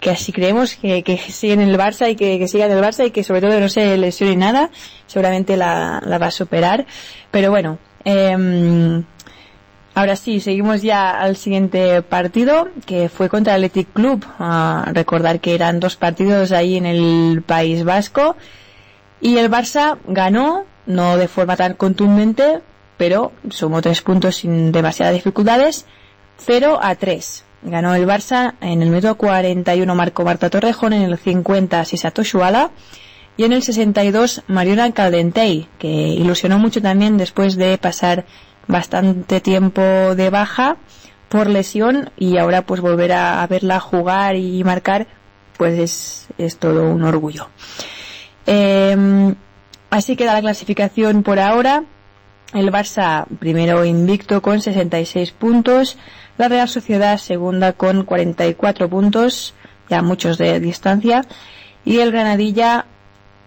que 0.00 0.10
así 0.10 0.32
creemos 0.32 0.74
que, 0.74 1.02
que 1.02 1.16
sigue 1.18 1.52
en 1.54 1.60
el 1.60 1.76
Barça 1.78 2.10
y 2.10 2.16
que, 2.16 2.38
que 2.38 2.48
siga 2.48 2.66
en 2.66 2.72
el 2.72 2.82
Barça 2.82 3.06
y 3.06 3.10
que 3.12 3.24
sobre 3.24 3.40
todo 3.40 3.58
no 3.60 3.68
se 3.68 3.96
lesione 3.96 4.36
nada, 4.36 4.70
seguramente 5.06 5.56
la, 5.56 6.02
la 6.04 6.18
va 6.18 6.26
a 6.26 6.30
superar. 6.32 6.86
Pero 7.30 7.50
bueno, 7.50 7.78
em, 8.08 9.04
ahora 9.94 10.16
sí, 10.16 10.40
seguimos 10.40 10.80
ya 10.80 11.10
al 11.10 11.36
siguiente 11.36 12.00
partido, 12.02 12.68
que 12.86 13.10
fue 13.10 13.28
contra 13.28 13.54
el 13.54 13.64
Athletic 13.64 13.92
Club. 13.92 14.24
Ah, 14.38 14.90
recordar 14.94 15.40
que 15.40 15.54
eran 15.54 15.78
dos 15.78 15.96
partidos 15.96 16.52
ahí 16.52 16.76
en 16.76 16.86
el 16.86 17.42
País 17.42 17.84
Vasco. 17.84 18.36
Y 19.20 19.36
el 19.36 19.50
Barça 19.50 19.98
ganó, 20.06 20.64
no 20.86 21.18
de 21.18 21.28
forma 21.28 21.56
tan 21.56 21.74
contundente, 21.74 22.60
pero 22.96 23.32
sumó 23.50 23.82
tres 23.82 24.00
puntos 24.00 24.36
sin 24.36 24.72
demasiadas 24.72 25.14
dificultades, 25.14 25.84
0 26.38 26.78
a 26.80 26.94
3. 26.94 27.44
Ganó 27.62 27.94
el 27.94 28.06
Barça 28.06 28.54
en 28.60 28.80
el 28.80 28.88
minuto 28.88 29.16
41 29.16 29.94
Marco 29.94 30.24
Marta 30.24 30.48
Torrejón, 30.48 30.94
en 30.94 31.02
el 31.02 31.18
50 31.18 31.84
Sisato 31.84 32.22
Shuala 32.22 32.70
y 33.38 33.44
en 33.44 33.52
el 33.52 33.62
62 33.62 34.42
Mariona 34.48 34.90
Caldentey, 34.92 35.68
que 35.78 35.86
ilusionó 35.88 36.58
mucho 36.58 36.82
también 36.82 37.16
después 37.16 37.54
de 37.56 37.78
pasar 37.78 38.26
bastante 38.66 39.40
tiempo 39.40 39.80
de 39.80 40.28
baja 40.28 40.76
por 41.28 41.48
lesión 41.48 42.10
y 42.16 42.36
ahora 42.36 42.62
pues 42.62 42.80
volver 42.80 43.12
a, 43.12 43.46
verla 43.46 43.78
jugar 43.78 44.34
y 44.34 44.64
marcar 44.64 45.06
pues 45.56 45.78
es, 45.78 46.26
es 46.36 46.58
todo 46.58 46.90
un 46.90 47.04
orgullo. 47.04 47.48
Eh, 48.44 49.34
así 49.88 50.16
queda 50.16 50.34
la 50.34 50.40
clasificación 50.40 51.22
por 51.22 51.38
ahora. 51.38 51.84
El 52.52 52.72
Barça 52.72 53.24
primero 53.38 53.84
invicto 53.84 54.42
con 54.42 54.60
66 54.60 55.30
puntos. 55.30 55.96
La 56.38 56.48
Real 56.48 56.68
Sociedad 56.68 57.18
segunda 57.18 57.72
con 57.72 58.04
44 58.04 58.88
puntos, 58.88 59.54
ya 59.88 60.02
muchos 60.02 60.38
de 60.38 60.58
distancia. 60.58 61.24
Y 61.84 61.98
el 61.98 62.10
Granadilla 62.10 62.86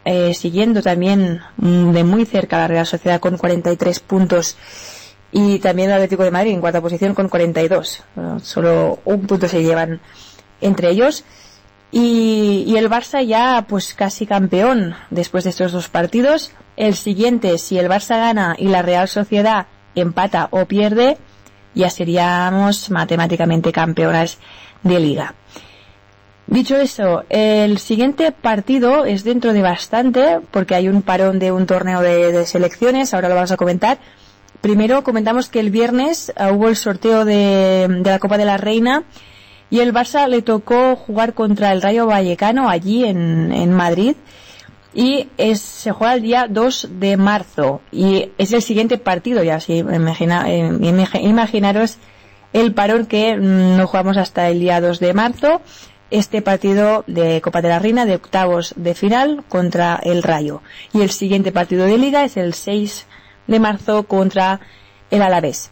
eh, 0.06 0.34
siguiendo 0.34 0.82
también 0.82 1.42
mm, 1.58 1.92
de 1.92 2.04
muy 2.04 2.26
cerca 2.26 2.58
la 2.58 2.68
Real 2.68 2.86
Sociedad 2.86 3.20
con 3.20 3.38
43 3.38 4.00
puntos. 4.00 4.58
Y 5.32 5.60
también 5.60 5.90
el 5.90 5.96
Atlético 5.96 6.24
de 6.24 6.32
Madrid 6.32 6.52
en 6.52 6.62
cuarta 6.62 6.82
posición 6.82 7.14
con 7.14 7.30
42. 7.30 8.00
Eh, 8.00 8.22
solo 8.42 9.00
un 9.06 9.28
punto 9.28 9.48
se 9.48 9.64
llevan 9.64 10.02
entre 10.60 10.90
ellos. 10.90 11.24
Y, 11.92 12.64
y 12.68 12.78
el 12.78 12.90
Barça 12.90 13.24
ya 13.24 13.66
pues 13.68 13.94
casi 13.94 14.26
campeón 14.26 14.96
después 15.10 15.44
de 15.44 15.52
estos 15.52 15.72
dos 15.72 15.90
partidos. 15.90 16.52
El 16.78 16.96
siguiente, 16.96 17.58
si 17.58 17.78
el 17.78 17.90
Barça 17.90 18.18
gana 18.18 18.56
y 18.58 18.68
la 18.68 18.82
Real 18.82 19.08
Sociedad 19.08 19.68
empata 19.94 20.48
o 20.52 20.66
pierde, 20.66 21.18
ya 21.76 21.90
seríamos 21.90 22.90
matemáticamente 22.90 23.72
campeonas 23.72 24.40
de 24.84 25.00
liga. 25.00 25.36
Dicho 26.52 26.76
eso, 26.76 27.24
el 27.30 27.78
siguiente 27.78 28.34
partido 28.34 29.06
es 29.06 29.24
dentro 29.24 29.54
de 29.54 29.62
bastante, 29.62 30.42
porque 30.52 30.76
hay 30.76 30.90
un 30.90 31.02
parón 31.02 31.40
de 31.40 31.54
un 31.54 31.66
torneo 31.66 32.02
de, 32.02 32.46
selecciones, 32.46 33.14
ahora 33.14 33.30
lo 33.30 33.36
vamos 33.36 33.54
a 33.54 33.58
comentar. 33.58 34.00
Primero 34.60 35.02
comentamos 35.02 35.48
que 35.48 35.62
el 35.62 35.70
viernes 35.70 36.34
uh, 36.38 36.54
hubo 36.54 36.68
el 36.68 36.76
sorteo 36.76 37.24
de, 37.24 37.88
de 37.90 38.10
la 38.12 38.20
Copa 38.20 38.38
de 38.38 38.44
la 38.44 38.58
Reina 38.58 39.04
y 39.70 39.80
el 39.80 39.94
Barça 39.94 40.28
le 40.28 40.42
tocó 40.42 40.98
jugar 40.98 41.34
contra 41.34 41.72
el 41.72 41.82
Rayo 41.82 42.06
Vallecano 42.06 42.70
allí 42.70 43.06
en, 43.06 43.72
Madrid 43.72 44.16
y 44.94 45.30
se 45.56 45.92
juega 45.94 46.16
el 46.16 46.22
día 46.22 46.48
2 46.50 46.90
de 47.00 47.16
marzo 47.16 47.80
y 47.94 48.30
es 48.38 48.52
el 48.52 48.62
siguiente 48.62 48.98
partido 48.98 49.42
ya 49.42 49.56
así 49.56 49.78
imagina, 49.78 50.52
eh, 50.52 50.70
imag- 50.70 51.24
imaginaros 51.24 51.98
el 52.52 52.74
parón 52.74 53.06
que 53.06 53.38
mm, 53.38 53.78
no 53.78 53.88
jugamos 53.88 54.18
hasta 54.18 54.50
el 54.50 54.60
día 54.60 54.82
2 54.82 55.00
de 55.00 55.14
marzo 55.14 55.62
este 56.12 56.42
partido 56.42 57.04
de 57.08 57.42
Copa 57.42 57.62
de 57.62 57.70
la 57.70 57.80
Reina 57.80 58.06
de 58.06 58.16
octavos 58.16 58.74
de 58.76 58.94
final 58.94 59.44
contra 59.50 60.00
el 60.04 60.22
Rayo. 60.22 60.62
Y 60.94 61.02
el 61.02 61.10
siguiente 61.10 61.52
partido 61.52 61.86
de 61.86 61.98
liga 61.98 62.24
es 62.24 62.38
el 62.38 62.54
6 62.54 63.08
de 63.48 63.60
marzo 63.60 64.04
contra 64.04 64.60
el 65.10 65.22
Alavés. 65.22 65.72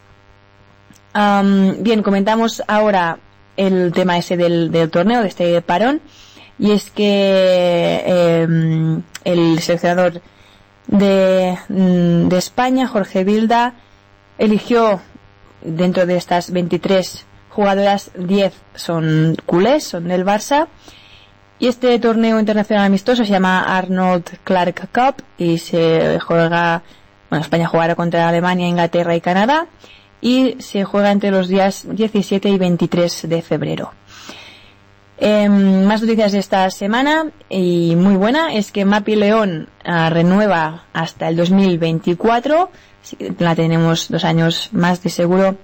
Bien 1.13 2.01
comentamos 2.01 2.63
ahora 2.67 3.19
el 3.57 3.91
tema 3.91 4.17
ese 4.17 4.37
del, 4.37 4.89
torneo 4.89 5.21
de 5.21 5.27
este 5.27 5.61
parón. 5.61 6.01
Y 6.57 6.71
es 6.71 6.89
que 6.89 8.03
eh, 8.05 8.47
el 9.23 9.59
seleccionador 9.59 10.21
de, 10.87 11.57
mm, 11.69 12.27
de 12.27 12.37
España, 12.37 12.87
Jorge 12.87 13.23
Vilda, 13.23 13.75
eligió 14.37 14.99
dentro 15.61 16.05
de 16.05 16.17
estas 16.17 16.51
23 16.51 17.25
jugadoras, 17.49 18.11
10 18.15 18.53
son 18.75 19.35
culés, 19.45 19.83
son 19.83 20.07
del 20.07 20.25
Barça. 20.25 20.67
Y 21.59 21.67
este 21.67 21.99
torneo 21.99 22.39
internacional 22.39 22.85
amistoso 22.85 23.25
se 23.25 23.31
llama 23.31 23.63
Arnold 23.63 24.39
Clark 24.45 24.89
Cup 24.93 25.23
y 25.37 25.57
se 25.57 26.19
juega, 26.19 26.83
bueno, 27.29 27.43
España 27.43 27.67
jugará 27.67 27.95
contra 27.95 28.29
Alemania, 28.29 28.67
Inglaterra 28.67 29.15
y 29.15 29.21
Canadá 29.21 29.67
y 30.21 30.55
se 30.59 30.83
juega 30.85 31.11
entre 31.11 31.31
los 31.31 31.47
días 31.47 31.85
17 31.89 32.49
y 32.49 32.57
23 32.57 33.27
de 33.27 33.41
febrero. 33.41 33.91
Eh, 35.21 35.49
más 35.49 36.01
noticias 36.01 36.31
de 36.31 36.39
esta 36.39 36.69
semana 36.69 37.29
y 37.49 37.93
muy 37.97 38.15
buena 38.15 38.53
es 38.53 38.71
que 38.71 38.85
Mapi 38.85 39.15
León 39.15 39.67
ah, 39.83 40.09
renueva 40.09 40.85
hasta 40.93 41.27
el 41.27 41.35
2024. 41.35 42.71
Así 43.03 43.15
que 43.17 43.33
la 43.37 43.53
tenemos 43.53 44.07
dos 44.07 44.23
años 44.23 44.69
más 44.71 45.03
de 45.03 45.09
seguro 45.09 45.57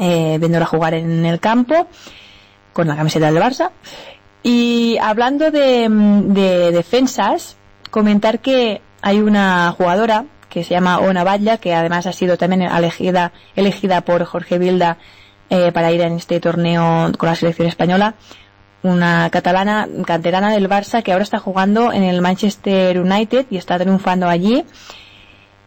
eh, 0.00 0.36
viéndola 0.38 0.66
jugar 0.66 0.94
en 0.94 1.24
el 1.24 1.40
campo 1.40 1.86
con 2.72 2.88
la 2.88 2.96
camiseta 2.96 3.30
del 3.30 3.42
Barça. 3.42 3.70
Y 4.42 4.98
hablando 5.00 5.50
de, 5.50 5.88
mm, 5.88 6.32
de 6.32 6.72
defensas, 6.72 7.56
comentar 7.90 8.40
que 8.40 8.80
hay 9.02 9.20
una 9.20 9.72
jugadora 9.76 10.24
que 10.48 10.64
se 10.64 10.70
llama 10.70 10.98
Ona 10.98 11.24
Batlla, 11.24 11.56
que 11.56 11.74
además 11.74 12.06
ha 12.06 12.12
sido 12.12 12.36
también 12.36 12.62
elegida, 12.62 13.32
elegida 13.56 14.02
por 14.02 14.24
Jorge 14.24 14.58
Vilda 14.58 14.98
eh, 15.48 15.72
para 15.72 15.92
ir 15.92 16.00
en 16.02 16.14
este 16.14 16.40
torneo 16.40 17.10
con 17.16 17.28
la 17.28 17.34
selección 17.34 17.68
española 17.68 18.14
una 18.82 19.30
catalana 19.30 19.88
canterana 20.04 20.50
del 20.50 20.68
Barça 20.68 21.02
que 21.02 21.12
ahora 21.12 21.22
está 21.22 21.38
jugando 21.38 21.92
en 21.92 22.02
el 22.02 22.20
Manchester 22.20 22.98
United 22.98 23.46
y 23.50 23.56
está 23.56 23.78
triunfando 23.78 24.28
allí. 24.28 24.64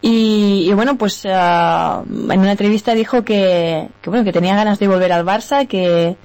Y, 0.07 0.67
y 0.69 0.73
bueno, 0.73 0.97
pues 0.97 1.25
ah, 1.27 2.03
en 2.05 2.39
una 2.39 2.51
entrevista 2.51 2.93
dijo 2.93 3.23
que, 3.23 3.89
que 4.03 4.09
bueno 4.11 4.23
que 4.23 4.31
tenía 4.31 4.55
ganas 4.55 4.77
de 4.77 4.87
volver 4.87 5.11
al 5.11 5.25
Barça, 5.25 5.65
que, 5.67 6.15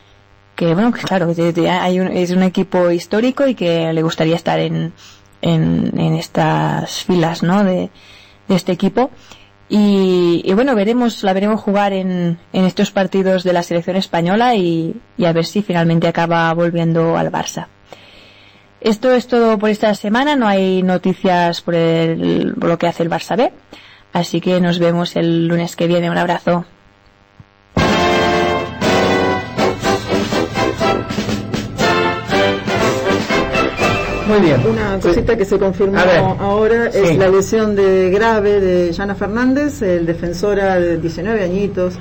que 0.55 0.75
bueno 0.75 0.93
que 0.93 1.01
claro 1.01 1.35
que 1.35 1.71
hay 1.71 1.99
un- 1.99 2.09
es 2.09 2.31
un 2.33 2.43
equipo 2.43 2.91
histórico 2.91 3.47
y 3.47 3.55
que 3.55 3.91
le 3.95 4.03
gustaría 4.03 4.37
estar 4.37 4.59
en, 4.61 4.93
en, 5.41 5.99
estas 6.15 7.05
filas, 7.05 7.43
¿no? 7.43 7.65
De, 7.65 7.89
de 8.49 8.55
este 8.55 8.73
equipo. 8.73 9.11
Y, 9.71 10.43
y 10.45 10.53
bueno, 10.53 10.75
veremos, 10.75 11.23
la 11.23 11.33
veremos 11.33 11.61
jugar 11.63 11.95
en, 11.95 12.39
en 12.53 12.65
estos 12.67 12.91
partidos 12.91 13.45
de 13.45 13.55
la 13.55 13.63
selección 13.63 13.97
española 13.97 14.57
y, 14.57 14.95
y 15.17 15.25
a 15.25 15.33
ver 15.33 15.47
si 15.47 15.63
finalmente 15.63 16.07
acaba 16.07 16.53
volviendo 16.53 17.17
al 17.17 17.33
Barça. 17.33 17.69
Esto 18.81 19.13
es 19.13 19.27
todo 19.27 19.59
por 19.59 19.69
esta 19.71 19.95
semana, 19.95 20.37
no 20.37 20.47
hay 20.49 20.83
noticias 20.83 21.61
por, 21.61 21.75
el- 21.75 22.55
por 22.59 22.69
lo 22.71 22.79
que 22.79 22.87
hace 22.87 23.03
el 23.03 23.11
Barça 23.11 23.37
B, 23.37 23.53
así 24.13 24.41
que 24.41 24.61
nos 24.61 24.79
vemos 24.79 25.17
el 25.17 25.47
lunes 25.49 25.77
que 25.77 25.87
viene. 25.87 26.11
Un 26.11 26.17
abrazo. 26.19 26.65
Muy 34.29 34.39
bien. 34.41 34.61
Una 34.65 34.99
cosita 35.01 35.37
que 35.37 35.45
se 35.45 35.59
confirmó 35.59 35.99
ahora 36.39 36.87
es 36.87 37.09
Sí. 37.09 37.17
la 37.17 37.29
lesión 37.29 37.75
de 37.75 38.11
grave 38.11 38.61
de 38.61 38.93
Yana 38.93 39.15
Fernández, 39.17 39.83
el 39.83 40.07
defensora 40.07 40.79
de 40.79 40.99
19 40.99 41.43
añitos, 41.43 41.95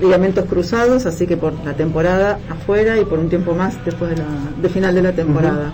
ligamentos 0.00 0.44
cruzados, 0.46 1.06
así 1.06 1.26
que 1.26 1.36
por 1.36 1.52
la 1.64 1.74
temporada 1.74 2.38
afuera 2.48 2.98
y 2.98 3.04
por 3.04 3.18
un 3.18 3.28
tiempo 3.28 3.54
más 3.54 3.84
después 3.84 4.10
de, 4.10 4.16
la, 4.16 4.26
de 4.60 4.68
final 4.68 4.94
de 4.94 5.02
la 5.02 5.12
temporada. 5.12 5.72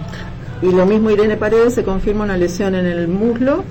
Y 0.63 0.73
lo 0.73 0.87
mismo 0.87 1.11
Irene 1.11 1.37
Paredes 1.37 1.75
se 1.75 1.85
confirma 1.85 2.25
una 2.25 2.37
lesión 2.37 2.75
en 2.75 2.87
el 2.87 3.07
muslo, 3.09 3.65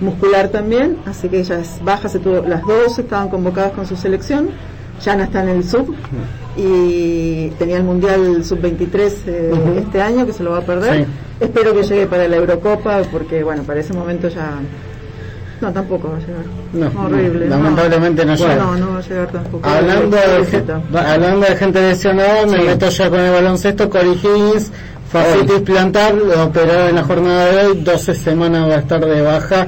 muscular 0.00 0.48
también, 0.48 0.98
así 1.06 1.28
que 1.28 1.40
ella 1.40 1.58
es 1.58 1.82
baja, 1.82 2.08
se 2.08 2.18
tuvo, 2.18 2.46
las 2.46 2.62
dos 2.62 2.98
estaban 2.98 3.28
convocadas 3.28 3.72
con 3.72 3.86
su 3.86 3.96
selección, 3.96 4.50
Yana 5.04 5.24
está 5.24 5.42
en 5.42 5.48
el 5.48 5.64
sub 5.64 5.94
y 6.56 7.48
tenía 7.58 7.78
el 7.78 7.84
mundial 7.84 8.44
sub 8.44 8.60
23 8.60 9.22
eh, 9.26 9.52
este 9.78 10.02
año 10.02 10.26
que 10.26 10.32
se 10.32 10.42
lo 10.42 10.50
va 10.50 10.58
a 10.58 10.62
perder. 10.62 11.04
Sí. 11.04 11.10
Espero 11.40 11.74
que 11.74 11.82
llegue 11.82 12.06
para 12.06 12.28
la 12.28 12.36
Eurocopa 12.36 13.00
porque 13.10 13.42
bueno, 13.42 13.62
para 13.62 13.80
ese 13.80 13.94
momento 13.94 14.28
ya 14.28 14.60
No, 15.60 15.70
tampoco 15.72 16.10
va 16.10 16.16
a 16.16 16.20
llegar. 16.20 16.44
No, 16.94 17.02
Horrible. 17.04 17.46
no, 17.46 17.56
lamentablemente 17.56 18.24
no 18.24 18.34
llega. 18.34 18.56
No, 18.56 18.76
no 18.76 18.92
va 18.92 18.98
a 18.98 19.02
llegar 19.02 19.26
tampoco. 19.30 19.68
Hablando 19.68 20.16
de, 20.16 20.98
hablando 20.98 21.46
de 21.46 21.56
gente 21.56 21.80
lesionada, 21.82 22.46
me 22.46 22.62
meto 22.64 22.88
ya 22.88 23.10
con 23.10 23.20
el 23.20 23.32
baloncesto. 23.32 23.90
Corey 23.90 24.12
Higgins, 24.22 24.72
fascitis 25.10 25.60
plantar, 25.60 26.14
lo 26.14 26.44
operó 26.44 26.88
en 26.88 26.94
la 26.96 27.02
jornada 27.04 27.46
de 27.46 27.66
hoy. 27.66 27.80
12 27.82 28.14
semanas 28.14 28.70
va 28.70 28.74
a 28.76 28.78
estar 28.78 29.04
de 29.04 29.20
baja 29.20 29.66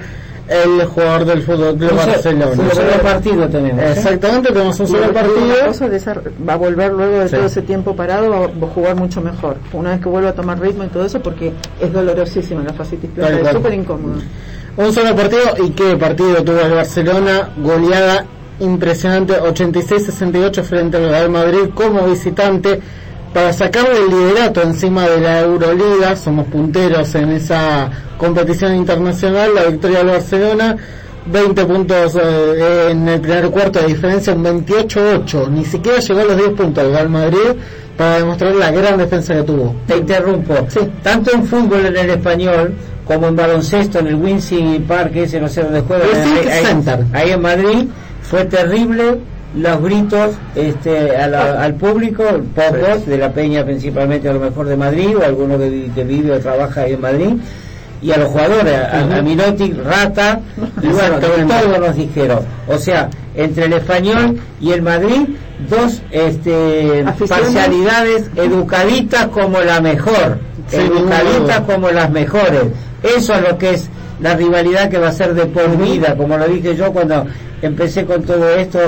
el 0.49 0.85
jugador 0.87 1.25
del 1.25 1.43
Fútbol 1.43 1.77
Club 1.77 1.95
Barcelona. 1.95 2.47
un 2.47 2.71
solo 2.71 2.91
partido 3.03 3.49
tenemos. 3.49 3.83
¿eh? 3.83 3.93
Exactamente, 3.97 4.49
tenemos 4.53 4.81
un 4.81 4.87
Y 4.87 4.89
solo 4.89 5.05
una 5.05 5.13
partido. 5.13 5.67
cosa 5.67 5.89
de 5.89 5.97
esa- 5.97 6.21
va 6.49 6.53
a 6.53 6.57
volver 6.57 6.93
luego 6.93 7.19
de 7.21 7.29
Sí. 7.29 7.37
todo 7.37 7.47
ese 7.47 7.63
tiempo 7.63 7.95
parado, 7.97 8.31
va 8.31 8.67
a 8.67 8.71
jugar 8.75 8.97
mucho 8.97 9.21
mejor. 9.23 9.57
Una 9.73 9.91
vez 9.91 10.01
que 10.01 10.09
vuelva 10.09 10.31
a 10.31 10.35
tomar 10.35 10.59
ritmo 10.61 10.85
y 10.85 10.89
todo 10.89 11.07
eso, 11.07 11.21
porque 11.23 11.53
es 11.81 11.93
dolorosísima 11.93 12.63
la 12.63 12.73
fascitis 12.73 13.11
plantar, 13.11 13.35
es 13.37 13.43
cual. 13.43 13.55
súper 13.57 13.75
incómoda. 13.75 14.15
Un 14.77 14.93
solo 14.93 15.15
partido 15.15 15.43
y 15.63 15.71
qué 15.71 15.97
partido 15.97 16.43
tuvo 16.43 16.61
el 16.61 16.73
Barcelona, 16.73 17.51
goleada 17.59 18.25
impresionante 18.61 19.39
86-68 19.39 20.63
frente 20.63 20.97
al 20.97 21.11
Real 21.11 21.31
Madrid 21.31 21.71
como 21.75 22.07
visitante 22.07 22.81
para 23.35 23.53
sacarle 23.53 23.99
el 23.99 24.09
liderato 24.09 24.63
encima 24.63 25.07
de 25.09 25.21
la 25.21 25.41
Euroliga, 25.41 26.17
somos 26.17 26.47
punteros 26.47 27.15
en 27.15 27.33
esa 27.33 27.91
competición 28.17 28.75
internacional, 28.75 29.55
la 29.55 29.65
victoria 29.65 29.99
del 29.99 30.09
Barcelona 30.09 30.77
20 31.27 31.65
puntos 31.67 32.17
eh, 32.17 32.89
en 32.91 33.09
el 33.09 33.21
primer 33.21 33.51
cuarto 33.51 33.81
de 33.81 33.89
diferencia, 33.89 34.33
un 34.33 34.45
28-8, 34.45 35.49
ni 35.51 35.65
siquiera 35.65 35.99
llegó 35.99 36.21
a 36.21 36.25
los 36.25 36.37
10 36.37 36.51
puntos 36.51 36.85
el 36.85 36.93
Real 36.93 37.09
Madrid 37.11 37.51
para 37.97 38.19
demostrar 38.19 38.55
la 38.55 38.71
gran 38.71 38.99
defensa 38.99 39.35
que 39.35 39.43
tuvo. 39.43 39.77
Te 39.87 39.99
interrumpo. 39.99 40.55
Tanto 41.03 41.33
en 41.33 41.45
fútbol 41.45 41.87
en 41.87 41.97
el 41.97 42.11
español 42.11 42.75
como 43.07 43.29
en 43.29 43.37
baloncesto 43.37 43.99
en 43.99 44.07
el 44.09 44.15
Wincy 44.15 44.85
Park, 44.87 45.13
ese 45.17 45.41
no 45.41 45.49
sé 45.49 45.63
dónde 45.63 45.81
juega, 45.83 46.05
ahí, 47.13 47.31
en 47.31 47.43
Madrid, 47.43 47.87
fue 48.23 48.45
terrible 48.45 49.19
los 49.57 49.83
gritos 49.83 50.31
este, 50.55 51.17
a 51.17 51.27
la- 51.27 51.63
al 51.63 51.75
público, 51.75 52.25
pocos, 52.55 53.05
de 53.07 53.19
la 53.19 53.33
Peña 53.33 53.65
principalmente 53.65 54.29
a 54.29 54.33
lo 54.33 54.41
mejor 54.41 54.67
de 54.67 54.77
Madrid, 54.77 55.17
o 55.19 55.25
alguno 55.25 55.59
que, 55.59 55.91
que 55.95 56.05
vive 56.05 56.33
o 56.33 56.39
trabaja 56.39 56.83
ahí 56.83 56.93
en 56.95 57.01
Madrid, 57.01 57.29
y 58.01 58.11
a 58.13 58.17
los 58.17 58.29
jugadores, 58.31 58.75
a, 58.75 59.19
a 59.19 59.23
Minotti, 59.23 59.73
Rata, 59.73 60.41
y 60.83 60.87
bueno, 60.87 61.19
de 61.21 61.27
Exactamente. 61.27 61.55
todo 61.55 61.79
nos 61.87 61.97
dijeron. 61.97 62.39
O 62.67 62.79
sea, 62.79 63.09
entre 63.35 63.67
el 63.67 63.73
español 63.75 64.41
y 64.61 64.73
el 64.73 64.83
Madrid, 64.83 65.21
dos 65.69 66.01
este, 66.11 67.05
Aficiones. 67.07 67.29
parcialidades 67.45 68.31
educaditas 68.37 69.27
como 69.29 69.61
la 69.61 69.81
mejor, 69.81 70.39
ninguna 70.73 71.21
educaditas 71.21 71.61
como 71.61 71.91
las 71.91 72.11
mejores. 72.11 72.63
Eso 73.03 73.35
es 73.35 73.43
lo 73.43 73.59
que 73.59 73.71
es 73.75 73.89
la 74.21 74.35
rivalidad 74.37 74.89
que 74.89 74.99
va 74.99 75.09
a 75.09 75.13
ser 75.13 75.35
de 75.35 75.47
por 75.47 75.77
vida, 75.77 76.15
como 76.17 76.37
lo 76.37 76.47
dije 76.47 76.77
yo 76.77 76.93
cuando 76.93 77.27
empecé 77.61 78.05
con 78.05 78.23
todo 78.23 78.49
esto, 78.51 78.79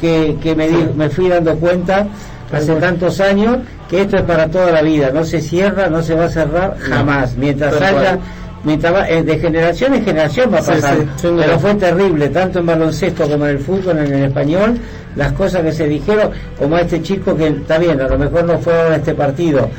que, 0.00 0.36
que 0.42 0.54
me, 0.54 0.68
di- 0.68 0.88
me 0.96 1.10
fui 1.10 1.28
dando 1.28 1.54
cuenta 1.56 2.06
hace 2.52 2.74
tantos 2.76 3.20
años 3.20 3.58
que 3.88 4.02
esto 4.02 4.16
es 4.16 4.22
para 4.22 4.48
toda 4.48 4.70
la 4.70 4.82
vida, 4.82 5.10
no 5.12 5.24
se 5.24 5.40
cierra, 5.40 5.88
no 5.88 6.02
se 6.02 6.14
va 6.14 6.24
a 6.24 6.28
cerrar 6.30 6.76
jamás, 6.78 7.36
mientras 7.36 7.74
Tal 7.78 7.82
haya... 7.96 8.00
cual. 8.16 8.20
Mientras 8.62 8.92
va- 8.92 9.08
eh, 9.08 9.22
de 9.22 9.38
generación 9.38 9.94
en 9.94 10.04
generación 10.04 10.52
va 10.52 10.58
a 10.58 10.62
pasar, 10.62 10.98
sí, 11.16 11.28
pero 11.34 11.58
fue 11.58 11.74
terrible, 11.76 12.28
tanto 12.28 12.58
en 12.58 12.66
baloncesto 12.66 13.26
como 13.26 13.46
en 13.46 13.52
el 13.52 13.58
fútbol, 13.58 13.96
en 14.00 14.12
el 14.12 14.24
español, 14.24 14.78
las 15.16 15.32
cosas 15.32 15.62
que 15.62 15.72
se 15.72 15.86
dijeron, 15.88 16.30
como 16.58 16.76
a 16.76 16.82
este 16.82 17.00
chico 17.00 17.34
que 17.34 17.46
está 17.48 17.78
bien, 17.78 17.98
a 18.02 18.06
lo 18.08 18.18
mejor 18.18 18.44
no 18.44 18.58
fue 18.58 18.74
a 18.74 18.96
este 18.96 19.14
partido, 19.14 19.70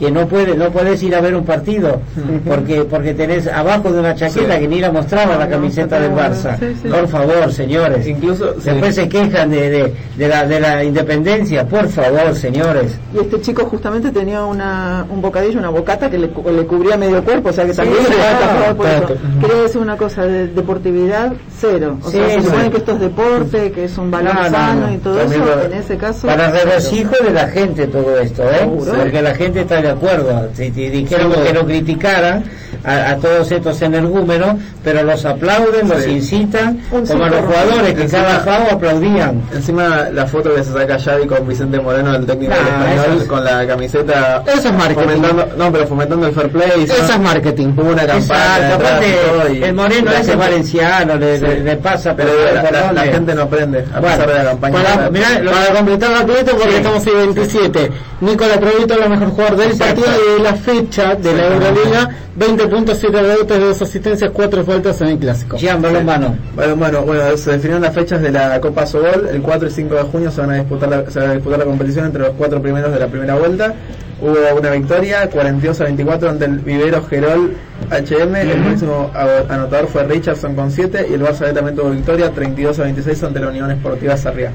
que 0.00 0.10
no 0.10 0.26
puede, 0.26 0.56
no 0.56 0.70
podés 0.70 1.02
ir 1.02 1.14
a 1.14 1.20
ver 1.20 1.34
un 1.34 1.44
partido, 1.44 2.00
porque 2.46 2.84
porque 2.84 3.12
tenés 3.12 3.46
abajo 3.46 3.92
de 3.92 4.00
una 4.00 4.14
chaqueta 4.14 4.54
Sí. 4.54 4.60
que 4.62 4.68
ni 4.68 4.80
la 4.80 4.90
mostraba 4.90 5.36
la 5.36 5.44
No, 5.44 5.50
camiseta 5.50 6.00
del 6.00 6.12
Barça. 6.12 6.58
sí, 6.58 6.74
sí. 6.82 6.88
Por 6.88 7.06
favor, 7.06 7.52
señores. 7.52 8.06
Incluso, 8.06 8.54
sí. 8.54 8.70
Después 8.70 8.94
se 8.94 9.08
quejan 9.10 9.50
de, 9.50 9.68
de, 9.68 9.94
de 10.16 10.28
la, 10.28 10.46
de 10.46 10.58
la 10.58 10.82
independencia, 10.82 11.66
por 11.68 11.86
favor, 11.88 12.34
señores. 12.34 12.98
Y 13.14 13.18
este 13.18 13.40
chico 13.42 13.66
justamente 13.66 14.10
tenía 14.10 14.42
una, 14.46 15.04
un 15.10 15.20
bocadillo, 15.20 15.58
una 15.58 15.68
bocata 15.68 16.08
que 16.08 16.16
le, 16.16 16.28
le 16.28 16.66
cubría 16.66 16.96
medio 16.96 17.22
cuerpo, 17.22 17.50
o 17.50 17.52
sea 17.52 17.66
que 17.66 17.74
también 17.74 17.98
Sí, 17.98 18.06
se 18.06 18.14
claro, 18.14 18.76
por 18.76 18.86
eso. 18.86 19.06
Quería 19.42 19.62
decir 19.64 19.80
una 19.82 19.96
cosa, 19.98 20.22
de 20.24 20.46
deportividad, 20.48 21.32
cero. 21.58 21.98
O 22.02 22.10
Sí, 22.10 22.16
sea, 22.16 22.40
se 22.40 22.42
supone 22.42 22.70
que 22.70 22.76
esto 22.78 22.92
es 22.92 23.00
deporte, 23.00 23.72
que 23.72 23.84
es 23.84 23.98
un 23.98 24.10
valor 24.10 24.34
No, 24.34 24.42
no, 24.44 24.50
sano 24.50 24.86
no. 24.86 24.92
y 24.94 24.96
todo 24.96 25.16
También 25.18 25.42
eso, 25.42 25.56
lo- 25.56 25.62
en 25.66 25.72
ese 25.74 25.96
caso... 25.98 26.26
Para 26.26 26.50
regocijo 26.50 27.14
de 27.22 27.30
la 27.32 27.48
gente 27.48 27.86
todo 27.86 28.18
esto, 28.18 28.42
¿eh? 28.44 28.66
Porque 28.96 29.20
la 29.20 29.34
gente 29.34 29.60
está 29.60 29.89
de 29.90 29.96
acuerdo. 29.96 30.50
Si, 30.54 30.70
si 30.70 30.88
dijeron 30.88 31.32
que 31.44 31.52
no 31.52 31.66
criticaran 31.66 32.44
a, 32.84 33.10
a 33.10 33.16
todos 33.16 33.50
estos 33.52 33.80
energúmenos, 33.82 34.56
pero 34.82 35.02
los 35.02 35.24
aplauden, 35.24 35.88
los 35.88 36.02
Sí. 36.02 36.10
incitan, 36.12 36.80
Un 36.90 37.06
como 37.06 37.24
a 37.24 37.28
los 37.30 37.40
jugadores 37.44 37.94
que 37.94 38.02
Encima- 38.02 38.22
cada 38.22 38.38
bajado 38.38 38.70
aplaudían. 38.72 39.42
Encima 39.54 40.08
la 40.12 40.26
foto 40.26 40.54
que 40.54 40.64
se 40.64 40.72
saca 40.72 40.98
Xavi 40.98 41.26
con 41.26 41.46
Vicente 41.46 41.78
Moreno, 41.80 42.14
el 42.14 42.26
técnico 42.26 42.52
Nah, 42.54 42.90
español, 42.92 43.18
es- 43.20 43.28
con 43.28 43.44
la 43.44 43.66
camiseta 43.66 44.42
Eso 44.46 44.68
es 44.68 44.74
marketing. 44.74 45.02
fomentando, 45.02 45.48
no, 45.56 45.72
pero 45.72 45.86
fomentando 45.86 46.26
el 46.26 46.32
fair 46.32 46.48
play. 46.50 46.82
Eso 46.84 46.94
es 47.12 47.18
marketing. 47.20 47.68
Hubo 47.76 47.90
una 47.90 48.06
campaña 48.06 48.74
aparte, 48.74 49.16
y 49.54 49.62
el 49.62 49.74
moreno 49.74 50.10
ese 50.12 50.32
es 50.32 50.36
valenciano, 50.38 51.16
le, 51.16 51.38
Sí. 51.38 51.46
le- 51.46 51.60
le 51.60 51.76
pasa 51.76 52.14
pero 52.16 52.30
por- 52.30 52.54
la, 52.54 52.62
por 52.62 52.72
la- 52.72 52.92
la 52.92 53.02
gente 53.02 53.34
no 53.34 53.48
prende 53.48 53.84
a 53.94 54.00
Bueno, 54.00 54.16
pesar 54.16 54.28
de 54.28 54.34
la 54.44 54.50
campaña. 54.50 54.74
Para, 54.82 55.10
mirá, 55.10 55.38
lo- 55.40 55.50
para 55.52 55.74
completar 55.74 56.10
rapidito 56.12 56.50
porque 56.56 56.70
Sí. 56.70 56.76
estamos 56.76 57.06
en 57.06 57.16
27 57.18 57.90
Nicolás 58.20 58.58
Provito 58.58 58.94
el 59.02 59.10
mejor 59.10 59.28
jugador 59.30 59.56
del 59.56 59.70
Exacto. 59.70 60.02
partido 60.02 60.16
y 60.24 60.38
de 60.38 60.44
la 60.50 60.54
fecha 60.54 61.14
de 61.14 61.34
la 61.34 61.46
Euroliga 61.46 62.08
20 62.40 62.68
puntos, 62.68 62.96
7 62.98 63.20
rebotes, 63.20 63.60
2 63.60 63.82
asistencias, 63.82 64.30
4 64.30 64.64
faltas 64.64 64.98
en 65.02 65.08
el 65.08 65.18
clásico 65.18 65.58
Gian 65.58 65.82
Balonmano. 65.82 66.34
Bueno, 66.54 66.74
bueno, 66.74 67.02
bueno, 67.02 67.36
se 67.36 67.50
definieron 67.50 67.82
las 67.82 67.94
fechas 67.94 68.22
de 68.22 68.32
la 68.32 68.58
Copa 68.62 68.86
Sobol. 68.86 69.28
El 69.30 69.42
4 69.42 69.68
y 69.68 69.70
5 69.70 69.94
de 69.94 70.02
junio 70.04 70.30
se 70.30 70.40
van 70.40 70.50
a 70.52 70.54
disputar 70.54 70.88
la, 70.88 71.10
se 71.10 71.20
va 71.20 71.28
a 71.28 71.34
disputar 71.34 71.58
la 71.58 71.66
competición 71.66 72.06
entre 72.06 72.22
los 72.22 72.30
cuatro 72.30 72.62
primeros 72.62 72.94
de 72.94 72.98
la 72.98 73.08
primera 73.08 73.34
vuelta. 73.34 73.74
Hubo 74.22 74.58
una 74.58 74.70
victoria, 74.70 75.28
42 75.28 75.82
a 75.82 75.84
24 75.84 76.30
ante 76.30 76.44
el 76.46 76.58
Vivero 76.60 77.02
Gerol 77.04 77.56
HM. 77.90 78.34
El 78.34 78.60
máximo 78.62 79.10
anotador 79.14 79.88
fue 79.88 80.04
Richardson 80.04 80.54
con 80.54 80.70
7 80.70 81.08
y 81.10 81.14
el 81.14 81.22
Barça 81.22 81.40
B 81.40 81.52
también 81.52 81.76
tuvo 81.76 81.90
victoria, 81.90 82.30
32 82.30 82.78
a 82.78 82.84
26 82.84 83.22
ante 83.22 83.40
la 83.40 83.48
Unión 83.48 83.70
Esportiva 83.70 84.16
Sarriá. 84.16 84.50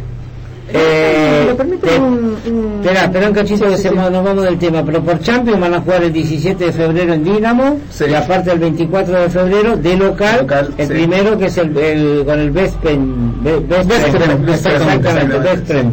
Eh, 0.74 1.42
Si 1.44 1.48
me 1.50 1.56
permiten 1.56 1.90
te- 1.90 2.00
un- 2.00 2.38
un- 2.48 2.80
Espera, 2.82 3.04
espera 3.06 3.28
un 3.28 3.34
cachito 3.34 3.66
Sí, 3.66 3.72
que 3.72 3.78
sí, 3.78 3.84
se 3.84 3.90
sí. 3.90 3.96
nos 3.96 4.12
vamos 4.24 4.44
del 4.44 4.58
tema, 4.58 4.84
pero 4.84 5.02
por 5.04 5.20
Champions 5.20 5.60
van 5.60 5.74
a 5.76 5.82
jugar 5.82 6.04
el 6.04 6.14
17 6.14 6.66
de 6.66 6.72
febrero 6.72 7.14
en 7.14 7.24
Dinamo 7.24 7.80
Sí. 7.92 8.06
y 8.10 8.14
aparte 8.16 8.52
el 8.52 8.60
24 8.60 9.22
de 9.22 9.30
febrero 9.30 9.78
de 9.78 9.96
local, 9.96 10.40
Local, 10.42 10.74
el 10.78 10.88
sí. 10.88 10.94
primero 10.94 11.38
que 11.38 11.46
es 11.46 11.58
el, 11.58 11.78
el- 11.78 12.24
con 12.26 12.40
el 12.40 12.52
Vespen, 12.52 13.34
exactamente. 13.46 15.84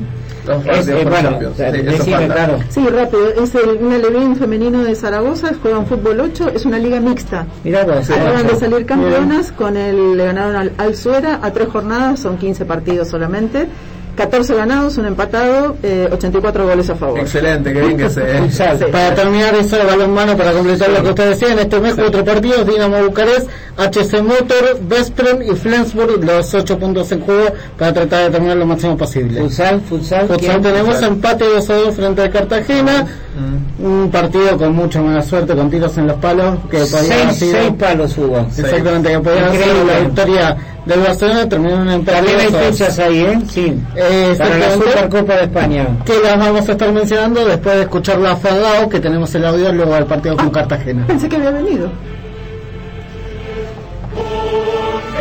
Dos 0.44 0.66
Es, 0.66 0.88
eh, 0.88 1.04
bueno, 1.08 1.30
Champions. 1.30 1.52
o 1.52 1.56
sea, 1.56 1.70
Sí, 1.72 1.82
decime, 1.82 2.26
claro. 2.26 2.58
Sí, 2.68 2.84
rápido. 2.88 3.28
Es 3.44 3.54
el, 3.54 3.78
un 3.80 3.92
Alevín 3.92 4.34
femenino 4.34 4.82
de 4.82 4.96
Zaragoza, 4.96 5.52
juegan 5.62 5.86
fútbol 5.86 6.18
8, 6.18 6.50
es 6.52 6.66
una 6.66 6.78
liga 6.78 6.98
mixta. 6.98 7.46
Mirá 7.62 7.82
Acaban 7.82 8.48
de 8.48 8.56
salir 8.56 8.84
campeonas, 8.84 9.52
con 9.52 9.76
el, 9.76 10.16
le 10.16 10.24
ganaron 10.24 10.56
al, 10.56 10.72
al 10.78 10.96
Suera 10.96 11.38
a 11.40 11.52
tres 11.52 11.68
jornadas, 11.68 12.18
son 12.18 12.38
15 12.38 12.64
partidos 12.64 13.06
solamente. 13.08 13.68
14 14.16 14.54
ganados, 14.54 14.98
un 14.98 15.06
empatado, 15.06 15.76
eh, 15.82 16.08
84 16.12 16.66
goles 16.66 16.90
a 16.90 16.94
favor. 16.96 17.18
Excelente, 17.20 17.72
qué 17.72 17.80
bien 17.80 17.96
que 17.96 18.10
se. 18.10 18.22
Sí. 18.52 18.84
Para 18.90 19.14
terminar 19.14 19.54
eso 19.54 19.76
de 19.76 19.84
balón 19.84 20.12
mano, 20.12 20.36
para 20.36 20.52
completar 20.52 20.90
lo 20.90 21.02
que 21.02 21.08
ustedes 21.10 21.40
decían, 21.40 21.58
este 21.58 21.80
mes 21.80 21.94
cuatro 21.94 22.24
partidos, 22.24 22.66
Dinamo 22.66 23.02
Bucarest, 23.04 23.48
HC 23.76 24.22
Motor, 24.22 24.78
Vesprem 24.82 25.42
y 25.42 25.54
Flensburg, 25.56 26.22
los 26.24 26.52
ocho 26.54 26.78
puntos 26.78 27.10
en 27.12 27.20
juego 27.20 27.46
para 27.78 27.92
tratar 27.92 28.24
de 28.24 28.30
terminar 28.30 28.56
lo 28.58 28.66
máximo 28.66 28.96
posible. 28.96 29.40
Futsal, 29.40 29.80
futsal. 29.80 30.26
Futsal 30.28 30.60
tenemos 30.60 30.94
Futsal. 30.94 31.12
empate 31.12 31.44
2 31.46 31.70
a 31.70 31.74
2 31.74 31.94
frente 31.96 32.22
a 32.22 32.30
Cartagena, 32.30 33.06
Mm. 33.34 33.84
un 33.84 34.10
partido 34.10 34.58
con 34.58 34.74
mucha 34.76 35.00
mala 35.00 35.22
suerte, 35.22 35.54
con 35.56 35.70
tiros 35.70 35.96
en 35.96 36.06
los 36.06 36.16
palos, 36.18 36.58
que 36.70 36.78
podía 36.80 37.14
haber 37.14 37.26
Seis, 37.28 37.36
sido... 37.38 37.52
seis 37.52 37.72
palos 37.78 38.18
hubo. 38.18 38.38
Exactamente, 38.40 39.08
que 39.10 39.18
podía 39.20 39.46
haber 39.46 39.62
sido 39.62 39.84
la 39.86 39.98
victoria 40.00 40.56
del 40.84 41.00
Barcelona, 41.00 41.48
terminó 41.48 41.82
en 41.82 41.88
empate 41.90 42.16
También 42.18 42.40
hay 42.40 42.46
2 42.46 42.54
a 42.54 42.58
2. 42.58 42.66
fechas 42.66 42.98
ahí, 42.98 43.20
¿eh? 43.20 43.38
Sí. 43.48 43.80
Eh, 43.96 44.34
Para 44.36 44.58
la. 44.58 44.70
Supercopa 44.74 45.34
de 45.36 45.42
España. 45.44 45.86
que 46.04 46.18
las 46.22 46.38
vamos 46.38 46.68
a 46.68 46.72
estar 46.72 46.92
mencionando 46.92 47.44
después 47.46 47.74
de 47.76 47.82
escuchar 47.82 48.18
la 48.18 48.36
Fadao, 48.36 48.88
que 48.90 49.00
tenemos 49.00 49.34
el 49.34 49.46
audio 49.46 49.72
luego 49.72 49.94
del 49.94 50.04
partido 50.06 50.36
con 50.36 50.50
Cartagena. 50.50 51.06
Pensé 51.06 51.28
que 51.28 51.36
había 51.36 51.50
venido. 51.52 51.88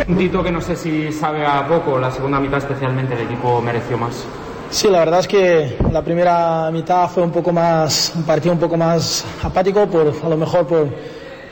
Un 0.08 0.16
Tito 0.18 0.42
que 0.42 0.50
no 0.50 0.60
sé 0.60 0.76
si 0.76 1.12
sabe 1.12 1.46
a 1.46 1.66
poco, 1.66 1.98
la 1.98 2.10
segunda 2.10 2.40
mitad 2.40 2.58
especialmente 2.58 3.14
el 3.14 3.20
equipo 3.20 3.62
mereció 3.62 3.96
más. 3.96 4.26
Sí, 4.72 4.88
la 4.88 5.00
verdad 5.00 5.20
es 5.20 5.28
que 5.28 5.76
la 5.92 6.02
primera 6.02 6.70
mitad 6.72 7.06
fue 7.10 7.22
un 7.22 7.30
poco 7.30 7.52
más, 7.52 8.10
un 8.16 8.22
partido 8.22 8.54
un 8.54 8.58
poco 8.58 8.74
más 8.78 9.22
apático, 9.42 9.86
por, 9.86 10.14
a 10.24 10.28
lo 10.30 10.36
mejor 10.38 10.66
por, 10.66 10.88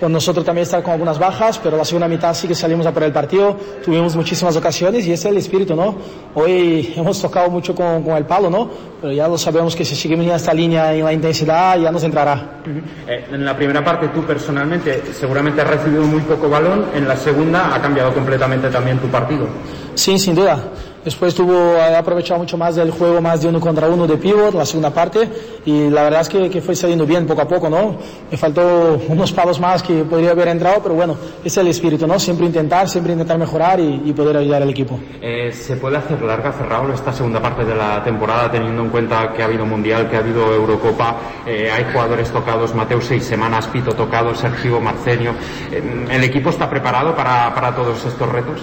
por 0.00 0.10
nosotros 0.10 0.42
también 0.42 0.62
estar 0.62 0.82
con 0.82 0.94
algunas 0.94 1.18
bajas, 1.18 1.58
pero 1.62 1.76
la 1.76 1.84
segunda 1.84 2.08
mitad 2.08 2.32
sí 2.32 2.48
que 2.48 2.54
salimos 2.54 2.86
a 2.86 2.92
por 2.92 3.02
el 3.02 3.12
partido, 3.12 3.54
tuvimos 3.84 4.16
muchísimas 4.16 4.56
ocasiones 4.56 5.06
y 5.06 5.12
ese 5.12 5.28
es 5.28 5.32
el 5.32 5.36
espíritu, 5.36 5.76
¿no? 5.76 5.96
Hoy 6.34 6.94
hemos 6.96 7.20
tocado 7.20 7.50
mucho 7.50 7.74
con, 7.74 8.02
con 8.02 8.16
el 8.16 8.24
palo, 8.24 8.48
¿no? 8.48 8.70
Pero 9.02 9.12
ya 9.12 9.28
lo 9.28 9.36
sabemos 9.36 9.76
que 9.76 9.84
si 9.84 9.94
seguimos 9.94 10.24
en 10.24 10.32
esta 10.32 10.54
línea 10.54 10.94
en 10.94 11.04
la 11.04 11.12
intensidad 11.12 11.78
ya 11.78 11.92
nos 11.92 12.02
entrará. 12.02 12.62
Eh, 13.06 13.26
en 13.32 13.44
la 13.44 13.54
primera 13.54 13.84
parte 13.84 14.08
tú 14.08 14.24
personalmente 14.24 15.02
seguramente 15.12 15.60
has 15.60 15.68
recibido 15.68 16.04
muy 16.04 16.22
poco 16.22 16.48
balón, 16.48 16.86
en 16.94 17.06
la 17.06 17.16
segunda 17.16 17.74
ha 17.74 17.82
cambiado 17.82 18.14
completamente 18.14 18.70
también 18.70 18.98
tu 18.98 19.08
partido. 19.08 19.46
Sí, 19.94 20.18
sin 20.18 20.34
duda. 20.34 20.58
Después 21.04 21.34
tuvo, 21.34 21.76
he 21.76 21.96
aprovechado 21.96 22.40
mucho 22.40 22.58
más 22.58 22.76
del 22.76 22.90
juego 22.90 23.20
más 23.22 23.40
de 23.40 23.48
uno 23.48 23.58
contra 23.58 23.88
uno 23.88 24.06
de 24.06 24.16
pivot, 24.18 24.54
la 24.54 24.66
segunda 24.66 24.90
parte, 24.90 25.28
y 25.64 25.88
la 25.88 26.02
verdad 26.02 26.20
es 26.20 26.28
que, 26.28 26.50
que 26.50 26.60
fue 26.60 26.76
saliendo 26.76 27.06
bien 27.06 27.26
poco 27.26 27.40
a 27.40 27.48
poco, 27.48 27.70
¿no? 27.70 27.96
Me 28.30 28.36
faltó 28.36 29.00
unos 29.08 29.32
palos 29.32 29.58
más 29.60 29.82
que 29.82 30.04
podría 30.04 30.32
haber 30.32 30.48
entrado, 30.48 30.80
pero 30.82 30.94
bueno, 30.94 31.16
es 31.42 31.56
el 31.56 31.68
espíritu, 31.68 32.06
¿no? 32.06 32.18
Siempre 32.18 32.46
intentar, 32.46 32.88
siempre 32.88 33.14
intentar 33.14 33.38
mejorar 33.38 33.80
y, 33.80 34.02
y 34.04 34.12
poder 34.12 34.36
ayudar 34.36 34.62
al 34.62 34.70
equipo. 34.70 34.98
Eh, 35.22 35.50
¿Se 35.52 35.76
puede 35.76 35.96
hacer 35.96 36.20
larga, 36.20 36.52
Ferraol, 36.52 36.92
esta 36.92 37.12
segunda 37.12 37.40
parte 37.40 37.64
de 37.64 37.74
la 37.74 38.02
temporada, 38.04 38.50
teniendo 38.50 38.82
en 38.82 38.90
cuenta 38.90 39.32
que 39.32 39.42
ha 39.42 39.46
habido 39.46 39.64
Mundial, 39.64 40.10
que 40.10 40.16
ha 40.16 40.20
habido 40.20 40.52
Eurocopa, 40.54 41.16
eh, 41.46 41.70
hay 41.70 41.84
jugadores 41.92 42.30
tocados, 42.30 42.74
Mateo 42.74 43.00
seis 43.00 43.24
semanas, 43.24 43.66
Pito 43.68 43.92
tocado, 43.92 44.34
Sergio 44.34 44.80
Marcenio. 44.80 45.32
Eh, 45.70 46.06
¿El 46.10 46.24
equipo 46.24 46.50
está 46.50 46.68
preparado 46.68 47.14
para, 47.14 47.54
para 47.54 47.74
todos 47.74 48.04
estos 48.04 48.28
retos? 48.28 48.60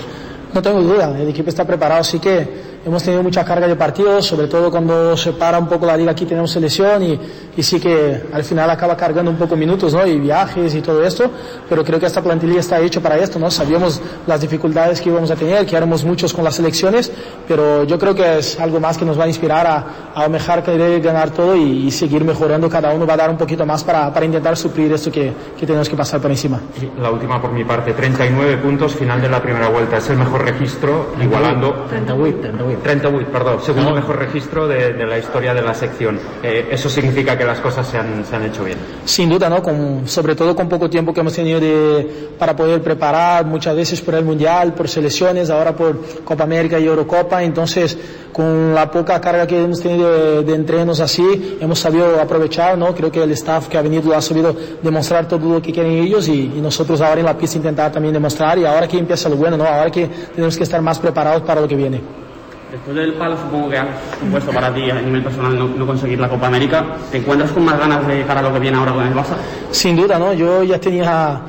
No 0.53 0.61
tengo 0.61 0.81
duda, 0.81 1.13
el 1.17 1.29
equipo 1.29 1.49
está 1.49 1.65
preparado, 1.65 2.03
sí 2.03 2.19
que 2.19 2.76
hemos 2.85 3.03
tenido 3.03 3.23
mucha 3.23 3.43
carga 3.43 3.67
de 3.67 3.75
partidos, 3.75 4.25
sobre 4.25 4.47
todo 4.47 4.71
cuando 4.71 5.15
se 5.17 5.33
para 5.33 5.59
un 5.59 5.67
poco 5.67 5.85
la 5.85 5.97
liga 5.97 6.11
aquí 6.11 6.25
tenemos 6.25 6.51
selección 6.51 7.03
y, 7.03 7.19
y 7.55 7.63
sí 7.63 7.79
que 7.79 8.23
al 8.31 8.43
final 8.43 8.69
acaba 8.69 8.95
cargando 8.95 9.29
un 9.31 9.37
poco 9.37 9.55
minutos, 9.55 9.93
¿no? 9.93 10.05
Y 10.05 10.19
viajes 10.19 10.73
y 10.75 10.81
todo 10.81 11.03
esto, 11.03 11.29
pero 11.69 11.83
creo 11.83 11.99
que 11.99 12.05
esta 12.05 12.21
plantilla 12.21 12.59
está 12.59 12.79
hecha 12.79 13.01
para 13.01 13.17
esto, 13.17 13.39
¿no? 13.39 13.51
Sabíamos 13.51 14.01
las 14.25 14.41
dificultades 14.41 15.01
que 15.01 15.09
íbamos 15.09 15.31
a 15.31 15.35
tener, 15.35 15.65
que 15.65 15.75
éramos 15.75 16.03
muchos 16.03 16.33
con 16.33 16.43
las 16.43 16.55
selecciones, 16.55 17.11
pero 17.47 17.83
yo 17.83 17.97
creo 17.99 18.15
que 18.15 18.39
es 18.39 18.59
algo 18.59 18.79
más 18.79 18.97
que 18.97 19.05
nos 19.05 19.19
va 19.19 19.25
a 19.25 19.27
inspirar 19.27 19.67
a, 19.67 19.85
a 20.15 20.27
mejor 20.29 20.63
querer 20.63 21.01
ganar 21.01 21.31
todo 21.31 21.55
y, 21.55 21.87
y 21.87 21.91
seguir 21.91 22.23
mejorando, 22.23 22.69
cada 22.69 22.93
uno 22.93 23.05
va 23.05 23.15
a 23.15 23.17
dar 23.17 23.29
un 23.29 23.37
poquito 23.37 23.65
más 23.65 23.83
para, 23.83 24.13
para 24.13 24.25
intentar 24.25 24.55
suplir 24.55 24.91
esto 24.93 25.11
que, 25.11 25.33
que 25.59 25.65
tenemos 25.65 25.89
que 25.89 25.95
pasar 25.95 26.21
por 26.21 26.31
encima. 26.31 26.59
La 27.01 27.11
última 27.11 27.41
por 27.41 27.51
mi 27.51 27.63
parte, 27.63 27.93
39 27.93 28.57
puntos, 28.57 28.93
final 28.95 29.21
de 29.21 29.29
la 29.29 29.41
primera 29.41 29.67
vuelta, 29.69 29.97
es 29.97 30.09
el 30.09 30.17
mejor 30.17 30.43
registro, 30.43 31.13
igualando... 31.21 31.85
38, 31.89 32.37
38. 32.41 32.66
38, 32.75 33.27
perdón, 33.31 33.61
segundo 33.63 33.91
mejor 33.91 34.17
registro 34.19 34.67
de, 34.67 34.93
de 34.93 35.05
la 35.05 35.17
historia 35.17 35.53
de 35.53 35.61
la 35.61 35.73
sección. 35.73 36.19
Eh, 36.43 36.67
eso 36.71 36.89
significa 36.89 37.37
que 37.37 37.45
las 37.45 37.59
cosas 37.59 37.87
se 37.87 37.97
han, 37.97 38.25
se 38.25 38.35
han 38.35 38.43
hecho 38.45 38.63
bien. 38.63 38.77
Sin 39.05 39.29
duda, 39.29 39.49
¿no? 39.49 39.61
Con, 39.61 40.07
sobre 40.07 40.35
todo 40.35 40.55
con 40.55 40.67
poco 40.67 40.89
tiempo 40.89 41.13
que 41.13 41.21
hemos 41.21 41.33
tenido 41.33 41.59
de, 41.59 42.29
para 42.37 42.55
poder 42.55 42.81
preparar, 42.81 43.45
muchas 43.45 43.75
veces 43.75 44.01
por 44.01 44.15
el 44.15 44.25
Mundial, 44.25 44.73
por 44.73 44.87
selecciones, 44.89 45.49
ahora 45.49 45.75
por 45.75 45.99
Copa 46.23 46.43
América 46.43 46.79
y 46.79 46.85
Eurocopa. 46.85 47.43
Entonces, 47.43 47.97
con 48.33 48.75
la 48.75 48.91
poca 48.91 49.19
carga 49.19 49.47
que 49.47 49.63
hemos 49.63 49.81
tenido 49.81 50.11
de, 50.11 50.43
de 50.43 50.53
entrenos 50.55 50.99
así, 50.99 51.57
hemos 51.59 51.79
sabido 51.79 52.19
aprovechar, 52.21 52.77
¿no? 52.77 52.93
Creo 52.93 53.11
que 53.11 53.23
el 53.23 53.31
staff 53.31 53.67
que 53.67 53.77
ha 53.77 53.81
venido 53.81 54.15
ha 54.15 54.21
sabido 54.21 54.55
demostrar 54.81 55.27
todo 55.27 55.53
lo 55.53 55.61
que 55.61 55.71
quieren 55.71 55.93
ellos 55.93 56.27
y, 56.27 56.51
y 56.55 56.61
nosotros 56.61 57.01
ahora 57.01 57.19
en 57.19 57.25
la 57.25 57.37
pista 57.37 57.57
intentar 57.57 57.91
también 57.91 58.13
demostrar 58.13 58.57
y 58.59 58.65
ahora 58.65 58.87
que 58.87 58.97
empieza 58.97 59.29
lo 59.29 59.35
bueno, 59.37 59.57
¿no? 59.57 59.65
Ahora 59.65 59.89
que 59.89 60.07
tenemos 60.35 60.55
que 60.57 60.63
estar 60.63 60.81
más 60.81 60.99
preparados 60.99 61.41
para 61.43 61.61
lo 61.61 61.67
que 61.67 61.75
viene. 61.75 62.26
Después 62.71 62.97
del 62.97 63.13
palo, 63.13 63.37
supongo 63.37 63.69
que 63.69 63.77
ha 63.77 63.87
supuesto 64.19 64.51
para 64.51 64.73
ti 64.73 64.89
a 64.89 65.01
nivel 65.01 65.23
personal 65.23 65.57
no, 65.57 65.67
no, 65.69 65.87
conseguir 65.87 66.19
la 66.19 66.27
Copa 66.27 66.47
América. 66.47 66.85
¿Te 67.09 67.17
encuentras 67.17 67.51
con 67.51 67.63
más 67.63 67.79
ganas 67.79 68.05
de 68.05 68.23
cara 68.25 68.41
a 68.41 68.43
lo 68.43 68.53
que 68.53 68.59
viene 68.59 68.77
ahora 68.77 68.91
con 68.91 69.07
el 69.07 69.13
Barça? 69.13 69.35
Sin 69.71 69.95
duda, 69.95 70.19
¿no? 70.19 70.33
Yo 70.33 70.63
ya 70.63 70.77
tenía 70.77 71.41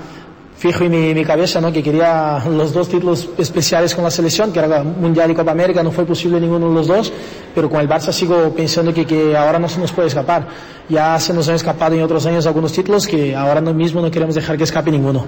fijo 0.57 0.85
en 0.85 0.91
mi, 0.91 1.15
mi, 1.15 1.25
cabeza, 1.25 1.61
¿no? 1.61 1.73
Que 1.73 1.83
quería 1.83 2.41
los 2.49 2.73
dos 2.73 2.89
títulos 2.89 3.31
especiales 3.37 3.97
con 3.97 4.05
la 4.05 4.11
selección, 4.11 4.53
que 4.53 4.61
era 4.61 4.83
Mundial 4.85 5.31
y 5.33 5.35
Copa 5.35 5.51
América, 5.51 5.83
no 5.83 5.91
fue 5.91 6.05
posible 6.05 6.41
ninguno 6.41 6.69
de 6.69 6.75
los 6.75 6.87
dos, 6.87 7.13
pero 7.53 7.69
con 7.69 7.81
el 7.81 7.89
Barça 7.89 8.13
sigo 8.13 8.53
pensando 8.55 8.95
que, 8.95 9.05
que 9.05 9.37
ahora 9.37 9.59
no 9.59 9.69
se 9.69 9.81
nos 9.81 9.91
puede 9.91 10.09
escapar. 10.09 10.47
Ya 10.89 11.19
se 11.19 11.35
nos 11.35 11.49
han 11.49 11.57
escapado 11.57 11.97
en 11.97 12.03
otros 12.03 12.27
años 12.27 12.47
algunos 12.47 12.73
títulos 12.73 13.07
que 13.09 13.35
ahora 13.35 13.61
mismo 13.61 14.01
no 14.01 14.11
queremos 14.11 14.37
dejar 14.37 14.57
que 14.57 14.65
escape 14.65 14.91
ninguno. 14.91 15.27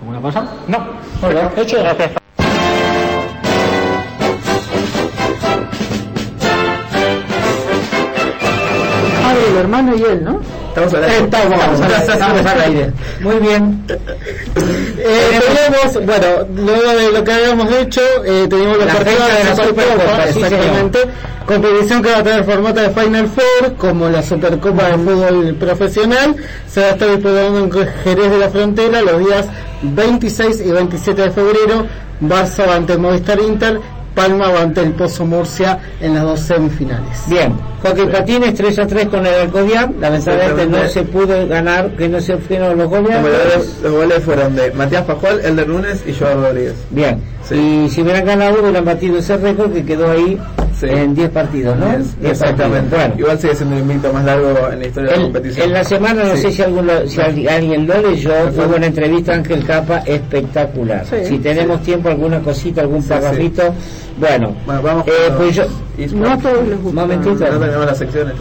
¿Alguna 0.00 0.20
cosa? 0.20 0.46
No. 0.66 0.78
Bueno, 1.20 1.50
hecho. 1.56 1.78
Gracias. 1.78 2.23
Hermano 9.74 9.96
y 9.96 10.02
él, 10.02 10.24
¿no? 10.24 10.40
Estamos 10.68 10.94
al 10.94 11.04
aire. 11.04 11.24
Estamos, 11.24 11.80
estamos 12.08 12.46
al 12.46 12.60
aire. 12.60 12.92
Muy 13.20 13.36
bien. 13.36 13.84
Eh, 14.98 15.40
teníamos, 15.40 16.06
bueno, 16.06 16.26
luego 16.56 16.96
de 16.96 17.12
lo 17.12 17.24
que 17.24 17.32
habíamos 17.32 17.72
hecho, 17.72 18.00
eh, 18.24 18.46
teníamos 18.48 18.78
La 18.78 18.86
partidos 18.86 19.18
fecha 19.18 19.38
de 19.38 19.44
la 19.44 19.56
Supercopa, 19.56 19.92
Supercopa, 19.92 20.32
sí, 20.32 20.42
exactamente. 20.42 20.98
Competición 21.46 22.02
que 22.02 22.10
va 22.10 22.18
a 22.18 22.22
tener 22.22 22.44
formato 22.44 22.80
de 22.80 22.90
Final 22.90 23.28
Four, 23.28 23.74
como 23.76 24.08
la 24.08 24.22
Supercopa 24.22 24.84
de 24.84 24.94
Fútbol 24.94 25.54
Profesional. 25.56 26.36
Se 26.68 26.80
va 26.80 26.86
a 26.86 26.90
estar 26.90 27.08
disputando 27.10 27.58
en 27.58 27.70
Jerez 28.02 28.30
de 28.30 28.38
la 28.38 28.48
Frontera 28.48 29.02
los 29.02 29.18
días 29.18 29.46
26 29.82 30.62
y 30.64 30.70
27 30.70 31.22
de 31.22 31.30
febrero. 31.30 31.86
Barça 32.20 32.72
ante 32.72 32.96
Movistar 32.96 33.40
Inter, 33.40 33.80
Palma 34.14 34.50
va 34.50 34.62
ante 34.62 34.80
el 34.80 34.92
Pozo 34.92 35.26
Murcia 35.26 35.78
en 36.00 36.14
las 36.14 36.22
dos 36.22 36.40
semifinales. 36.40 37.22
Bien, 37.26 37.54
Hockey 37.82 38.06
Patines 38.06 38.54
3 38.54 38.78
a 38.78 38.86
3 38.86 39.08
con 39.08 39.26
el 39.26 39.34
Alcobián. 39.34 39.94
Lamentablemente 40.00 40.66
no 40.66 40.88
se 40.88 41.02
pudo 41.02 41.46
ganar, 41.48 41.90
que 41.96 42.08
no 42.08 42.20
se 42.20 42.36
fueron 42.38 42.78
los 42.78 42.88
goles. 42.88 43.12
Los 43.12 43.22
goles, 43.22 43.80
los 43.82 43.92
goles 43.92 44.24
fueron 44.24 44.56
de 44.56 44.70
Matías 44.72 45.04
Pascual, 45.04 45.40
Elder 45.44 45.68
Núñez 45.68 46.04
y 46.06 46.14
Joao 46.14 46.40
Rodríguez. 46.40 46.74
Bien, 46.90 47.20
sí. 47.42 47.54
y 47.86 47.90
si 47.90 48.02
hubieran 48.02 48.24
ganado, 48.24 48.60
hubieran 48.62 48.84
batido 48.84 49.18
ese 49.18 49.36
récord 49.36 49.72
que 49.72 49.84
quedó 49.84 50.10
ahí 50.10 50.38
sí. 50.88 50.94
en 50.94 51.14
10 51.14 51.30
partidos, 51.30 51.76
¿no? 51.76 51.98
Yes, 51.98 52.16
exactamente. 52.22 52.96
Bueno. 52.96 53.14
Igual 53.18 53.38
sigue 53.38 53.54
siendo 53.54 53.76
el 53.76 53.82
invito 53.82 54.12
más 54.12 54.24
largo 54.24 54.70
en 54.72 54.78
la 54.80 54.86
historia 54.86 55.10
el, 55.10 55.14
de 55.14 55.16
la 55.16 55.22
competición. 55.24 55.66
En 55.66 55.72
la 55.72 55.84
semana, 55.84 56.24
no 56.24 56.36
sí. 56.36 56.42
sé 56.42 56.52
si, 56.52 56.62
algún, 56.62 56.90
si 57.06 57.20
alguien 57.20 57.86
lo 57.86 58.02
leyó, 58.02 58.32
tuvo 58.50 58.76
una 58.76 58.86
entrevista 58.86 59.32
a 59.32 59.34
Ángel 59.36 59.64
Capa 59.64 59.98
espectacular. 60.06 61.04
Si 61.06 61.38
tenemos 61.38 61.82
tiempo, 61.82 62.08
alguna 62.08 62.40
cosita, 62.40 62.82
algún 62.82 63.02
parrafito. 63.02 63.74
Bueno, 64.18 64.54
bueno, 64.64 64.82
vamos 64.82 65.04
eh, 65.08 65.32
pues 65.36 65.56
yo, 65.56 65.64
no 66.14 66.30
a 66.30 66.38
todos 66.38 66.68
les 66.68 66.80
gusta. 66.80 67.00
Momentito. 67.00 67.50
No 67.50 67.58
tenemos 67.58 67.86
las 67.86 67.98
secciones. 67.98 68.34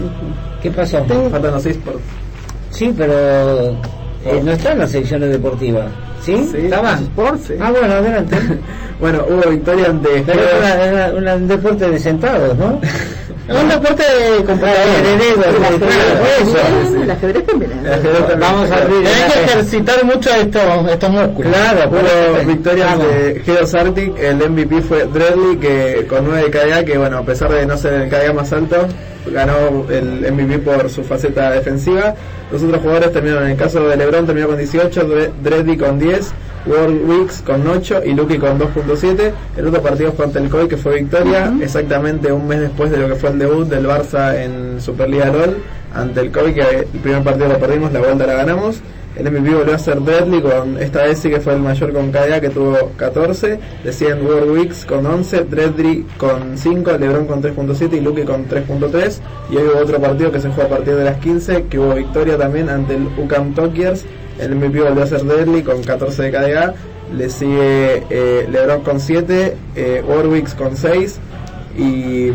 ¿Qué 0.61 0.71
pasó? 0.71 1.03
Faltan 1.05 1.51
los 1.51 1.65
esports. 1.65 2.01
Sí, 2.69 2.93
pero 2.97 3.71
eh, 4.25 4.41
no 4.43 4.51
están 4.51 4.79
las 4.79 4.91
secciones 4.91 5.31
deportivas. 5.31 5.85
¿Sí? 6.23 6.49
Sí, 6.51 6.57
¿Estaban? 6.57 7.03
Sports. 7.03 7.51
Ah, 7.59 7.71
bueno, 7.71 7.93
adelante. 7.93 8.37
bueno, 8.99 9.25
hubo 9.29 9.49
victoria 9.49 9.87
ante... 9.87 10.23
Pero 10.25 11.17
una, 11.17 11.35
un 11.35 11.47
deporte 11.47 11.89
de 11.89 11.99
sentados, 11.99 12.57
¿no? 12.57 12.79
un 13.49 13.67
deporte 13.67 14.03
de 14.03 14.37
El 17.01 17.11
ajedrez 17.11 17.45
también. 17.45 17.71
Vamos 18.39 18.71
a 18.71 18.77
abrir. 18.77 19.05
Hay 19.05 19.31
que 19.31 19.43
ejercitar 19.43 20.05
mucho 20.05 20.29
estos, 20.29 20.89
estos 20.89 21.09
músculos. 21.09 21.51
Claro, 21.51 21.89
hubo 21.91 22.45
victorias 22.47 22.99
de 22.99 23.41
Geos 23.45 23.73
Arctic. 23.73 24.17
El 24.17 24.49
MVP 24.49 24.81
fue 24.81 25.05
Dreadly, 25.05 25.57
que 25.57 26.07
con 26.07 26.25
9 26.25 26.43
de 26.43 26.51
KDA, 26.51 26.85
que 26.85 26.97
bueno, 26.97 27.17
a 27.17 27.23
pesar 27.23 27.51
de 27.51 27.65
no 27.65 27.77
ser 27.77 27.93
el 27.93 28.09
KDA 28.09 28.31
más 28.31 28.53
alto, 28.53 28.87
ganó 29.27 29.85
el 29.89 30.31
MVP 30.31 30.59
por 30.59 30.89
su 30.89 31.03
faceta 31.03 31.51
defensiva. 31.51 32.15
Los 32.53 32.61
otros 32.61 32.81
jugadores 32.81 33.11
terminaron, 33.11 33.45
en 33.45 33.51
el 33.53 33.57
caso 33.57 33.87
de 33.87 33.97
LeBron 33.97 34.27
terminó 34.27 34.45
con 34.45 34.57
18, 34.59 35.07
Dreadly 35.43 35.75
con 35.75 35.97
10, 35.97 36.31
World 36.67 37.09
Weeks 37.09 37.41
con 37.41 37.67
8 37.67 38.01
y 38.05 38.13
Lucky 38.13 38.37
con 38.37 38.59
2.7. 38.59 39.31
El 39.57 39.67
otro 39.67 39.81
partido 39.81 40.11
fue 40.11 40.25
ante 40.25 40.37
el 40.37 40.49
COI, 40.49 40.67
que 40.67 40.77
fue 40.77 40.99
victoria, 40.99 41.49
uh 41.49 41.55
-huh. 41.55 41.63
exactamente 41.63 42.31
un 42.31 42.47
mes 42.47 42.59
después 42.59 42.91
de 42.91 42.97
lo 42.97 43.07
que 43.07 43.15
fue 43.15 43.31
el 43.31 43.39
debut 43.39 43.67
del 43.67 43.87
Barça 43.87 44.35
en 44.39 44.79
Superliga 44.79 45.31
LOL 45.31 45.57
ante 45.93 46.21
el 46.21 46.31
COI, 46.31 46.53
que 46.53 46.61
el 46.61 46.99
primer 47.01 47.23
partido 47.23 47.47
lo 47.49 47.59
perdimos, 47.59 47.91
la 47.91 47.99
vuelta 47.99 48.25
la 48.25 48.33
ganamos. 48.33 48.81
El 49.15 49.29
MVP 49.29 49.53
volvió 49.53 49.75
a 49.75 49.77
ser 49.77 49.99
Bradley 49.99 50.41
con 50.41 50.79
esta 50.79 51.03
vez 51.03 51.19
sí 51.19 51.29
que 51.29 51.39
fue 51.39 51.53
el 51.53 51.59
mayor 51.59 51.93
con 51.93 52.11
KDA 52.11 52.41
que 52.41 52.49
tuvo 52.49 52.91
14, 52.97 53.59
decían 53.83 54.25
World 54.25 54.49
Weeks 54.49 54.85
con 54.85 55.05
11, 55.05 55.41
Bradley 55.41 56.03
con 56.17 56.57
5, 56.57 56.97
LeBron 56.97 57.27
con 57.27 57.43
3.7 57.43 57.93
y 57.93 58.01
Luke 58.01 58.25
con 58.25 58.49
3.3 58.49 59.19
y 59.51 59.57
hoy 59.57 59.67
hubo 59.67 59.81
otro 59.81 60.01
partido 60.01 60.31
que 60.31 60.39
se 60.39 60.49
fue 60.49 60.63
a 60.63 60.67
partir 60.67 60.95
de 60.95 61.03
las 61.03 61.17
15 61.19 61.65
que 61.65 61.77
hubo 61.77 61.93
victoria 61.93 62.39
también 62.39 62.69
ante 62.69 62.95
el 62.95 63.07
UCAM 63.15 63.53
Tokiers, 63.53 64.03
el 64.39 64.55
MVP 64.55 64.81
volvió 64.81 65.03
a 65.03 65.07
ser 65.07 65.23
Bradley 65.23 65.61
con 65.61 65.83
14 65.83 66.23
de 66.23 66.31
KDA, 66.31 66.73
le 67.15 67.29
sigue 67.29 68.03
eh, 68.09 68.47
LeBron 68.49 68.81
con 68.81 68.99
7, 68.99 69.55
eh, 69.75 70.03
Warwicks 70.07 70.55
con 70.55 70.75
6 70.75 71.19
y, 71.77 72.31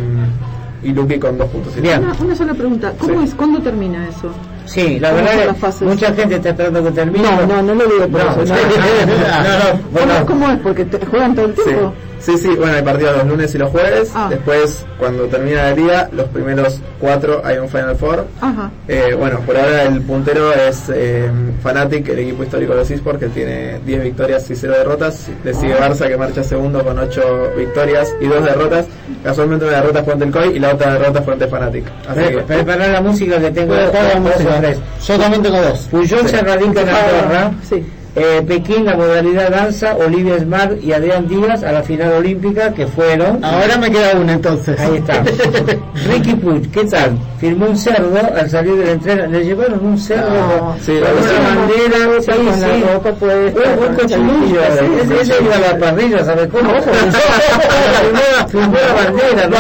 y 0.83 0.93
Luke 0.93 1.19
con 1.19 1.39
2.7. 1.39 1.99
Una, 1.99 2.13
una 2.21 2.37
sola 2.37 2.55
pregunta, 2.55 2.93
¿cómo 2.99 3.21
sí. 3.21 3.29
es? 3.29 3.35
¿Cuándo 3.35 3.61
termina 3.61 4.09
eso? 4.09 4.31
Sí, 4.67 5.01
la 5.01 5.13
verdad 5.13 5.57
es 5.67 5.83
mucha 5.83 6.13
gente 6.13 6.37
está 6.37 6.51
esperando 6.51 6.85
que 6.85 6.91
termine. 6.91 7.25
No, 7.25 7.47
no, 7.47 7.63
no 7.63 7.75
lo 7.75 7.87
digo 7.87 8.09
por 8.09 8.25
no, 8.25 8.43
eso. 8.43 8.55
No, 8.55 10.05
no, 10.07 10.07
no, 10.07 10.27
¿Cómo, 10.27 10.27
¿Cómo, 10.27 10.51
es? 10.51 10.59
Porque 10.61 10.85
te 10.85 11.05
juegan 11.07 11.35
todo 11.35 11.47
el 11.47 11.55
tiempo. 11.55 11.95
Sí. 12.03 12.08
Sí, 12.21 12.37
sí, 12.37 12.49
bueno, 12.57 12.75
hay 12.75 12.83
partidos 12.83 13.17
los 13.19 13.27
lunes 13.27 13.55
y 13.55 13.59
los 13.59 13.71
jueves. 13.71 14.11
Ah. 14.15 14.27
Después, 14.29 14.85
cuando 14.99 15.25
termina 15.27 15.65
la 15.65 15.73
liga, 15.75 16.09
los 16.13 16.27
primeros 16.29 16.81
cuatro 17.01 17.41
hay 17.45 17.59
un 17.59 17.69
Final 17.69 17.97
Four. 17.97 18.27
Ajá. 18.41 18.71
Eh, 18.89 19.15
bueno, 19.19 19.41
por 19.41 19.57
ahora 19.57 19.85
el 19.85 20.01
puntero 20.03 20.53
es 20.53 20.85
eh, 20.93 21.31
Fanatic, 21.63 22.09
el 22.09 22.19
equipo 22.21 22.43
histórico 22.43 22.73
de 22.73 22.79
los 22.81 22.91
eSports, 22.91 23.21
que 23.21 23.29
tiene 23.29 23.79
10 23.87 24.03
victorias 24.03 24.51
y 24.51 24.57
0 24.57 24.75
derrotas. 24.79 25.29
Le 25.45 25.55
sigue 25.55 25.75
Ah. 25.75 25.89
Barça, 25.89 26.09
que 26.09 26.17
marcha 26.17 26.43
segundo 26.43 26.83
con 26.85 26.99
8 26.99 27.53
victorias 27.57 28.13
y 28.21 28.27
2 28.27 28.45
derrotas. 28.45 28.87
Casualmente 29.23 29.65
una 29.67 29.77
derrota 29.77 30.03
fue 30.05 30.13
ante 30.15 30.25
el 30.27 30.31
COI 30.33 30.57
y 30.57 30.59
la 30.59 30.75
otra 30.75 30.93
derrota 30.95 31.23
fue 31.23 31.33
ante 31.35 31.47
Fanatic. 31.47 31.85
Así 32.09 32.21
Pre- 32.21 32.31
que... 32.37 32.43
Preparar 32.43 32.89
la 32.91 33.01
música 33.01 33.39
que 33.39 33.51
tengo. 33.51 33.75
Prepara 33.75 34.03
la 34.03 34.09
dos 34.09 34.17
o 34.17 34.21
música. 34.21 34.61
tres. 34.61 34.79
Yo 35.07 35.19
también 35.19 35.43
tengo 35.43 35.61
dos. 35.63 35.79
Puyol 35.91 36.21
Sí. 36.23 36.29
se 36.29 36.41
radica 36.41 36.81
en 36.83 36.89
Andorra. 36.89 37.51
Sí. 37.69 37.87
Eh, 38.17 38.43
Pekín, 38.49 38.85
la 38.85 38.97
modalidad 38.97 39.51
danza, 39.51 39.95
Olivia 39.95 40.39
Smart 40.41 40.83
y 40.83 40.93
Adrián 40.93 41.29
Díaz 41.29 41.63
a 41.63 41.71
la 41.71 41.83
final 41.83 42.13
olímpica 42.15 42.73
que 42.75 42.87
fueron. 42.87 43.45
Ahora 43.45 43.77
me 43.79 43.91
queda 43.91 44.17
una 44.19 44.33
entonces. 44.33 44.79
Ahí 44.81 44.97
está. 44.97 45.23
Ricky 46.09 46.35
Puig, 46.35 46.69
¿qué 46.73 46.85
tal? 46.85 47.17
Firmó 47.39 47.67
un 47.67 47.77
cerdo 47.77 48.19
al 48.37 48.51
salir 48.51 48.75
de 48.77 48.87
la 48.87 48.93
entrega. 48.93 49.27
Le 49.29 49.45
llevaron 49.45 49.87
un 49.87 49.97
cerdo 49.99 50.29
No, 50.31 50.59
con 50.71 50.81
sí, 50.81 50.99
con 50.99 51.13
una 51.13 51.55
bandera. 51.61 52.21
Sí, 52.21 52.31
con 52.33 52.47
la 52.47 52.53
sí. 52.75 52.85
ropa 52.93 53.11
puesta, 53.13 53.61
Un- 53.61 53.89
un 53.89 53.95
cochinillo. 53.95 54.61
Ese 55.21 55.35
iba 55.43 55.55
a 55.55 55.59
la 55.73 55.79
parrilla, 55.79 56.25
¿sabes 56.25 56.49
cómo? 56.49 56.71
Firmó- 58.51 58.79
la 58.79 58.93
bandera. 58.95 59.47
¿no? 59.47 59.57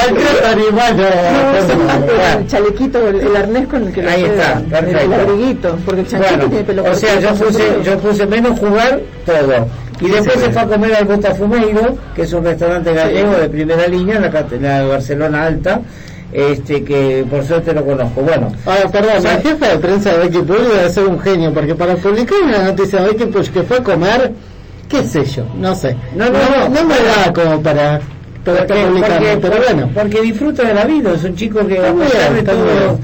No, 0.49 2.07
no, 2.07 2.39
el 2.39 2.47
chalequito, 2.47 3.09
el, 3.09 3.37
arnés 3.37 3.69
con 3.69 3.87
el 3.87 3.93
que 3.93 4.01
Ahí 4.09 4.25
está, 4.25 4.61
perfecto. 4.70 5.01
el 5.05 5.12
abriguito, 5.20 5.79
porque 5.85 6.01
el 6.01 6.07
Bueno, 6.19 6.45
tiene 6.49 6.65
pelo 6.65 6.85
o 6.91 6.95
sea, 6.95 7.20
yo 7.20 7.35
puse, 7.35 7.62
yo 7.85 7.99
puse 7.99 8.27
menos 8.43 8.59
jugar 8.59 9.01
todo. 9.24 9.66
Y 10.01 10.09
después 10.09 10.35
Sí. 10.35 10.40
se 10.44 10.51
fue 10.52 10.62
a 10.62 10.66
comer 10.66 10.94
al 10.94 11.05
Botafumeiro, 11.06 11.97
que 12.15 12.23
es 12.23 12.32
un 12.32 12.44
restaurante 12.44 12.93
gallego 12.93 13.32
de 13.32 13.48
primera 13.48 13.86
línea 13.89 14.16
en 14.16 14.23
la, 14.23 14.47
la 14.60 14.86
Barcelona 14.86 15.44
Alta, 15.47 15.81
este 16.32 16.85
que 16.85 17.24
por 17.28 17.44
suerte 17.44 17.73
lo 17.73 17.85
conozco. 17.85 18.20
Bueno, 18.20 18.52
Ahora, 18.66 18.89
perdón, 18.90 19.23
la 19.24 19.39
jefa 19.40 19.69
de 19.69 19.78
prensa 19.78 20.12
de 20.12 20.19
Becky 20.19 20.39
Puig 20.43 20.60
debe 20.60 20.90
ser 20.90 21.05
un 21.06 21.19
genio, 21.20 21.52
porque 21.52 21.74
para 21.74 21.97
publicar 21.97 22.39
una 22.44 22.62
noticia 22.65 23.01
de 23.02 23.09
Becky 23.09 23.24
Puig 23.27 23.51
que 23.51 23.62
fue 23.62 23.78
a 23.78 23.82
comer, 23.82 24.32
qué 24.89 25.02
sé 25.02 25.24
yo, 25.24 25.44
no 25.56 25.74
sé. 25.74 25.97
No, 26.15 26.27
no, 26.27 26.32
no. 26.32 26.69
no 26.69 26.85
me 26.85 26.94
da 26.94 27.32
como 27.32 27.60
para, 27.62 28.01
porque, 28.55 29.39
pero 29.41 29.57
bueno. 29.57 29.91
porque 29.95 30.20
disfruta 30.23 30.62
de 30.65 30.75
la 30.75 30.85
vida, 30.85 31.15
es 31.15 31.25
un 31.25 31.35
chico 31.35 31.66
que 31.66 31.79
a 31.79 31.93
pesar 31.93 32.35
de 32.35 32.43
todo, 32.43 32.99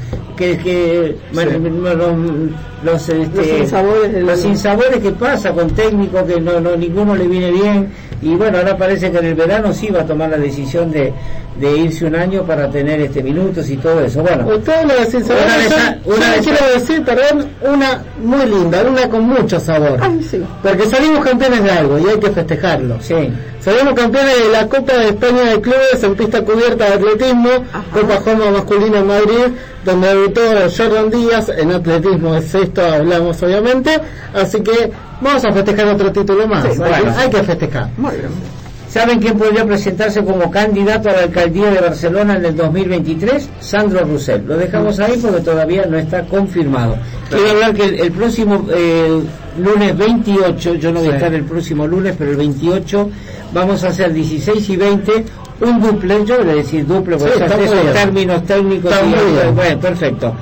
los, 2.83 3.09
este, 3.09 4.21
Los 4.21 4.41
sinsabores 4.41 4.99
que 4.99 5.13
pasa 5.13 5.53
con 5.53 5.71
técnico 5.71 6.25
que 6.27 6.41
no, 6.41 6.61
no 6.61 6.77
ninguno 6.77 7.15
le 7.15 7.27
viene 7.27 7.51
bien 7.51 7.89
y 8.21 8.35
bueno 8.35 8.59
ahora 8.59 8.77
parece 8.77 9.11
que 9.11 9.19
en 9.19 9.27
el 9.27 9.35
verano 9.35 9.73
sí 9.73 9.89
va 9.89 10.01
a 10.01 10.07
tomar 10.07 10.31
la 10.31 10.39
decisión 10.39 10.91
de, 10.91 11.13
de 11.61 11.77
irse 11.79 12.05
un 12.05 12.17
año 12.17 12.43
para 12.43 12.69
tener 12.69 13.01
este 13.01 13.23
minutos 13.23 13.69
y 13.71 13.77
todo 13.77 14.01
eso 14.05 14.23
bueno 14.23 14.47
Ustedes 14.49 14.85
lo 14.87 14.95
decís, 14.95 15.25
Una 15.25 15.69
yo, 15.69 16.11
yo 16.11 16.15
una 16.17 16.33
quiero 16.43 16.75
decir, 16.75 17.05
perdón, 17.05 17.49
una 17.63 18.03
muy 18.23 18.45
linda, 18.47 18.83
una 18.83 19.09
con 19.09 19.23
mucho 19.25 19.61
sabor. 19.61 19.99
Ay, 20.03 20.21
sí. 20.29 20.43
Porque 20.63 20.87
salimos 20.87 21.25
campeones 21.25 21.63
de 21.63 21.71
algo 21.71 21.99
y 21.99 22.07
hay 22.09 22.19
que 22.19 22.31
festejarlo. 22.31 22.97
sí 23.01 23.15
Salimos 23.61 23.95
campeones 23.95 24.45
de 24.45 24.49
la 24.53 24.69
Copa 24.69 24.93
de 24.93 25.09
España 25.09 25.43
de 25.45 25.61
Clubes 25.61 26.03
en 26.03 26.15
pista 26.17 26.43
cubierta 26.43 26.85
de 26.87 26.93
atletismo, 26.95 27.49
Ajá. 27.73 27.85
Copa 27.95 28.17
Joma 28.23 28.51
masculina 28.51 28.99
en 28.99 29.07
Madrid, 29.07 29.55
donde 29.87 30.09
debutó 30.09 30.41
Jordan 30.77 31.11
Díaz 31.11 31.49
en 31.57 31.73
atletismo, 31.73 32.35
es 32.37 32.55
esto 32.55 32.85
hablamos 32.85 33.43
obviamente, 33.43 33.99
así 34.35 34.61
que 34.61 34.91
vamos 35.23 35.43
a 35.47 35.53
festejar 35.53 35.87
otro 35.89 36.13
título 36.13 36.47
más, 36.47 36.63
Sí, 36.65 36.69
hay, 36.73 36.77
bueno. 36.79 37.05
que, 37.15 37.21
hay 37.23 37.31
que 37.31 37.43
festejar. 37.43 37.89
Muy 37.97 38.11
bien. 38.17 38.54
¿Saben 38.95 39.19
quién 39.19 39.37
podría 39.37 39.67
presentarse 39.67 40.25
como 40.25 40.49
candidato 40.53 41.09
a 41.11 41.15
la 41.15 41.23
alcaldía 41.23 41.69
de 41.69 41.81
Barcelona 41.81 42.37
en 42.37 42.45
el 42.45 42.55
2023? 42.57 43.49
Sandro 43.59 44.05
Roussel. 44.05 44.45
Lo 44.47 44.57
dejamos 44.57 45.01
ahí 45.01 45.19
porque 45.21 45.41
todavía 45.41 45.85
no 45.87 45.99
está 45.99 46.23
confirmado. 46.27 46.97
Quiero 47.29 47.51
hablar 47.51 47.75
que 47.75 47.87
el, 47.87 47.95
el 47.99 48.13
próximo 48.13 48.65
eh, 48.73 49.21
lunes 49.59 49.99
28, 49.99 50.75
yo 50.77 50.93
no 50.93 51.01
voy 51.01 51.09
a 51.09 51.15
estar 51.15 51.35
el 51.35 51.43
próximo 51.43 51.89
lunes, 51.89 52.15
pero 52.17 52.31
el 52.31 52.37
28 52.37 53.11
vamos 53.53 53.83
a 53.83 53.89
hacer 53.89 54.13
16 54.13 54.71
y 54.71 54.77
20 54.77 55.25
un 55.63 55.81
duple, 55.81 56.25
yo 56.25 56.39
voy 56.39 56.51
a 56.51 56.55
decir 56.55 56.87
duple 56.87 57.17
porque 57.17 57.35
Sí, 57.35 57.43
está 57.43 57.57
términos 57.93 58.45
técnicos. 58.45 58.93
Está 58.93 59.05
y- 59.05 59.53
bueno, 59.55 59.81
perfecto. 59.81 60.35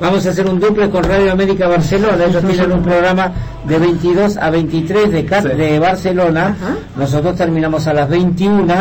Vamos 0.00 0.24
a 0.26 0.30
hacer 0.30 0.46
un 0.48 0.58
duple 0.58 0.88
con 0.88 1.04
Radio 1.04 1.30
América 1.32 1.68
Barcelona. 1.68 2.24
Ellos 2.26 2.42
tienen 2.46 2.72
un 2.72 2.82
programa 2.82 3.32
de 3.68 3.78
22 3.78 4.36
a 4.38 4.48
23 4.50 5.12
de, 5.12 5.24
Cat- 5.26 5.46
Sí. 5.50 5.56
de 5.56 5.78
Barcelona. 5.78 6.56
Ajá. 6.58 6.76
Nosotros 6.96 7.36
terminamos 7.36 7.86
a 7.86 7.92
las 7.92 8.08
21, 8.08 8.72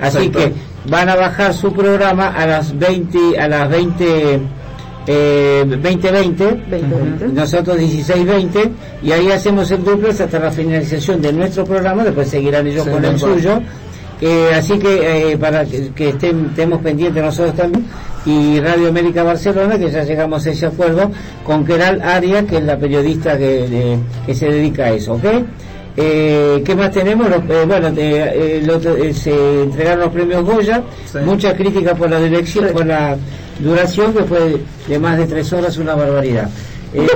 así 0.00 0.18
Exacto. 0.26 0.38
que 0.38 0.52
van 0.90 1.08
a 1.08 1.16
bajar 1.16 1.52
su 1.52 1.72
programa 1.72 2.28
a 2.28 2.46
las 2.46 2.78
20, 2.78 3.38
a 3.40 3.48
las 3.48 3.68
20, 3.68 4.40
eh, 5.08 5.64
20, 5.66 6.10
20. 6.12 6.44
2020. 6.44 7.28
Nosotros 7.28 7.76
16, 7.78 8.24
20 8.26 8.70
y 9.02 9.10
ahí 9.12 9.30
hacemos 9.32 9.68
el 9.72 9.82
duple 9.84 10.10
hasta 10.10 10.38
la 10.38 10.50
finalización 10.52 11.20
de 11.20 11.32
nuestro 11.32 11.64
programa. 11.64 12.04
Después 12.04 12.28
seguirán 12.28 12.66
ellos 12.68 12.84
Sí, 12.84 12.90
con 12.90 13.04
el 13.04 13.18
cual. 13.18 13.34
suyo. 13.34 13.60
Eh, 14.20 14.50
así 14.56 14.78
que 14.78 15.32
eh, 15.32 15.38
para 15.38 15.64
que, 15.64 15.90
que 15.94 16.08
estén, 16.10 16.46
estemos 16.46 16.80
pendientes 16.82 17.22
nosotros 17.22 17.54
también 17.54 17.84
y 18.28 18.60
Radio 18.60 18.88
América 18.88 19.22
Barcelona 19.22 19.78
que 19.78 19.90
ya 19.90 20.02
llegamos 20.04 20.46
a 20.46 20.50
ese 20.50 20.66
acuerdo 20.66 21.10
con 21.44 21.64
Keral 21.64 22.02
Aria 22.02 22.44
que 22.46 22.58
es 22.58 22.62
la 22.64 22.76
periodista 22.78 23.38
que, 23.38 23.66
de- 23.68 23.98
que 24.26 24.34
se 24.34 24.46
dedica 24.50 24.84
a 24.84 24.90
eso 24.90 25.14
¿ok? 25.14 25.24
Eh, 26.00 26.62
¿qué 26.64 26.74
más 26.76 26.92
tenemos? 26.92 27.26
Eh, 27.28 27.64
bueno, 27.66 27.88
eh, 27.96 28.62
eh, 28.62 29.12
se 29.14 29.62
entregaron 29.64 30.00
los 30.00 30.12
premios 30.12 30.44
Goya 30.44 30.82
Sí. 31.10 31.18
mucha 31.24 31.54
crítica 31.56 31.94
por 31.94 32.08
la 32.10 32.20
dirección 32.20 32.68
por 32.72 32.86
la 32.86 33.16
duración 33.58 34.12
que 34.12 34.22
fue 34.24 34.58
de 34.86 34.98
más 34.98 35.16
de 35.18 35.26
tres 35.26 35.52
horas 35.52 35.76
una 35.78 35.94
barbaridad 35.94 36.48
Eh, 36.94 37.06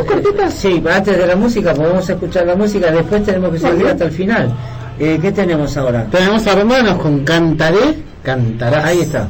sí, 0.51 0.83
antes 0.91 1.17
de 1.17 1.27
la 1.27 1.37
música 1.37 1.73
podemos 1.75 2.09
escuchar 2.09 2.47
la 2.47 2.57
música 2.57 2.91
después 2.91 3.23
tenemos 3.25 3.51
que 3.53 3.59
seguir 3.59 3.87
hasta 3.87 4.05
el 4.07 4.11
final 4.13 4.53
Eh, 4.99 5.19
¿qué 5.23 5.31
tenemos 5.33 5.77
ahora? 5.77 6.07
Tenemos 6.11 6.47
a 6.47 6.53
hermanos 6.53 6.97
con 6.99 7.25
Cantaré, 7.25 7.95
Cantarás. 8.23 8.85
Ahí 8.85 9.01
está. 9.01 9.27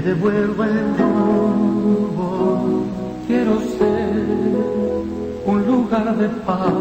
Te 0.00 0.08
devuelva 0.08 0.66
el 0.66 0.96
rumbo. 0.98 2.86
Quiero 3.26 3.60
ser 3.78 4.12
un 5.46 5.66
lugar 5.66 6.16
de 6.16 6.28
paz 6.46 6.72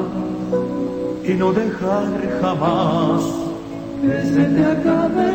y 1.24 1.34
no 1.34 1.52
dejar 1.52 2.08
jamás 2.42 3.24
que 4.02 4.22
se 4.26 4.44
te 4.44 4.66
acabe 4.66 5.29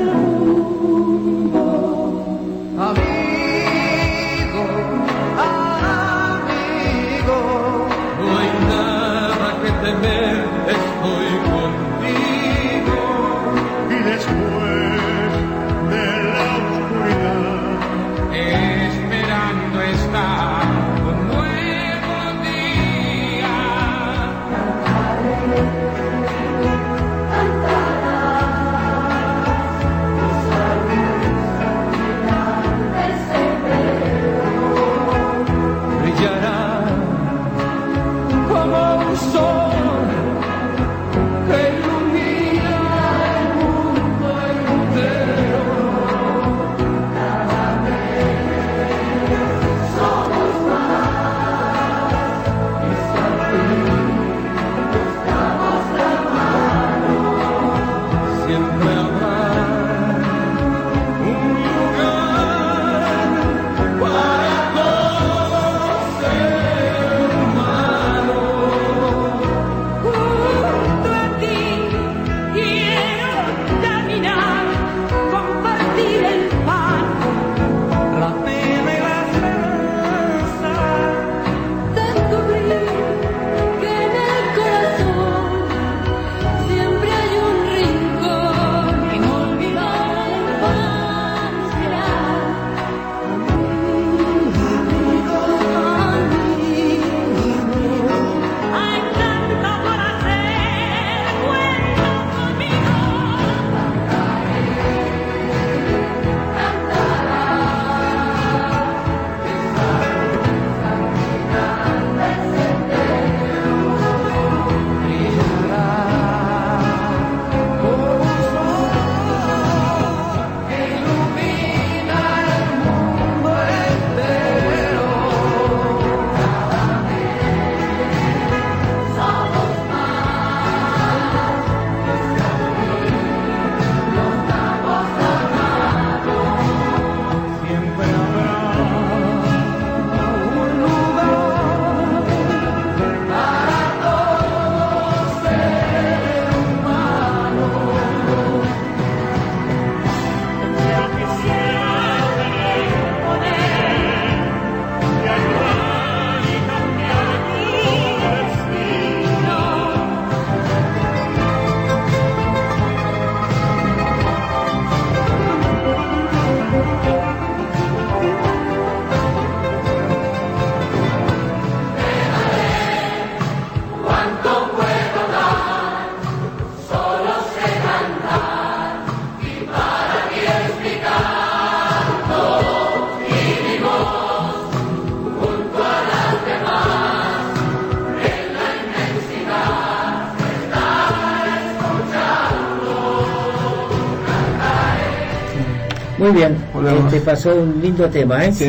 Este 197.15 197.31
pasó 197.31 197.55
un 197.55 197.81
lindo 197.81 198.09
tema, 198.09 198.45
¿eh? 198.45 198.53
Sí. 198.53 198.67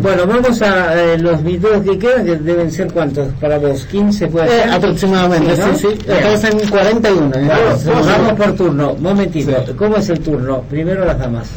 Bueno, 0.00 0.24
vamos 0.26 0.62
a 0.62 0.94
eh, 1.02 1.18
los 1.18 1.42
minutos 1.42 1.82
que 1.84 1.98
quedan, 1.98 2.24
que 2.24 2.36
deben 2.36 2.70
ser 2.70 2.92
cuántos 2.92 3.28
para 3.40 3.58
vos, 3.58 3.84
15 3.86 4.28
puede 4.28 4.46
Eh, 4.46 4.62
ser. 4.62 4.70
aproximadamente, 4.70 5.56
sí, 5.56 5.62
¿no? 5.66 5.74
sí. 5.76 5.86
Bien. 6.06 6.18
Estamos 6.26 6.44
en 6.62 6.68
41. 6.70 7.36
¿eh? 7.36 7.48
Vamos, 7.48 7.84
Vamos, 7.84 8.06
vamos 8.06 8.32
por 8.34 8.52
turno, 8.54 8.96
momentito, 9.00 9.52
¿cómo 9.76 9.96
es 9.96 10.08
el 10.08 10.20
turno? 10.20 10.60
Primero 10.70 11.04
las 11.04 11.18
damas. 11.18 11.48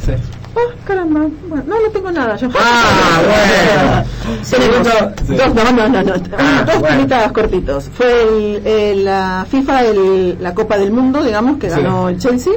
Oh, 0.56 0.60
caramba. 0.86 1.22
Bueno, 1.48 1.64
no, 1.68 1.76
no 1.82 1.90
tengo 1.92 2.12
nada. 2.12 2.36
Yo... 2.36 2.48
Ah, 2.60 3.22
bueno. 3.26 4.04
Tenemos 4.50 4.88
Segundo- 4.88 5.44
dos, 5.46 5.56
no, 5.56 5.72
no, 5.72 5.90
no, 5.90 6.04
no. 6.04 6.14
Ah, 6.38 6.64
dos 6.66 6.80
bueno. 6.80 7.34
cortitos. 7.34 7.90
Fue 7.96 8.24
el, 8.24 8.68
el- 8.68 9.06
la 9.06 9.46
FIFA, 9.50 9.84
el- 9.86 10.38
la 10.42 10.54
Copa 10.54 10.78
del 10.78 10.92
Mundo, 10.92 11.24
digamos, 11.24 11.58
que 11.58 11.70
Sí. 11.70 11.76
ganó 11.80 12.10
el 12.10 12.18
Chelsea. 12.20 12.54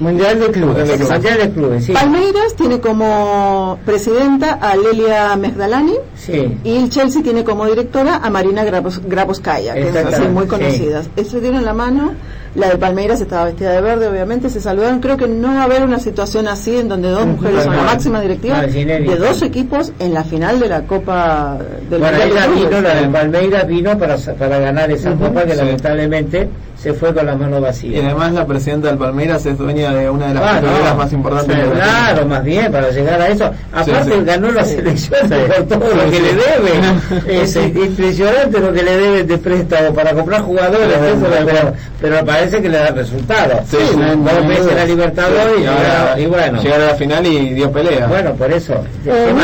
Mundial 0.00 0.38
de 0.38 0.50
Clubes. 0.50 0.88
Mundial 1.10 1.38
de 1.38 1.50
Clubes, 1.50 1.84
sí. 1.84 1.92
Palmeiras 1.92 2.54
tiene 2.56 2.80
como 2.80 3.78
presidenta 3.84 4.52
a 4.54 4.76
Lelia 4.76 5.34
Megdalani 5.36 5.94
Sí. 6.14 6.56
y 6.62 6.76
el 6.76 6.88
Chelsea 6.90 7.22
tiene 7.22 7.42
como 7.44 7.66
directora 7.66 8.16
a 8.22 8.30
Marina 8.30 8.62
Grabos, 8.64 9.00
Graboskaya, 9.04 9.74
que 9.74 9.80
es 9.80 9.88
así, 9.88 9.98
Exactamente, 9.98 10.32
muy 10.34 10.44
sí. 10.44 10.48
conocidas. 10.50 11.10
Se 11.28 11.40
dieron 11.40 11.64
la 11.64 11.74
mano, 11.74 12.12
la 12.54 12.68
de 12.70 12.76
Palmeiras 12.78 13.20
estaba 13.20 13.44
vestida 13.46 13.72
de 13.72 13.80
verde, 13.80 14.06
obviamente, 14.08 14.48
se 14.50 14.60
saludaron. 14.60 15.00
Creo 15.00 15.16
que 15.16 15.26
no 15.28 15.48
va 15.48 15.60
a 15.62 15.64
haber 15.64 15.82
una 15.82 15.98
situación 15.98 16.48
así 16.48 16.76
en 16.76 16.88
donde 16.88 17.08
dos 17.10 17.26
mujeres 17.26 17.64
son 17.64 17.76
la 17.76 17.82
máxima 17.82 18.20
directiva 18.20 18.62
No, 18.62 18.68
de 18.72 19.16
dos 19.16 19.42
equipos 19.42 19.92
en 19.98 20.14
la 20.14 20.22
final 20.24 20.60
de 20.60 20.68
la 20.68 20.82
Copa 20.82 21.58
del 21.90 22.00
Bueno, 22.00 22.18
ella 22.22 22.46
vino, 22.46 22.80
la 22.80 22.94
de 22.94 23.08
Palmeiras 23.08 23.66
vino 23.66 23.98
para, 23.98 24.16
para 24.16 24.58
ganar 24.58 24.90
esa 24.90 25.12
copa 25.12 25.44
que 25.44 25.52
Sí. 25.52 25.56
lamentablemente 25.58 26.48
se 26.80 26.92
fue 26.94 27.12
con 27.12 27.26
las 27.26 27.36
manos 27.36 27.58
Y 27.58 27.62
vacías. 27.62 28.04
además 28.04 28.32
la 28.32 28.46
presidenta 28.46 28.86
del 28.88 28.98
Palmeiras 28.98 29.44
es 29.46 29.58
dueña 29.58 29.92
de 29.92 30.08
una 30.08 30.28
de 30.28 30.34
las 30.34 30.42
Ah, 30.44 30.60
no. 30.60 30.94
más 30.94 31.12
importantes 31.12 31.56
Sí, 31.56 31.60
de. 31.62 31.70
Claro, 31.70 32.26
más 32.26 32.44
bien, 32.44 32.70
para 32.70 32.90
llegar 32.90 33.20
a 33.20 33.28
eso. 33.28 33.50
Aparte, 33.72 34.12
sí. 34.12 34.22
ganó 34.24 34.52
la 34.52 34.64
selección 34.64 35.18
Sí. 35.28 35.34
por 35.48 35.66
todo 35.66 35.90
Sí, 35.90 35.96
lo 35.96 36.04
que 36.10 36.16
sí. 36.16 36.22
le 36.22 37.26
debe. 37.26 37.42
Es 37.42 37.56
impresionante 37.56 38.60
lo 38.60 38.72
que 38.72 38.82
le 38.84 38.96
deben 38.96 39.26
de 39.26 39.38
préstamo 39.38 39.92
para 39.94 40.12
comprar 40.12 40.42
jugadores, 40.42 40.86
Sí, 40.88 41.06
eso, 41.06 41.26
sí. 41.26 41.44
pero, 41.46 41.72
pero 42.00 42.24
parece 42.24 42.62
que 42.62 42.68
le 42.68 42.78
da 42.78 42.90
resultado. 42.90 43.60
Sí, 43.68 43.76
sí. 43.90 43.96
Dos 43.96 44.46
veces 44.48 44.74
la 44.76 44.84
Libertadores 44.84 45.58
Y 45.58 45.62
y, 45.62 45.66
ahora- 45.66 46.14
y 46.20 46.26
bueno. 46.26 46.62
Llegar 46.62 46.80
a 46.80 46.86
la 46.86 46.94
final 46.94 47.26
y 47.26 47.54
dio 47.54 47.72
pelea. 47.72 48.06
Bueno, 48.06 48.34
por 48.34 48.52
eso. 48.52 48.74
Eh, 49.04 49.34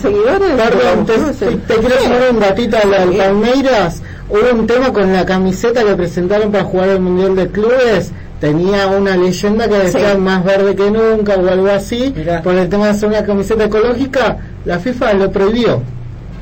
seguidores. 0.00 0.50
Perdón, 0.56 1.06
te, 1.06 1.14
Clubes, 1.14 1.36
te- 1.80 1.86
quiero 1.86 2.02
sumar 2.02 2.30
un 2.32 2.40
ratito 2.40 2.76
a 2.76 2.86
del 2.98 3.16
Palmeiras. 3.16 4.02
Hubo 4.28 4.58
un 4.60 4.66
tema 4.66 4.92
con 4.92 5.12
la 5.12 5.24
camiseta 5.24 5.84
que 5.84 5.94
presentaron 5.94 6.50
para 6.50 6.64
jugar 6.64 6.88
el 6.90 7.00
Mundial 7.00 7.36
de 7.36 7.48
Clubes. 7.48 8.12
Tenía 8.40 8.86
una 8.88 9.16
leyenda 9.16 9.66
que 9.68 9.78
decía 9.78 10.12
Sí. 10.12 10.18
más 10.18 10.44
verde 10.44 10.74
que 10.76 10.90
nunca 10.90 11.34
o 11.36 11.48
algo 11.48 11.68
así. 11.68 12.12
Mirá. 12.14 12.42
Por 12.42 12.54
el 12.54 12.68
tema 12.68 12.84
de 12.86 12.90
hacer 12.90 13.08
una 13.08 13.24
camiseta 13.24 13.64
ecológica, 13.64 14.36
la 14.64 14.78
FIFA 14.78 15.14
lo 15.14 15.30
prohibió. 15.30 15.82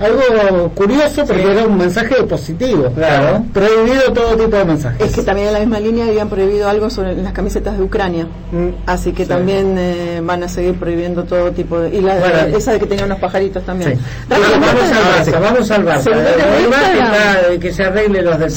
Algo 0.01 0.71
curioso 0.75 1.25
porque 1.25 1.43
Sí. 1.43 1.49
era 1.49 1.67
un 1.67 1.79
mensaje 1.79 2.15
positivo. 2.25 2.91
Claro. 2.95 3.45
Prohibido 3.53 4.13
todo 4.13 4.37
tipo 4.37 4.57
de 4.57 4.65
mensajes. 4.65 5.01
Es 5.01 5.15
que 5.15 5.23
también 5.23 5.49
en 5.49 5.53
la 5.55 5.61
misma 5.61 5.79
línea 5.81 6.07
habían 6.07 6.29
prohibido 6.29 6.69
algo 6.69 6.91
sobre 6.91 7.15
las 7.17 7.33
camisetas 7.33 7.79
de 7.79 7.85
Ucrania. 7.85 8.27
Mm. 8.53 8.69
Así 8.87 9.13
que 9.13 9.25
también 9.25 9.77
eh, 9.79 10.21
van 10.23 10.43
a 10.43 10.49
seguir 10.49 10.75
prohibiendo 10.75 11.25
todo 11.25 11.53
tipo 11.53 11.79
de... 11.79 11.95
Y 11.97 12.01
la, 12.01 12.17
Bueno, 12.19 12.57
esa 12.57 12.73
de 12.73 12.81
que 12.81 12.87
tenía 12.87 13.05
unos 13.05 13.19
pajaritos 13.21 13.65
también. 13.65 13.97
Sí. 13.97 14.05
Dale, 14.29 14.45
Vamos, 14.45 14.67
vamos 14.67 14.83
al 14.93 15.25
Barça, 15.25 15.41
vamos 15.41 15.71
al 15.71 15.85
Barça. 15.85 16.61
Instagram. 16.61 17.15
está- 17.15 17.61
que 17.61 17.73
se 17.73 17.85
arregle 17.85 18.23
los 18.23 18.39
del 18.39 18.53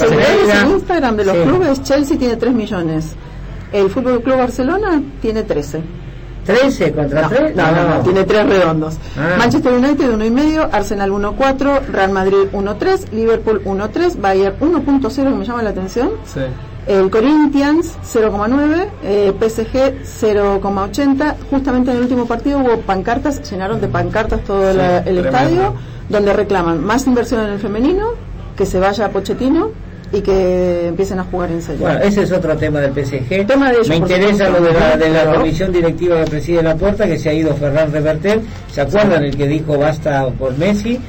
en 0.63 0.69
Instagram 0.71 1.15
de 1.17 1.25
los 1.25 1.35
Sí. 1.35 1.43
clubes, 1.43 1.83
Chelsea 1.83 2.17
tiene 2.17 2.35
3 2.35 2.53
millones. 2.53 3.05
El 3.71 3.89
Fútbol 3.89 4.21
Club 4.23 4.37
Barcelona 4.37 5.01
tiene 5.21 5.43
13. 5.43 5.81
13 6.47 6.91
contra 6.93 7.21
No, 7.23 7.29
3. 7.29 7.55
no, 7.55 7.71
no, 7.71 7.87
no, 7.95 7.99
tiene 8.01 8.23
3 8.23 8.45
redondos. 8.47 8.97
Ah. 9.17 9.35
Manchester 9.37 9.73
United 9.73 10.09
1,5, 10.11 10.25
y 10.25 10.31
medio, 10.31 10.69
Arsenal 10.71 11.11
1,4, 11.11 11.85
Real 11.91 12.11
Madrid 12.11 12.37
1,3, 12.53 13.11
Liverpool 13.11 13.61
1,3, 13.65 14.19
Bayern 14.19 14.55
1,0 14.59 15.15
que 15.15 15.29
me 15.37 15.45
llama 15.45 15.61
la 15.61 15.69
atención. 15.69 16.11
Sí. 16.25 16.39
El 16.87 17.09
Corinthians 17.09 17.97
0,9, 18.01 18.87
eh, 19.03 19.33
PSG 19.37 20.05
0,80. 20.05 21.35
Justamente 21.49 21.91
en 21.91 21.97
el 21.97 22.03
último 22.03 22.25
partido 22.25 22.59
hubo 22.59 22.77
pancartas, 22.81 23.49
llenaron 23.51 23.81
de 23.81 23.87
pancartas 23.89 24.41
todo 24.45 24.71
Sí, 24.71 24.77
la- 24.77 24.97
el 24.99 25.03
tremendo. 25.03 25.27
estadio, 25.29 25.73
donde 26.09 26.33
reclaman 26.33 26.83
más 26.83 27.05
inversión 27.05 27.41
en 27.45 27.49
el 27.53 27.59
femenino, 27.59 28.11
que 28.55 28.65
se 28.65 28.79
vaya 28.79 29.05
a 29.05 29.09
Pochettino 29.09 29.71
y 30.11 30.21
que 30.21 30.87
empiecen 30.87 31.19
a 31.19 31.23
jugar 31.25 31.51
en 31.51 31.61
serio. 31.61 31.81
Bueno, 31.81 31.99
ese 31.99 32.23
es 32.23 32.31
otro 32.31 32.55
tema 32.55 32.79
del 32.79 32.91
PSG. 32.93 33.45
Tema 33.45 33.67
de 33.69 33.75
ellos, 33.75 33.89
Me 33.89 33.95
interesa 33.97 34.49
lo 34.49 34.61
de 34.61 34.73
la, 34.73 34.95
de 34.97 35.09
la 35.09 35.21
Claro. 35.23 35.39
comisión 35.39 35.71
directiva 35.73 36.23
que 36.23 36.31
preside 36.31 36.63
la 36.63 36.75
puerta, 36.75 37.05
que 37.07 37.17
se 37.17 37.29
ha 37.29 37.33
ido 37.33 37.53
Ferran 37.55 37.91
Reverter. 37.91 38.39
¿Se 38.71 38.81
acuerdan 38.81 39.23
el 39.25 39.35
que 39.35 39.47
dijo 39.47 39.77
basta 39.77 40.27
por 40.39 40.57
Messi? 40.57 40.99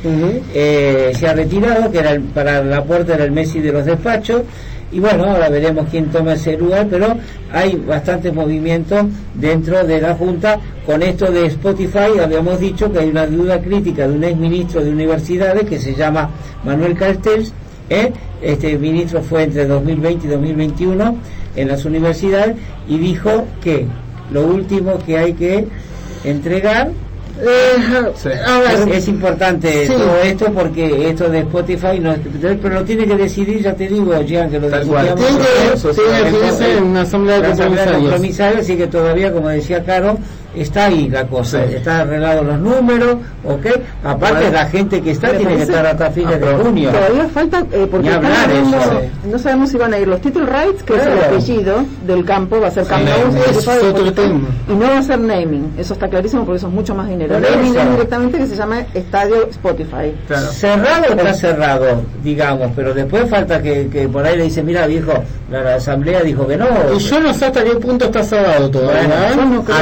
Eh, 0.54 1.12
se 1.18 1.28
ha 1.28 1.32
retirado, 1.34 1.90
que 1.90 1.98
era 1.98 2.12
el- 2.12 2.22
para 2.22 2.62
la 2.64 2.82
puerta 2.84 3.14
era 3.14 3.24
el 3.24 3.32
Messi 3.32 3.60
de 3.60 3.72
los 3.72 3.84
despachos. 3.84 4.42
Y 4.90 5.00
bueno, 5.00 5.24
ahora 5.24 5.50
veremos 5.50 5.86
quién 5.90 6.06
toma 6.06 6.32
ese 6.32 6.56
lugar, 6.56 6.86
pero 6.88 7.14
hay 7.52 7.76
bastante 7.76 8.32
movimiento 8.32 9.06
dentro 9.34 9.84
de 9.84 10.00
la 10.00 10.14
Junta. 10.14 10.58
Con 10.86 11.02
esto 11.02 11.30
de 11.30 11.44
Spotify 11.46 12.18
habíamos 12.22 12.58
dicho 12.58 12.90
que 12.90 13.00
hay 13.00 13.10
una 13.10 13.26
duda 13.26 13.60
crítica 13.60 14.08
de 14.08 14.14
un 14.14 14.24
ex 14.24 14.36
ministro 14.38 14.82
de 14.82 14.90
universidades 14.90 15.64
que 15.68 15.78
se 15.78 15.94
llama 15.94 16.30
Manuel 16.64 16.94
Castells, 16.94 17.52
¿eh? 17.90 18.12
Este 18.43 18.78
ministro 18.78 19.23
fue 19.23 19.44
entre 19.44 19.66
2020 19.66 20.27
y 20.27 20.31
2021 20.31 21.16
en 21.56 21.69
las 21.69 21.85
universidades 21.85 22.56
y 22.89 22.98
dijo 22.98 23.47
que 23.62 23.86
lo 24.32 24.43
último 24.47 24.98
que 25.05 25.19
hay 25.19 25.32
que 25.35 25.66
entregar 26.24 26.90
Eh, 27.40 27.77
a 28.47 28.59
ver, 28.59 28.89
es, 28.89 28.97
es 28.97 29.09
importante 29.09 29.86
Sí. 29.86 29.93
todo 29.93 30.19
esto 30.24 30.47
porque 30.52 31.09
esto 31.10 31.28
de 31.31 31.39
Spotify 31.40 32.01
no 32.01 32.12
pero 32.60 32.74
lo 32.74 32.85
tiene 32.85 33.06
que 33.06 33.15
decidir 33.15 33.62
ya 33.62 33.73
te 33.74 33.86
digo 33.86 34.12
Jean 34.23 34.51
que 34.51 34.59
lo 34.59 34.69
discutíamos 34.69 35.24
Tiene 35.24 35.39
que- 35.39 36.24
definirse 36.24 36.78
en 36.78 36.82
una 36.85 37.02
asamblea 37.02 37.36
de 37.36 37.43
la 37.43 37.55
asamblea 37.55 37.85
de 37.85 37.93
compromisarios. 37.93 38.01
compromisarios, 38.10 38.60
así 38.62 38.77
que 38.77 38.86
todavía 38.89 39.32
como 39.32 39.48
decía 39.51 39.85
Caro 39.85 40.19
está 40.62 40.86
ahí 40.86 41.09
la 41.09 41.26
cosa 41.26 41.64
Sí. 41.66 41.74
está 41.76 42.01
arreglado 42.01 42.43
los 42.44 42.59
números 42.59 43.16
ok 43.44 43.66
aparte 44.05 44.35
Bueno, 44.44 44.52
la 44.52 44.66
gente 44.66 45.01
que 45.02 45.10
está 45.12 45.32
tiene 45.32 45.56
que 45.56 45.62
estar 45.62 45.86
hasta 45.86 46.10
fines 46.10 46.32
de 46.40 46.47
pero 46.47 46.59
junio 46.59 46.90
Todavía 46.90 47.28
falta, 47.28 47.64
eh, 47.72 47.86
porque 47.90 48.09
hablar 48.10 48.32
hablando- 48.48 48.76
eso. 48.78 49.01
no 49.30 49.39
sabemos 49.39 49.70
si 49.70 49.76
van 49.76 49.94
a 49.94 49.98
ir 49.98 50.09
los 50.09 50.20
title 50.20 50.47
rights, 50.47 50.82
que 50.82 50.97
es 50.97 51.02
el 51.06 51.18
apellido 51.18 51.85
del 52.06 52.24
campo, 52.24 52.60
va 52.60 52.68
a 52.68 52.70
ser 52.70 52.85
Camp 52.86 53.02
Sí, 53.06 53.09
Nou, 53.09 53.28
es 53.28 53.56
Spotify, 53.59 53.86
otro 53.86 53.89
Spotify, 54.06 54.14
tema. 54.14 54.48
y 54.68 54.72
no 54.72 54.80
va 54.90 54.98
a 54.98 55.02
ser 55.02 55.18
naming, 55.20 55.72
eso 55.78 55.93
está 55.94 56.09
clarísimo 56.09 56.44
porque 56.44 56.59
eso 56.59 56.68
es 56.68 56.72
mucho 56.74 56.94
más 56.94 57.09
dinero. 57.09 57.35
Por 57.35 57.43
naming 57.51 57.76
es 57.76 57.90
directamente 57.90 58.39
que 58.39 58.47
se 58.47 58.56
llama 58.56 58.80
Estadio 58.94 59.48
Spotify. 59.51 60.14
Claro. 60.26 60.47
cerrado 60.52 61.05
está 61.05 61.35
cerrado 61.35 62.02
digamos 62.22 62.70
pero 62.74 62.93
después 62.94 63.28
falta 63.28 63.60
que, 63.62 63.89
que 63.89 64.09
por 64.09 64.24
ahí 64.24 64.36
le 64.36 64.44
dice 64.44 64.62
mira 64.62 64.86
viejo 64.86 65.12
la, 65.51 65.62
la 65.62 65.74
asamblea 65.76 66.22
dijo 66.22 66.47
que 66.47 66.56
no 66.56 66.66
y 66.94 66.98
yo 66.98 67.20
no 67.20 67.32
sé 67.35 67.47
hasta 67.47 67.64
qué 67.64 67.70
punto 67.76 68.06
está 68.06 68.22
cerrado 68.22 68.70
todavía. 68.70 69.02
Bueno, 69.02 69.14
¿eh? 69.14 69.32
yo 69.36 69.44
no 69.44 69.64
creo. 69.64 69.76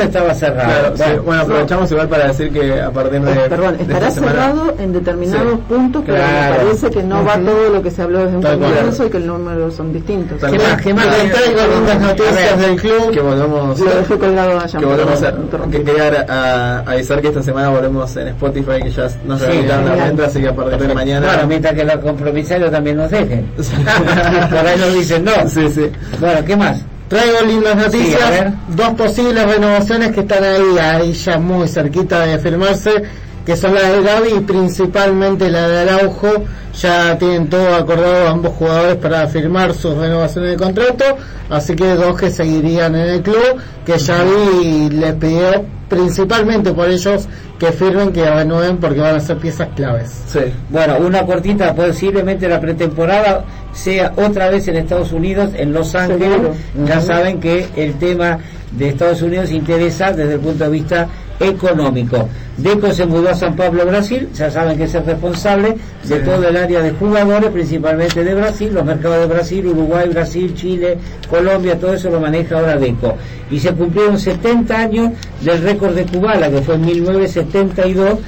Estaba 0.00 0.34
cerrado 0.34 0.94
Claro, 0.94 0.96
sí. 0.96 1.20
Bueno, 1.24 1.42
aprovechamos 1.42 1.90
igual 1.90 2.08
para 2.08 2.28
decir 2.28 2.52
que 2.52 2.80
a 2.80 2.90
partir 2.90 3.20
de. 3.20 3.32
Eh, 3.32 3.46
Perdón, 3.48 3.76
de 3.76 3.82
estará 3.82 4.10
semana- 4.10 4.32
cerrado 4.32 4.74
en 4.78 4.92
determinados 4.92 5.52
Sí. 5.54 5.58
puntos, 5.68 6.02
pero 6.06 6.18
Claro. 6.18 6.52
me 6.54 6.58
parece 6.64 6.90
que 6.90 7.02
no 7.02 7.24
va 7.24 7.38
todo 7.38 7.68
lo 7.72 7.82
que 7.82 7.90
se 7.90 8.02
habló 8.02 8.18
desde 8.24 8.36
un 8.36 8.42
Tal 8.42 8.58
cual. 8.58 8.72
comienzo 8.74 9.06
y 9.06 9.10
que 9.10 9.16
el 9.18 9.26
número 9.26 9.70
son 9.70 9.92
distintos. 9.92 10.38
¿Qué 10.50 10.58
más? 10.58 10.80
¿Qué 10.82 10.94
más? 10.94 11.06
Lindas 11.06 12.00
noticias 12.00 12.58
del 12.60 12.76
club. 12.80 13.10
Que 13.12 13.20
volvemos. 13.20 13.78
Lo 13.80 13.94
dejé 13.94 14.18
colgado 14.18 14.60
allá. 14.60 14.78
que 14.78 14.84
volvemos 14.84 15.22
a, 15.22 15.32
que 15.70 15.82
quería 15.82 16.26
a- 16.28 16.78
avisar 16.90 17.20
que 17.20 17.28
esta 17.28 17.42
semana 17.42 17.68
volvemos 17.70 18.16
en 18.16 18.28
Spotify 18.28 18.82
que 18.82 18.90
ya 18.90 19.08
no 19.24 19.38
se 19.38 19.50
Sí, 19.52 19.62
las 19.66 19.78
genial. 19.78 19.98
ventas 20.08 20.26
así 20.28 20.40
que 20.40 20.48
a 20.48 20.54
partir 20.54 20.78
de 20.88 20.94
mañana 20.94 21.26
Bueno, 21.26 21.46
mientras 21.46 21.74
que 21.74 21.84
los 21.84 21.96
compromisarios 21.96 22.70
también 22.70 22.96
nos 22.96 23.10
dejen. 23.10 23.46
Por 23.56 24.66
ahí 24.66 24.78
nos 24.78 24.94
dicen 24.94 25.24
no. 25.24 25.32
sí 25.48 25.68
sí 25.68 25.90
Bueno, 26.20 26.44
¿qué 26.44 26.56
más? 26.56 26.80
Traigo 27.12 27.42
lindas 27.42 27.76
noticias, 27.76 28.54
dos 28.68 28.88
posibles 28.94 29.44
renovaciones 29.44 30.12
que 30.12 30.20
están 30.20 30.42
ahí, 30.44 30.78
ahí 30.78 31.12
ya 31.12 31.38
muy 31.38 31.68
cerquita 31.68 32.20
de 32.20 32.38
firmarse, 32.38 33.02
que 33.44 33.56
son 33.56 33.74
la 33.74 33.82
de 33.82 34.02
Gaby 34.02 34.28
y 34.36 34.40
principalmente 34.40 35.50
la 35.50 35.68
de 35.68 35.90
Araujo. 35.90 36.44
Ya 36.80 37.18
tienen 37.18 37.50
todo 37.50 37.74
acordado 37.74 38.28
ambos 38.28 38.52
jugadores 38.54 38.96
para 38.96 39.26
firmar 39.28 39.74
sus 39.74 39.94
renovaciones 39.94 40.52
de 40.52 40.56
contrato, 40.56 41.04
así 41.50 41.76
que 41.76 41.94
dos 41.94 42.18
que 42.18 42.30
seguirían 42.30 42.94
en 42.94 43.08
el 43.08 43.22
club, 43.22 43.60
que 43.84 43.98
Xavi 43.98 44.88
les 44.88 45.12
pidió 45.14 45.66
principalmente 45.90 46.72
por 46.72 46.88
ellos 46.88 47.28
que 47.58 47.70
firmen, 47.70 48.10
que 48.10 48.24
renueven 48.28 48.78
porque 48.78 49.00
van 49.00 49.16
a 49.16 49.20
ser 49.20 49.36
piezas 49.36 49.68
claves. 49.76 50.10
sí 50.26 50.40
Bueno, 50.70 50.96
una 50.98 51.26
cortita, 51.26 51.74
posiblemente 51.74 52.48
la 52.48 52.58
pretemporada 52.58 53.44
sea 53.72 54.12
otra 54.16 54.48
vez 54.48 54.66
en 54.68 54.76
Estados 54.76 55.12
Unidos, 55.12 55.50
en 55.54 55.74
Los 55.74 55.94
Ángeles. 55.94 56.30
Seguro. 56.30 56.54
Ya 56.86 57.00
saben 57.02 57.38
que 57.38 57.68
el 57.76 57.94
tema 57.98 58.38
de 58.72 58.88
Estados 58.88 59.20
Unidos 59.20 59.50
interesa 59.50 60.12
desde 60.12 60.34
el 60.34 60.40
punto 60.40 60.64
de 60.64 60.70
vista 60.70 61.08
económico. 61.42 62.28
Deco 62.56 62.92
se 62.92 63.06
mudó 63.06 63.30
a 63.30 63.34
San 63.34 63.56
Pablo, 63.56 63.86
Brasil, 63.86 64.28
ya 64.34 64.50
saben 64.50 64.76
que 64.76 64.84
es 64.84 64.94
el 64.94 65.04
responsable 65.06 65.76
de 66.04 66.16
Sí. 66.18 66.22
todo 66.24 66.46
el 66.48 66.56
área 66.56 66.82
de 66.82 66.90
jugadores, 66.92 67.50
principalmente 67.50 68.22
de 68.22 68.34
Brasil, 68.34 68.72
los 68.74 68.84
mercados 68.84 69.20
de 69.20 69.26
Brasil, 69.34 69.66
Uruguay, 69.66 70.08
Brasil, 70.08 70.54
Chile, 70.54 70.98
Colombia, 71.30 71.78
todo 71.78 71.94
eso 71.94 72.10
lo 72.10 72.20
maneja 72.20 72.58
ahora 72.58 72.76
Deco. 72.76 73.16
Y 73.50 73.58
se 73.58 73.72
cumplieron 73.72 74.18
70 74.18 74.78
años 74.78 75.12
del 75.40 75.62
récord 75.62 75.94
de 75.94 76.04
Kubala, 76.04 76.50
que 76.50 76.60
fue 76.62 76.74
en 76.74 76.84
1972, 76.86 78.18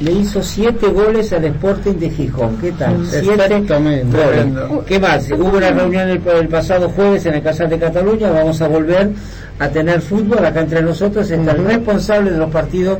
le 0.00 0.12
hizo 0.12 0.42
siete 0.42 0.86
goles 0.88 1.32
al 1.32 1.44
Sporting 1.46 1.94
de 1.94 2.10
Gijón. 2.10 2.56
¿Qué 2.58 2.70
tal? 2.72 3.04
Siete 3.06 3.32
Exactamente. 3.34 4.16
goles. 4.16 4.84
¿Qué 4.86 5.00
más? 5.00 5.28
Hubo 5.32 5.56
una 5.56 5.70
reunión 5.70 6.08
el, 6.08 6.20
el 6.40 6.48
pasado 6.48 6.88
jueves 6.90 7.26
en 7.26 7.34
el 7.34 7.42
Casal 7.42 7.68
de 7.68 7.78
Cataluña. 7.78 8.30
Vamos 8.30 8.60
a 8.62 8.68
volver 8.68 9.10
a 9.58 9.68
tener 9.68 10.00
fútbol 10.00 10.44
acá 10.44 10.60
entre 10.60 10.82
nosotros. 10.82 11.28
Está 11.30 11.50
el 11.52 11.64
responsable 11.64 12.30
de 12.30 12.38
los 12.38 12.50
partidos 12.50 12.98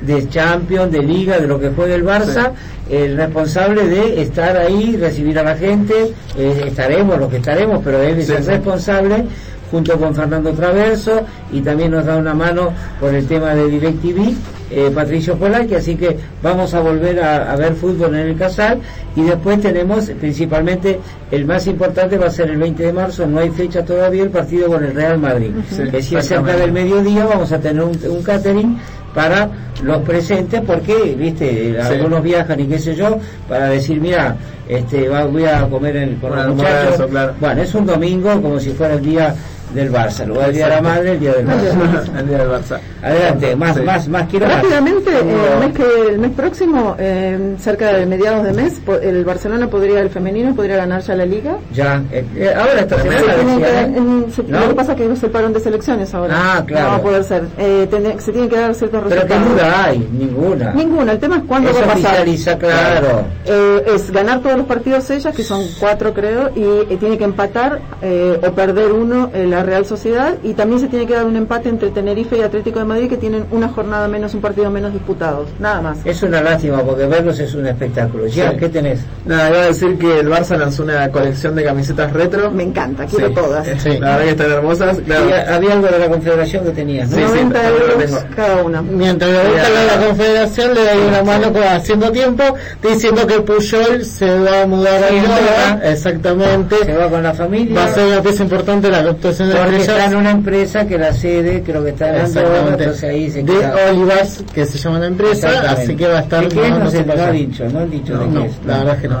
de 0.00 0.26
Champions, 0.28 0.90
de 0.92 1.02
Liga, 1.02 1.38
de 1.38 1.46
lo 1.46 1.58
que 1.60 1.68
juega 1.70 1.94
el 1.96 2.04
Barça, 2.04 2.52
el 2.88 3.16
responsable 3.16 3.86
de 3.86 4.22
estar 4.22 4.56
ahí, 4.56 4.96
recibir 4.96 5.38
a 5.38 5.42
la 5.42 5.56
gente. 5.56 6.12
eh, 6.36 6.64
estaremos, 6.66 7.18
los 7.18 7.28
que 7.28 7.38
estaremos, 7.38 7.80
pero 7.84 8.00
él 8.00 8.20
es 8.20 8.26
Sí, 8.28 8.32
el 8.32 8.42
sí. 8.44 8.48
responsable 8.50 9.24
junto 9.70 9.98
con 9.98 10.14
Fernando 10.14 10.52
Traverso 10.52 11.26
y 11.52 11.60
también 11.60 11.90
nos 11.90 12.06
da 12.06 12.16
una 12.16 12.32
mano 12.32 12.72
por 13.00 13.12
el 13.14 13.26
tema 13.26 13.54
de 13.54 13.68
DirecTV 13.68 14.34
eh, 14.70 14.90
Patricio 14.94 15.36
Polaki, 15.36 15.74
así 15.74 15.94
que 15.96 16.16
vamos 16.42 16.74
a 16.74 16.80
volver 16.80 17.20
a, 17.20 17.52
a 17.52 17.56
ver 17.56 17.74
fútbol 17.74 18.14
en 18.14 18.28
el 18.28 18.36
Casal 18.36 18.78
y 19.16 19.22
después 19.22 19.60
tenemos 19.60 20.10
principalmente 20.20 21.00
el 21.30 21.46
más 21.46 21.66
importante 21.66 22.16
va 22.18 22.26
a 22.26 22.30
ser 22.30 22.50
el 22.50 22.58
20 22.58 22.82
de 22.82 22.92
marzo, 22.92 23.26
no 23.26 23.40
hay 23.40 23.50
fecha 23.50 23.84
todavía 23.84 24.22
el 24.24 24.30
partido 24.30 24.68
con 24.68 24.84
el 24.84 24.94
Real 24.94 25.18
Madrid, 25.18 25.50
Sí, 25.70 25.82
que 25.90 26.02
si 26.02 26.16
es 26.16 26.26
cerca 26.26 26.54
del 26.56 26.72
mediodía 26.72 27.24
vamos 27.26 27.50
a 27.52 27.58
tener 27.58 27.82
un, 27.82 27.98
un 28.08 28.22
catering 28.22 28.78
para 29.14 29.48
los 29.82 30.02
presentes 30.02 30.60
porque 30.66 31.14
viste 31.18 31.72
Sí. 31.72 31.76
algunos 31.94 32.22
viajan 32.22 32.60
y 32.60 32.66
qué 32.66 32.78
sé 32.78 32.94
yo 32.94 33.18
para 33.48 33.68
decir 33.70 33.98
mira 34.00 34.36
este 34.68 35.08
va- 35.08 35.24
voy 35.24 35.44
a 35.44 35.62
comer 35.68 35.96
en, 35.96 36.16
con 36.16 36.36
los 36.36 36.54
muchachos 36.54 37.06
claro. 37.10 37.32
bueno 37.40 37.62
es 37.62 37.74
un 37.74 37.86
domingo 37.86 38.30
como 38.42 38.60
si 38.60 38.70
fuera 38.72 38.94
el 38.94 39.02
día 39.02 39.34
del 39.74 39.92
Barça 39.92 40.24
luego 40.26 40.42
el 40.44 40.52
día 40.54 40.68
de 40.68 40.74
la 40.76 40.80
madre 40.82 41.12
el 41.12 41.20
día 41.20 41.32
del 41.34 41.46
Barça 41.46 42.18
el 42.18 42.28
día 42.28 42.38
del 42.38 42.48
Barça. 42.48 42.78
adelante 43.02 43.56
más 43.56 43.76
Sí. 43.76 43.82
más 43.82 44.08
más 44.08 44.28
quiero 44.28 44.46
más. 44.46 44.56
Rápidamente, 44.56 45.10
eh, 45.10 45.24
No. 45.24 45.52
el, 45.62 45.68
mes 45.68 45.76
que, 45.78 46.08
el 46.12 46.18
mes 46.18 46.30
próximo, 46.32 46.96
eh, 46.98 47.54
cerca 47.60 47.92
de 47.92 48.06
mediados 48.06 48.44
de 48.44 48.52
mes, 48.52 48.80
el 49.02 49.24
Barcelona 49.24 49.68
podría, 49.68 50.00
el 50.00 50.10
femenino 50.10 50.54
podría 50.54 50.76
ganar 50.78 51.02
ya 51.02 51.14
la 51.14 51.26
liga. 51.26 51.56
ya 51.72 52.02
eh, 52.10 52.24
eh, 52.36 52.52
ahora 52.56 52.80
esta 52.80 52.96
Se 52.96 53.02
semana 53.02 53.34
tienen 53.34 53.96
en- 53.96 54.32
se- 54.32 54.42
¿No? 54.44 54.60
Lo 54.60 54.68
que 54.70 54.74
pasa 54.74 54.92
es 54.92 54.98
que 54.98 55.12
es 55.12 55.22
el 55.22 55.30
parón 55.30 55.52
de 55.52 55.60
selecciones 55.60 56.12
ahora. 56.14 56.34
Ah, 56.36 56.64
claro. 56.66 56.84
No 56.86 56.90
va 56.92 56.96
a 56.96 57.02
poder 57.02 57.24
ser. 57.24 57.44
Eh, 57.58 57.86
tiene- 57.90 58.18
se 58.20 58.32
tienen 58.32 58.48
que 58.50 58.56
dar 58.58 58.74
ciertos 58.74 59.02
pero 59.08 59.20
qué 59.22 59.34
resultados. 59.34 59.52
duda 59.52 59.84
hay 59.84 59.98
ninguna 60.12 60.72
Ninguna, 60.72 61.12
el 61.12 61.18
tema 61.18 61.36
es 61.36 61.42
cuándo 61.44 61.70
Eso 61.70 61.80
va 61.80 61.84
a 61.84 61.94
pasar. 61.94 62.58
claro. 62.58 63.24
Eh, 63.44 63.84
es 63.94 64.10
ganar 64.10 64.40
todos 64.40 64.56
los 64.56 64.66
partidos 64.66 65.08
ellas, 65.10 65.34
que 65.34 65.42
son 65.44 65.62
cuatro 65.78 66.12
creo, 66.14 66.50
y 66.56 66.62
eh, 66.92 66.96
tiene 66.98 67.18
que 67.18 67.24
empatar 67.24 67.80
eh, 68.02 68.40
o 68.46 68.52
perder 68.52 68.92
uno 68.92 69.30
eh, 69.34 69.46
la 69.46 69.57
Real 69.62 69.84
Sociedad, 69.86 70.34
y 70.42 70.54
también 70.54 70.80
se 70.80 70.88
tiene 70.88 71.06
que 71.06 71.14
dar 71.14 71.24
un 71.24 71.36
empate 71.36 71.68
entre 71.68 71.90
Tenerife 71.90 72.36
y 72.38 72.42
Atlético 72.42 72.78
de 72.78 72.84
Madrid, 72.84 73.08
que 73.08 73.16
tienen 73.16 73.44
una 73.50 73.68
jornada 73.68 74.08
menos, 74.08 74.34
un 74.34 74.40
partido 74.40 74.70
menos 74.70 74.92
disputados, 74.92 75.48
nada 75.58 75.80
más. 75.80 75.98
es 76.04 76.22
una 76.22 76.40
lástima 76.40 76.82
porque 76.82 77.06
verlos 77.06 77.38
es 77.38 77.54
un 77.54 77.66
espectáculo 77.66 78.26
ya 78.26 78.50
Sí. 78.52 78.56
qué 78.58 78.68
tenés 78.68 79.00
Nada, 79.24 79.48
iba 79.50 79.58
a 79.58 79.66
decir 79.66 79.98
que 79.98 80.20
el 80.20 80.28
Barça 80.28 80.56
lanzó 80.56 80.82
una 80.84 81.10
colección 81.10 81.54
de 81.54 81.62
camisetas 81.64 82.12
retro. 82.12 82.50
Me 82.50 82.62
encanta, 82.62 83.04
quiero 83.06 83.28
Sí. 83.28 83.34
todas. 83.34 83.66
Sí. 83.82 83.90
La 83.98 84.10
verdad 84.16 84.22
que 84.24 84.30
están 84.30 84.50
hermosas. 84.52 84.98
Claro. 85.04 85.24
Había, 85.24 85.54
había 85.54 85.72
algo 85.74 85.86
de 85.88 85.98
la 85.98 86.08
confederación 86.08 86.64
que 86.64 86.70
tenías 86.70 87.10
¿no? 87.10 87.16
Sí, 87.16 87.22
sí, 87.24 87.28
90 87.28 87.60
también 87.60 87.86
lo 87.86 87.92
euros 88.04 88.24
cada 88.34 88.62
una. 88.62 88.82
Mientras 88.82 89.30
le 89.30 89.38
gusta 89.50 89.68
la, 89.68 89.96
la 89.96 90.06
confederación, 90.06 90.74
le 90.74 90.80
doy 90.80 91.08
una 91.08 91.22
mano 91.22 91.52
con- 91.52 91.62
haciendo 91.62 92.10
tiempo, 92.10 92.42
diciendo 92.82 93.26
que 93.26 93.40
Puyol 93.40 94.04
se 94.04 94.38
va 94.40 94.62
a 94.62 94.66
mudar 94.66 95.04
a 95.04 95.08
Sí, 95.08 95.16
Andorra. 95.18 95.90
Exactamente. 95.92 96.76
se 96.84 96.96
va 96.96 97.08
con 97.10 97.22
la 97.22 97.34
familia 97.34 97.74
Va 97.74 97.84
a 97.84 97.94
ser 97.94 98.06
una 98.06 98.22
pieza 98.22 98.42
importante 98.42 98.90
la 98.90 98.98
actuación 98.98 99.47
las 99.54 99.64
porque 99.64 99.76
está 99.80 100.04
en 100.06 100.16
una 100.16 100.30
empresa 100.30 100.86
que 100.86 100.98
la 100.98 101.12
sede 101.12 101.62
creo 101.62 101.82
que 101.84 101.90
está 101.90 102.10
en 102.16 102.24
Andorra 102.26 102.58
entonces 102.70 103.04
ahí 103.04 103.30
se 103.30 103.42
de 103.42 103.52
queda 103.52 103.74
Olivas, 103.90 104.44
que 104.54 104.66
se 104.66 104.78
llama 104.78 104.98
la 105.00 105.06
empresa, 105.06 105.48
así 105.70 105.96
que 105.96 106.06
va 106.08 106.18
a 106.18 106.22
estar 106.22 106.42
¿De 106.42 106.48
qué 106.48 106.70
no, 106.70 106.90
sé, 106.90 107.04
no 107.04 107.12
han 107.22 107.32
dicho 107.32 107.64
no 107.68 107.78
han 107.80 107.90
dicho 107.90 108.18
de 108.18 108.26
No, 108.26 108.42
qué 108.42 108.46
es 108.48 108.52
la 108.66 108.78
verdad 108.78 108.94
es 108.96 109.00
que 109.02 109.08
no. 109.08 109.18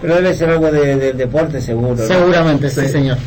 pero 0.00 0.14
debe 0.16 0.34
ser 0.34 0.50
algo 0.50 0.70
de, 0.70 0.96
del 0.96 1.16
deporte 1.16 1.60
seguro 1.60 1.94
¿no? 1.96 2.06
Seguramente, 2.06 2.68
sí, 2.70 2.80
Sí. 2.82 2.88
señor. 2.88 3.18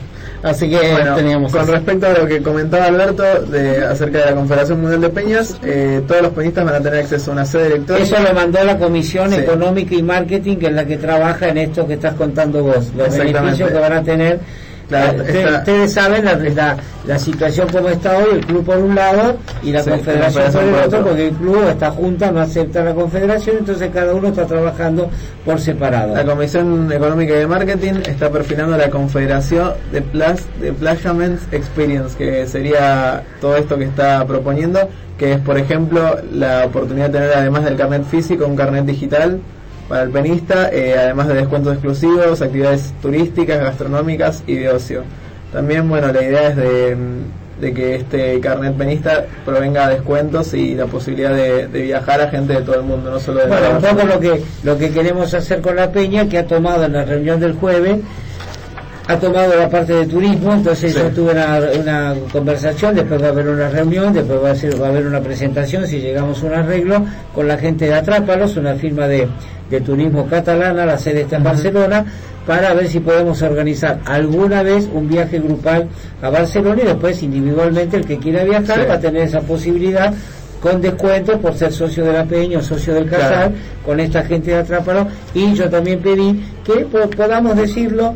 Así 0.43 0.69
que 0.69 0.77
Bueno, 0.77 1.15
teníamos 1.15 1.51
con 1.51 1.63
eso. 1.63 1.72
respecto 1.72 2.05
a 2.05 2.13
lo 2.13 2.27
que 2.27 2.39
comentaba 2.43 2.85
Alberto 2.85 3.23
de, 3.45 3.84
acerca 3.84 4.19
de 4.19 4.26
la 4.26 4.35
Confederación 4.35 4.80
Mundial 4.80 5.01
de 5.01 5.09
Peñas, 5.09 5.57
eh, 5.63 6.03
todos 6.07 6.22
los 6.22 6.31
peñistas 6.34 6.63
van 6.65 6.76
a 6.76 6.80
tener 6.81 6.99
acceso 6.99 7.31
a 7.31 7.34
una 7.34 7.45
sede 7.45 7.67
electrónica. 7.67 8.05
Eso 8.05 8.23
lo 8.27 8.31
mandó 8.35 8.63
la 8.63 8.77
Comisión 8.77 9.31
Sí. 9.31 9.38
Económica 9.38 9.95
y 9.95 10.03
Marketing, 10.03 10.57
que 10.57 10.67
es 10.67 10.73
la 10.73 10.85
que 10.85 10.97
trabaja 10.97 11.47
en 11.49 11.57
esto 11.57 11.88
que 11.88 11.93
estás 11.95 12.13
contando 12.13 12.61
vos, 12.63 12.91
los 12.95 13.17
beneficios 13.17 13.72
que 13.72 13.80
van 13.80 13.93
a 13.93 14.03
tener. 14.03 14.39
Claro, 14.88 15.18
Eh, 15.18 15.22
usted- 15.22 15.36
está- 15.45 15.57
Ustedes 15.60 15.94
saben 15.94 16.26
la, 16.26 16.36
la, 16.36 16.78
la 17.07 17.20
situación 17.20 17.68
como 17.70 17.90
está 17.90 18.18
hoy, 18.18 18.26
el 18.34 18.45
club 18.45 18.64
por 18.66 18.78
un 18.78 18.94
lado 18.95 19.36
y 19.64 19.72
la 19.72 19.82
Sí, 19.84 19.90
confederación 19.90 20.52
por 20.52 20.62
el 20.64 20.70
por 20.70 20.80
otro, 20.80 20.86
otro. 20.99 21.07
porque 21.10 21.28
el 21.28 21.34
club, 21.36 21.68
esta 21.70 21.91
junta 21.91 22.32
no 22.32 22.40
acepta 22.41 22.84
la 22.84 22.94
confederación, 22.94 23.56
entonces 23.60 23.90
cada 23.94 24.14
uno 24.14 24.28
está 24.28 24.45
trabajando 24.45 25.10
por 25.44 25.60
separado. 25.60 26.14
La 26.16 26.24
Comisión 26.24 26.91
Económica 26.91 27.34
y 27.34 27.38
de 27.38 27.48
Marketing 27.48 27.94
está 28.06 28.30
perfilando 28.30 28.78
la 28.78 28.90
Confederación 28.90 29.72
de, 29.91 30.02
Plas, 30.02 30.44
de 30.62 30.72
Playament 30.74 31.40
Experience, 31.52 32.16
que 32.18 32.45
sería 32.45 33.24
todo 33.41 33.56
esto 33.57 33.78
que 33.78 33.86
está 33.86 34.26
proponiendo, 34.28 34.88
que 35.18 35.34
es, 35.34 35.40
por 35.40 35.57
ejemplo, 35.57 36.18
la 36.32 36.66
oportunidad 36.66 37.07
de 37.10 37.20
tener, 37.20 37.34
además 37.36 37.64
del 37.66 37.76
carnet 37.76 38.03
físico, 38.06 38.45
un 38.45 38.56
carnet 38.56 38.86
digital 38.86 39.40
para 39.88 40.03
el 40.03 40.10
penista, 40.10 40.70
eh, 40.72 40.95
además 40.98 41.28
de 41.28 41.36
descuentos 41.36 41.74
exclusivos, 41.74 42.41
actividades 42.41 42.94
turísticas, 43.02 43.60
gastronómicas 43.60 44.44
y 44.48 44.56
de 44.56 44.70
ocio. 44.70 45.03
También, 45.53 45.88
bueno, 45.88 46.12
la 46.12 46.24
idea 46.24 46.49
es 46.49 46.56
de, 46.56 46.95
mm, 46.95 47.62
de 47.62 47.74
que 47.74 47.95
este 47.95 48.40
carnet 48.40 48.76
penista 48.76 49.26
provenga 49.45 49.88
descuentos 49.88 50.53
y 50.53 50.76
la 50.76 50.88
posibilidad 50.88 51.34
de, 51.34 51.68
de 51.68 51.82
viajar 51.82 52.20
a 52.22 52.30
gente 52.30 52.53
de 52.53 52.62
todo 52.62 52.76
el 52.76 52.84
mundo, 52.84 53.12
no 53.12 53.20
solo 53.20 53.41
de 53.41 53.48
Bueno, 53.48 53.70
un 53.72 53.82
poco 53.82 54.06
lo 54.06 54.20
que, 54.20 54.41
lo 54.64 54.78
que 54.78 54.91
queremos 54.91 55.34
hacer 55.34 55.62
con 55.62 55.76
la 55.76 55.91
Peña, 55.91 56.28
que 56.28 56.40
ha 56.40 56.48
tomado 56.48 56.86
en 56.86 56.94
la 56.94 57.06
reunión 57.06 57.40
del 57.40 57.53
jueves, 57.53 57.99
ha 59.07 59.18
tomado 59.19 59.56
la 59.56 59.69
parte 59.69 59.94
de 59.94 60.06
turismo, 60.07 60.53
entonces 60.53 60.94
Sí. 60.94 60.99
yo 60.99 61.10
tuve 61.10 61.32
una, 61.34 61.60
una 61.80 62.15
conversación, 62.32 62.95
después 62.95 63.22
va 63.22 63.27
a 63.27 63.30
haber 63.30 63.48
una 63.49 63.69
reunión, 63.69 64.14
después 64.14 64.44
va 64.44 64.52
a, 64.52 64.56
ser, 64.56 64.82
va 64.82 64.88
a 64.88 64.90
haber 64.90 65.06
una 65.06 65.22
presentación, 65.22 65.86
si 65.88 65.99
llegamos 65.99 66.41
a 66.41 66.45
un 66.48 66.53
arreglo, 66.53 67.06
con 67.34 67.48
la 67.48 67.57
gente 67.57 67.86
de 67.86 67.94
Atrápalos, 67.94 68.57
una 68.57 68.73
firma 68.76 69.07
de, 69.07 69.27
de 69.69 69.82
turismo 69.82 70.26
catalana, 70.27 70.86
la 70.86 70.98
sede 70.98 71.22
está 71.22 71.38
en 71.38 71.44
Barcelona, 71.44 72.06
para 72.48 72.73
ver 72.73 72.88
si 72.88 72.99
podemos 72.99 73.41
organizar 73.41 73.99
alguna 74.06 74.64
vez 74.64 74.88
un 74.94 75.07
viaje 75.07 75.40
grupal 75.40 75.88
a 76.22 76.30
Barcelona 76.30 76.82
y 76.84 76.86
después 76.86 77.22
individualmente 77.23 77.98
el 77.98 78.06
que 78.06 78.18
quiera 78.19 78.44
viajar 78.44 78.80
Sí. 78.82 78.86
va 78.90 78.94
a 78.95 78.99
tener 78.99 79.23
esa 79.23 79.41
posibilidad 79.41 80.14
con 80.61 80.82
descuento 80.82 81.40
por 81.40 81.53
ser 81.56 81.72
socio 81.72 82.06
de 82.06 82.14
la 82.14 82.23
Peña 82.26 82.57
o 82.60 82.61
socio 82.64 82.94
del 82.95 83.07
Casal 83.10 83.30
Claro. 83.30 83.52
con 83.86 83.99
esta 83.99 84.23
gente 84.23 84.49
de 84.52 84.57
Atrápalo 84.57 85.07
y 85.34 85.53
yo 85.53 85.69
también 85.69 85.99
pedí 85.99 86.44
que 86.64 86.86
po- 86.86 87.07
podamos 87.15 87.56
decirlo 87.56 88.15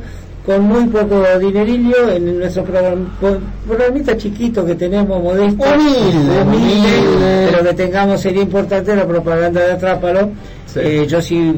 con 0.49 0.63
muy 0.63 0.85
poco 0.85 1.23
dinerillo 1.39 2.09
en 2.11 2.39
nuestro 2.39 2.63
programa, 2.63 3.15
po- 3.21 3.37
programita 3.67 4.17
chiquito 4.17 4.65
que 4.65 4.73
tenemos 4.73 5.21
modesto 5.21 5.63
Humilde, 5.63 6.41
humilde. 6.41 7.49
pero 7.51 7.63
que 7.63 7.73
tengamos 7.75 8.19
sería 8.19 8.41
importante 8.41 8.95
la 8.95 9.05
propaganda 9.07 9.61
de 9.61 9.71
Atrápalo 9.73 10.31
Sí. 10.65 10.79
Eh, 10.83 11.05
yo 11.07 11.21
sí 11.21 11.51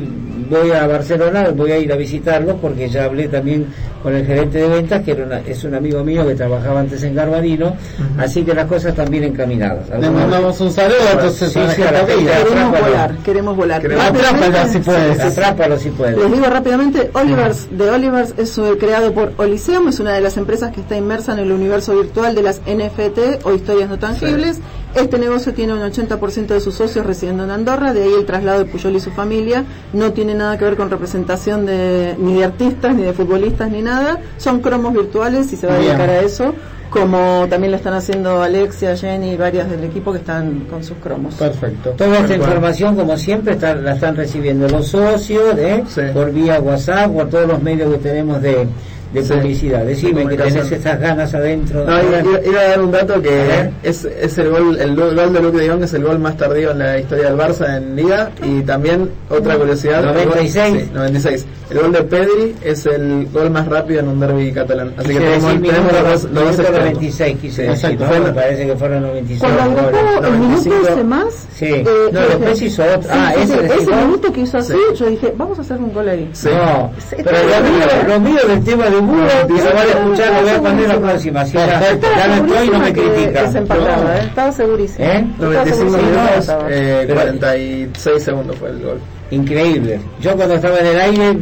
voy 0.51 0.71
a 0.71 0.85
Barcelona 0.85 1.49
voy 1.55 1.71
a 1.71 1.77
ir 1.79 1.91
a 1.91 1.95
visitarlo 1.95 2.57
porque 2.57 2.87
ya 2.89 3.05
hablé 3.05 3.27
también 3.27 3.65
con 4.03 4.13
el 4.15 4.25
gerente 4.25 4.57
de 4.59 4.67
ventas 4.67 5.01
que 5.03 5.11
era 5.11 5.25
una- 5.25 5.39
es 5.39 5.63
un 5.63 5.73
amigo 5.75 6.03
mío 6.03 6.27
que 6.27 6.35
trabajaba 6.35 6.79
antes 6.81 7.01
en 7.03 7.15
Garbarino 7.15 7.75
así 8.17 8.43
que 8.43 8.53
las 8.53 8.65
cosas 8.65 8.87
están 8.91 9.09
bien 9.09 9.23
encaminadas 9.23 9.89
Le 9.99 10.09
mandamos 10.09 10.59
un 10.61 10.71
saludo, 10.71 10.97
entonces 11.13 11.51
Sí, 11.51 11.59
sí, 11.75 11.81
a 11.83 11.91
la 11.91 12.05
Queremos 12.05 12.31
Atrápalo. 12.31 12.85
volar, 12.85 13.15
queremos 13.23 13.55
volar. 13.57 13.81
Queremos- 13.81 14.05
Rápidamente, 14.05 14.45
Atrápala 14.47 14.67
si 14.73 14.79
puedes. 14.79 15.19
Atrápalo 15.19 15.79
si 15.79 15.89
puede 15.89 16.17
Les 16.17 16.31
digo 16.31 16.45
rápidamente, 16.45 17.09
Olivers 17.13 17.67
de 17.71 17.89
Olivers 17.89 18.33
es 18.37 18.57
eh, 18.57 18.61
creado 18.79 19.13
por 19.13 19.33
Oliseum, 19.37 19.87
es 19.87 19.99
una 19.99 20.13
de 20.13 20.21
las 20.21 20.37
empresas 20.37 20.71
que 20.71 20.81
está 20.81 20.97
inmersa 20.97 21.33
en 21.33 21.39
el 21.39 21.51
universo 21.51 21.95
virtual 21.95 22.35
de 22.35 22.43
las 22.43 22.61
NFT 22.65 23.39
o 23.45 23.53
historias 23.53 23.89
no 23.89 23.97
tangibles. 23.99 24.59
Este 24.95 25.17
negocio 25.17 25.53
tiene 25.53 25.73
un 25.73 25.79
80% 25.79 26.47
de 26.47 26.59
sus 26.59 26.75
socios 26.75 27.05
residiendo 27.05 27.45
en 27.45 27.51
Andorra, 27.51 27.93
de 27.93 28.03
ahí 28.03 28.13
el 28.17 28.25
traslado 28.25 28.59
de 28.59 28.65
Puyol 28.65 28.95
y 28.95 28.99
su 28.99 29.11
familia. 29.11 29.63
No 29.93 30.11
tiene 30.11 30.33
nada 30.35 30.57
que 30.57 30.65
ver 30.65 30.75
con 30.75 30.89
representación 30.89 31.65
de, 31.65 32.15
ni 32.19 32.35
de 32.35 32.43
artistas, 32.43 32.93
ni 32.93 33.03
de 33.03 33.13
futbolistas, 33.13 33.71
ni 33.71 33.81
nada. 33.81 34.19
Son 34.37 34.59
cromos 34.59 34.91
virtuales 34.93 35.51
y 35.53 35.55
se 35.55 35.65
va 35.67 35.75
a 35.75 35.77
dedicar 35.77 36.09
a 36.09 36.19
eso, 36.19 36.53
como 36.89 37.47
también 37.49 37.71
lo 37.71 37.77
están 37.77 37.93
haciendo 37.93 38.41
Alexia, 38.43 38.97
Jenny 38.97 39.31
y 39.31 39.37
varias 39.37 39.69
del 39.69 39.85
equipo 39.85 40.11
que 40.11 40.17
están 40.17 40.65
con 40.69 40.83
sus 40.83 40.97
cromos. 40.97 41.35
Perfecto. 41.35 41.91
Toda 41.91 42.19
esta 42.19 42.35
información, 42.35 42.97
como 42.97 43.15
siempre, 43.15 43.53
está- 43.53 43.75
la 43.75 43.93
están 43.93 44.17
recibiendo 44.17 44.67
los 44.67 44.87
socios 44.87 45.57
¿eh? 45.57 45.85
Sí. 45.87 46.01
por 46.13 46.31
vía 46.33 46.59
WhatsApp, 46.59 47.11
por 47.13 47.29
todos 47.29 47.47
los 47.47 47.63
medios 47.63 47.89
que 47.93 47.97
tenemos 47.99 48.41
de, 48.41 48.67
de 49.13 49.23
Sí. 49.23 49.33
publicidad. 49.33 49.83
Decime 49.85 50.27
que 50.27 50.37
tenés 50.37 50.71
estas 50.71 50.99
ganas 50.99 51.33
adentro. 51.33 51.85
No, 51.85 52.01
iba, 52.01 52.19
iba- 52.19 52.45
iba 52.45 52.59
a 52.61 52.67
dar 52.69 52.81
un 52.81 52.91
dato 52.91 53.21
que 53.21 53.69
es, 53.83 54.05
es 54.05 54.37
el 54.37 54.49
gol 54.49 54.79
el 54.79 54.95
gol 54.95 55.33
de 55.33 55.41
Luke 55.41 55.57
de 55.57 55.69
Jong 55.69 55.83
es 55.83 55.93
el 55.93 56.03
gol 56.03 56.19
más 56.19 56.37
tardío 56.37 56.71
en 56.71 56.79
la 56.79 56.97
historia 56.99 57.25
del 57.29 57.37
Barça 57.37 57.77
en 57.77 57.95
Liga 57.95 58.29
y 58.43 58.61
también 58.61 59.09
otra 59.29 59.57
curiosidad 59.57 59.99
el 60.03 60.13
gol- 60.13 60.25
96. 60.35 60.83
sí, 60.83 60.89
96 60.93 61.45
el 61.71 61.79
gol 61.79 61.91
de 61.93 62.03
Pedri 62.03 62.55
es 62.63 62.85
el 62.85 63.27
gol 63.33 63.49
más 63.49 63.67
rápido 63.67 63.99
en 64.01 64.07
un 64.09 64.19
derby 64.19 64.51
catalán 64.51 64.93
así 64.97 65.07
que 65.09 65.13
tenemos, 65.15 65.43
decir 65.43 65.61
tenemos 65.61 65.91
minuto- 65.91 66.09
los 66.09 66.21
dos, 66.21 66.23
los 66.23 66.33
dos 66.33 66.43
minuto 66.43 66.61
extremos. 66.61 66.83
96 66.93 67.37
quise 67.41 67.61
decir, 67.63 67.89
Exacto. 67.91 68.17
¿no? 68.19 68.25
Me 68.27 68.33
parece 68.33 68.65
que 68.67 68.75
fueron 68.75 69.01
96 69.03 69.39
Cuando 69.53 69.61
agregó 69.81 69.87
el 70.27 70.31
minuto 70.33 70.69
95. 70.69 70.87
ese 70.89 71.03
más, 71.03 71.47
Sí. 71.53 71.65
eh, 71.65 71.83
no, 72.11 72.19
después 72.21 72.61
hizo 72.61 72.83
otro. 72.83 73.01
Sí, 73.03 73.09
ah, 73.11 73.33
sí, 73.35 73.41
ese, 73.43 73.65
ese 73.81 73.95
minuto 73.95 74.33
que 74.33 74.41
hizo 74.41 74.57
así, 74.57 74.73
Sí. 74.73 74.95
yo 74.97 75.05
dije, 75.07 75.33
vamos 75.37 75.57
a 75.59 75.61
hacer 75.61 75.77
un 75.77 75.93
gol 75.93 76.09
ahí. 76.09 76.29
Sí. 76.33 76.49
No, 76.49 76.91
pero 77.23 77.37
lo 77.37 77.69
mío, 77.69 77.85
lo 78.07 78.19
mío 78.19 78.39
del 78.47 78.63
tema 78.63 78.89
de 78.89 79.00
Sí, 79.47 79.57
se 79.57 79.67
van 79.73 79.77
a 79.77 79.83
escuchar, 79.83 80.41
voy 80.41 80.49
a 80.51 80.61
poner 80.61 80.87
la 80.87 80.99
próxima. 80.99 81.45
Si 81.45 81.53
ya, 81.53 81.65
Estaba 81.91 82.15
ya 82.17 82.27
no 82.27 82.33
estoy, 82.45 82.69
no 82.69 82.79
me 82.79 82.93
critica. 82.93 83.43
que 83.43 83.51
se 83.51 83.57
empataba, 83.57 84.15
¿eh? 84.17 84.21
Estaba 84.23 84.51
segurísimo. 84.51 85.05
¿Eh? 85.05 85.25
Estaba 85.33 85.53
95 85.53 85.75
segurísima 85.75 85.97
que 85.97 86.05
minutos 86.05 86.49
eh, 86.69 87.03
Pero- 87.07 87.21
46 87.21 88.23
segundos 88.23 88.55
fue 88.57 88.69
el 88.69 88.81
gol 88.81 88.99
Increíble. 89.31 89.99
Yo 90.19 90.35
cuando 90.35 90.55
estaba 90.55 90.79
en 90.79 90.85
el 90.87 90.99
aire 90.99 91.37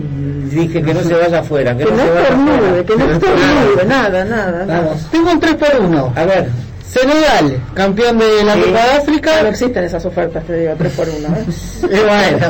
dije 0.52 0.81
que 0.81 0.94
no 0.94 1.02
se 1.02 1.14
vaya 1.15 1.40
afuera, 1.40 1.76
que, 1.76 1.84
Que 1.86 1.91
no, 1.91 1.98
no 1.98 2.03
se 2.03 2.10
vaya 2.10 2.27
afuera. 2.27 2.84
que 2.86 2.95
no 2.95 3.11
estornude, 3.11 3.86
nada, 3.88 4.26
nada. 4.26 4.65
nada. 4.65 4.81
Vamos. 4.81 5.07
Tengo 5.11 5.31
un 5.31 5.40
3 5.40 5.56
por 5.56 5.80
1 5.81 6.14
A 6.15 6.26
ver, 6.26 6.49
Senegal, 6.91 7.61
campeón 7.76 8.18
de 8.18 8.44
la 8.44 8.53
Sí. 8.56 8.61
Copa 8.61 8.72
de 8.72 8.74
Ya 8.88 8.94
no 8.94 9.02
África. 9.02 9.49
existen 9.49 9.84
esas 9.84 10.06
ofertas, 10.06 10.44
te 10.45 10.60
digo, 10.60 10.74
3 10.78 10.94
por 10.94 11.07
1. 11.07 11.28
¿eh? 11.28 11.45
Y 11.84 11.88
bueno, 11.88 12.48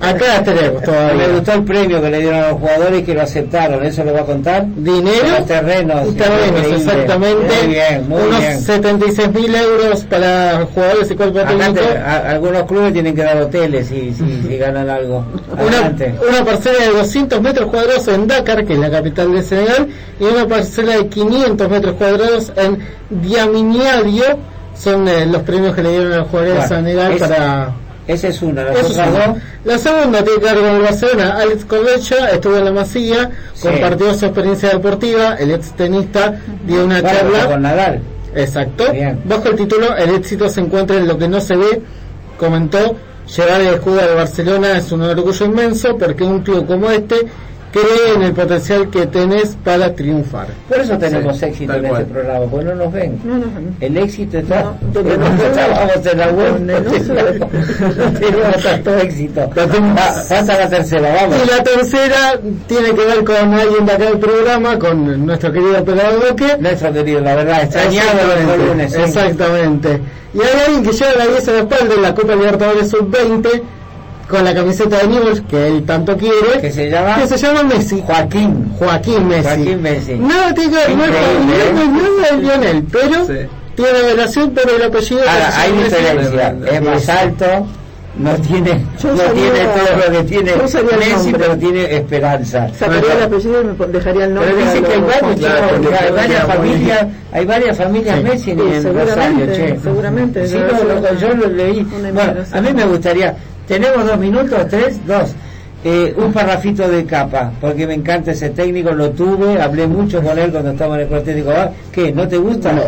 acá 0.00 0.24
las 0.26 0.44
tenemos 0.44 0.80
me 0.80 0.86
todavía. 0.86 1.28
gustó 1.28 1.52
el 1.54 1.64
premio 1.64 2.02
que 2.02 2.10
le 2.10 2.18
dieron 2.20 2.40
a 2.44 2.48
los 2.50 2.60
jugadores 2.60 3.04
que 3.04 3.14
lo 3.14 3.22
aceptaron, 3.22 3.84
¿eso 3.84 4.04
lo 4.04 4.12
va 4.12 4.20
a 4.20 4.24
contar? 4.24 4.64
Dinero 4.76 5.28
Los 5.38 5.46
terrenos. 5.46 6.08
y 6.08 6.12
terrenos, 6.12 6.66
exactamente. 6.72 7.54
Muy 7.62 7.74
bien, 7.74 8.08
muy 8.08 8.22
Unos 8.22 8.40
bien. 8.40 8.60
76 8.60 9.32
mil 9.32 9.54
euros 9.54 10.04
para 10.04 10.66
jugadores 10.74 11.10
y 11.10 11.14
cuerpo 11.14 11.38
técnico. 11.40 11.80
algunos 12.26 12.62
clubes 12.64 12.92
tienen 12.92 13.14
que 13.14 13.22
dar 13.22 13.36
hoteles 13.38 13.86
si, 13.88 14.12
si, 14.12 14.42
si 14.48 14.56
ganan 14.58 14.88
algo. 14.90 15.24
Una, 15.52 15.62
Adelante. 15.62 16.14
una 16.28 16.44
parcela 16.44 16.78
de 16.84 16.90
200 16.90 17.40
metros 17.40 17.70
cuadrados 17.70 18.08
en 18.08 18.26
Dakar, 18.26 18.64
que 18.64 18.72
es 18.74 18.78
la 18.78 18.90
capital 18.90 19.32
de 19.32 19.42
Senegal, 19.42 19.88
y 20.20 20.24
una 20.24 20.46
parcela 20.46 20.96
de 20.96 21.06
500 21.08 21.70
metros 21.70 21.94
cuadrados 21.94 22.52
en 22.56 22.78
Diaminiadio. 23.78 24.38
Son 24.74 25.08
eh, 25.08 25.24
los 25.26 25.42
premios 25.42 25.74
que 25.74 25.82
le 25.82 25.90
dieron 25.90 26.12
a 26.12 26.16
los 26.18 26.28
jugadores 26.28 26.62
de 26.62 26.68
Senegal 26.68 27.12
es- 27.12 27.20
para... 27.22 27.70
Esa 28.06 28.28
es 28.28 28.40
una, 28.40 28.62
otras 28.62 28.86
sí. 28.86 28.94
dos. 28.94 29.36
La 29.64 29.78
segunda 29.78 30.22
tiene 30.22 30.38
que 30.38 30.44
ver 30.44 30.54
con 30.58 30.64
el 30.76 30.82
Barcelona. 30.82 31.38
Alex 31.40 31.64
Correcha 31.64 32.30
estuvo 32.30 32.56
en 32.56 32.64
la 32.66 32.70
Masía, 32.70 33.30
Sí. 33.52 33.66
compartió 33.66 34.14
su 34.14 34.26
experiencia 34.26 34.68
deportiva. 34.68 35.34
El 35.34 35.50
ex 35.50 35.72
tenista 35.72 36.38
dio 36.64 36.84
una 36.84 37.00
Bueno, 37.00 37.18
charla. 37.18 37.46
con 37.46 37.62
Nadal. 37.62 38.00
Exacto. 38.36 38.92
Bien. 38.92 39.18
Bajo 39.24 39.48
el 39.48 39.56
título 39.56 39.96
El 39.96 40.10
éxito 40.14 40.48
se 40.48 40.60
encuentra 40.60 40.98
en 40.98 41.08
lo 41.08 41.18
que 41.18 41.26
no 41.26 41.40
se 41.40 41.56
ve. 41.56 41.82
Comentó, 42.38 42.94
llevar 43.36 43.60
el 43.62 43.74
escudo 43.74 43.96
de 43.96 44.14
Barcelona 44.14 44.76
es 44.78 44.92
un 44.92 45.02
orgullo 45.02 45.44
inmenso 45.46 45.96
porque 45.98 46.22
un 46.22 46.44
tío 46.44 46.64
como 46.64 46.88
este 46.90 47.26
cree 47.80 48.14
en 48.14 48.22
el 48.22 48.32
potencial 48.32 48.88
que 48.90 49.06
tenés 49.06 49.56
para 49.64 49.94
triunfar. 49.94 50.46
Por 50.68 50.78
eso 50.80 50.96
tenemos 50.98 51.36
Sí, 51.38 51.44
éxito 51.46 51.74
en 51.74 51.84
cual. 51.84 52.02
este 52.02 52.12
programa, 52.14 52.46
porque 52.46 52.64
no 52.66 52.74
nos 52.74 52.92
ven. 52.92 53.20
No, 53.24 53.34
no, 53.34 53.46
no. 53.46 53.50
El 53.80 53.96
éxito 53.98 54.38
está 54.38 54.74
donde 54.92 55.16
donde 55.16 55.18
no 55.18 55.28
no 55.30 55.36
se 55.38 55.42
ve. 55.44 55.50
estábamos 55.50 56.06
en 56.06 56.18
la 56.18 56.28
web. 56.28 57.46
Tenemos 58.20 58.62
tanto 58.62 58.96
éxito. 58.98 59.50
Pasa 59.50 60.38
a 60.40 60.58
la 60.58 60.68
tercera, 60.68 61.14
vamos. 61.14 61.36
Y 61.44 61.50
la 61.50 61.62
tercera 61.62 62.40
tiene 62.66 62.88
que 62.94 63.04
ver 63.04 63.24
con 63.24 63.54
alguien 63.54 63.86
de 63.86 63.92
acá 63.92 64.04
del 64.06 64.18
programa, 64.18 64.78
con 64.78 65.26
nuestro 65.26 65.52
querido 65.52 65.78
operador 65.80 66.28
Duque. 66.30 66.56
Nuestro 66.60 66.92
querido, 66.92 67.20
la 67.20 67.34
verdad, 67.36 67.62
extrañado 67.64 68.10
los 68.14 68.22
Exactamente, 68.36 68.66
lunes. 68.66 68.92
sí. 68.92 69.00
Exactamente. 69.00 70.00
Y 70.34 70.38
hay 70.40 70.60
alguien 70.66 70.82
que 70.84 70.92
lleva 70.92 71.12
la 71.16 71.26
10 71.26 71.48
a 71.48 71.52
la 71.52 71.58
espalda 71.60 71.94
en 71.94 72.02
la 72.02 72.14
Copa 72.14 72.34
Libertadores 72.34 72.90
Sub-20 72.90 73.62
con 74.28 74.44
la 74.44 74.54
camiseta 74.54 74.98
de 74.98 75.06
Newell's 75.08 75.40
que 75.42 75.68
él 75.68 75.84
tanto 75.84 76.16
quiere. 76.16 76.60
Que 76.60 76.72
se 76.72 76.90
llama 76.90 77.16
que 77.16 77.26
se 77.28 77.36
llama 77.36 77.62
Messi. 77.62 78.02
Joaquín. 78.04 78.72
Joaquín 78.78 79.28
Messi. 79.28 79.42
Joaquín 79.44 79.82
Messi. 79.82 80.14
Nada 80.14 80.54
tiene 80.54 80.76
no 80.88 81.06
nada 81.06 82.30
de 82.30 82.42
Lionel, 82.42 82.84
pero 82.90 83.24
Sí. 83.26 83.32
tiene 83.76 84.02
relación 84.10 84.50
por 84.50 84.68
el 84.70 84.82
apellido. 84.82 85.20
Ahora, 85.20 85.60
hay 85.60 85.72
diferencia. 85.72 86.54
Es 86.72 86.82
más 86.82 87.08
alto, 87.08 87.46
no 88.18 88.32
tiene, 88.36 88.82
Yo 89.02 89.12
no 89.12 89.22
tiene 89.22 89.60
todo 89.60 90.06
lo 90.06 90.12
que 90.18 90.24
tiene 90.24 90.52
Messi, 90.98 91.32
pero 91.38 91.56
tiene 91.58 91.96
esperanza. 91.96 92.68
Sacaría 92.76 93.12
el 93.12 93.22
apellido 93.24 93.60
y 93.60 93.64
me 93.64 93.86
dejaría 93.88 94.24
el 94.24 94.34
nombre. 94.34 94.54
Pero 94.56 94.66
dice 94.72 94.82
que 94.82 94.92
hay 94.94 95.00
varios, 95.02 95.36
Claro, 95.36 95.78
chicos, 95.78 96.00
hay 96.00 96.12
varias 96.12 96.46
familias, 96.46 97.06
hay 97.32 97.44
varias 97.46 97.76
familias 97.76 98.22
Messi 98.22 98.50
en, 98.52 98.58
Sí, 98.58 98.64
en 98.88 98.98
Rosario, 98.98 99.46
che. 99.54 99.78
seguramente, 99.82 100.48
Sí, 100.48 100.56
no, 100.56 101.14
yo 101.20 101.34
lo 101.34 101.46
leí. 101.48 101.82
Bueno, 101.84 102.32
a 102.52 102.60
mí 102.62 102.72
me 102.72 102.84
gustaría, 102.86 103.36
tenemos 103.66 104.06
dos 104.06 104.18
minutos, 104.18 104.66
tres, 104.68 105.04
dos. 105.06 105.34
Eh, 105.88 106.12
un 106.18 106.32
parrafito 106.32 106.88
de 106.88 107.04
capa, 107.04 107.52
porque 107.60 107.86
me 107.86 107.94
encanta 107.94 108.32
ese 108.32 108.50
técnico, 108.50 108.90
lo 108.90 109.10
tuve, 109.10 109.62
hablé 109.62 109.86
mucho 109.86 110.20
con 110.20 110.36
él 110.36 110.50
cuando 110.50 110.72
estaba 110.72 111.00
en 111.00 111.06
el 111.06 111.14
Atlético 111.14 111.50
ah, 111.56 111.70
¿Qué? 111.92 112.10
¿No 112.10 112.26
te 112.26 112.38
gusta? 112.38 112.72
¿No, 112.72 112.82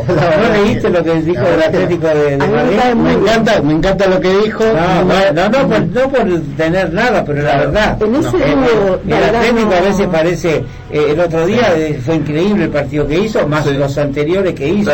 leíste 0.65 0.91
lo 0.91 1.05
que 1.05 1.15
dijo 1.23 1.41
que 1.45 1.65
Atlético 1.65 2.09
de, 2.09 2.31
de 2.37 2.39
Madrid? 2.39 2.77
Me 2.97 3.13
encanta, 3.13 3.63
me 3.63 3.73
encanta 3.75 4.07
lo 4.09 4.21
que 4.21 4.37
dijo. 4.39 4.65
No, 4.65 5.05
no, 5.05 5.33
no, 5.33 5.49
no 5.49 5.69
por, 5.69 5.81
no 5.87 6.09
por 6.11 6.41
tener 6.57 6.93
nada, 6.93 7.25
pero 7.25 7.41
la 7.43 7.57
verdad. 7.59 8.03
En 8.03 8.17
ese 8.17 8.33
No, 8.33 8.39
eh, 8.45 8.55
dúo, 8.57 8.95
el 8.95 9.11
Valdano- 9.11 9.39
Atlético 9.39 9.75
a 9.75 9.81
veces 9.81 10.07
parece, 10.09 10.57
eh, 10.91 11.07
el 11.11 11.21
otro 11.21 11.47
día 11.47 11.77
eh, 11.77 12.01
fue 12.05 12.17
increíble 12.17 12.65
el 12.65 12.71
partido 12.71 13.07
que 13.07 13.17
hizo, 13.21 13.47
más 13.47 13.65
Sí. 13.65 13.75
los 13.75 13.97
anteriores 13.97 14.55
que 14.55 14.69
hizo. 14.69 14.91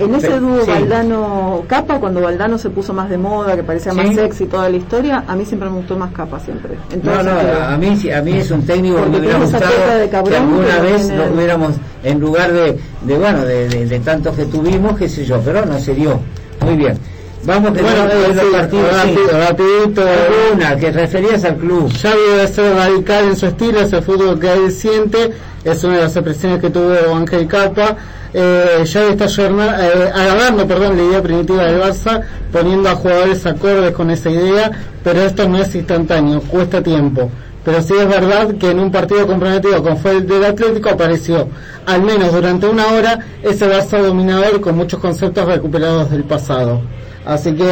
En 0.00 0.14
ese 0.16 0.26
Pero- 0.26 0.40
dúo 0.40 0.64
sí. 0.64 0.70
Valdano-Capa, 0.72 2.00
cuando 2.00 2.20
Valdano 2.20 2.58
se 2.58 2.68
puso 2.70 2.92
más 2.92 3.08
de 3.08 3.16
moda, 3.18 3.54
que 3.54 3.62
parecía 3.62 3.92
Sí. 3.92 3.98
más 3.98 4.14
sexy 4.14 4.46
toda 4.46 4.68
la 4.68 4.76
historia, 4.76 5.24
a 5.26 5.36
mí 5.36 5.44
siempre 5.44 5.68
me 5.70 5.76
gustó 5.76 5.96
más 5.96 6.12
Capa, 6.12 6.40
siempre. 6.40 6.74
No, 6.74 6.94
Entonces, 6.94 7.24
no, 7.24 7.40
a 7.52 7.76
mí, 7.76 7.96
sí- 7.96 8.10
a 8.10 8.22
mí 8.22 8.32
es 8.38 8.50
un 8.50 8.64
técnico 8.66 9.02
que 9.04 9.08
me 9.10 9.18
hubiera 9.18 9.38
gustado 9.38 9.64
que 10.10 10.36
alguna 10.36 10.78
vez 10.80 11.06
tiene- 11.08 11.26
no 11.26 11.34
hubiéramos, 11.34 11.74
en 12.02 12.20
lugar 12.20 12.52
de, 12.52 12.78
de 13.02 13.18
bueno, 13.18 13.44
de, 13.44 13.68
de, 13.68 13.86
de 13.86 14.00
tantos 14.00 14.36
que 14.36 14.44
tuvimos, 14.46 14.96
qué 14.98 15.08
sé 15.08 15.24
yo, 15.24 15.40
pero 15.44 15.64
no 15.66 15.78
se 15.78 15.94
dio. 15.94 16.20
Muy 16.60 16.76
bien. 16.76 16.98
Vamos 17.44 17.72
que 17.72 17.82
Bueno, 17.82 18.04
los 18.06 18.36
sí, 18.40 18.46
partidos, 18.52 18.86
sí. 18.90 18.96
rápido, 18.96 19.38
rapidito. 19.38 20.02
Una, 20.54 20.76
que 20.76 20.90
referías 20.92 21.44
al 21.44 21.56
club. 21.56 21.92
Xavi 21.92 22.18
debe 22.30 22.48
ser 22.48 22.74
radical 22.74 23.24
en 23.24 23.36
su 23.36 23.46
estilo, 23.46 23.80
ese 23.80 24.00
fútbol 24.00 24.40
que 24.40 24.50
él 24.52 24.72
siente, 24.72 25.30
es 25.64 25.82
una 25.82 25.96
de 25.96 26.02
las 26.02 26.14
expresiones 26.14 26.60
que 26.60 26.70
tuvo 26.70 27.14
Ángel 27.14 27.46
Capa. 27.46 27.96
Eh, 28.32 28.84
Xavi 28.84 29.12
está 29.12 29.26
eh, 29.26 30.10
agarrando 30.12 30.66
perdón, 30.66 30.96
la 30.96 31.02
idea 31.04 31.22
primitiva 31.22 31.64
del 31.64 31.80
Barça, 31.80 32.20
poniendo 32.52 32.88
a 32.88 32.96
jugadores 32.96 33.46
acordes 33.46 33.92
con 33.92 34.10
esa 34.10 34.30
idea, 34.30 34.70
pero 35.02 35.22
esto 35.22 35.48
no 35.48 35.58
es 35.58 35.74
instantáneo, 35.74 36.40
cuesta 36.40 36.82
tiempo. 36.82 37.30
Pero 37.64 37.80
sí 37.80 37.94
es 37.98 38.06
verdad 38.06 38.54
que 38.56 38.70
en 38.70 38.78
un 38.78 38.90
partido 38.90 39.26
comprometido 39.26 39.82
como 39.82 39.96
fue 39.96 40.12
el 40.12 40.26
del 40.26 40.44
Atlético 40.44 40.90
apareció, 40.90 41.48
al 41.86 42.02
menos 42.02 42.32
durante 42.32 42.66
una 42.66 42.88
hora, 42.88 43.18
ese 43.42 43.66
Barça 43.66 44.02
dominador 44.02 44.60
con 44.60 44.76
muchos 44.76 45.00
conceptos 45.00 45.46
recuperados 45.46 46.10
del 46.10 46.24
pasado. 46.24 46.82
Así 47.26 47.54
que 47.54 47.64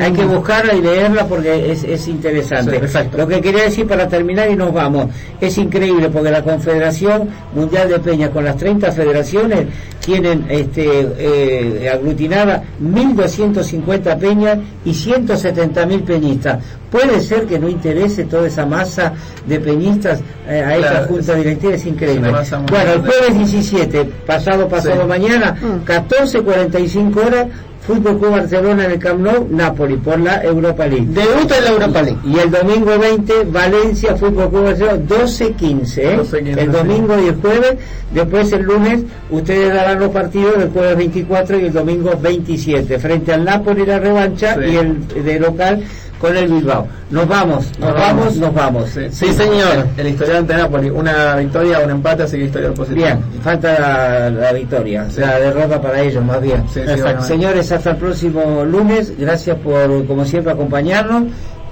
Hay 0.00 0.12
que 0.12 0.24
buscarla 0.24 0.72
y 0.74 0.80
leerla 0.80 1.26
porque 1.26 1.72
es, 1.72 1.82
es 1.82 2.06
interesante. 2.06 2.70
Sí, 2.72 2.76
exacto. 2.76 3.18
Lo 3.18 3.26
que 3.26 3.40
quería 3.40 3.64
decir 3.64 3.86
para 3.88 4.06
terminar 4.08 4.48
y 4.48 4.54
nos 4.54 4.72
vamos, 4.72 5.06
es 5.40 5.58
increíble 5.58 6.08
porque 6.10 6.30
la 6.30 6.42
Confederación 6.44 7.28
Mundial 7.54 7.88
de 7.88 7.98
Peñas 7.98 8.30
con 8.30 8.44
las 8.44 8.56
30 8.56 8.92
federaciones 8.92 9.66
tienen 9.98 10.46
este, 10.48 10.86
eh, 11.18 11.90
aglutinadas 11.92 12.62
1.250 12.80 14.16
peñas 14.18 14.58
y 14.84 14.90
170.000 14.92 16.04
peñistas. 16.04 16.62
Puede 16.90 17.20
ser 17.20 17.46
que 17.46 17.58
no 17.58 17.68
interese 17.68 18.24
toda 18.24 18.46
esa 18.46 18.64
masa 18.64 19.12
de 19.46 19.58
peñistas 19.58 20.20
eh, 20.48 20.62
a 20.64 20.76
esa 20.76 20.88
Claro, 20.90 21.06
junta 21.08 21.32
es- 21.32 21.38
directiva, 21.38 21.74
es 21.74 21.86
increíble. 21.86 22.32
es 22.40 22.50
Bueno, 22.70 22.92
el 22.92 23.00
jueves 23.00 23.34
17, 23.38 24.04
pasado, 24.24 24.68
pasado 24.68 25.02
Sí. 25.02 25.08
mañana, 25.08 25.56
14.45 25.84 27.16
horas, 27.26 27.46
Fútbol 27.86 28.18
Club 28.18 28.30
Barcelona 28.32 28.84
en 28.86 28.90
el 28.92 28.98
Camp 28.98 29.20
Nou, 29.20 29.46
Napoli 29.50 29.96
por 29.96 30.18
la 30.18 30.42
Europa 30.42 30.86
League. 30.86 31.06
Debuta 31.08 31.58
en 31.58 31.64
la 31.64 31.70
Europa 31.70 32.02
League. 32.02 32.18
Y 32.24 32.38
el 32.38 32.50
domingo 32.50 32.98
20, 32.98 33.32
Valencia, 33.44 34.16
Fútbol 34.16 34.50
Club 34.50 34.64
Barcelona, 34.64 34.98
12-15, 35.08 35.98
¿eh? 35.98 36.18
12-15, 36.18 36.58
el 36.58 36.72
domingo 36.72 37.14
y 37.22 37.28
el 37.28 37.34
jueves. 37.36 37.76
Después 38.12 38.52
el 38.52 38.62
lunes, 38.62 39.00
ustedes 39.30 39.72
darán 39.74 40.00
los 40.00 40.10
partidos 40.10 40.58
del 40.58 40.70
jueves 40.70 40.96
24 40.96 41.58
y 41.60 41.64
el 41.66 41.72
domingo 41.72 42.12
27, 42.20 42.98
frente 42.98 43.32
al 43.32 43.44
Napoli 43.44 43.84
la 43.86 43.98
revancha 43.98 44.54
Sí. 44.54 44.60
y 44.72 44.76
el 44.76 45.24
de 45.24 45.40
local 45.40 45.82
con 46.20 46.36
el 46.36 46.48
Bilbao. 46.48 46.86
Nos 47.10 47.28
vamos, 47.28 47.66
nos, 47.78 47.90
Nos 47.90 47.94
vamos, 47.94 48.24
vamos. 48.24 48.36
nos 48.36 48.54
vamos. 48.54 48.90
Sí, 48.90 49.00
Sí, 49.10 49.32
señor. 49.32 49.86
El, 49.96 50.06
el 50.06 50.12
historial 50.12 50.36
ante 50.38 50.54
Napoli, 50.54 50.90
una 50.90 51.36
victoria, 51.36 51.80
un 51.80 51.90
empate, 51.90 52.22
así 52.24 52.36
que 52.38 52.44
historial 52.44 52.72
positivo. 52.72 53.04
Bien, 53.06 53.20
falta 53.42 53.78
la, 53.78 54.30
la 54.30 54.52
victoria, 54.52 55.06
Sí. 55.10 55.20
la 55.20 55.38
derrota 55.38 55.80
para 55.80 56.00
ellos 56.00 56.24
más 56.24 56.40
bien. 56.40 56.64
Sí. 56.72 56.80
Señores, 57.20 57.70
hasta 57.72 57.90
el 57.90 57.96
próximo 57.96 58.64
lunes. 58.64 59.12
Gracias 59.18 59.56
por, 59.58 60.06
como 60.06 60.24
siempre, 60.24 60.52
acompañarnos. 60.52 61.24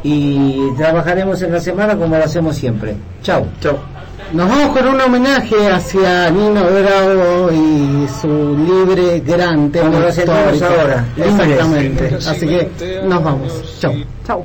y 0.06 0.60
trabajaremos 0.76 1.40
en 1.40 1.52
la 1.52 1.60
semana 1.60 1.96
como 1.96 2.16
lo 2.18 2.24
hacemos 2.24 2.54
siempre. 2.56 2.94
Chao. 3.22 3.46
Chao. 3.60 3.78
Nos 4.34 4.48
vamos 4.48 4.76
con 4.76 4.88
un 4.88 5.00
homenaje 5.00 5.70
hacia 5.70 6.28
Nino 6.28 6.64
Bravo 6.64 7.52
y 7.52 8.08
su 8.20 8.56
libre 8.58 9.20
gran 9.20 9.70
tema 9.70 9.90
Como 9.90 10.00
lo 10.00 10.08
libres. 10.08 10.62
Exactamente. 11.16 12.16
Así 12.16 12.46
que 12.48 13.00
nos 13.04 13.22
vamos. 13.22 13.78
Chao. 13.78 13.94
Chao. 14.26 14.44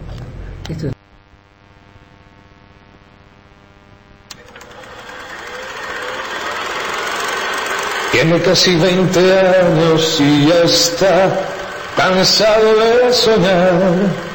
Tiene 8.12 8.42
casi 8.42 8.76
20 8.76 9.40
años 9.40 10.18
y 10.20 10.46
ya 10.46 10.62
está 10.66 11.32
cansado 11.98 12.76
de 12.76 13.12
soñar. 13.12 14.30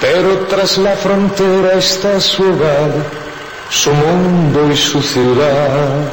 Pero 0.00 0.38
tras 0.48 0.78
la 0.78 0.96
frontera 0.96 1.74
está 1.74 2.20
su 2.20 2.42
hogar, 2.42 2.90
su 3.70 3.90
mundo 3.92 4.70
y 4.72 4.76
su 4.76 5.00
ciudad. 5.02 6.10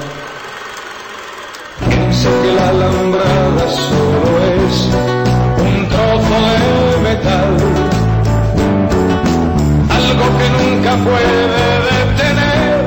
Sé 2.12 2.30
que 2.42 2.52
la 2.54 2.70
alambrada 2.70 3.66
solo 3.70 4.30
es 4.60 4.76
un 5.60 5.88
trozo 5.90 6.38
de 6.48 6.98
metal, 7.10 7.58
algo 9.90 10.26
que 10.38 10.48
nunca 10.58 10.96
puede 11.04 11.58
detener 11.92 12.80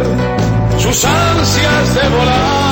sus 0.79 1.05
ansias 1.05 1.95
de 1.95 2.09
volar. 2.09 2.68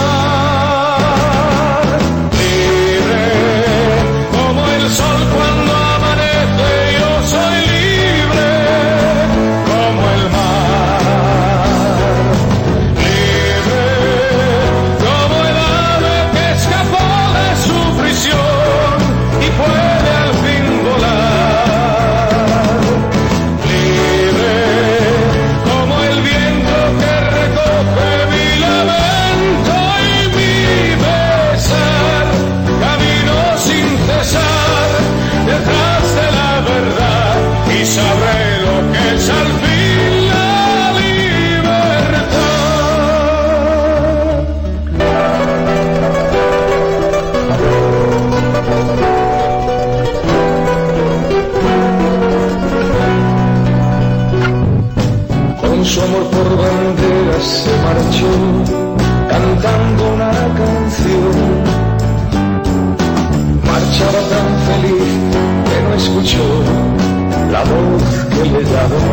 Que 68.30 68.44
le 68.50 68.62
daba. 68.64 69.04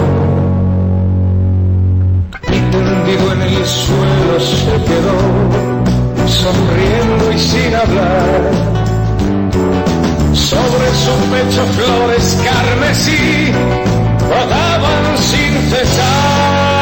Y 2.48 2.60
tendido 2.72 3.34
en 3.34 3.42
el 3.42 3.66
suelo 3.66 4.40
se 4.40 4.76
quedó, 4.90 5.18
sonriendo 6.28 7.32
y 7.32 7.40
sin 7.40 7.76
hablar. 7.76 8.42
Sobre 10.34 10.88
su 11.04 11.14
pecho 11.32 11.66
flores 11.78 12.38
carmesí 12.44 13.52
brotaban 14.28 15.18
sin 15.18 15.54
cesar. 15.70 16.73